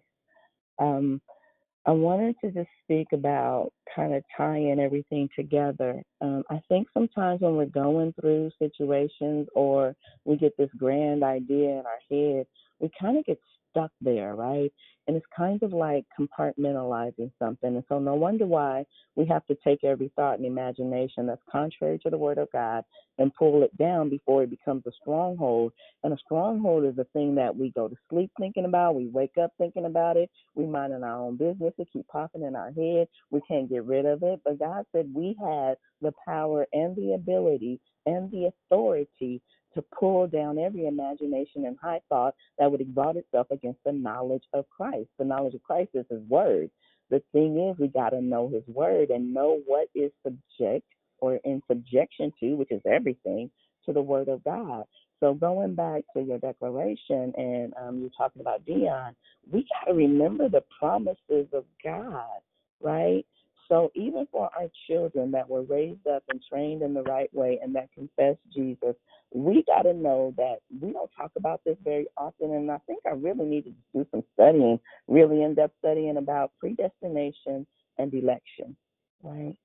I 1.87 1.93
wanted 1.93 2.37
to 2.45 2.51
just 2.51 2.69
speak 2.85 3.09
about 3.13 3.73
kind 3.95 4.15
of 4.15 4.23
tying 4.37 4.79
everything 4.79 5.29
together. 5.35 6.03
Um, 6.21 6.45
I 6.51 6.61
think 6.69 6.89
sometimes 6.93 7.41
when 7.41 7.57
we're 7.57 7.67
going 7.67 8.13
through 8.21 8.51
situations 8.59 9.49
or 9.55 9.97
we 10.25 10.37
get 10.37 10.57
this 10.59 10.71
grand 10.77 11.25
idea 11.25 11.71
in 11.71 11.85
our 11.87 12.01
head, 12.11 12.47
we 12.81 12.91
kind 13.01 13.19
of 13.19 13.25
get 13.25 13.39
stuck 13.71 13.91
there, 14.01 14.35
right? 14.35 14.73
And 15.07 15.17
it's 15.17 15.27
kind 15.37 15.63
of 15.63 15.73
like 15.73 16.05
compartmentalizing 16.19 17.33
something. 17.39 17.75
And 17.77 17.85
so, 17.89 17.99
no 17.99 18.15
wonder 18.15 18.47
why 18.47 18.85
we 19.17 19.27
have 19.27 19.45
to 19.47 19.57
take 19.65 19.85
every 19.85 20.13
thought 20.17 20.37
and 20.39 20.47
imagination 20.47 21.27
that's 21.27 21.43
contrary 21.51 21.99
to 22.01 22.11
the 22.11 22.19
Word 22.19 22.39
of 22.39 22.49
God 22.53 22.85
and 23.19 23.35
pull 23.35 23.63
it 23.63 23.77
down 23.77 24.09
before 24.09 24.43
it 24.43 24.51
becomes 24.51 24.85
a 24.87 24.93
stronghold. 25.01 25.73
And 26.05 26.13
a 26.13 26.19
stronghold 26.19 26.85
is 26.85 26.99
a 26.99 27.05
thing 27.13 27.35
that 27.37 27.55
we 27.57 27.71
go 27.71 27.89
to 27.89 27.97
sleep 28.09 28.31
thinking 28.39 28.65
about, 28.65 28.95
we 28.95 29.09
wake 29.09 29.37
up 29.43 29.53
thinking 29.59 29.87
about 29.87 30.17
it, 30.17 30.31
we 30.55 30.67
mind 30.67 30.93
in 30.93 31.05
our 31.05 31.21
own 31.21 31.37
business, 31.37 31.75
it 31.79 31.89
keep 31.93 32.07
popping 32.09 32.43
in 32.43 32.57
our 32.57 32.73
head, 32.73 33.09
we 33.31 33.41
can't 33.49 33.69
get 33.69 33.85
rid 33.85 34.07
of 34.07 34.23
it. 34.23 34.41
But 34.45 34.59
God 34.59 34.85
said 34.93 35.11
we 35.15 35.37
had 35.41 35.77
the 36.01 36.13
power 36.25 36.67
and 36.73 36.97
the 36.97 37.15
ability 37.15 37.81
and 38.07 38.31
the 38.31 38.51
authority 38.71 39.43
to 39.75 39.83
pull 39.99 40.27
down 40.27 40.59
every 40.59 40.87
imagination 40.87 41.67
and 41.67 41.77
high 41.81 42.01
thought 42.09 42.35
that 42.59 42.71
would 42.71 42.81
exalt 42.81 43.17
itself 43.17 43.47
against 43.51 43.81
the 43.85 43.93
knowledge 43.93 44.45
of 44.53 44.69
Christ. 44.71 45.09
The 45.19 45.25
knowledge 45.25 45.55
of 45.55 45.63
Christ 45.63 45.91
is 45.95 46.07
His 46.11 46.23
Word. 46.29 46.71
The 47.11 47.23
thing 47.33 47.59
is, 47.71 47.79
we 47.79 47.89
got 47.89 48.11
to 48.11 48.21
know 48.21 48.49
His 48.49 48.63
Word 48.69 49.11
and 49.11 49.35
know 49.35 49.61
what 49.67 49.89
is 49.95 50.13
subject 50.23 50.87
or 51.19 51.37
in 51.45 51.63
subjection 51.69 52.33
to, 52.41 52.55
which 52.55 52.73
is 52.73 52.83
everything, 52.91 53.51
to 53.87 53.93
the 53.93 54.03
Word 54.03 54.29
of 54.29 54.45
God. 54.45 54.85
So 55.21 55.35
going 55.35 55.75
back 55.75 56.03
to 56.15 56.23
your 56.23 56.39
declaration, 56.39 57.33
and 57.37 57.75
um, 57.81 58.01
you're 58.01 58.11
talking 58.17 58.41
about 58.41 58.65
Dion, 58.67 59.15
we 59.53 59.67
got 59.69 59.91
to 59.91 59.95
remember 59.95 60.49
the 60.49 60.65
promises 60.79 61.47
of 61.53 61.65
God. 61.85 62.41
right? 62.81 63.27
So 63.71 63.93
even 63.95 64.27
for 64.33 64.51
our 64.59 64.69
children 64.89 65.31
that 65.31 65.49
were 65.49 65.63
raised 65.63 66.07
up 66.09 66.25
and 66.29 66.43
trained 66.51 66.83
in 66.83 66.93
the 66.93 67.05
right 67.05 67.33
way 67.33 67.61
and 67.63 67.75
that 67.77 67.93
confess 67.95 68.37
Jesus, 68.53 68.97
we 69.33 69.63
got 69.65 69.83
to 69.83 69.95
know 69.95 70.35
that 70.37 70.57
we 70.81 70.93
don't 70.93 71.11
talk 71.17 71.31
about 71.37 71.61
this 71.65 71.77
very 71.85 72.09
often. 72.17 72.53
And 72.53 72.69
I 72.71 72.79
think 72.89 73.01
I 73.07 73.11
really 73.11 73.45
need 73.45 73.65
to 73.67 73.75
do 73.95 74.07
some 74.11 74.25
studying, 74.35 74.81
really 75.07 75.45
in 75.45 75.55
depth 75.55 75.75
studying 75.79 76.17
about 76.17 76.51
predestination 76.59 77.65
and 77.97 78.13
election, 78.13 78.77
right? 79.23 79.57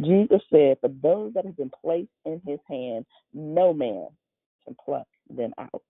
Jesus 0.00 0.40
said, 0.50 0.78
For 0.80 0.88
those 1.02 1.34
that 1.34 1.44
have 1.44 1.58
been 1.58 1.70
placed 1.84 2.08
in 2.24 2.40
his 2.46 2.58
hand, 2.66 3.04
no 3.34 3.74
man 3.74 4.08
can 4.64 4.74
pluck 4.82 5.06
them 5.28 5.52
out. 5.58 5.82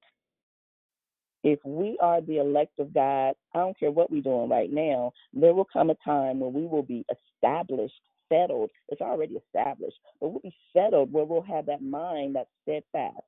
If 1.43 1.61
we 1.65 1.99
are 2.01 2.21
the 2.21 2.39
elect 2.39 2.79
of 2.79 2.95
God, 2.95 3.35
I 3.55 3.59
don't 3.59 3.79
care 3.79 3.91
what 3.91 4.11
we're 4.11 4.23
doing 4.23 4.49
right 4.49 4.73
now, 4.73 5.13
there 5.33 5.55
will 5.55 5.67
come 5.73 5.91
a 5.91 5.97
time 6.05 6.41
when 6.41 6.53
we 6.53 6.67
will 6.67 6.83
be 6.83 7.05
established, 7.11 7.95
settled. 8.29 8.71
It's 8.89 9.01
already 9.01 9.35
established, 9.37 9.99
but 10.21 10.31
we'll 10.31 10.41
be 10.41 10.55
settled 10.77 11.13
where 11.13 11.25
we'll 11.25 11.43
have 11.43 11.67
that 11.67 11.83
mind 11.83 12.37
that's 12.37 12.51
steadfast, 12.63 13.25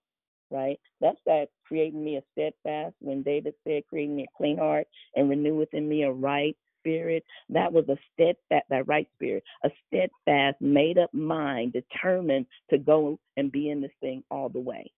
right? 0.51 0.78
That's 1.01 1.19
that 1.27 1.47
creating 1.66 2.05
me 2.05 2.16
a 2.16 2.23
steadfast. 2.32 2.95
When 3.01 3.23
David 3.23 3.55
said, 3.65 3.85
creating 3.89 4.16
me 4.16 4.24
a 4.24 4.36
clean 4.36 4.59
heart 4.59 4.86
and 5.16 5.31
renew 5.31 5.57
within 5.57 5.89
me 5.89 6.05
a 6.05 6.12
right 6.12 6.57
spirit. 6.81 7.24
That 7.49 7.73
was 7.73 7.89
a 7.89 7.97
steadfast, 8.12 8.66
that 8.70 8.86
right 8.86 9.09
spirit, 9.15 9.43
a 9.65 9.70
steadfast, 9.89 10.61
made 10.61 10.99
up 10.99 11.12
mind, 11.15 11.73
determined 11.73 12.47
to 12.70 12.78
go 12.78 13.19
and 13.36 13.51
be 13.51 13.70
in 13.70 13.81
this 13.81 13.93
thing 14.01 14.23
all 14.31 14.49
the 14.49 14.61
way. 14.61 14.93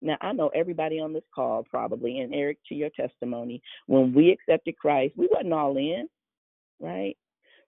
Now, 0.00 0.16
I 0.20 0.32
know 0.32 0.48
everybody 0.54 1.00
on 1.00 1.12
this 1.12 1.24
call 1.34 1.64
probably, 1.68 2.20
and 2.20 2.34
Eric, 2.34 2.58
to 2.68 2.74
your 2.74 2.90
testimony, 2.90 3.60
when 3.86 4.12
we 4.14 4.30
accepted 4.30 4.78
Christ, 4.78 5.14
we 5.16 5.28
wasn't 5.30 5.52
all 5.52 5.76
in, 5.76 6.08
right? 6.80 7.16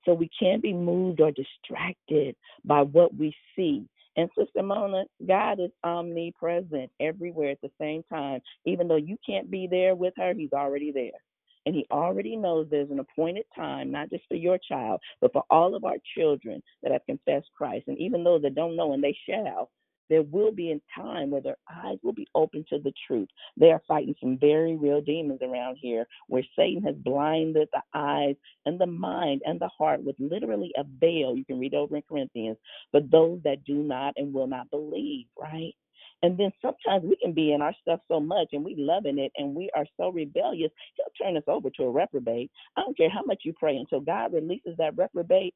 So 0.04 0.14
we 0.14 0.30
can't 0.38 0.62
be 0.62 0.72
moved 0.72 1.20
or 1.20 1.30
distracted 1.32 2.36
by 2.64 2.82
what 2.82 3.14
we 3.14 3.34
see. 3.56 3.86
And 4.16 4.30
Sister 4.36 4.62
Mona, 4.62 5.04
God 5.26 5.60
is 5.60 5.70
omnipresent 5.84 6.90
everywhere 7.00 7.50
at 7.50 7.60
the 7.60 7.70
same 7.80 8.02
time. 8.04 8.40
Even 8.64 8.88
though 8.88 8.96
you 8.96 9.16
can't 9.24 9.50
be 9.50 9.66
there 9.70 9.94
with 9.94 10.14
her, 10.16 10.34
He's 10.34 10.52
already 10.52 10.90
there. 10.92 11.20
And 11.66 11.74
He 11.74 11.86
already 11.90 12.36
knows 12.36 12.66
there's 12.70 12.90
an 12.90 13.00
appointed 13.00 13.44
time, 13.54 13.90
not 13.90 14.10
just 14.10 14.24
for 14.28 14.36
your 14.36 14.58
child, 14.58 15.00
but 15.20 15.32
for 15.32 15.44
all 15.50 15.74
of 15.74 15.84
our 15.84 15.96
children 16.16 16.62
that 16.82 16.92
have 16.92 17.04
confessed 17.06 17.50
Christ. 17.56 17.88
And 17.88 17.98
even 17.98 18.24
those 18.24 18.42
that 18.42 18.54
don't 18.54 18.76
know, 18.76 18.94
and 18.94 19.04
they 19.04 19.16
shall, 19.28 19.70
there 20.10 20.24
will 20.24 20.52
be 20.52 20.72
a 20.72 21.00
time 21.00 21.30
where 21.30 21.42
their 21.42 21.58
eyes 21.70 21.98
will 22.04 22.14
be 22.14 22.28
open 22.36 22.66
to 22.70 22.80
the 22.80 22.92
truth. 23.08 23.28
They 23.58 23.72
are 23.72 23.82
fighting 23.88 24.16
some 24.20 24.38
very 24.38 24.76
real 24.76 25.02
demons 25.02 25.40
around 25.42 25.78
here 25.80 26.06
where 26.28 26.44
Satan 26.58 26.84
has 26.84 26.96
blinded 26.96 27.68
the 27.72 27.82
eyes 27.94 28.36
and 28.66 28.80
the 28.80 28.86
mind 28.86 29.42
and 29.46 29.60
the 29.60 29.70
heart 29.70 30.04
with 30.04 30.16
literally 30.20 30.72
a 30.78 30.84
veil. 30.84 31.36
You 31.36 31.46
can 31.46 31.60
read 31.60 31.74
over 31.74 31.96
in 31.96 32.02
Corinthians, 32.08 32.58
but 32.92 33.10
those 33.10 33.40
that 33.44 33.64
do 33.64 33.76
not 33.76 34.14
and 34.18 34.34
will 34.34 34.48
not 34.48 34.70
believe, 34.70 35.26
right? 35.40 35.74
And 36.22 36.38
then 36.38 36.52
sometimes 36.62 37.04
we 37.04 37.16
can 37.22 37.32
be 37.34 37.52
in 37.52 37.62
our 37.62 37.74
stuff 37.82 38.00
so 38.08 38.20
much 38.20 38.48
and 38.52 38.64
we 38.64 38.76
loving 38.76 39.18
it 39.18 39.32
and 39.36 39.54
we 39.54 39.70
are 39.76 39.86
so 39.98 40.10
rebellious, 40.10 40.72
he'll 40.96 41.26
turn 41.26 41.36
us 41.38 41.44
over 41.48 41.70
to 41.70 41.84
a 41.84 41.90
reprobate. 41.90 42.50
I 42.76 42.82
don't 42.82 42.96
care 42.96 43.10
how 43.10 43.22
much 43.24 43.42
you 43.44 43.54
pray 43.54 43.76
until 43.76 44.00
God 44.00 44.34
releases 44.34 44.76
that 44.78 44.98
reprobate, 44.98 45.54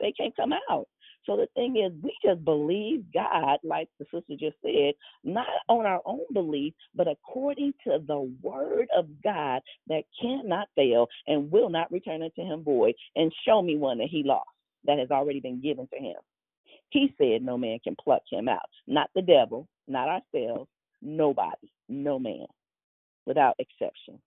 they 0.00 0.12
can't 0.12 0.36
come 0.36 0.52
out. 0.70 0.88
So 1.26 1.36
the 1.36 1.48
thing 1.54 1.76
is, 1.76 1.92
we 2.02 2.16
just 2.24 2.44
believe 2.44 3.04
God, 3.12 3.58
like 3.64 3.88
the 3.98 4.06
sister 4.06 4.34
just 4.38 4.56
said, 4.62 4.94
not 5.24 5.46
on 5.68 5.84
our 5.84 6.00
own 6.06 6.24
belief, 6.32 6.72
but 6.94 7.08
according 7.08 7.74
to 7.84 7.98
the 8.06 8.32
word 8.42 8.88
of 8.96 9.08
God 9.22 9.60
that 9.88 10.04
cannot 10.20 10.68
fail 10.76 11.08
and 11.26 11.50
will 11.50 11.68
not 11.68 11.90
return 11.90 12.22
unto 12.22 12.42
him 12.42 12.62
void. 12.62 12.94
And 13.16 13.32
show 13.44 13.60
me 13.60 13.76
one 13.76 13.98
that 13.98 14.08
he 14.08 14.22
lost 14.24 14.48
that 14.84 14.98
has 14.98 15.10
already 15.10 15.40
been 15.40 15.60
given 15.60 15.88
to 15.92 15.98
him. 15.98 16.16
He 16.90 17.12
said 17.18 17.42
no 17.42 17.58
man 17.58 17.80
can 17.82 17.96
pluck 18.02 18.22
him 18.30 18.48
out. 18.48 18.68
Not 18.86 19.10
the 19.14 19.22
devil, 19.22 19.66
not 19.88 20.08
ourselves, 20.08 20.70
nobody, 21.02 21.70
no 21.88 22.18
man, 22.18 22.46
without 23.26 23.56
exception. 23.58 24.20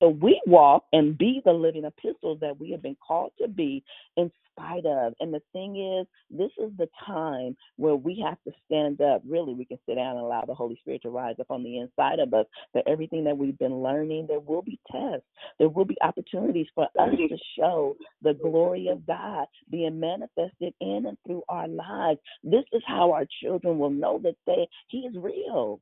So 0.00 0.08
we 0.08 0.40
walk 0.46 0.84
and 0.92 1.16
be 1.16 1.40
the 1.44 1.52
living 1.52 1.84
epistles 1.84 2.38
that 2.40 2.58
we 2.58 2.70
have 2.72 2.82
been 2.82 2.96
called 3.06 3.32
to 3.40 3.48
be 3.48 3.82
in 4.16 4.30
spite 4.50 4.86
of. 4.86 5.14
And 5.20 5.32
the 5.32 5.42
thing 5.52 5.76
is, 5.76 6.06
this 6.30 6.50
is 6.58 6.70
the 6.76 6.88
time 7.06 7.56
where 7.76 7.96
we 7.96 8.22
have 8.24 8.38
to 8.44 8.52
stand 8.66 9.00
up. 9.00 9.22
Really, 9.26 9.54
we 9.54 9.64
can 9.64 9.78
sit 9.86 9.96
down 9.96 10.16
and 10.16 10.24
allow 10.24 10.44
the 10.46 10.54
Holy 10.54 10.76
Spirit 10.80 11.02
to 11.02 11.10
rise 11.10 11.36
up 11.40 11.50
on 11.50 11.62
the 11.62 11.78
inside 11.78 12.18
of 12.18 12.34
us. 12.34 12.46
That 12.74 12.84
everything 12.86 13.24
that 13.24 13.36
we've 13.36 13.58
been 13.58 13.82
learning, 13.82 14.26
there 14.28 14.40
will 14.40 14.62
be 14.62 14.78
tests. 14.90 15.26
There 15.58 15.68
will 15.68 15.84
be 15.84 15.96
opportunities 16.02 16.66
for 16.74 16.84
us 16.84 17.10
to 17.16 17.38
show 17.58 17.96
the 18.22 18.34
glory 18.34 18.88
of 18.88 19.06
God 19.06 19.46
being 19.70 19.98
manifested 20.00 20.74
in 20.80 21.06
and 21.06 21.16
through 21.26 21.42
our 21.48 21.68
lives. 21.68 22.20
This 22.42 22.64
is 22.72 22.82
how 22.86 23.12
our 23.12 23.26
children 23.42 23.78
will 23.78 23.90
know 23.90 24.20
that 24.22 24.36
they 24.46 24.68
He 24.88 24.98
is 24.98 25.14
real. 25.16 25.80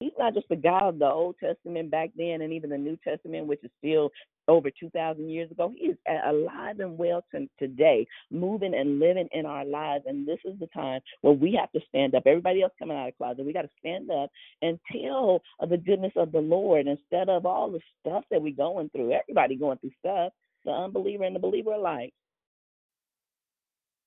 He's 0.00 0.12
not 0.18 0.32
just 0.32 0.48
the 0.48 0.56
God 0.56 0.88
of 0.88 0.98
the 0.98 1.06
Old 1.06 1.36
Testament 1.38 1.90
back 1.90 2.10
then 2.16 2.40
and 2.40 2.54
even 2.54 2.70
the 2.70 2.78
New 2.78 2.98
Testament, 3.04 3.46
which 3.46 3.62
is 3.62 3.70
still 3.78 4.10
over 4.48 4.70
2,000 4.70 5.28
years 5.28 5.50
ago. 5.50 5.72
He 5.76 5.88
is 5.88 5.96
alive 6.08 6.80
and 6.80 6.96
well 6.96 7.22
to 7.32 7.46
today, 7.58 8.06
moving 8.30 8.74
and 8.74 8.98
living 8.98 9.28
in 9.32 9.44
our 9.44 9.64
lives. 9.64 10.04
And 10.06 10.26
this 10.26 10.38
is 10.46 10.58
the 10.58 10.68
time 10.68 11.02
where 11.20 11.34
we 11.34 11.52
have 11.60 11.70
to 11.72 11.86
stand 11.86 12.14
up. 12.14 12.22
Everybody 12.24 12.62
else 12.62 12.72
coming 12.78 12.96
out 12.96 13.08
of 13.08 13.12
the 13.12 13.24
closet, 13.24 13.44
we 13.44 13.52
got 13.52 13.62
to 13.62 13.70
stand 13.78 14.10
up 14.10 14.30
and 14.62 14.80
tell 14.90 15.42
of 15.60 15.68
the 15.68 15.76
goodness 15.76 16.12
of 16.16 16.32
the 16.32 16.40
Lord 16.40 16.86
instead 16.86 17.28
of 17.28 17.44
all 17.44 17.70
the 17.70 17.80
stuff 18.00 18.24
that 18.30 18.40
we're 18.40 18.54
going 18.54 18.88
through. 18.90 19.12
Everybody 19.12 19.56
going 19.56 19.78
through 19.78 19.92
stuff, 19.98 20.32
the 20.64 20.70
unbeliever 20.72 21.24
and 21.24 21.36
the 21.36 21.40
believer 21.40 21.72
alike. 21.72 22.14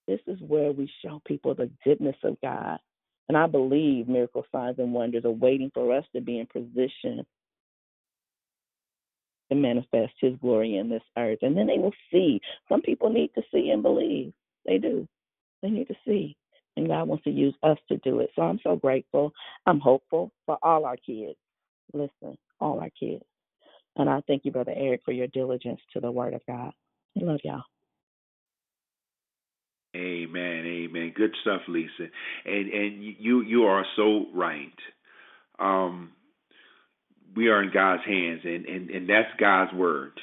This 0.08 0.20
is 0.26 0.40
where 0.42 0.72
we 0.72 0.92
show 1.06 1.22
people 1.26 1.54
the 1.54 1.70
goodness 1.86 2.18
of 2.24 2.36
God. 2.42 2.80
And 3.30 3.38
I 3.38 3.48
believe 3.48 4.08
miracle 4.08 4.46
signs 4.52 4.80
and 4.80 4.94
wonders 4.94 5.26
are 5.26 5.32
waiting 5.32 5.72
for 5.74 5.96
us 5.96 6.06
to 6.16 6.22
be 6.22 6.40
in 6.40 6.48
position 6.48 7.26
to 9.50 9.56
manifest 9.56 10.14
his 10.20 10.36
glory 10.42 10.78
in 10.78 10.90
this 10.90 11.04
earth. 11.18 11.40
And 11.42 11.58
then 11.58 11.68
they 11.68 11.78
will 11.78 11.94
see. 12.12 12.42
Some 12.70 12.82
people 12.82 13.10
need 13.10 13.32
to 13.36 13.44
see 13.54 13.70
and 13.70 13.84
believe. 13.84 14.34
They 14.66 14.78
do. 14.78 15.08
They 15.62 15.70
need 15.70 15.88
to 15.88 15.96
see. 16.06 16.36
And 16.76 16.88
God 16.88 17.08
wants 17.08 17.24
to 17.26 17.32
use 17.32 17.56
us 17.64 17.78
to 17.90 17.98
do 17.98 18.20
it. 18.20 18.32
So 18.36 18.42
I'm 18.42 18.60
so 18.64 18.76
grateful. 18.76 19.32
I'm 19.66 19.80
hopeful 19.80 20.32
for 20.46 20.58
all 20.64 20.86
our 20.86 20.98
kids. 20.98 21.38
Listen, 21.94 22.38
all 22.60 22.80
our 22.80 22.90
kids. 23.00 23.24
And 23.98 24.10
I 24.10 24.22
thank 24.28 24.46
you, 24.46 24.52
Brother 24.52 24.74
Eric, 24.76 25.02
for 25.06 25.12
your 25.12 25.28
diligence 25.28 25.80
to 25.94 26.00
the 26.00 26.12
word 26.12 26.34
of 26.34 26.42
God. 26.48 26.72
I 27.20 27.24
love 27.24 27.40
y'all. 27.44 27.64
Amen, 29.96 30.66
amen. 30.66 31.14
Good 31.16 31.36
stuff, 31.42 31.62
Lisa. 31.68 32.10
And 32.46 32.74
and 32.74 33.04
you 33.04 33.42
you 33.42 33.64
are 33.66 33.86
so 33.96 34.26
right. 34.34 34.74
Um, 35.60 36.12
we 37.36 37.48
are 37.50 37.62
in 37.62 37.72
God's 37.74 38.04
hands, 38.06 38.42
and 38.44 38.66
and 38.66 38.90
and 38.90 39.10
that's 39.10 39.30
God's 39.40 39.74
word. 39.74 40.14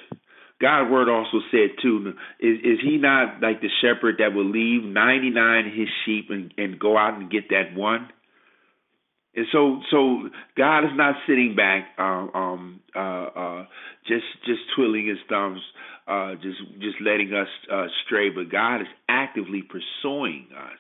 God's 0.61 0.91
word 0.91 1.09
also 1.09 1.39
said 1.51 1.71
too, 1.83 2.13
is 2.41 2.59
is 2.63 2.79
He 2.83 2.99
not 2.99 3.41
like 3.41 3.61
the 3.61 3.71
shepherd 3.81 4.17
that 4.19 4.35
will 4.35 4.49
leave 4.49 4.85
ninety 4.85 5.31
nine 5.31 5.65
his 5.67 5.89
sheep 6.05 6.27
and 6.31 6.53
and 6.59 6.79
go 6.79 6.99
out 6.99 7.15
and 7.15 7.31
get 7.31 7.49
that 7.51 7.75
one? 7.75 8.09
And 9.35 9.47
so, 9.53 9.81
so 9.91 10.29
God 10.57 10.81
is 10.81 10.91
not 10.95 11.15
sitting 11.27 11.55
back, 11.57 11.91
um, 11.99 12.31
um, 12.35 12.81
uh, 12.97 12.99
uh, 12.99 13.67
just 14.07 14.25
just 14.45 14.61
twiddling 14.75 15.07
His 15.07 15.19
thumbs, 15.29 15.61
uh, 16.09 16.35
just 16.35 16.59
just 16.81 16.97
letting 17.01 17.33
us 17.33 17.49
uh, 17.73 17.87
stray. 18.05 18.31
But 18.31 18.51
God 18.51 18.81
is 18.81 18.89
actively 19.09 19.63
pursuing 19.63 20.49
us. 20.57 20.79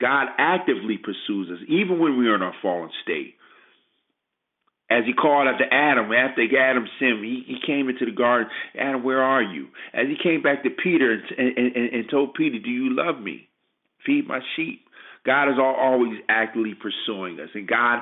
God 0.00 0.26
actively 0.36 0.98
pursues 0.98 1.48
us, 1.50 1.64
even 1.68 2.00
when 2.00 2.18
we 2.18 2.26
are 2.26 2.34
in 2.34 2.42
our 2.42 2.54
fallen 2.60 2.90
state. 3.04 3.36
As 4.90 5.04
He 5.06 5.12
called 5.12 5.46
after 5.46 5.64
Adam, 5.72 6.12
after 6.12 6.42
Adam 6.58 6.88
sinned, 6.98 7.24
He, 7.24 7.44
he 7.46 7.58
came 7.64 7.88
into 7.88 8.04
the 8.04 8.10
garden. 8.10 8.50
Adam, 8.76 9.04
where 9.04 9.22
are 9.22 9.42
you? 9.42 9.68
As 9.94 10.08
He 10.08 10.16
came 10.20 10.42
back 10.42 10.64
to 10.64 10.70
Peter 10.70 11.12
and, 11.12 11.22
and, 11.38 11.76
and, 11.76 11.92
and 11.94 12.10
told 12.10 12.34
Peter, 12.34 12.58
"Do 12.58 12.68
you 12.68 12.96
love 12.96 13.22
me? 13.22 13.48
Feed 14.04 14.26
my 14.26 14.40
sheep." 14.56 14.84
God 15.24 15.48
is 15.50 15.58
always 15.58 16.18
actively 16.28 16.74
pursuing 16.74 17.38
us, 17.38 17.48
and 17.54 17.66
God, 17.68 18.00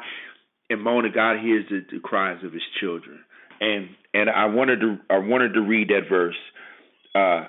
and 0.70 0.82
Mona, 0.82 1.10
God 1.10 1.38
hears 1.40 1.66
the, 1.68 1.84
the 1.92 2.00
cries 2.00 2.42
of 2.44 2.52
His 2.52 2.62
children. 2.80 3.20
And 3.60 3.90
and 4.14 4.30
I 4.30 4.46
wanted 4.46 4.80
to 4.80 4.96
I 5.10 5.18
wanted 5.18 5.52
to 5.54 5.60
read 5.60 5.88
that 5.88 6.08
verse, 6.08 6.38
uh, 7.14 7.44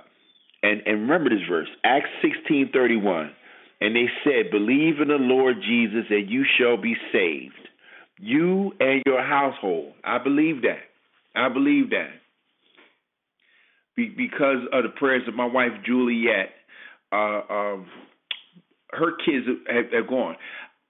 and 0.62 0.82
and 0.86 1.02
remember 1.02 1.30
this 1.30 1.48
verse, 1.50 1.70
Acts 1.86 2.10
sixteen 2.22 2.70
thirty 2.74 2.98
one, 2.98 3.32
and 3.80 3.96
they 3.96 4.08
said, 4.26 4.52
"Believe 4.52 5.00
in 5.00 5.08
the 5.08 5.16
Lord 5.20 5.58
Jesus, 5.66 6.06
and 6.10 6.30
you 6.30 6.44
shall 6.58 6.76
be 6.76 6.96
saved, 7.14 7.70
you 8.20 8.74
and 8.82 9.02
your 9.06 9.24
household." 9.24 9.94
I 10.04 10.18
believe 10.18 10.64
that. 10.64 10.82
I 11.34 11.48
believe 11.48 11.92
that. 11.92 12.10
Be, 13.96 14.10
because 14.10 14.68
of 14.74 14.84
the 14.84 14.90
prayers 14.90 15.24
of 15.28 15.34
my 15.34 15.46
wife 15.46 15.72
Juliet, 15.86 16.50
uh, 17.14 17.42
um, 17.50 17.86
her 18.94 19.12
kids 19.26 19.46
have, 19.68 19.92
have 19.92 20.08
gone. 20.08 20.36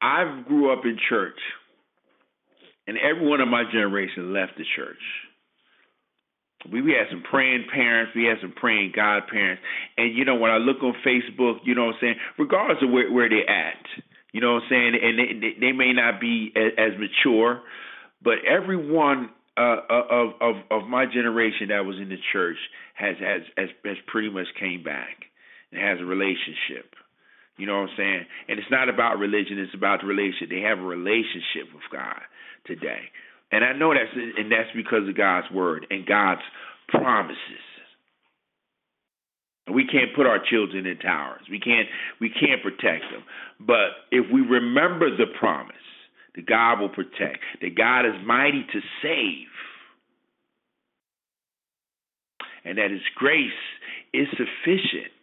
I 0.02 0.44
grew 0.48 0.73
up 0.73 0.86
in 0.86 0.98
church, 1.10 1.40
and 2.88 2.98
everyone 2.98 3.41
of 3.41 3.48
my 3.48 3.64
generation 3.72 4.34
left 4.34 4.53
the 4.57 4.65
church. 4.76 5.02
We, 6.72 6.82
we 6.82 6.91
had 6.91 7.07
some 7.10 7.23
praying 7.23 7.65
parents, 7.73 8.14
we 8.15 8.26
had 8.26 8.38
some 8.41 8.53
praying 8.53 8.94
godparents. 8.95 9.61
And, 9.98 10.15
you 10.15 10.26
know, 10.26 10.36
when 10.36 10.52
I 10.52 10.57
look 10.57 10.84
on 10.84 10.94
Facebook, 11.06 11.60
you 11.64 11.73
know 11.73 11.86
what 11.86 11.95
I'm 11.95 12.02
saying, 12.02 12.15
regardless 12.38 12.78
of 12.84 12.91
where, 12.91 13.11
where 13.11 13.30
they're 13.30 13.49
at, 13.49 13.86
you 14.32 14.41
know 14.41 14.53
what 14.53 14.64
I'm 14.64 14.69
saying, 14.69 14.94
and 15.02 15.44
they, 15.44 15.53
they 15.60 15.72
may 15.72 15.94
not 15.94 16.22
be 16.22 16.52
as, 16.56 16.72
as 16.78 16.99
mature, 16.99 17.61
but 18.23 18.36
everyone 18.48 19.30
uh, 19.57 19.78
uh, 19.90 20.03
of, 20.10 20.30
of 20.40 20.56
of 20.72 20.88
my 20.88 21.06
generation 21.06 21.68
that 21.69 21.86
was 21.86 21.98
in 21.98 22.07
the 22.07 22.18
church 22.32 22.57
has 22.94 23.15
has 23.19 23.41
has, 23.57 23.69
has 23.84 23.98
pretty 24.07 24.30
much 24.30 24.48
came 24.60 24.82
back 24.82 25.26
and 25.72 25.82
has 25.82 25.99
a 25.99 26.06
relationship. 26.06 26.95
You 27.62 27.68
know 27.68 27.82
what 27.82 27.94
I'm 27.94 27.96
saying? 27.96 28.26
And 28.50 28.58
it's 28.58 28.72
not 28.72 28.90
about 28.90 29.20
religion; 29.20 29.60
it's 29.60 29.76
about 29.76 30.02
the 30.02 30.08
relationship. 30.08 30.50
They 30.50 30.66
have 30.66 30.80
a 30.80 30.82
relationship 30.82 31.70
with 31.70 31.86
God 31.94 32.18
today. 32.66 33.14
And 33.52 33.64
I 33.64 33.74
know 33.74 33.94
that's 33.94 34.10
and 34.18 34.52
that's 34.52 34.74
because 34.76 35.08
of 35.08 35.16
God's 35.16 35.46
word 35.54 35.86
and 35.92 36.04
God's 36.04 36.42
promises. 36.90 37.38
We 39.72 39.86
can't 39.86 40.16
put 40.16 40.26
our 40.26 40.40
children 40.44 40.88
in 40.88 40.98
towers. 40.98 41.42
We 41.52 41.60
can't 41.60 41.88
we 42.20 42.30
can't 42.30 42.64
protect 42.64 43.06
them. 43.14 43.22
But 43.60 44.10
if 44.10 44.26
we 44.34 44.42
remember 44.42 45.16
the 45.16 45.30
promise 45.40 45.76
that 46.34 46.48
God 46.48 46.80
will 46.80 46.90
protect, 46.90 47.46
that 47.62 47.78
God 47.78 48.08
is 48.08 48.16
mighty 48.26 48.66
to 48.74 48.80
save, 49.04 49.54
and 52.66 52.80
that 52.80 52.90
his 52.90 53.06
grace 53.16 53.52
is 54.16 54.26
sufficient. 54.32 55.20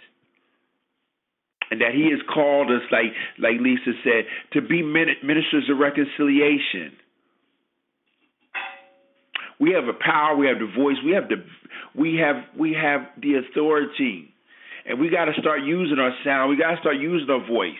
And 1.70 1.80
that 1.82 1.92
he 1.92 2.10
has 2.10 2.20
called 2.32 2.70
us, 2.70 2.82
like 2.90 3.12
like 3.38 3.60
Lisa 3.60 3.92
said, 4.02 4.24
to 4.52 4.62
be 4.62 4.82
ministers 4.82 5.68
of 5.70 5.78
reconciliation 5.78 6.96
we 9.60 9.72
have 9.72 9.88
a 9.88 9.92
power, 9.92 10.36
we 10.36 10.46
have 10.46 10.58
the 10.58 10.70
voice, 10.74 10.96
we 11.04 11.12
have 11.12 11.28
the 11.28 11.44
we 11.94 12.16
have 12.16 12.36
we 12.58 12.76
have 12.80 13.02
the 13.20 13.34
authority. 13.34 14.32
And 14.86 14.98
we 15.00 15.10
got 15.10 15.26
to 15.26 15.32
start 15.40 15.62
using 15.64 15.98
our 15.98 16.12
sound. 16.24 16.48
We 16.48 16.56
got 16.56 16.70
to 16.74 16.80
start 16.80 16.96
using 16.96 17.28
our 17.28 17.46
voice. 17.46 17.74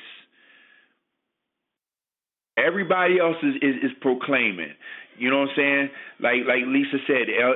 Everybody 2.59 3.19
else 3.19 3.37
is, 3.43 3.55
is, 3.63 3.75
is 3.85 3.91
proclaiming. 4.03 4.75
You 5.17 5.31
know 5.31 5.41
what 5.41 5.51
I'm 5.51 5.57
saying? 5.57 5.89
Like 6.21 6.47
like 6.47 6.67
Lisa 6.67 6.99
said, 7.07 7.29
L, 7.31 7.55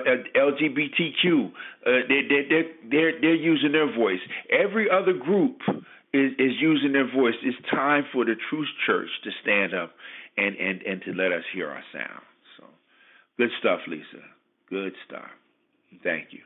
LGBTQ, 0.54 1.50
uh, 1.50 1.90
they 2.08 2.22
they 2.28 2.42
they 2.48 2.62
they're 2.90 3.20
they're 3.20 3.34
using 3.34 3.72
their 3.72 3.92
voice. 3.92 4.20
Every 4.50 4.88
other 4.88 5.12
group 5.12 5.58
is 6.12 6.32
is 6.38 6.52
using 6.60 6.92
their 6.92 7.10
voice. 7.10 7.34
It's 7.42 7.58
time 7.70 8.04
for 8.12 8.24
the 8.24 8.34
Truth 8.50 8.68
Church 8.86 9.08
to 9.24 9.30
stand 9.42 9.74
up 9.74 9.92
and 10.36 10.56
and 10.56 10.82
and 10.82 11.02
to 11.02 11.12
let 11.12 11.32
us 11.32 11.44
hear 11.52 11.68
our 11.68 11.82
sound. 11.92 12.22
So 12.58 12.64
good 13.38 13.50
stuff, 13.60 13.80
Lisa. 13.86 14.22
Good 14.68 14.92
stuff. 15.06 15.28
Thank 16.02 16.28
you. 16.30 16.40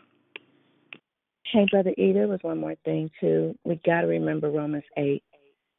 Hey, 1.52 1.64
Brother 1.70 1.94
E, 1.96 2.12
there 2.12 2.26
was 2.26 2.40
one 2.42 2.58
more 2.58 2.74
thing, 2.84 3.08
too. 3.20 3.56
We 3.64 3.80
got 3.86 4.00
to 4.00 4.08
remember 4.08 4.50
Romans 4.50 4.82
8. 4.96 5.22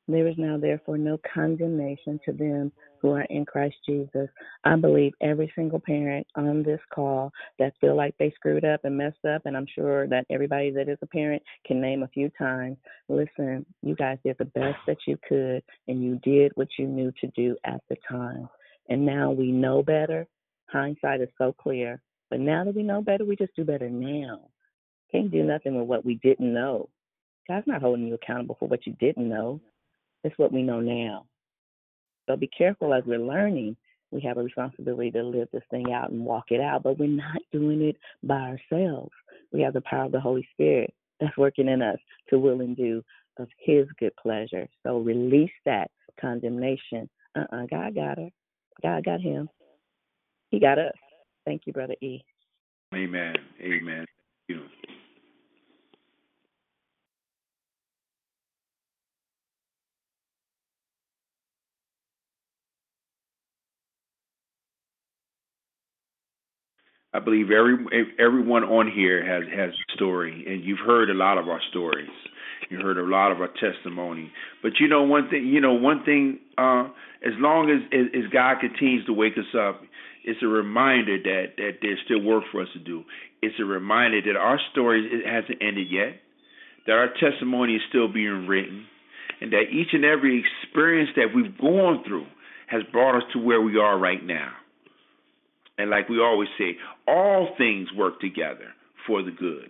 There 0.08 0.28
is 0.28 0.36
now, 0.38 0.58
therefore, 0.58 0.98
no 0.98 1.20
condemnation 1.34 2.22
to 2.26 2.32
them 2.32 2.72
who 3.02 3.12
are 3.12 3.26
in 3.30 3.46
Christ 3.46 3.76
Jesus. 3.88 4.30
I 4.64 4.76
believe 4.76 5.14
every 5.22 5.52
single 5.56 5.80
parent 5.80 6.28
on 6.36 6.64
this 6.64 6.80
call 6.94 7.32
that 7.60 7.74
feel 7.80 7.96
like 7.96 8.16
they 8.18 8.32
screwed 8.36 8.66
up 8.66 8.86
and 8.86 8.98
messed 8.98 9.26
up, 9.26 9.46
and 9.46 9.56
I'm 9.56 9.68
sure 9.74 10.08
that 10.08 10.26
everybody 10.30 10.72
that 10.72 10.90
is 10.90 10.98
a 11.02 11.08
parent 11.08 11.42
can 11.66 11.82
name 11.82 12.04
a 12.04 12.08
few 12.10 12.30
times. 12.38 12.78
Listen, 13.10 13.66
you 13.82 13.96
guys 13.96 14.18
did 14.24 14.38
the 14.40 14.46
best 14.46 14.78
that 14.88 14.98
you 15.06 15.18
could, 15.28 15.64
and 15.88 16.04
you 16.04 16.20
did 16.24 16.52
what 16.56 16.70
you 16.78 16.88
knew 16.88 17.12
to 17.22 17.28
do 17.36 17.56
at 17.66 17.82
the 17.90 17.98
time. 18.10 18.50
And 18.90 19.06
now 19.06 19.32
we 19.32 19.52
know 19.52 19.84
better, 19.84 20.28
Hindsight 20.70 21.22
is 21.22 21.30
so 21.38 21.54
clear. 21.54 22.02
But 22.30 22.40
now 22.40 22.66
that 22.66 22.76
we 22.76 22.84
know 22.84 23.02
better, 23.02 23.26
we 23.26 23.36
just 23.36 23.56
do 23.56 23.64
better 23.64 23.90
now. 23.90 24.50
Can't 25.12 25.32
do 25.32 25.44
nothing 25.44 25.78
with 25.78 25.88
what 25.88 26.06
we 26.06 26.16
didn't 26.16 26.54
know. 26.54 26.90
God's 27.48 27.68
not 27.68 27.82
holding 27.82 28.08
you 28.08 28.16
accountable 28.16 28.58
for 28.60 28.68
what 28.68 28.86
you 28.86 28.94
didn't 29.00 29.30
know. 29.30 29.62
It's 30.24 30.38
what 30.38 30.52
we 30.52 30.62
know 30.62 30.82
now. 30.82 31.26
So 32.28 32.36
be 32.36 32.48
careful 32.48 32.94
as 32.94 33.04
we're 33.06 33.20
learning. 33.20 33.76
We 34.12 34.22
have 34.22 34.38
a 34.38 34.44
responsibility 34.44 35.12
to 35.12 35.24
live 35.24 35.50
this 35.52 35.64
thing 35.70 35.92
out 35.92 36.12
and 36.12 36.24
walk 36.24 36.46
it 36.52 36.62
out, 36.62 36.84
but 36.84 36.98
we're 36.98 37.08
not 37.08 37.42
doing 37.52 37.82
it 37.82 37.98
by 38.24 38.56
ourselves. 38.72 39.12
We 39.52 39.62
have 39.62 39.74
the 39.74 39.82
power 39.82 40.06
of 40.06 40.12
the 40.12 40.20
Holy 40.20 40.48
Spirit 40.54 40.94
that's 41.20 41.38
working 41.38 41.68
in 41.68 41.82
us 41.82 41.98
to 42.30 42.40
will 42.40 42.62
and 42.62 42.76
do 42.76 43.04
of 43.38 43.48
His 43.60 43.88
good 44.00 44.16
pleasure. 44.16 44.68
So 44.84 45.00
release 45.00 45.52
that 45.66 45.92
condemnation. 46.20 47.10
Uh 47.36 47.42
uh-uh, 47.52 47.64
uh 47.64 47.66
God 47.70 47.96
got 47.96 48.18
her. 48.18 48.30
God 48.82 49.06
got 49.06 49.22
him. 49.22 49.50
He 50.50 50.60
got 50.60 50.80
us. 50.80 50.94
Thank 51.46 51.64
you, 51.66 51.74
Brother 51.74 51.96
E. 52.02 52.24
Amen. 52.94 53.36
Amen. 53.62 54.06
Thank 54.48 54.62
you. 54.62 54.62
I 67.18 67.20
believe 67.20 67.50
every 67.50 67.78
everyone 68.20 68.64
on 68.64 68.92
here 68.92 69.26
has 69.26 69.50
has 69.50 69.72
a 69.74 69.94
story, 69.96 70.46
and 70.48 70.64
you've 70.64 70.86
heard 70.86 71.10
a 71.10 71.16
lot 71.16 71.40
of 71.40 71.50
our 71.50 71.60
stories. 71.72 72.12
You 72.70 72.78
heard 72.78 73.00
a 73.00 73.04
lot 73.04 73.32
of 73.32 73.42
our 73.42 73.50
testimony. 73.60 74.32
But 74.62 74.74
you 74.80 74.88
know 74.88 75.02
one 75.02 75.28
thing. 75.28 75.48
You 75.48 75.60
know 75.60 75.74
one 75.74 76.04
thing. 76.06 76.38
Uh, 76.60 76.90
as 77.26 77.34
long 77.40 77.72
as, 77.72 77.82
as 77.92 78.32
God 78.32 78.58
continues 78.62 79.04
to 79.08 79.14
wake 79.14 79.34
us 79.34 79.50
up, 79.58 79.82
it's 80.26 80.44
a 80.44 80.48
reminder 80.48 81.18
that 81.18 81.58
that 81.58 81.72
there's 81.82 81.98
still 82.06 82.22
work 82.22 82.44
for 82.52 82.62
us 82.62 82.68
to 82.74 82.80
do. 82.80 83.04
It's 83.42 83.56
a 83.60 83.66
reminder 83.66 84.22
that 84.22 84.38
our 84.38 84.60
story 84.72 85.10
it 85.12 85.26
hasn't 85.26 85.58
ended 85.60 85.88
yet, 85.90 86.22
that 86.86 86.94
our 86.94 87.10
testimony 87.20 87.78
is 87.78 87.82
still 87.90 88.14
being 88.14 88.46
written, 88.46 88.86
and 89.42 89.52
that 89.54 89.72
each 89.72 89.90
and 89.94 90.06
every 90.06 90.46
experience 90.46 91.10
that 91.16 91.34
we've 91.36 91.58
gone 91.58 92.04
through 92.08 92.28
has 92.68 92.84
brought 92.92 93.18
us 93.18 93.24
to 93.34 93.40
where 93.40 93.62
we 93.62 93.80
are 93.80 93.98
right 93.98 94.24
now. 94.24 94.52
And 95.78 95.90
like 95.90 96.10
we 96.10 96.20
always 96.20 96.50
say, 96.58 96.78
all 97.08 97.50
things 97.58 97.88
work 97.96 98.20
together 98.20 98.74
for 99.06 99.22
the 99.22 99.32
good. 99.32 99.70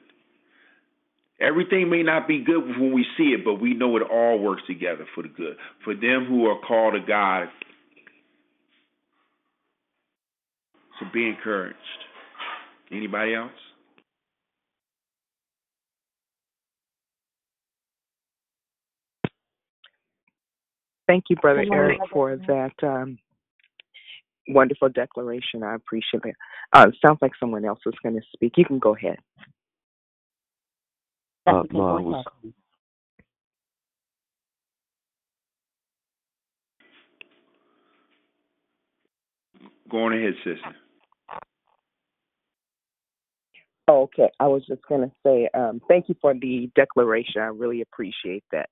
Everything 1.39 1.89
may 1.89 2.01
not 2.01 2.27
be 2.27 2.43
good 2.43 2.65
when 2.65 2.93
we 2.93 3.05
see 3.17 3.35
it, 3.37 3.45
but 3.45 3.55
we 3.55 3.73
know 3.73 3.95
it 3.97 4.03
all 4.03 4.39
works 4.39 4.63
together 4.65 5.05
for 5.13 5.21
the 5.21 5.29
good. 5.29 5.57
For 5.83 5.93
them 5.93 6.25
who 6.27 6.47
are 6.47 6.59
called 6.59 6.93
to 6.93 6.99
God 7.05 7.49
So 10.99 11.05
be 11.13 11.27
encouraged. 11.27 11.77
Anybody 12.91 13.35
else? 13.35 13.51
Thank 21.07 21.25
you, 21.29 21.37
Brother 21.37 21.63
Eric, 21.71 21.99
for 22.11 22.35
that 22.35 22.73
um, 22.83 23.17
wonderful 24.47 24.89
declaration. 24.89 25.63
I 25.63 25.75
appreciate 25.75 26.23
it. 26.25 26.35
Uh, 26.73 26.87
sounds 27.05 27.19
like 27.21 27.31
someone 27.39 27.65
else 27.65 27.79
is 27.85 27.93
going 28.03 28.15
to 28.15 28.21
speak. 28.33 28.53
You 28.57 28.65
can 28.65 28.79
go 28.79 28.95
ahead. 28.95 29.17
Uh, 31.45 31.63
no, 31.71 32.23
Go 39.89 40.03
on 40.03 40.13
ahead, 40.13 40.33
sister. 40.43 40.75
Oh, 43.87 44.03
okay. 44.03 44.29
I 44.39 44.47
was 44.47 44.65
just 44.67 44.81
going 44.87 45.01
to 45.01 45.11
say 45.25 45.47
um, 45.53 45.81
thank 45.87 46.09
you 46.09 46.15
for 46.19 46.33
the 46.33 46.69
declaration. 46.75 47.41
I 47.41 47.45
really 47.45 47.81
appreciate 47.81 48.43
that. 48.51 48.69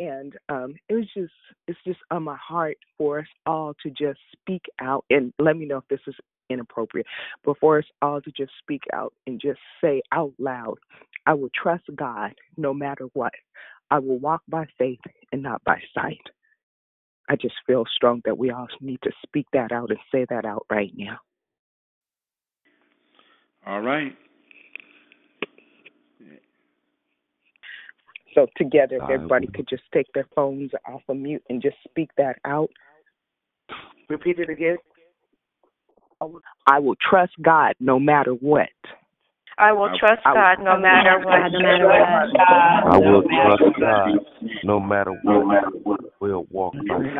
And 0.00 0.32
um, 0.48 0.74
it 0.88 0.94
was 0.94 1.06
just, 1.14 1.32
it's 1.68 1.78
just 1.86 2.00
on 2.10 2.24
my 2.24 2.36
heart 2.36 2.78
for 2.96 3.20
us 3.20 3.26
all 3.44 3.74
to 3.82 3.90
just 3.90 4.18
speak 4.32 4.62
out 4.80 5.04
and 5.10 5.32
let 5.38 5.56
me 5.56 5.66
know 5.66 5.76
if 5.76 5.88
this 5.90 6.00
is 6.06 6.14
inappropriate, 6.48 7.06
but 7.44 7.58
for 7.60 7.78
us 7.78 7.84
all 8.02 8.20
to 8.22 8.32
just 8.32 8.52
speak 8.58 8.82
out 8.94 9.12
and 9.26 9.40
just 9.40 9.60
say 9.80 10.00
out 10.10 10.32
loud, 10.38 10.78
I 11.26 11.34
will 11.34 11.50
trust 11.54 11.84
God 11.94 12.32
no 12.56 12.72
matter 12.74 13.08
what. 13.12 13.32
I 13.90 13.98
will 13.98 14.18
walk 14.18 14.42
by 14.48 14.66
faith 14.78 15.00
and 15.32 15.42
not 15.42 15.62
by 15.64 15.80
sight. 15.94 16.18
I 17.28 17.36
just 17.36 17.54
feel 17.66 17.84
strong 17.94 18.22
that 18.24 18.38
we 18.38 18.50
all 18.50 18.68
need 18.80 19.00
to 19.02 19.12
speak 19.22 19.46
that 19.52 19.70
out 19.70 19.90
and 19.90 19.98
say 20.10 20.26
that 20.30 20.44
out 20.44 20.66
right 20.70 20.92
now. 20.96 21.18
All 23.66 23.80
right. 23.80 24.16
So 28.34 28.46
together, 28.56 28.96
if 28.96 29.10
everybody 29.10 29.48
could 29.48 29.68
just 29.68 29.82
take 29.92 30.06
their 30.14 30.26
phones 30.34 30.70
off 30.86 31.02
of 31.08 31.16
mute 31.16 31.42
and 31.48 31.60
just 31.60 31.76
speak 31.88 32.10
that 32.16 32.36
out. 32.44 32.70
Repeat 34.08 34.38
it 34.38 34.48
again. 34.48 34.76
I 36.66 36.78
will 36.78 36.96
trust 36.96 37.32
God 37.42 37.74
no 37.80 37.98
matter 37.98 38.32
what. 38.32 38.68
I 39.58 39.72
will 39.72 39.90
trust 39.98 40.22
God 40.24 40.58
no 40.62 40.78
matter 40.78 41.18
what. 41.24 41.52
No 41.52 41.60
matter 41.60 41.86
what. 41.86 42.94
I 42.94 42.98
will 42.98 43.22
trust 43.22 43.62
God 43.80 44.18
no 44.64 44.80
matter 44.80 45.12
what. 45.22 46.00
Will 46.20 46.44
walk 46.50 46.74
by 46.76 47.00
faith. 47.00 47.16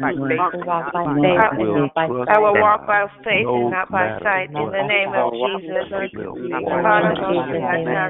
I 0.00 0.12
will 0.16 0.64
walk 0.64 0.92
by 0.92 1.04
I 1.04 1.20
faith 1.20 1.60
will 1.60 1.76
and 1.76 1.82
not 1.84 1.94
by 1.94 2.08
trust 2.08 2.30
I 2.32 2.38
will 2.40 2.52
God 2.56 2.60
walk 2.64 2.86
by 2.86 3.04
faith 3.20 3.44
no 3.44 3.52
and 3.52 3.70
not 3.70 3.90
by 3.92 4.08
matter 4.08 4.24
sight. 4.24 4.48
In 4.48 4.64
what. 4.64 4.72
the 4.72 4.84
name 4.88 5.12
of 5.12 5.28
Jesus. 5.36 5.84
Hallelujah. 5.92 7.60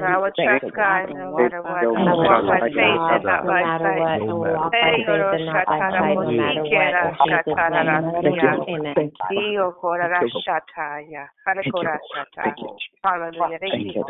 I 0.07 0.17
will 0.23 0.31
trust 0.31 0.71
God 0.71 1.11
no 1.11 1.35
matter 1.35 1.61
what. 1.61 1.83
I 1.83 2.15
will 2.15 2.23
walk 2.23 2.47
by 2.47 2.63
faith 2.71 3.03
and 3.11 3.23
not 3.27 3.43
by 3.43 3.61
sight. 3.75 3.99
I 4.07 4.17
will 4.23 4.39
walk 4.39 4.71
by 4.71 4.95
faith 5.03 5.27
and 5.35 5.45
not 5.51 5.65
by 5.67 5.79
sight, 5.91 6.15
no 6.15 6.31
matter 6.31 6.63
what. 6.63 6.95
In 7.11 7.35
Jesus' 7.43 7.59
name, 7.75 8.87
amen. 8.87 9.11
Dio 9.27 9.71
korara 9.83 10.23
shataya. 10.47 11.27
Hare 11.45 11.63
kora 11.71 11.99
shata. 12.15 12.55
Hallelujah. 13.03 13.50
Thank 13.59 13.95
you. 13.95 14.03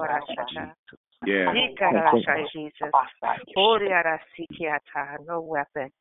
Yeah. 1.26 1.54
Jesus. 2.54 2.92
No 5.28 5.42
weapon. 5.42 5.92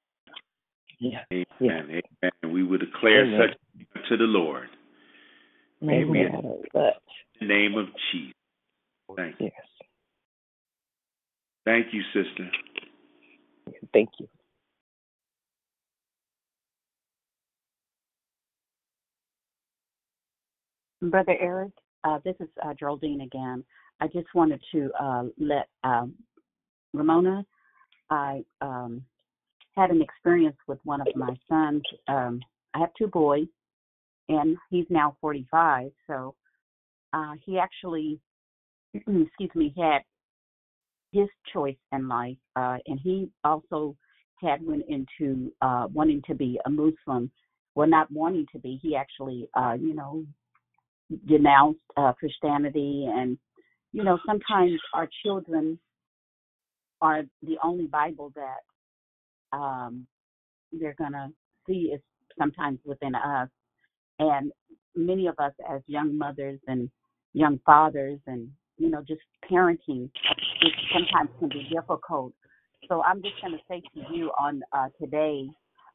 Amen. 1.02 1.22
Amen. 1.62 2.52
We 2.52 2.62
will 2.62 2.78
declare 2.78 3.24
Amen. 3.24 3.40
such 3.40 4.08
to 4.08 4.16
the 4.16 4.24
Lord. 4.24 4.68
No 5.80 5.92
Amen. 5.92 6.30
In 6.74 6.88
the 7.40 7.46
name 7.46 7.76
of 7.76 7.86
Jesus. 8.12 8.34
Thank 9.16 9.40
you. 9.40 9.46
Yes. 9.46 9.66
Thank 11.64 11.86
you, 11.92 12.02
sister. 12.12 12.50
Thank 13.92 14.10
you. 14.18 14.28
Brother 21.02 21.34
Eric, 21.40 21.72
uh, 22.05 22.18
this 22.24 22.36
is 22.40 22.48
uh, 22.64 22.74
Geraldine 22.74 23.22
again. 23.22 23.64
I 24.01 24.06
just 24.06 24.28
wanted 24.35 24.60
to 24.72 24.90
uh, 24.98 25.24
let 25.39 25.68
um, 25.85 26.14
Ramona, 26.94 27.44
I 28.09 28.43
um, 28.60 29.05
had 29.77 29.90
an 29.90 30.02
experience 30.02 30.56
with 30.66 30.78
one 30.85 31.01
of 31.01 31.09
my 31.14 31.36
sons. 31.48 31.82
Um, 32.09 32.40
I 32.74 32.78
have 32.81 32.90
two 32.98 33.06
boys, 33.06 33.47
and 34.28 34.56
he's 34.70 34.86
now 34.90 35.16
45. 35.20 35.90
So 36.06 36.35
uh, 37.12 37.35
he 37.44 37.59
actually, 37.59 38.20
excuse 38.94 39.51
me, 39.55 39.74
had 39.77 40.01
his 41.12 41.28
choice 41.52 41.77
in 41.93 42.09
life, 42.09 42.36
uh, 42.56 42.78
and 42.86 42.98
he 43.02 43.28
also 43.44 43.97
had 44.36 44.64
went 44.64 44.85
into 44.89 45.52
uh, 45.60 45.86
wanting 45.93 46.22
to 46.27 46.35
be 46.35 46.59
a 46.66 46.70
Muslim. 46.70 47.31
Well, 47.74 47.89
not 47.89 48.10
wanting 48.10 48.47
to 48.52 48.59
be, 48.59 48.78
he 48.82 48.97
actually, 48.97 49.48
uh, 49.55 49.77
you 49.81 49.94
know, 49.94 50.24
denounced 51.26 51.80
uh, 51.96 52.12
Christianity, 52.12 53.06
and 53.08 53.38
you 53.92 54.04
know, 54.04 54.18
sometimes 54.26 54.72
our 54.94 55.08
children 55.24 55.78
are 57.00 57.22
the 57.42 57.56
only 57.62 57.86
Bible 57.86 58.32
that 58.36 59.56
um, 59.56 60.06
they're 60.72 60.94
gonna 60.98 61.28
see 61.66 61.92
is 61.94 62.00
sometimes 62.38 62.78
within 62.84 63.14
us, 63.14 63.48
and 64.18 64.52
many 64.94 65.26
of 65.26 65.34
us 65.38 65.52
as 65.70 65.80
young 65.86 66.16
mothers 66.16 66.60
and 66.66 66.90
young 67.32 67.58
fathers, 67.64 68.18
and 68.26 68.48
you 68.78 68.90
know, 68.90 69.02
just 69.06 69.20
parenting, 69.50 70.10
it 70.62 70.72
sometimes 70.92 71.30
can 71.38 71.48
be 71.48 71.68
difficult. 71.72 72.32
So 72.88 73.02
I'm 73.02 73.22
just 73.22 73.34
gonna 73.42 73.58
say 73.68 73.82
to 73.94 74.14
you 74.14 74.30
on 74.40 74.62
uh, 74.72 74.88
today, 75.00 75.48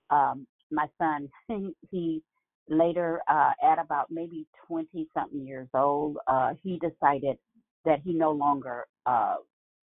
um, 0.09 0.45
my 0.71 0.87
son, 0.97 1.29
he, 1.47 1.73
he 1.91 2.21
later 2.69 3.21
uh, 3.29 3.51
at 3.63 3.79
about 3.79 4.07
maybe 4.09 4.45
20 4.67 5.07
something 5.13 5.45
years 5.45 5.67
old 5.73 6.17
uh, 6.27 6.51
he 6.63 6.79
decided 6.79 7.37
that 7.85 7.99
he 8.03 8.13
no 8.13 8.31
longer 8.31 8.85
uh, 9.05 9.35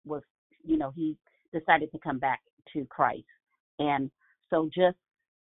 was 0.04 0.22
you 0.64 0.76
know 0.76 0.92
he 0.94 1.16
decided 1.52 1.90
to 1.92 1.98
come 1.98 2.18
back 2.18 2.40
to 2.72 2.84
christ. 2.86 3.24
And 3.78 4.10
so 4.50 4.68
just 4.74 4.96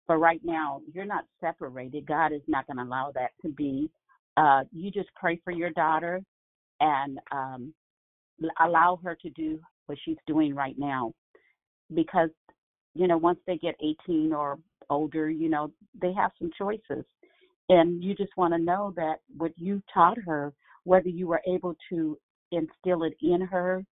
for 0.07 0.19
right 0.19 0.41
now 0.43 0.81
you're 0.93 1.05
not 1.05 1.25
separated. 1.41 2.07
God 2.07 2.33
is 2.33 2.43
not 2.49 2.67
going 2.67 2.79
to 2.79 2.85
allow 2.85 3.13
that 3.15 3.31
to 3.43 3.49
be. 3.51 3.91
Uh, 4.37 4.63
you 4.73 4.91
just 4.91 5.09
pray 5.15 5.41
for 5.45 5.53
your 5.53 5.71
daughter 5.71 6.21
and 6.81 7.19
um, 7.33 7.75
allow 8.61 8.99
her 9.05 9.17
to 9.21 9.31
do 9.31 9.61
what 9.87 9.99
she's 10.05 10.17
doing 10.27 10.55
right 10.55 10.77
now. 10.79 11.13
Because 11.95 12.31
you 12.95 13.07
know 13.07 13.19
once 13.19 13.39
they 13.47 13.57
get 13.59 13.75
18 14.09 14.33
or 14.33 14.59
older 14.91 15.31
you 15.31 15.49
know 15.49 15.71
they 16.01 16.13
have 16.13 16.33
some 16.39 16.51
choices. 16.57 17.05
And 17.69 18.03
you 18.03 18.17
just 18.17 18.37
want 18.37 18.53
to 18.53 18.59
know 18.59 18.93
that 18.97 19.21
what 19.37 19.53
you 19.57 19.83
taught 19.93 20.19
her 20.19 20.53
whether 20.85 21.09
you 21.09 21.27
were 21.29 21.43
able 21.47 21.77
to 21.91 22.19
instill 22.53 23.05
it 23.05 23.15
in 23.23 23.41
her 23.41 23.85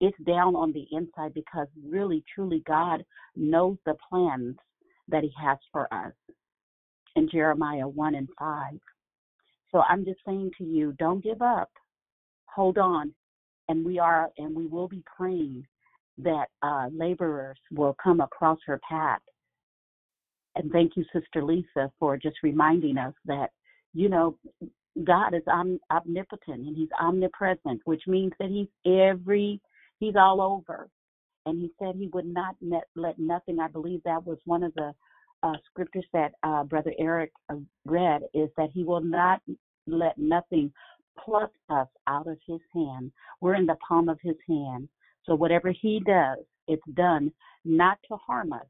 it's 0.00 0.18
down 0.26 0.54
on 0.54 0.72
the 0.72 0.86
inside 0.92 1.34
because 1.34 1.66
really 1.84 2.22
truly 2.32 2.62
god 2.66 3.04
knows 3.34 3.76
the 3.86 3.94
plans 4.08 4.56
that 5.08 5.22
he 5.22 5.32
has 5.40 5.58
for 5.72 5.92
us 5.92 6.12
in 7.16 7.28
jeremiah 7.28 7.88
1 7.88 8.14
and 8.14 8.28
5 8.38 8.74
so 9.74 9.80
i'm 9.88 10.04
just 10.04 10.20
saying 10.24 10.52
to 10.58 10.64
you 10.64 10.94
don't 10.98 11.24
give 11.24 11.42
up. 11.42 11.70
Hold 12.54 12.78
on. 12.78 13.12
And 13.68 13.84
we 13.84 13.98
are 13.98 14.30
and 14.38 14.54
we 14.54 14.66
will 14.66 14.86
be 14.86 15.02
praying 15.16 15.66
that 16.18 16.46
uh, 16.62 16.88
laborers 16.92 17.58
will 17.72 17.96
come 18.02 18.20
across 18.20 18.58
her 18.66 18.80
path 18.88 19.20
and 20.56 20.70
thank 20.70 20.96
you, 20.96 21.04
Sister 21.12 21.42
Lisa, 21.42 21.90
for 21.98 22.16
just 22.16 22.36
reminding 22.42 22.98
us 22.98 23.14
that, 23.26 23.50
you 23.92 24.08
know, 24.08 24.38
God 25.02 25.34
is 25.34 25.42
om- 25.48 25.80
omnipotent 25.90 26.66
and 26.66 26.76
He's 26.76 26.88
omnipresent, 27.00 27.80
which 27.84 28.02
means 28.06 28.32
that 28.38 28.50
He's 28.50 28.68
every, 28.86 29.60
He's 29.98 30.14
all 30.16 30.40
over. 30.40 30.88
And 31.46 31.60
He 31.60 31.70
said 31.78 31.96
He 31.96 32.08
would 32.12 32.26
not 32.26 32.54
let, 32.62 32.84
let 32.94 33.18
nothing, 33.18 33.58
I 33.58 33.68
believe 33.68 34.00
that 34.04 34.24
was 34.24 34.38
one 34.44 34.62
of 34.62 34.72
the 34.74 34.92
uh, 35.42 35.54
scriptures 35.70 36.06
that 36.12 36.32
uh, 36.42 36.64
Brother 36.64 36.92
Eric 36.98 37.32
uh, 37.50 37.56
read, 37.84 38.22
is 38.32 38.48
that 38.56 38.70
He 38.72 38.84
will 38.84 39.02
not 39.02 39.42
let 39.86 40.16
nothing 40.16 40.72
pluck 41.22 41.50
us 41.68 41.88
out 42.06 42.28
of 42.28 42.38
His 42.46 42.60
hand. 42.72 43.10
We're 43.40 43.56
in 43.56 43.66
the 43.66 43.76
palm 43.86 44.08
of 44.08 44.18
His 44.22 44.36
hand. 44.48 44.88
So 45.24 45.34
whatever 45.34 45.72
He 45.72 46.00
does, 46.06 46.38
it's 46.68 46.82
done 46.94 47.32
not 47.64 47.98
to 48.08 48.16
harm 48.16 48.52
us, 48.52 48.66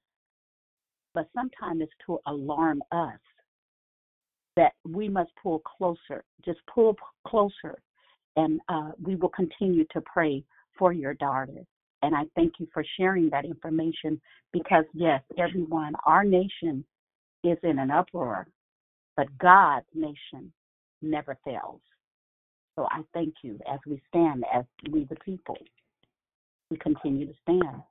but 1.14 1.28
sometimes 1.34 1.80
it's 1.80 1.92
to 2.06 2.18
alarm 2.26 2.82
us 2.92 3.18
that 4.56 4.72
we 4.88 5.08
must 5.08 5.30
pull 5.42 5.60
closer. 5.60 6.24
Just 6.44 6.60
pull 6.72 6.96
closer, 7.26 7.78
and 8.36 8.60
uh, 8.68 8.90
we 9.02 9.16
will 9.16 9.30
continue 9.30 9.84
to 9.92 10.00
pray 10.02 10.44
for 10.78 10.92
your 10.92 11.14
daughter. 11.14 11.64
And 12.02 12.14
I 12.14 12.24
thank 12.34 12.54
you 12.58 12.68
for 12.72 12.84
sharing 12.98 13.30
that 13.30 13.44
information 13.44 14.20
because, 14.52 14.84
yes, 14.92 15.22
everyone, 15.38 15.94
our 16.04 16.22
nation 16.22 16.84
is 17.42 17.56
in 17.62 17.78
an 17.78 17.90
uproar, 17.90 18.46
but 19.16 19.26
God's 19.38 19.86
nation 19.94 20.52
never 21.00 21.38
fails. 21.44 21.80
So 22.76 22.86
I 22.90 23.02
thank 23.14 23.34
you 23.42 23.58
as 23.72 23.78
we 23.86 24.02
stand, 24.08 24.44
as 24.52 24.64
we 24.90 25.04
the 25.04 25.16
people, 25.16 25.56
we 26.70 26.76
continue 26.78 27.26
to 27.26 27.34
stand. 27.42 27.82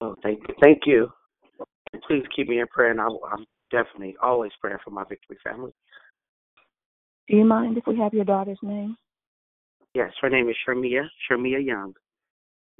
Oh, 0.00 0.16
thank 0.22 0.40
you. 0.40 0.54
Thank 0.60 0.80
you. 0.86 1.08
Please 2.06 2.24
keep 2.34 2.48
me 2.48 2.60
in 2.60 2.66
prayer, 2.68 2.90
and 2.90 3.00
I, 3.00 3.06
I'm 3.32 3.44
definitely 3.70 4.16
always 4.22 4.52
praying 4.60 4.78
for 4.84 4.90
my 4.90 5.04
victory 5.08 5.38
family. 5.44 5.72
Do 7.28 7.36
you 7.36 7.44
mind 7.44 7.76
if 7.76 7.84
we 7.86 7.98
have 7.98 8.14
your 8.14 8.24
daughter's 8.24 8.58
name? 8.62 8.96
Yes, 9.94 10.12
her 10.20 10.30
name 10.30 10.48
is 10.48 10.56
Shermia, 10.66 11.06
Shermia 11.30 11.64
Young. 11.64 11.92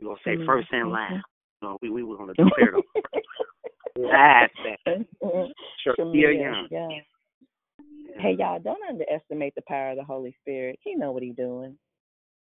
We're 0.00 0.06
going 0.06 0.16
to 0.16 0.22
say 0.24 0.36
Shermia, 0.36 0.46
first 0.46 0.68
and 0.72 0.90
last. 0.90 1.24
No, 1.62 1.76
we, 1.82 1.90
we 1.90 2.02
were 2.02 2.16
going 2.16 2.34
to 2.34 2.44
declare 2.44 2.74
it 2.76 2.84
last. 3.96 4.52
Shermia 5.86 6.40
Young. 6.40 6.68
Yeah. 6.70 6.88
Hey 8.18 8.36
y'all, 8.38 8.58
don't 8.58 8.80
underestimate 8.88 9.54
the 9.54 9.62
power 9.66 9.92
of 9.92 9.96
the 9.96 10.04
Holy 10.04 10.34
Spirit. 10.40 10.78
He 10.82 10.94
know 10.94 11.12
what 11.12 11.22
he's 11.22 11.36
doing. 11.36 11.76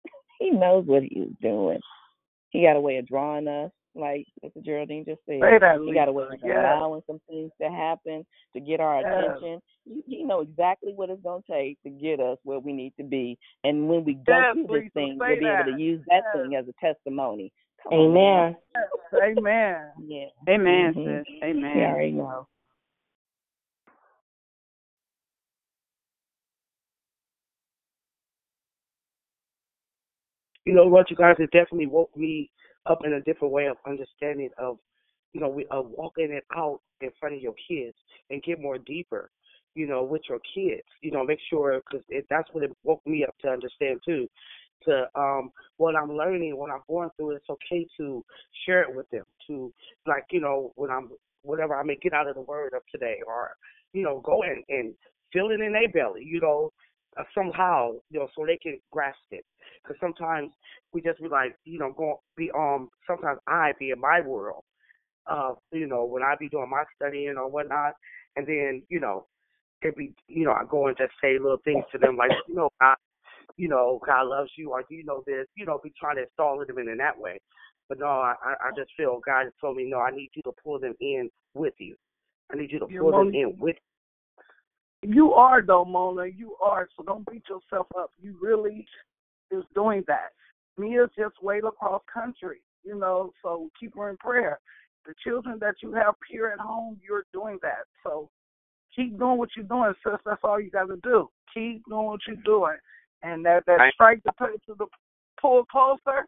He 0.39 0.51
knows 0.51 0.85
what 0.87 1.05
he's 1.05 1.29
doing. 1.41 1.79
He 2.51 2.65
got 2.65 2.75
a 2.75 2.81
way 2.81 2.97
of 2.97 3.07
drawing 3.07 3.47
us, 3.47 3.71
like 3.95 4.27
Mr. 4.45 4.63
Geraldine 4.65 5.05
just 5.05 5.21
said. 5.27 5.41
Say 5.43 5.59
that, 5.59 5.81
he 5.85 5.93
got 5.93 6.09
a 6.09 6.13
way 6.13 6.25
Lisa. 6.31 6.45
of 6.47 6.49
Yes. 6.49 6.57
allowing 6.59 7.03
some 7.07 7.21
things 7.29 7.51
to 7.61 7.71
happen 7.71 8.25
to 8.55 8.61
get 8.61 8.81
our 8.81 9.01
Yes. 9.01 9.11
attention. 9.11 9.61
He, 9.85 10.03
he 10.07 10.23
know 10.25 10.41
exactly 10.41 10.93
what 10.95 11.11
it's 11.11 11.23
gonna 11.23 11.43
take 11.51 11.83
to 11.83 11.91
get 11.91 12.21
us 12.21 12.39
where 12.45 12.59
we 12.59 12.73
need 12.73 12.95
to 12.99 13.05
be. 13.05 13.39
And 13.65 13.89
when 13.89 14.05
we 14.05 14.15
go 14.15 14.39
Yes, 14.39 14.55
through 14.55 14.67
this 14.83 14.93
thing, 14.95 15.19
we'll 15.19 15.39
be 15.39 15.47
able 15.47 15.65
to 15.73 15.81
use 15.81 16.01
that 16.09 16.23
Yes. 16.35 16.43
thing 16.43 16.55
as 16.57 16.67
a 16.69 16.73
testimony. 16.85 17.53
Come 17.83 17.95
on. 17.95 18.11
Amen. 18.11 18.57
Yes. 18.75 19.23
Amen. 19.39 19.93
Yeah. 20.07 20.27
Amen, 20.49 20.95
Mhm. 20.95 21.25
sis. 21.25 21.35
Amen. 21.45 21.79
You 21.79 21.85
already 21.85 22.13
know. 22.13 22.49
You 30.65 30.75
know 30.75 30.87
what, 30.87 31.11
you 31.11 31.17
guys, 31.17 31.35
it 31.41 31.51
definitely 31.51 31.87
woke 31.89 32.17
me 32.17 32.49
up 32.87 33.01
in 33.05 33.15
a 33.15 33.21
different 33.21 33.53
way 33.53 33.67
of 33.67 33.77
understanding 33.87 34.51
of, 34.59 34.79
you 35.33 35.41
know, 35.41 35.49
we, 35.49 35.67
of 35.71 35.87
walking 35.91 36.31
it 36.33 36.45
out 36.55 36.81
in 37.01 37.11
front 37.19 37.35
of 37.35 37.41
your 37.41 37.55
kids 37.69 37.97
and 38.31 38.43
get 38.43 38.61
more 38.61 38.79
deeper. 38.79 39.31
you 39.75 39.87
know, 39.87 40.03
with 40.03 40.23
your 40.29 40.39
kids. 40.55 40.87
You 41.01 41.11
know, 41.13 41.25
make 41.25 41.39
sure 41.51 41.81
because 41.91 42.05
that's 42.29 42.49
what 42.53 42.65
it 42.65 42.73
woke 42.85 43.01
me 43.07 43.25
up 43.25 43.35
to 43.43 43.49
understand 43.49 44.01
too. 44.05 44.29
To 44.85 45.07
um, 45.15 45.51
what 45.77 45.95
I'm 45.95 46.17
learning, 46.17 46.57
what 46.57 46.71
I'm 46.71 46.83
going 46.89 47.09
through, 47.17 47.37
it's 47.37 47.49
okay 47.49 47.87
to 47.99 48.25
share 48.67 48.83
it 48.83 48.95
with 48.95 49.09
them. 49.11 49.25
To 49.47 49.73
like, 50.07 50.25
you 50.31 50.41
know, 50.41 50.73
when 50.75 50.91
I'm 50.91 51.11
whatever 51.43 51.77
I 51.77 51.85
may 51.85 51.97
get 52.03 52.13
out 52.13 52.29
of 52.29 52.35
the 52.35 52.43
word 52.43 52.73
of 52.75 52.83
today, 52.91 53.19
or 53.27 53.51
you 53.93 54.03
know, 54.03 54.21
go 54.25 54.43
and 54.43 54.65
and 54.69 54.95
feel 55.33 55.51
it 55.51 55.61
in 55.61 55.73
their 55.73 55.89
belly. 55.89 56.25
You 56.25 56.41
know, 56.41 56.73
uh, 57.19 57.25
somehow, 57.35 57.93
you 58.11 58.19
know, 58.19 58.29
so 58.35 58.45
they 58.47 58.57
can 58.57 58.79
grasp 58.91 59.19
it. 59.31 59.45
Because 59.83 59.97
sometimes 60.01 60.51
we 60.93 61.01
just 61.01 61.21
be 61.21 61.29
like, 61.29 61.57
you 61.65 61.79
know, 61.79 61.93
go 61.97 62.21
be 62.37 62.51
um. 62.57 62.89
Sometimes 63.07 63.39
I 63.47 63.73
be 63.79 63.91
in 63.91 64.01
my 64.01 64.21
world, 64.21 64.63
uh, 65.27 65.55
you 65.73 65.87
know, 65.87 66.05
when 66.05 66.23
I 66.23 66.35
be 66.39 66.49
doing 66.49 66.71
my 66.71 66.85
studying 66.97 67.37
or 67.37 67.49
whatnot, 67.49 67.95
and 68.37 68.47
then 68.47 68.83
you 68.89 69.01
know, 69.01 69.27
it 69.83 69.97
be, 69.97 70.13
you 70.29 70.45
know, 70.45 70.53
I 70.53 70.65
go 70.69 70.87
and 70.87 70.97
just 70.97 71.13
say 71.21 71.39
little 71.39 71.61
things 71.65 71.85
to 71.93 71.99
them 71.99 72.17
like, 72.17 72.31
you 72.49 72.55
know, 72.55 72.69
God, 72.81 72.97
you 73.57 73.69
know, 73.69 74.01
God 74.07 74.27
loves 74.27 74.51
you, 74.57 74.71
or 74.71 74.83
do 74.89 74.95
you 74.95 75.05
know 75.05 75.23
this? 75.27 75.47
You 75.57 75.67
know, 75.67 75.81
be 75.83 75.93
trying 75.99 76.17
to 76.17 76.23
install 76.23 76.65
them 76.65 76.79
in 76.79 76.97
that 76.99 77.19
way. 77.19 77.41
But 77.89 77.99
no, 77.99 78.07
I 78.07 78.35
I 78.45 78.71
just 78.77 78.91
feel 78.97 79.21
God 79.25 79.45
has 79.45 79.53
told 79.61 79.77
me, 79.77 79.85
no, 79.89 79.99
I 79.99 80.11
need 80.11 80.31
you 80.35 80.43
to 80.43 80.53
pull 80.63 80.79
them 80.79 80.95
in 81.01 81.29
with 81.55 81.75
you. 81.79 81.97
I 82.53 82.57
need 82.57 82.71
you 82.71 82.79
to 82.79 82.87
pull 82.87 83.11
them 83.11 83.35
in 83.35 83.57
with 83.59 83.77
you 83.77 83.92
are 85.35 85.63
though, 85.63 85.85
Mona. 85.85 86.27
You 86.27 86.57
are. 86.63 86.89
So 86.97 87.03
don't 87.05 87.29
beat 87.31 87.45
yourself 87.49 87.87
up. 87.99 88.11
You 88.21 88.37
really 88.41 88.87
is 89.51 89.65
doing 89.75 90.05
that. 90.07 90.31
Mia's 90.79 91.11
just 91.19 91.43
way 91.43 91.59
across 91.59 92.03
country, 92.13 92.63
you 92.85 92.99
know. 92.99 93.33
So 93.43 93.71
keep 93.79 93.97
her 93.97 94.11
in 94.11 94.17
prayer. 94.17 94.59
The 95.05 95.15
children 95.25 95.59
that 95.61 95.77
you 95.83 95.93
have 95.93 96.15
here 96.31 96.49
at 96.49 96.61
home, 96.61 96.99
you're 97.07 97.25
doing 97.33 97.59
that. 97.63 97.85
So 98.05 98.31
keep 98.95 99.19
doing 99.19 99.39
what 99.39 99.51
you're 99.57 99.67
doing, 99.67 99.93
sis. 100.05 100.21
That's 100.25 100.41
all 100.45 100.61
you 100.61 100.71
got 100.71 100.87
to 100.87 100.97
do. 101.03 101.29
Keep 101.53 101.85
doing 101.89 102.07
what 102.07 102.21
you're 102.27 102.37
doing, 102.45 102.77
and 103.23 103.45
that 103.45 103.65
that 103.67 103.81
strike 103.93 104.23
the 104.25 104.33
to 104.67 104.75
the 104.79 104.87
pull 105.41 105.65
closer. 105.65 106.27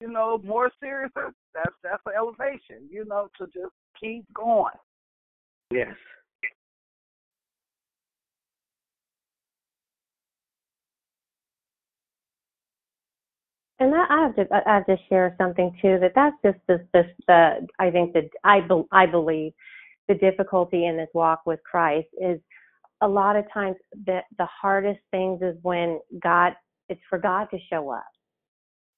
You 0.00 0.12
know, 0.12 0.40
more 0.44 0.70
serious. 0.80 1.10
That's 1.16 1.74
that's 1.82 2.02
the 2.06 2.12
elevation. 2.16 2.88
You 2.88 3.04
know, 3.04 3.28
to 3.38 3.46
just 3.46 3.74
keep 4.00 4.24
going. 4.32 4.74
Yes. 5.72 5.94
And 13.80 13.94
I 13.94 14.04
I 14.08 14.22
have 14.22 14.36
to 14.36 14.46
I 14.66 14.74
have 14.74 14.86
to 14.86 14.96
share 15.08 15.34
something 15.38 15.76
too 15.80 15.98
that 16.00 16.12
that's 16.14 16.36
just 16.44 16.58
the 16.66 16.84
the, 16.92 17.04
the 17.26 17.66
I 17.78 17.90
think 17.90 18.12
that 18.14 18.28
I 18.44 18.60
be, 18.60 18.84
I 18.92 19.06
believe 19.06 19.52
the 20.08 20.14
difficulty 20.14 20.86
in 20.86 20.96
this 20.96 21.08
walk 21.14 21.42
with 21.46 21.60
Christ 21.68 22.08
is 22.20 22.40
a 23.02 23.08
lot 23.08 23.36
of 23.36 23.44
times 23.52 23.76
the 24.06 24.20
the 24.38 24.46
hardest 24.46 25.00
things 25.10 25.42
is 25.42 25.56
when 25.62 26.00
God 26.22 26.54
it's 26.88 27.00
for 27.08 27.18
God 27.18 27.48
to 27.50 27.58
show 27.70 27.90
up. 27.90 28.06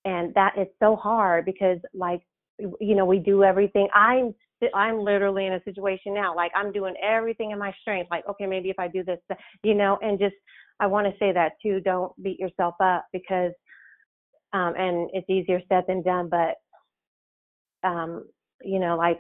And 0.05 0.33
that 0.35 0.55
is 0.59 0.69
so 0.79 0.97
hard 0.97 1.45
because 1.45 1.79
like 1.93 2.23
you 2.59 2.95
know 2.95 3.05
we 3.05 3.19
do 3.19 3.45
everything 3.45 3.89
I'm 3.95 4.35
I'm 4.75 5.01
literally 5.01 5.47
in 5.47 5.55
a 5.55 5.63
situation 5.65 6.15
now 6.15 6.35
like 6.35 6.53
I'm 6.55 6.73
doing 6.73 6.95
everything 7.03 7.51
in 7.51 7.59
my 7.59 7.73
strength 7.81 8.11
like 8.11 8.27
okay 8.29 8.47
maybe 8.47 8.71
if 8.71 8.79
I 8.79 8.89
do 8.89 9.03
this 9.05 9.19
you 9.63 9.75
know 9.75 9.99
and 10.03 10.19
just 10.19 10.35
I 10.79 10.87
want 10.87 11.07
to 11.07 11.13
say 11.19 11.33
that 11.33 11.53
too 11.63 11.81
don't 11.81 12.13
beat 12.23 12.39
yourself 12.39 12.75
up 12.81 13.07
because 13.13 13.53
um, 14.53 14.75
and 14.77 15.11
it's 15.13 15.29
easier 15.29 15.61
said 15.69 15.85
than 15.87 16.03
done. 16.03 16.29
But 16.29 16.57
um, 17.89 18.27
you 18.63 18.79
know, 18.79 18.97
like 18.97 19.19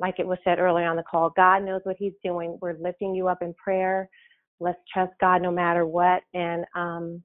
like 0.00 0.16
it 0.18 0.26
was 0.26 0.38
said 0.44 0.58
earlier 0.58 0.86
on 0.86 0.96
the 0.96 1.02
call, 1.02 1.30
God 1.36 1.64
knows 1.64 1.80
what 1.84 1.96
He's 1.98 2.12
doing. 2.22 2.58
We're 2.60 2.76
lifting 2.80 3.14
you 3.14 3.28
up 3.28 3.42
in 3.42 3.54
prayer. 3.54 4.08
Let's 4.60 4.78
trust 4.92 5.12
God 5.20 5.42
no 5.42 5.50
matter 5.50 5.86
what, 5.86 6.22
and 6.34 6.64
um, 6.74 7.22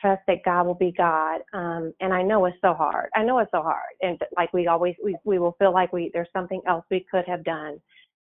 trust 0.00 0.22
that 0.26 0.44
God 0.44 0.66
will 0.66 0.74
be 0.74 0.92
God. 0.96 1.40
Um, 1.52 1.92
and 2.00 2.12
I 2.12 2.22
know 2.22 2.44
it's 2.46 2.56
so 2.62 2.74
hard. 2.74 3.10
I 3.14 3.22
know 3.22 3.38
it's 3.38 3.50
so 3.52 3.62
hard, 3.62 3.92
and 4.02 4.18
like 4.36 4.52
we 4.52 4.66
always 4.66 4.94
we 5.02 5.16
we 5.24 5.38
will 5.38 5.56
feel 5.58 5.72
like 5.72 5.92
we 5.92 6.10
there's 6.12 6.28
something 6.32 6.60
else 6.68 6.84
we 6.90 7.06
could 7.10 7.24
have 7.26 7.44
done, 7.44 7.80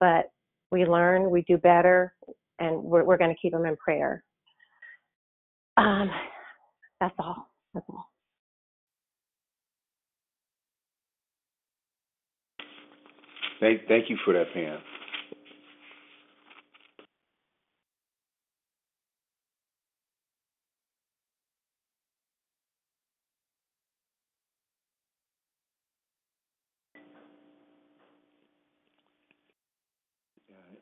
but 0.00 0.30
we 0.70 0.84
learn, 0.84 1.30
we 1.30 1.42
do 1.42 1.56
better, 1.58 2.14
and 2.58 2.82
we're 2.82 3.04
we're 3.04 3.18
going 3.18 3.34
to 3.34 3.40
keep 3.40 3.52
them 3.52 3.66
in 3.66 3.76
prayer. 3.76 4.22
Um, 5.76 6.10
that's 7.00 7.14
all. 7.18 7.48
That's 7.74 7.86
all. 7.88 8.07
Thank, 13.60 13.86
thank 13.88 14.10
you 14.10 14.16
for 14.24 14.34
that, 14.34 14.46
Pam. 14.54 14.78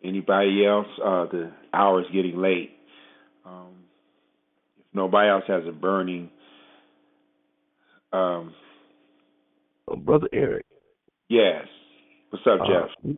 Anybody 0.05 0.65
else? 0.67 0.87
Uh, 1.05 1.27
the 1.27 1.53
hour 1.75 2.01
is 2.01 2.07
getting 2.13 2.37
late. 2.41 2.71
Um, 3.45 3.75
if 4.79 4.85
nobody 4.95 5.29
else 5.29 5.45
has 5.49 5.65
a 5.69 5.73
burning, 5.73 6.31
um, 8.13 8.55
oh, 9.89 9.97
brother 9.97 10.29
Eric. 10.33 10.65
Yes. 11.29 11.67
What's 12.45 12.61
up, 12.61 12.69
uh, 12.69 12.89
Jeff? 13.07 13.17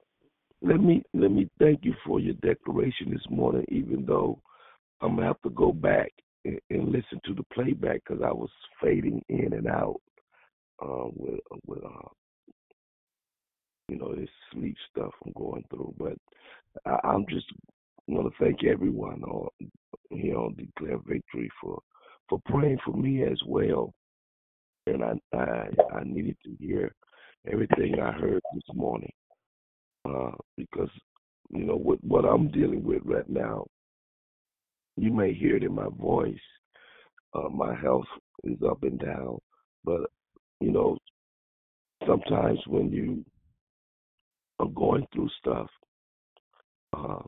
let 0.62 0.80
me 0.80 1.02
let 1.14 1.30
me 1.30 1.48
thank 1.58 1.84
you 1.84 1.94
for 2.06 2.20
your 2.20 2.34
declaration 2.34 3.10
this 3.10 3.24
morning. 3.30 3.64
Even 3.68 4.04
though 4.06 4.40
I'm 5.00 5.16
gonna 5.16 5.26
have 5.26 5.40
to 5.42 5.50
go 5.50 5.72
back 5.72 6.12
and, 6.44 6.60
and 6.70 6.88
listen 6.88 7.20
to 7.24 7.34
the 7.34 7.44
playback 7.52 8.02
because 8.06 8.22
I 8.22 8.32
was 8.32 8.50
fading 8.82 9.22
in 9.28 9.52
and 9.52 9.66
out 9.66 10.00
uh, 10.82 11.08
with 11.14 11.40
with 11.66 11.84
uh, 11.84 12.08
you 13.88 13.98
know 13.98 14.14
this 14.14 14.28
sleep 14.52 14.76
stuff 14.90 15.12
I'm 15.24 15.32
going 15.36 15.64
through. 15.70 15.94
But 15.98 16.14
I, 16.86 16.98
I'm 17.08 17.26
just 17.28 17.46
want 18.06 18.32
to 18.32 18.44
thank 18.44 18.64
everyone 18.64 19.22
on 19.24 19.48
here 20.10 20.36
on 20.36 20.54
Declare 20.54 20.98
Victory 21.06 21.50
for 21.60 21.80
for 22.28 22.40
praying 22.46 22.78
for 22.84 22.96
me 22.96 23.24
as 23.24 23.40
well. 23.46 23.92
And 24.86 25.02
I 25.02 25.14
I, 25.36 25.68
I 25.92 26.04
needed 26.04 26.36
to 26.44 26.54
hear 26.60 26.92
everything 27.46 28.00
I 28.00 28.12
heard 28.12 28.42
this 28.54 28.74
morning 28.74 29.12
uh, 30.08 30.32
because 30.56 30.90
you 31.50 31.64
know 31.64 31.76
what 31.76 32.02
what 32.04 32.24
I'm 32.24 32.50
dealing 32.50 32.82
with 32.84 33.02
right 33.04 33.28
now. 33.28 33.66
You 34.96 35.12
may 35.12 35.32
hear 35.32 35.56
it 35.56 35.62
in 35.62 35.74
my 35.74 35.88
voice. 35.98 36.34
Uh, 37.34 37.48
my 37.48 37.74
health 37.74 38.06
is 38.44 38.58
up 38.68 38.82
and 38.82 38.98
down, 38.98 39.38
but 39.84 40.10
you 40.60 40.72
know 40.72 40.98
sometimes 42.06 42.58
when 42.66 42.90
you 42.90 43.24
are 44.58 44.68
going 44.68 45.06
through 45.12 45.30
stuff, 45.38 45.68
um, 46.94 47.26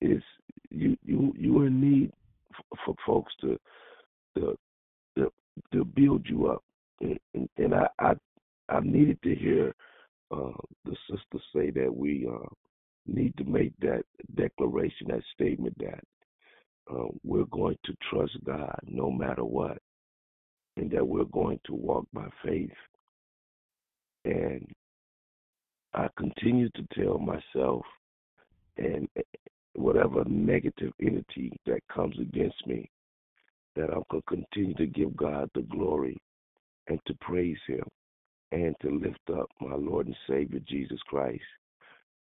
is 0.00 0.22
you 0.70 0.96
you 1.04 1.32
you 1.36 1.58
are 1.58 1.66
in 1.66 1.80
need 1.80 2.12
for, 2.84 2.94
folks 3.06 3.32
to 3.40 3.58
to 4.36 4.56
to, 5.16 5.32
to 5.72 5.84
build 5.84 6.26
you 6.26 6.46
up, 6.46 6.62
and, 7.00 7.18
and, 7.34 7.48
and 7.58 7.74
I, 7.74 7.86
I 7.98 8.12
I 8.72 8.80
needed 8.80 9.18
to 9.22 9.34
hear 9.34 9.74
uh, 10.30 10.52
the 10.86 10.96
sister 11.10 11.44
say 11.54 11.70
that 11.70 11.94
we 11.94 12.26
uh, 12.26 12.48
need 13.06 13.36
to 13.36 13.44
make 13.44 13.72
that 13.80 14.04
declaration, 14.34 15.08
that 15.08 15.22
statement 15.34 15.76
that 15.78 16.02
uh, 16.90 17.08
we're 17.22 17.44
going 17.44 17.76
to 17.84 17.94
trust 18.10 18.32
God 18.44 18.78
no 18.86 19.10
matter 19.10 19.44
what, 19.44 19.76
and 20.78 20.90
that 20.90 21.06
we're 21.06 21.24
going 21.24 21.60
to 21.66 21.74
walk 21.74 22.06
by 22.14 22.26
faith. 22.42 22.70
And 24.24 24.66
I 25.92 26.08
continue 26.16 26.70
to 26.70 26.86
tell 26.94 27.18
myself, 27.18 27.84
and 28.78 29.06
eh, 29.18 29.22
whatever 29.74 30.24
negative 30.24 30.92
entity 30.98 31.52
that 31.66 31.80
comes 31.94 32.18
against 32.18 32.66
me, 32.66 32.88
that 33.76 33.90
I'm 33.90 34.04
going 34.10 34.22
to 34.26 34.36
continue 34.36 34.74
to 34.76 34.86
give 34.86 35.14
God 35.14 35.50
the 35.54 35.62
glory 35.62 36.16
and 36.88 36.98
to 37.06 37.14
praise 37.20 37.58
Him 37.66 37.84
and 38.52 38.76
to 38.82 38.90
lift 38.90 39.18
up 39.38 39.48
my 39.60 39.74
Lord 39.74 40.06
and 40.06 40.16
Savior 40.28 40.60
Jesus 40.68 41.00
Christ, 41.08 41.42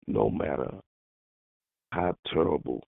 no 0.07 0.29
matter 0.29 0.71
how 1.91 2.15
terrible 2.33 2.81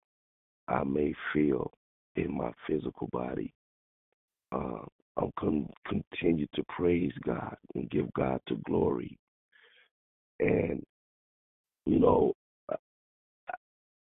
I 0.67 0.83
may 0.83 1.13
feel 1.33 1.71
in 2.15 2.35
my 2.35 2.51
physical 2.65 3.07
body. 3.11 3.53
Uh, 4.51 4.85
I'm 5.17 5.31
going 5.39 5.67
to 5.67 6.01
continue 6.11 6.47
to 6.55 6.63
praise 6.69 7.11
God 7.25 7.55
and 7.75 7.89
give 7.89 8.11
God 8.13 8.39
the 8.47 8.55
glory. 8.65 9.17
And, 10.39 10.83
you 11.85 11.99
know, 11.99 12.33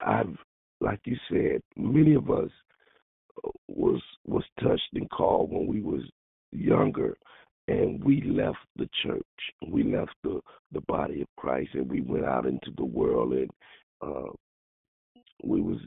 I've, 0.01 0.37
like 0.81 1.01
you 1.05 1.17
said, 1.31 1.61
many 1.77 2.15
of 2.15 2.31
us 2.31 2.51
was 3.69 4.01
was 4.27 4.45
touched 4.61 4.89
and 4.95 5.09
called 5.11 5.51
when 5.51 5.67
we 5.67 5.81
was 5.81 6.03
younger 6.53 7.17
and 7.69 8.03
we 8.03 8.23
left 8.23 8.59
the 8.77 8.89
church 9.05 9.25
we 9.69 9.85
left 9.85 10.13
the 10.25 10.41
the 10.73 10.81
body 10.83 11.23
of 11.23 11.29
christ 11.37 11.71
and 11.75 11.91
we 11.91 12.01
went 12.01 12.25
out 12.25 12.47
into 12.47 12.71
the 12.77 12.85
world 12.85 13.33
and 13.33 13.51
uh 14.03 14.31
we 15.45 15.61
was 15.61 15.79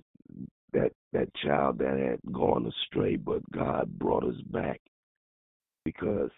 that 0.73 0.91
that 1.13 1.27
child 1.43 1.77
that 1.79 1.97
had 1.97 2.33
gone 2.33 2.65
astray, 2.65 3.15
but 3.15 3.41
God 3.51 3.89
brought 3.99 4.23
us 4.23 4.39
back 4.51 4.79
because 5.83 6.29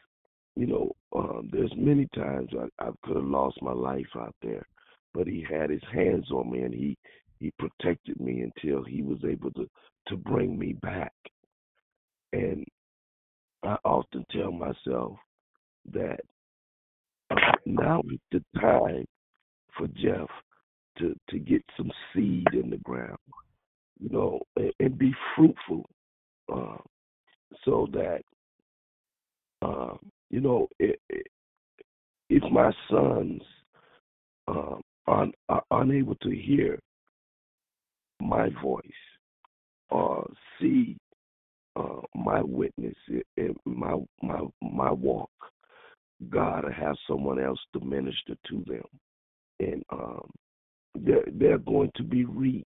you 0.56 0.68
know 0.68 0.92
um, 1.16 1.50
there's 1.52 1.74
many 1.78 2.08
times 2.16 2.50
I, 2.60 2.84
I 2.84 2.90
could 3.04 3.18
have 3.18 3.26
lost 3.26 3.62
my 3.62 3.74
life 3.74 4.08
out 4.18 4.36
there, 4.42 4.66
but 5.14 5.28
He 5.28 5.46
had 5.48 5.70
His 5.70 5.84
hands 5.94 6.30
on 6.32 6.52
me 6.52 6.62
and 6.62 6.74
He 6.74 6.98
He 7.40 7.52
protected 7.60 8.20
me 8.20 8.42
until 8.42 8.84
He 8.84 9.02
was 9.02 9.20
able 9.24 9.52
to 9.52 9.70
to 10.08 10.18
bring 10.18 10.58
me 10.58 10.74
back. 10.74 11.14
And 12.34 12.66
I 13.64 13.78
often 13.86 14.26
tell 14.32 14.52
myself 14.52 15.18
that 15.92 16.20
now 17.66 18.02
is 18.12 18.20
the 18.32 18.44
time 18.60 19.06
for 19.78 19.88
Jeff 19.88 20.30
to 21.00 21.16
to 21.30 21.40
get 21.40 21.64
some 21.78 21.92
seed 22.14 22.48
in 22.54 22.70
the 22.70 22.78
ground, 22.78 23.18
you 24.00 24.10
know, 24.10 24.40
and, 24.56 24.72
and 24.80 24.98
be 24.98 25.14
fruitful, 25.36 25.86
uh, 26.54 26.78
so 27.66 27.88
that 27.94 28.22
uh, 29.62 29.96
you 30.30 30.42
know 30.42 30.68
it, 30.80 31.00
it, 31.10 31.28
if 32.30 32.44
my 32.52 32.72
sons 32.90 33.42
um, 34.48 34.82
are, 35.08 35.28
are 35.50 35.64
unable 35.72 36.16
to 36.16 36.30
hear 36.30 36.80
my 38.22 38.50
voice 38.62 38.84
or 39.90 40.30
see 40.60 40.98
uh, 41.76 42.02
my 42.16 42.42
witness 42.42 42.96
my 43.66 43.96
my 44.22 44.40
my 44.62 44.92
walk, 44.92 45.30
God 46.30 46.66
will 46.66 46.72
have 46.72 46.96
someone 47.08 47.40
else 47.40 47.60
to 47.74 47.80
minister 47.80 48.36
to 48.50 48.64
them, 48.68 48.86
and 49.60 49.84
um, 49.92 50.30
they're 50.96 51.26
they're 51.34 51.58
going 51.60 51.92
to 51.96 52.04
be 52.04 52.26
reached 52.26 52.68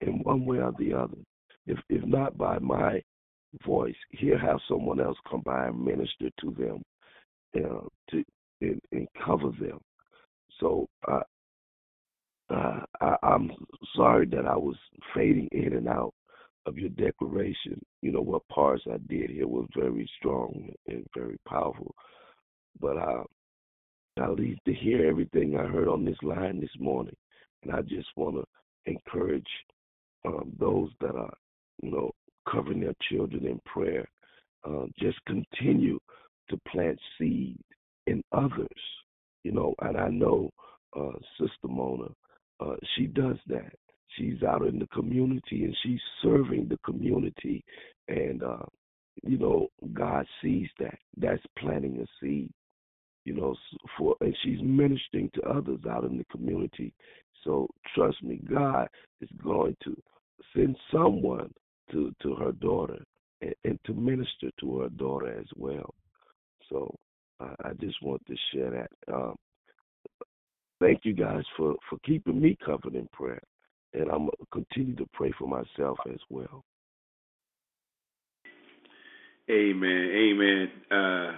in 0.00 0.22
one 0.22 0.44
way 0.44 0.58
or 0.58 0.72
the 0.78 0.92
other. 0.94 1.18
If 1.66 1.78
if 1.88 2.04
not 2.04 2.36
by 2.36 2.58
my 2.58 3.02
voice, 3.64 3.96
he'll 4.10 4.38
have 4.38 4.58
someone 4.68 5.00
else 5.00 5.16
come 5.30 5.42
by 5.44 5.68
and 5.68 5.84
minister 5.84 6.30
to 6.40 6.50
them, 6.58 6.82
uh, 7.56 7.86
to 8.10 8.24
and, 8.60 8.80
and 8.92 9.08
cover 9.24 9.50
them. 9.60 9.78
So 10.60 10.88
uh, 11.08 11.20
I, 13.00 13.16
I'm 13.22 13.50
sorry 13.96 14.26
that 14.26 14.46
I 14.46 14.56
was 14.56 14.76
fading 15.14 15.48
in 15.52 15.74
and 15.74 15.88
out 15.88 16.14
of 16.66 16.78
your 16.78 16.90
declaration. 16.90 17.80
You 18.02 18.12
know 18.12 18.20
what 18.20 18.46
parts 18.48 18.84
I 18.88 18.98
did 19.08 19.30
hear 19.30 19.46
was 19.46 19.66
very 19.76 20.08
strong 20.18 20.70
and 20.86 21.06
very 21.14 21.36
powerful, 21.48 21.94
but 22.80 22.98
I 22.98 23.22
I 24.20 24.32
need 24.34 24.58
to 24.66 24.72
hear 24.74 25.06
everything 25.08 25.56
I 25.56 25.64
heard 25.66 25.88
on 25.88 26.04
this 26.04 26.18
line 26.22 26.60
this 26.60 26.70
morning, 26.78 27.16
and 27.64 27.72
I 27.72 27.82
just 27.82 28.08
want 28.16 28.36
to 28.36 28.44
encourage 28.86 29.48
um, 30.24 30.52
those 30.58 30.90
that 31.00 31.16
are, 31.16 31.34
you 31.82 31.90
know, 31.90 32.12
covering 32.50 32.80
their 32.80 32.94
children 33.10 33.46
in 33.46 33.60
prayer. 33.66 34.06
Uh, 34.64 34.86
just 34.98 35.18
continue 35.26 35.98
to 36.48 36.58
plant 36.70 36.98
seed 37.18 37.58
in 38.06 38.22
others, 38.32 38.68
you 39.42 39.52
know. 39.52 39.74
And 39.80 39.96
I 39.96 40.08
know 40.08 40.50
uh, 40.96 41.18
Sister 41.40 41.68
Mona, 41.68 42.08
uh, 42.60 42.76
she 42.96 43.06
does 43.06 43.36
that. 43.48 43.72
She's 44.16 44.42
out 44.44 44.64
in 44.64 44.78
the 44.78 44.86
community 44.88 45.64
and 45.64 45.76
she's 45.82 46.00
serving 46.22 46.68
the 46.68 46.78
community, 46.84 47.64
and 48.08 48.44
uh, 48.44 48.64
you 49.24 49.38
know, 49.38 49.68
God 49.92 50.24
sees 50.40 50.68
that. 50.78 50.98
That's 51.16 51.42
planting 51.58 52.00
a 52.00 52.06
seed 52.20 52.52
you 53.24 53.34
know, 53.34 53.54
for 53.96 54.16
and 54.20 54.36
she's 54.42 54.60
ministering 54.62 55.30
to 55.34 55.42
others 55.42 55.80
out 55.88 56.04
in 56.04 56.18
the 56.18 56.24
community. 56.24 56.92
So 57.42 57.68
trust 57.94 58.22
me, 58.22 58.40
God 58.48 58.88
is 59.20 59.28
going 59.42 59.76
to 59.84 59.96
send 60.54 60.76
someone 60.92 61.52
to 61.92 62.14
to 62.22 62.34
her 62.36 62.52
daughter 62.52 63.02
and, 63.40 63.54
and 63.64 63.78
to 63.86 63.92
minister 63.92 64.50
to 64.60 64.78
her 64.80 64.88
daughter 64.90 65.38
as 65.38 65.46
well. 65.56 65.94
So 66.70 66.94
I, 67.40 67.72
just 67.80 68.02
want 68.02 68.24
to 68.26 68.34
share 68.52 68.70
that. 68.70 69.12
Um, 69.12 69.34
thank 70.80 71.00
you 71.04 71.14
guys 71.14 71.44
for 71.56 71.74
for 71.88 71.98
keeping 72.04 72.40
me 72.40 72.56
covered 72.64 72.94
in 72.94 73.08
prayer, 73.12 73.42
and 73.92 74.04
I'm 74.10 74.28
gonna 74.28 74.30
continue 74.52 74.96
to 74.96 75.06
pray 75.12 75.32
for 75.38 75.48
myself 75.48 75.98
as 76.12 76.20
well. 76.30 76.64
Amen. 79.50 80.10
Amen. 80.14 80.70
Uh, 80.90 81.36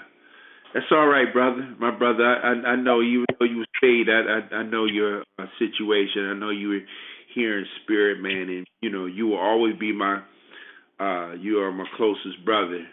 that's 0.77 0.93
all 0.93 1.07
right, 1.07 1.33
brother. 1.33 1.75
My 1.81 1.91
brother, 1.91 2.23
I 2.23 2.73
I, 2.73 2.77
know 2.77 3.01
you 3.01 3.25
know 3.41 3.47
you 3.47 3.65
stayed. 3.79 4.09
I, 4.11 4.21
I 4.21 4.57
I 4.59 4.63
know 4.63 4.85
your 4.85 5.23
uh, 5.39 5.47
situation. 5.59 6.27
I 6.27 6.35
know 6.35 6.51
you 6.51 6.69
were 6.69 6.81
here 7.35 7.59
in 7.59 7.65
spirit, 7.83 8.21
man, 8.21 8.55
and 8.55 8.67
you 8.83 8.91
know 8.91 9.07
you 9.07 9.29
will 9.29 9.39
always 9.39 9.75
be 9.79 9.95
my. 9.95 10.21
Uh, 11.01 11.33
you 11.33 11.61
are 11.61 11.73
my 11.73 11.87
closest 11.97 12.45
brother, 12.45 12.87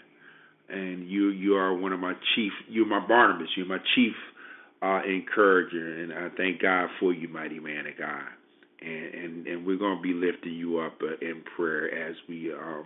and 0.70 1.10
you 1.10 1.28
you 1.32 1.56
are 1.56 1.76
one 1.76 1.92
of 1.92 2.00
my 2.00 2.14
chief. 2.36 2.54
You're 2.70 2.86
my 2.86 3.06
Barnabas. 3.06 3.50
You're 3.58 3.66
my 3.66 3.80
chief 3.96 4.14
uh, 4.82 5.02
encourager, 5.06 6.04
and 6.04 6.14
I 6.14 6.30
thank 6.38 6.62
God 6.62 6.88
for 7.02 7.12
you, 7.12 7.28
mighty 7.28 7.60
man 7.60 7.86
of 7.86 7.98
God. 7.98 8.30
And 8.82 9.14
and 9.14 9.48
and 9.48 9.66
we're 9.68 9.78
gonna 9.78 10.02
be 10.02 10.14
lifting 10.14 10.54
you 10.54 10.80
up 10.80 11.02
uh, 11.02 11.18
in 11.20 11.44
prayer 11.58 12.10
as 12.10 12.16
we 12.30 12.54
um 12.54 12.86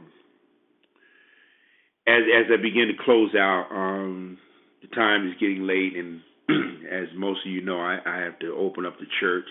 as 2.08 2.24
as 2.36 2.52
I 2.52 2.60
begin 2.60 2.88
to 2.88 3.04
close 3.06 3.36
out. 3.36 3.68
Um 3.72 4.40
the 4.82 4.88
time 4.90 5.28
is 5.28 5.34
getting 5.40 5.66
late, 5.66 5.94
and 5.96 6.22
as 6.92 7.08
most 7.16 7.46
of 7.46 7.52
you 7.52 7.62
know, 7.62 7.80
I, 7.80 8.00
I 8.06 8.18
have 8.20 8.40
to 8.40 8.54
open 8.56 8.86
up 8.86 9.00
the 9.00 9.08
church 9.20 9.50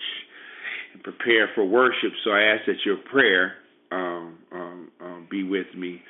and 0.93 1.03
prepare 1.03 1.49
for 1.55 1.65
worship. 1.65 2.11
So 2.23 2.31
I 2.31 2.41
ask 2.41 2.65
that 2.65 2.77
your 2.85 2.97
prayer 2.97 3.55
um, 3.91 4.37
um, 4.51 4.91
um, 5.01 5.27
be 5.29 5.43
with 5.43 5.67
me. 5.75 6.01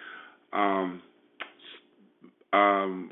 Um, 0.54 1.02
um, 2.54 3.12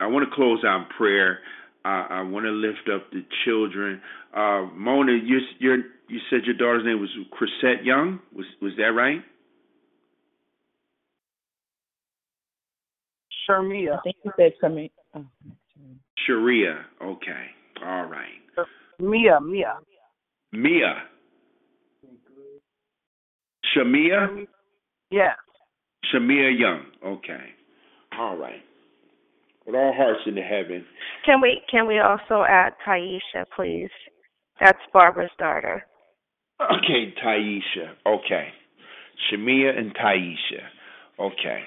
I 0.00 0.06
want 0.06 0.28
to 0.28 0.34
close 0.34 0.64
out 0.66 0.82
in 0.82 0.86
prayer. 0.96 1.38
I, 1.84 2.06
I 2.10 2.22
want 2.22 2.46
to 2.46 2.50
lift 2.50 2.88
up 2.94 3.10
the 3.12 3.24
children. 3.44 4.00
Uh, 4.34 4.66
Mona, 4.74 5.12
you 5.12 5.38
you 5.58 6.18
said 6.30 6.40
your 6.44 6.56
daughter's 6.56 6.84
name 6.84 7.00
was 7.00 7.10
Chrisette 7.30 7.84
Young. 7.84 8.20
Was 8.34 8.46
was 8.60 8.72
that 8.78 8.92
right? 8.94 9.20
Sharmia. 13.48 13.98
I 13.98 14.00
think 14.02 14.16
you 14.24 14.32
said 14.36 14.52
Sharmia. 14.62 14.90
Oh. 15.14 15.24
Sharia. 16.26 16.84
Okay. 17.02 17.46
All 17.84 18.06
right. 18.06 18.28
Mia, 19.00 19.40
Mia. 19.40 19.74
Mia. 20.52 21.02
Shamia? 23.76 24.46
Yes. 25.10 25.36
Shamia 26.12 26.58
Young. 26.58 26.84
Okay. 27.04 27.46
All 28.18 28.36
right. 28.36 28.62
With 29.66 29.74
all 29.74 29.92
hearts 29.96 30.20
in 30.26 30.34
the 30.34 30.42
heaven. 30.42 30.84
Can 31.24 31.40
we 31.40 31.60
can 31.70 31.86
we 31.86 31.98
also 31.98 32.44
add 32.48 32.74
Taisha, 32.86 33.44
please? 33.56 33.90
That's 34.60 34.78
Barbara's 34.92 35.30
daughter. 35.38 35.86
Okay, 36.60 37.14
Taisha. 37.24 37.94
Okay. 38.06 38.48
Shamia 39.32 39.76
and 39.76 39.94
Taisha. 39.94 40.62
Okay. 41.18 41.62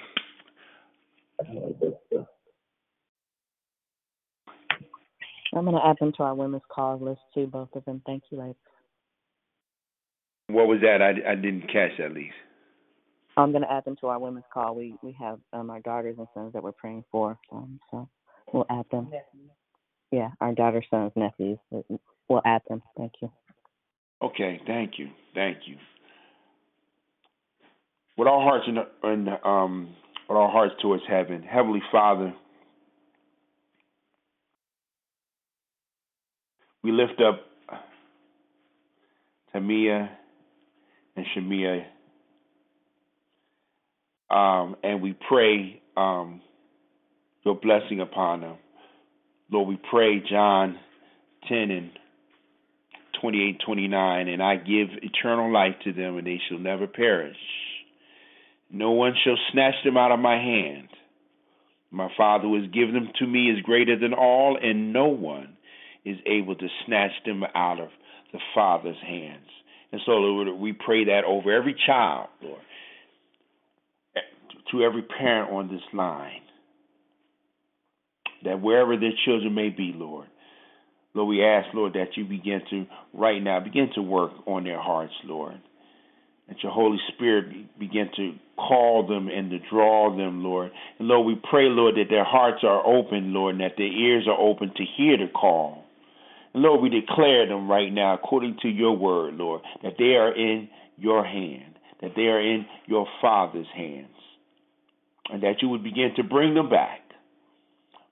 I'm 5.54 5.64
going 5.64 5.76
to 5.76 5.86
add 5.86 5.96
them 6.00 6.12
to 6.16 6.22
our 6.22 6.34
women's 6.34 6.62
call 6.70 6.98
list 6.98 7.20
too, 7.34 7.46
both 7.46 7.68
of 7.74 7.84
them. 7.84 8.02
Thank 8.04 8.24
you, 8.30 8.38
ladies. 8.38 8.54
What 10.48 10.66
was 10.66 10.80
that? 10.80 11.02
I, 11.02 11.32
I 11.32 11.34
didn't 11.34 11.66
catch 11.72 11.92
that, 11.98 12.12
least. 12.12 12.34
I'm 13.36 13.52
going 13.52 13.62
to 13.62 13.72
add 13.72 13.84
them 13.84 13.96
to 14.00 14.08
our 14.08 14.18
women's 14.18 14.46
call. 14.52 14.74
We 14.74 14.94
we 15.02 15.12
have 15.18 15.38
um, 15.52 15.70
our 15.70 15.80
daughters 15.80 16.16
and 16.18 16.26
sons 16.34 16.52
that 16.54 16.62
we're 16.62 16.72
praying 16.72 17.04
for, 17.12 17.38
um, 17.52 17.78
so 17.90 18.08
we'll 18.52 18.66
add 18.68 18.86
them. 18.90 19.10
Yeah, 20.10 20.30
our 20.40 20.52
daughters, 20.52 20.86
sons, 20.90 21.12
nephews. 21.14 21.58
We'll 22.28 22.42
add 22.44 22.62
them. 22.68 22.82
Thank 22.96 23.12
you. 23.22 23.30
Okay, 24.22 24.60
thank 24.66 24.98
you, 24.98 25.10
thank 25.34 25.58
you. 25.66 25.76
With 28.16 28.26
our 28.26 28.42
hearts 28.42 28.66
in, 28.66 28.78
in 29.08 29.28
um, 29.44 29.94
with 30.28 30.36
our 30.36 30.50
hearts 30.50 30.74
towards 30.82 31.04
heaven, 31.08 31.42
Heavenly 31.42 31.82
Father. 31.92 32.34
We 36.88 36.94
lift 36.94 37.20
up 37.20 37.42
Tamia 39.54 40.08
and 41.16 41.26
Shamia, 41.36 41.84
um, 44.30 44.74
and 44.82 45.02
we 45.02 45.14
pray 45.28 45.82
um, 45.98 46.40
your 47.44 47.56
blessing 47.56 48.00
upon 48.00 48.40
them. 48.40 48.56
Lord, 49.52 49.68
we 49.68 49.78
pray 49.90 50.22
John 50.30 50.78
10 51.50 51.58
and 51.70 51.90
28, 53.20 53.58
29, 53.66 54.28
and 54.28 54.42
I 54.42 54.56
give 54.56 54.88
eternal 55.02 55.52
life 55.52 55.74
to 55.84 55.92
them, 55.92 56.16
and 56.16 56.26
they 56.26 56.40
shall 56.48 56.58
never 56.58 56.86
perish. 56.86 57.36
No 58.70 58.92
one 58.92 59.12
shall 59.22 59.36
snatch 59.52 59.74
them 59.84 59.98
out 59.98 60.10
of 60.10 60.20
my 60.20 60.36
hand. 60.36 60.88
My 61.90 62.08
Father 62.16 62.44
who 62.44 62.58
has 62.58 62.70
given 62.72 62.94
them 62.94 63.10
to 63.18 63.26
me 63.26 63.50
is 63.50 63.60
greater 63.60 63.98
than 63.98 64.14
all, 64.14 64.56
and 64.58 64.94
no 64.94 65.08
one 65.08 65.57
is 66.04 66.16
able 66.26 66.54
to 66.56 66.68
snatch 66.86 67.12
them 67.26 67.42
out 67.54 67.80
of 67.80 67.88
the 68.32 68.38
Father's 68.54 68.96
hands. 69.06 69.46
And 69.92 70.00
so, 70.04 70.12
Lord, 70.12 70.58
we 70.58 70.72
pray 70.72 71.04
that 71.06 71.24
over 71.26 71.52
every 71.52 71.74
child, 71.86 72.28
Lord, 72.42 72.60
to 74.70 74.82
every 74.82 75.02
parent 75.02 75.50
on 75.50 75.68
this 75.68 75.82
line, 75.94 76.42
that 78.44 78.60
wherever 78.60 78.96
their 78.96 79.12
children 79.24 79.54
may 79.54 79.70
be, 79.70 79.92
Lord, 79.94 80.28
Lord, 81.14 81.28
we 81.28 81.42
ask, 81.42 81.68
Lord, 81.74 81.94
that 81.94 82.16
you 82.16 82.24
begin 82.24 82.60
to, 82.70 82.86
right 83.14 83.42
now, 83.42 83.60
begin 83.60 83.90
to 83.94 84.02
work 84.02 84.32
on 84.46 84.64
their 84.64 84.80
hearts, 84.80 85.14
Lord. 85.24 85.60
That 86.48 86.62
your 86.62 86.72
Holy 86.72 86.98
Spirit 87.14 87.78
begin 87.78 88.08
to 88.16 88.34
call 88.56 89.06
them 89.06 89.28
and 89.28 89.50
to 89.50 89.58
draw 89.70 90.16
them, 90.16 90.44
Lord. 90.44 90.70
And 90.98 91.08
Lord, 91.08 91.26
we 91.26 91.34
pray, 91.50 91.64
Lord, 91.64 91.96
that 91.96 92.08
their 92.08 92.24
hearts 92.24 92.62
are 92.62 92.86
open, 92.86 93.34
Lord, 93.34 93.56
and 93.56 93.64
that 93.64 93.76
their 93.76 93.86
ears 93.86 94.26
are 94.28 94.38
open 94.38 94.72
to 94.76 94.84
hear 94.96 95.16
the 95.18 95.26
call. 95.32 95.84
Lord, 96.54 96.80
we 96.80 96.88
declare 96.88 97.46
them 97.46 97.70
right 97.70 97.92
now, 97.92 98.14
according 98.14 98.58
to 98.62 98.68
your 98.68 98.96
word, 98.96 99.34
Lord, 99.34 99.62
that 99.82 99.94
they 99.98 100.14
are 100.16 100.34
in 100.34 100.68
your 100.96 101.24
hand, 101.24 101.74
that 102.00 102.12
they 102.16 102.22
are 102.22 102.40
in 102.40 102.66
your 102.86 103.06
Father's 103.20 103.66
hands, 103.74 104.08
and 105.30 105.42
that 105.42 105.62
you 105.62 105.68
would 105.68 105.82
begin 105.82 106.12
to 106.16 106.22
bring 106.22 106.54
them 106.54 106.70
back. 106.70 107.00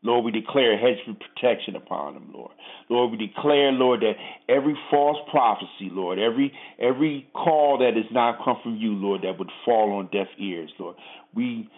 Lord, 0.02 0.24
we 0.24 0.30
declare 0.30 0.74
a 0.74 0.78
hedge 0.78 0.98
of 1.08 1.16
protection 1.18 1.74
upon 1.74 2.14
them, 2.14 2.30
Lord. 2.32 2.52
Lord, 2.88 3.10
we 3.10 3.16
declare, 3.16 3.72
Lord, 3.72 4.02
that 4.02 4.12
every 4.48 4.76
false 4.88 5.16
prophecy, 5.30 5.90
Lord, 5.90 6.18
every 6.18 6.52
every 6.78 7.28
call 7.32 7.78
that 7.78 7.98
is 7.98 8.06
not 8.12 8.44
come 8.44 8.58
from 8.62 8.76
you, 8.76 8.92
Lord, 8.92 9.22
that 9.22 9.38
would 9.38 9.50
fall 9.64 9.94
on 9.94 10.08
deaf 10.12 10.28
ears, 10.38 10.70
Lord. 10.78 10.96
We 11.34 11.68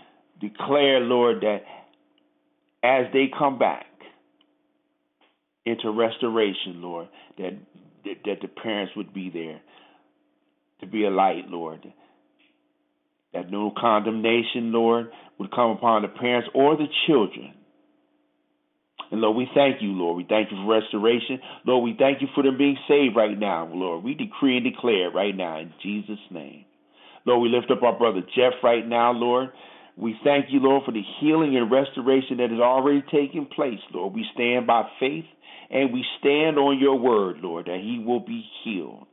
declare, 0.41 1.01
Lord, 1.01 1.41
that 1.43 1.63
as 2.83 3.07
they 3.13 3.31
come 3.37 3.59
back 3.59 3.87
into 5.69 5.91
restoration, 5.91 6.83
Lord, 6.83 7.09
that 7.39 7.59
that, 8.05 8.15
that 8.25 8.41
the 8.43 8.49
parents 8.49 8.93
would 8.97 9.13
be 9.13 9.31
there 9.31 9.61
to 10.81 10.87
be 10.87 11.05
a 11.05 11.11
light, 11.11 11.49
Lord. 11.49 11.93
That 13.35 13.51
no 13.51 13.73
condemnation, 13.77 14.73
Lord, 14.73 15.11
would 15.39 15.51
come 15.51 15.73
upon 15.73 16.03
the 16.03 16.09
parents 16.09 16.49
or 16.55 16.77
the 16.77 16.87
children 17.07 17.55
and 19.11 19.21
Lord, 19.21 19.37
we 19.37 19.49
thank 19.55 19.81
you, 19.81 19.93
Lord. 19.93 20.17
We 20.17 20.27
thank 20.29 20.51
you 20.51 20.59
for 20.59 20.75
restoration. 20.75 21.41
Lord, 21.65 21.85
we 21.85 21.97
thank 21.99 22.21
you 22.21 22.29
for 22.35 22.43
them 22.43 22.59
being 22.59 22.77
saved 22.87 23.17
right 23.17 23.39
now, 23.39 23.71
Lord. 23.73 24.05
We 24.05 24.15
decree 24.15 24.57
and 24.57 24.65
declare 24.65 25.11
right 25.11 25.35
now 25.35 25.59
in 25.59 25.73
Jesus' 25.83 26.19
name. 26.31 26.65
Lord, 27.25 27.43
we 27.43 27.49
lift 27.49 27.71
up 27.71 27.83
our 27.83 27.99
brother 27.99 28.21
Jeff 28.37 28.55
right 28.63 28.87
now, 28.87 29.13
Lord. 29.13 29.51
We 29.99 30.15
thank 30.23 30.47
you, 30.51 30.61
Lord, 30.61 30.85
for 30.85 30.93
the 30.93 31.03
healing 31.21 31.57
and 31.57 31.71
restoration 31.71 32.37
that 32.37 32.53
is 32.53 32.61
already 32.61 33.03
taking 33.11 33.47
place, 33.47 33.81
Lord. 33.93 34.15
We 34.15 34.25
stand 34.33 34.65
by 34.65 34.85
faith 35.01 35.25
and 35.71 35.93
we 35.93 36.05
stand 36.21 36.57
on 36.57 36.79
your 36.79 36.97
word, 36.97 37.39
Lord, 37.43 37.67
that 37.67 37.81
he 37.83 38.03
will 38.07 38.21
be 38.21 38.45
healed. 38.63 39.09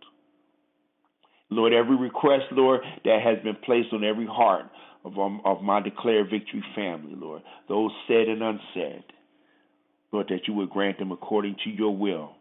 Lord, 1.50 1.74
every 1.74 1.98
request, 1.98 2.46
Lord, 2.52 2.82
that 3.04 3.20
has 3.24 3.44
been 3.44 3.58
placed 3.66 3.94
on 3.94 4.04
every 4.04 4.28
heart 4.28 4.66
of, 5.04 5.18
um, 5.18 5.42
of 5.44 5.64
my 5.64 5.80
declared 5.80 6.30
victory 6.30 6.64
family, 6.76 7.14
Lord, 7.16 7.42
those 7.68 7.92
said 8.08 8.28
and 8.28 8.44
unsaid. 8.44 9.04
Lord, 10.12 10.28
that 10.30 10.48
you 10.48 10.54
would 10.54 10.70
grant 10.70 11.00
them 11.00 11.12
according 11.12 11.56
to 11.64 11.70
your 11.72 11.96
will. 11.96 12.35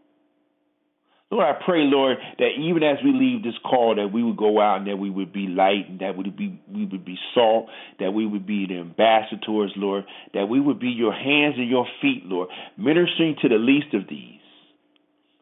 Lord, 1.34 1.48
I 1.48 1.64
pray, 1.64 1.80
Lord, 1.80 2.18
that 2.38 2.50
even 2.60 2.84
as 2.84 2.98
we 3.02 3.10
leave 3.10 3.42
this 3.42 3.58
call, 3.68 3.96
that 3.96 4.12
we 4.12 4.22
would 4.22 4.36
go 4.36 4.60
out 4.60 4.78
and 4.78 4.86
that 4.86 4.98
we 4.98 5.10
would 5.10 5.32
be 5.32 5.48
light 5.48 5.88
and 5.88 5.98
that 5.98 6.16
we 6.16 6.22
would 6.22 6.36
be 6.36 6.62
we 6.72 6.84
would 6.86 7.04
be 7.04 7.18
salt, 7.34 7.66
that 7.98 8.12
we 8.12 8.24
would 8.24 8.46
be 8.46 8.66
the 8.68 8.78
ambassadors, 8.78 9.72
Lord, 9.74 10.04
that 10.32 10.46
we 10.48 10.60
would 10.60 10.78
be 10.78 10.90
your 10.90 11.12
hands 11.12 11.56
and 11.58 11.68
your 11.68 11.88
feet, 12.00 12.22
Lord, 12.24 12.50
ministering 12.78 13.34
to 13.42 13.48
the 13.48 13.56
least 13.56 13.92
of 13.94 14.02
these. 14.08 14.38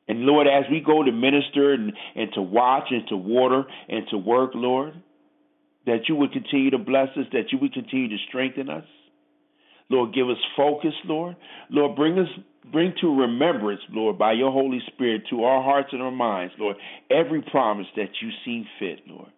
And 0.09 0.21
Lord, 0.21 0.47
as 0.47 0.65
we 0.71 0.81
go 0.81 1.03
to 1.03 1.13
minister 1.13 1.75
and, 1.75 1.93
and 2.17 2.33
to 2.37 2.41
watch 2.41 2.89
and 2.89 3.07
to 3.09 3.17
water 3.19 3.65
and 3.91 4.07
to 4.13 4.17
work, 4.17 4.53
Lord, 4.55 4.95
that 5.85 6.09
you 6.09 6.17
would 6.17 6.33
continue 6.33 6.71
to 6.71 6.79
bless 6.79 7.09
us, 7.19 7.27
that 7.33 7.53
you 7.53 7.59
would 7.59 7.75
continue 7.75 8.09
to 8.09 8.17
strengthen 8.29 8.71
us. 8.71 8.87
Lord, 9.91 10.15
give 10.15 10.31
us 10.31 10.39
focus, 10.57 10.95
Lord. 11.05 11.37
Lord, 11.69 11.97
bring 11.97 12.19
us 12.19 12.29
bring 12.71 12.95
to 13.01 13.21
remembrance, 13.21 13.81
Lord, 13.91 14.19
by 14.19 14.33
your 14.33 14.53
Holy 14.53 14.81
Spirit 14.93 15.23
to 15.31 15.45
our 15.45 15.63
hearts 15.63 15.89
and 15.93 16.03
our 16.03 16.11
minds, 16.11 16.55
Lord, 16.59 16.77
every 17.11 17.43
promise 17.43 17.87
that 17.97 18.11
you 18.21 18.31
see 18.45 18.65
fit, 18.79 19.01
Lord. 19.07 19.31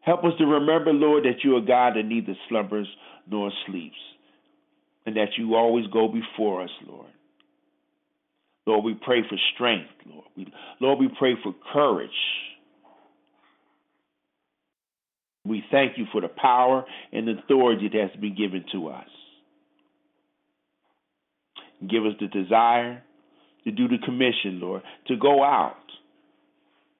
Help 0.00 0.24
us 0.24 0.32
to 0.38 0.44
remember, 0.44 0.92
Lord, 0.92 1.24
that 1.24 1.42
you 1.42 1.56
are 1.56 1.60
God 1.60 1.96
that 1.96 2.04
neither 2.04 2.34
slumbers 2.48 2.86
nor 3.28 3.50
sleeps, 3.66 3.96
and 5.04 5.16
that 5.16 5.30
you 5.36 5.54
always 5.54 5.86
go 5.92 6.08
before 6.08 6.62
us, 6.62 6.70
Lord. 6.86 7.10
Lord, 8.66 8.84
we 8.84 8.94
pray 8.94 9.22
for 9.28 9.36
strength, 9.54 9.90
Lord. 10.08 10.26
We, 10.36 10.52
Lord, 10.80 10.98
we 10.98 11.08
pray 11.18 11.34
for 11.42 11.54
courage. 11.72 12.10
We 15.44 15.62
thank 15.70 15.96
you 15.98 16.06
for 16.10 16.20
the 16.20 16.28
power 16.28 16.84
and 17.12 17.28
authority 17.28 17.88
that 17.92 18.10
has 18.10 18.20
been 18.20 18.34
given 18.36 18.64
to 18.72 18.88
us. 18.88 19.06
Give 21.80 22.04
us 22.06 22.14
the 22.20 22.28
desire 22.28 23.02
to 23.64 23.70
do 23.70 23.88
the 23.88 23.98
commission, 24.04 24.60
Lord, 24.60 24.82
to 25.08 25.16
go 25.16 25.42
out 25.44 25.74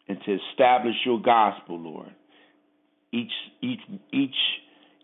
and 0.09 0.19
to 0.25 0.39
establish 0.51 0.95
your 1.05 1.21
gospel, 1.21 1.79
Lord. 1.79 2.15
Each 3.13 3.33
each 3.63 3.81
each 4.13 4.35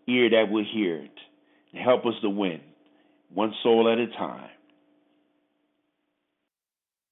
ear 0.07 0.29
that 0.29 0.51
will 0.51 0.65
hear 0.71 0.97
it. 0.97 1.11
Help 1.73 2.05
us 2.05 2.13
to 2.21 2.29
win 2.29 2.61
one 3.33 3.53
soul 3.63 3.91
at 3.91 3.97
a 3.97 4.07
time. 4.15 4.49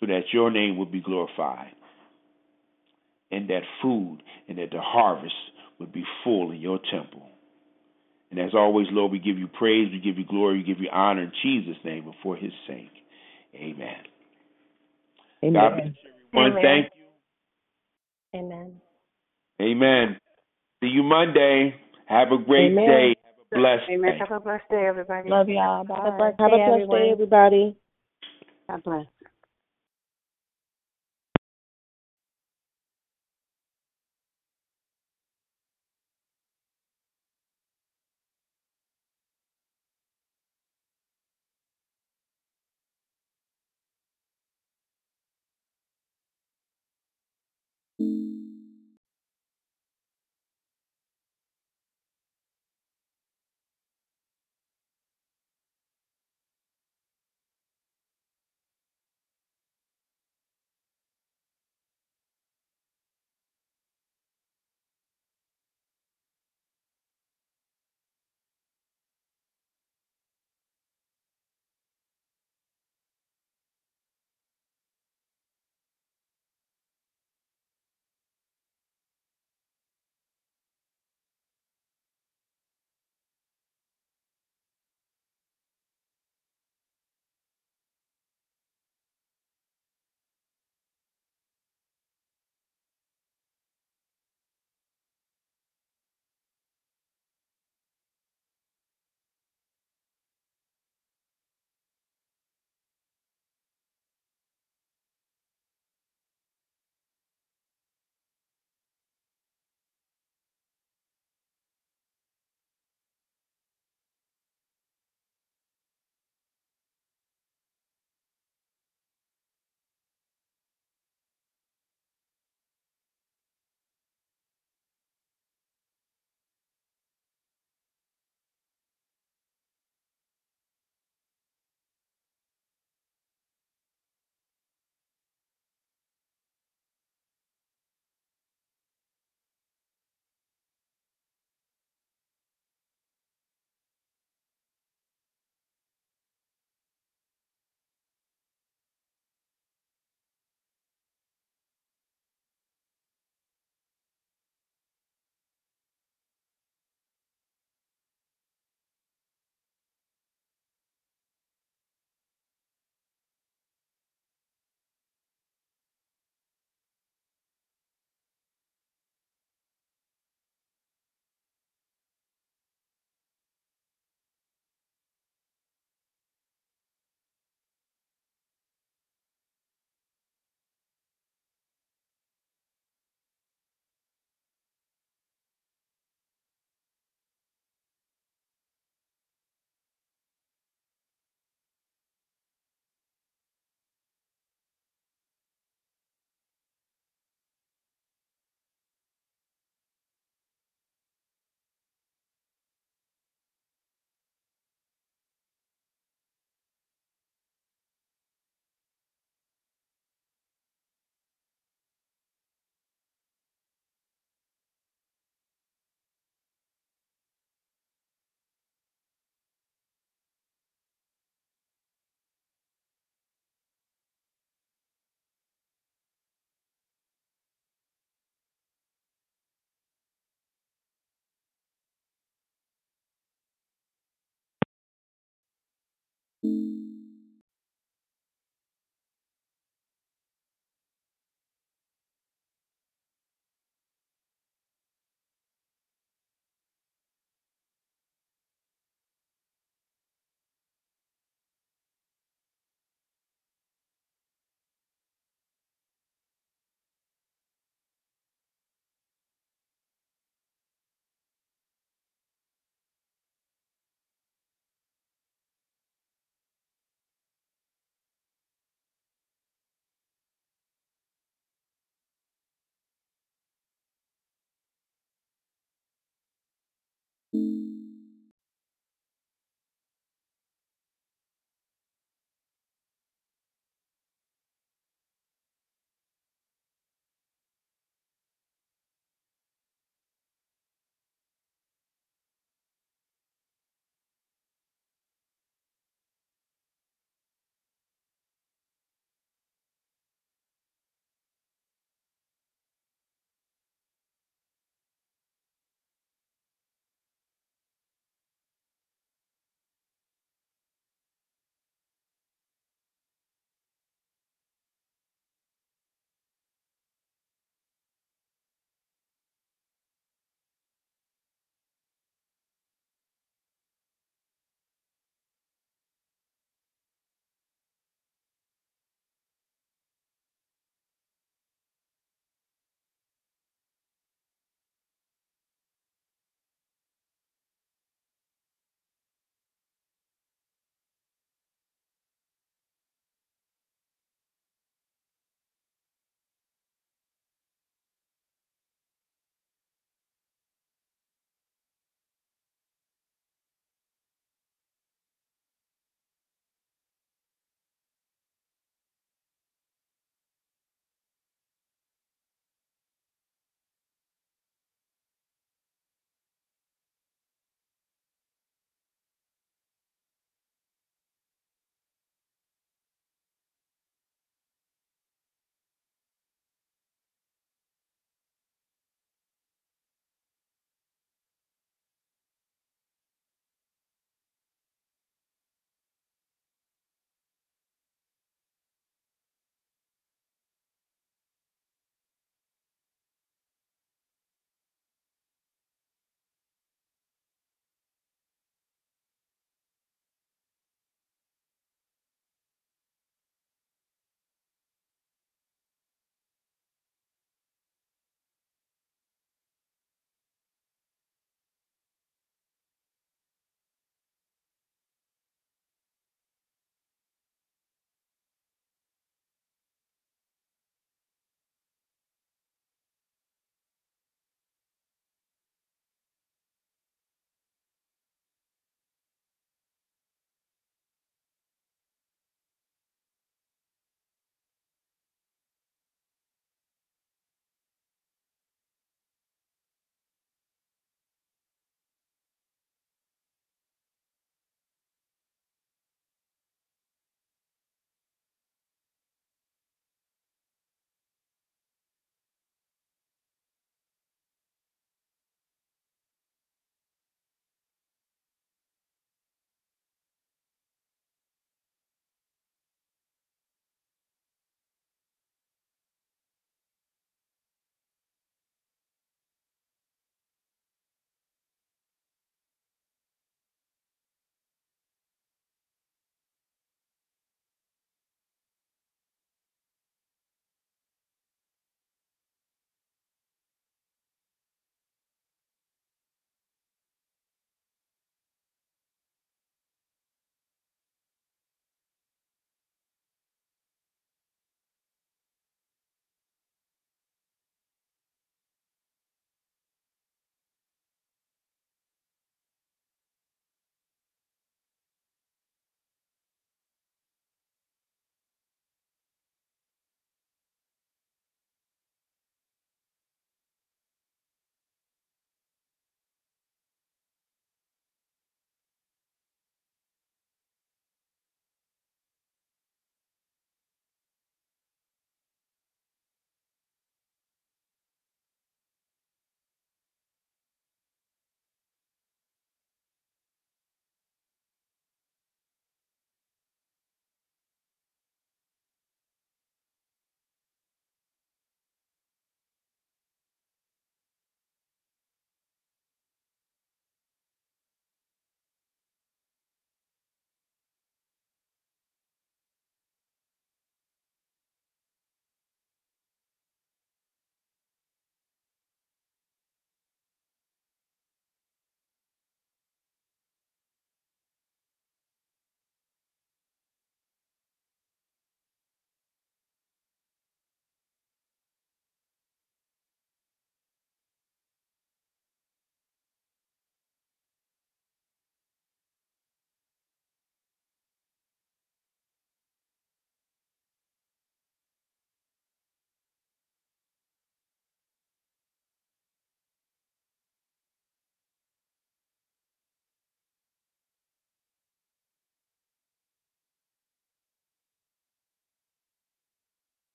So 0.00 0.06
that 0.06 0.24
your 0.32 0.50
name 0.50 0.76
will 0.76 0.86
be 0.86 1.00
glorified. 1.00 1.72
And 3.30 3.48
that 3.48 3.62
food 3.80 4.18
and 4.48 4.58
that 4.58 4.70
the 4.72 4.80
harvest 4.80 5.34
would 5.78 5.92
be 5.92 6.04
full 6.22 6.50
in 6.50 6.60
your 6.60 6.78
temple. 6.90 7.31
And 8.32 8.40
as 8.40 8.54
always, 8.54 8.86
Lord, 8.90 9.12
we 9.12 9.18
give 9.18 9.38
you 9.38 9.46
praise, 9.46 9.92
we 9.92 10.00
give 10.00 10.18
you 10.18 10.24
glory, 10.24 10.58
we 10.58 10.64
give 10.64 10.80
you 10.80 10.88
honor 10.90 11.24
in 11.24 11.32
Jesus' 11.42 11.76
name 11.84 12.06
and 12.06 12.14
for 12.22 12.34
his 12.34 12.52
sake. 12.66 12.90
Amen. 13.54 13.94
Amen. 15.44 15.52
God 15.52 15.70
bless 15.76 15.92
everyone. 16.32 16.52
Amen. 16.52 16.62
Thank 16.62 16.88
you. 18.32 18.40
Amen. 18.40 18.80
Amen. 19.60 20.18
See 20.82 20.88
you 20.88 21.02
Monday. 21.02 21.74
Have 22.06 22.32
a 22.32 22.38
great 22.42 22.72
Amen. 22.72 22.86
day. 22.86 23.14
Have 23.22 23.34
a 23.38 23.54
blessed 23.54 23.90
Amen. 23.90 24.10
day. 24.12 24.18
Have 24.18 24.30
a 24.30 24.40
blessed 24.40 24.70
day, 24.70 24.86
everybody. 24.86 25.28
Love 25.28 25.48
y'all. 25.50 25.84
Bye. 25.84 25.94
Have 25.96 26.14
a 26.14 26.16
blessed 26.16 26.38
Have 26.38 26.50
day, 26.52 26.62
a 26.62 26.66
blessed 26.66 26.90
day, 26.90 27.10
everybody. 27.12 27.76
God 28.70 28.82
bless. 28.82 29.06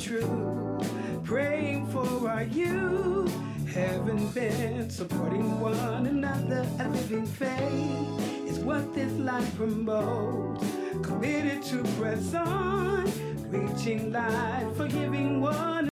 truth, 0.00 1.24
praying 1.24 1.86
for 1.88 2.28
our 2.28 2.44
youth, 2.44 3.34
having 3.68 4.28
been 4.28 4.88
supporting 4.88 5.60
one 5.60 6.06
another. 6.06 6.66
A 6.78 6.88
living 6.88 7.26
faith 7.26 8.48
is 8.48 8.58
what 8.60 8.94
this 8.94 9.12
life 9.18 9.56
promotes. 9.56 10.64
Committed 11.02 11.62
to 11.64 11.82
press 11.98 12.34
on, 12.34 13.12
reaching 13.50 14.10
life, 14.10 14.74
forgiving 14.76 15.40
one 15.42 15.88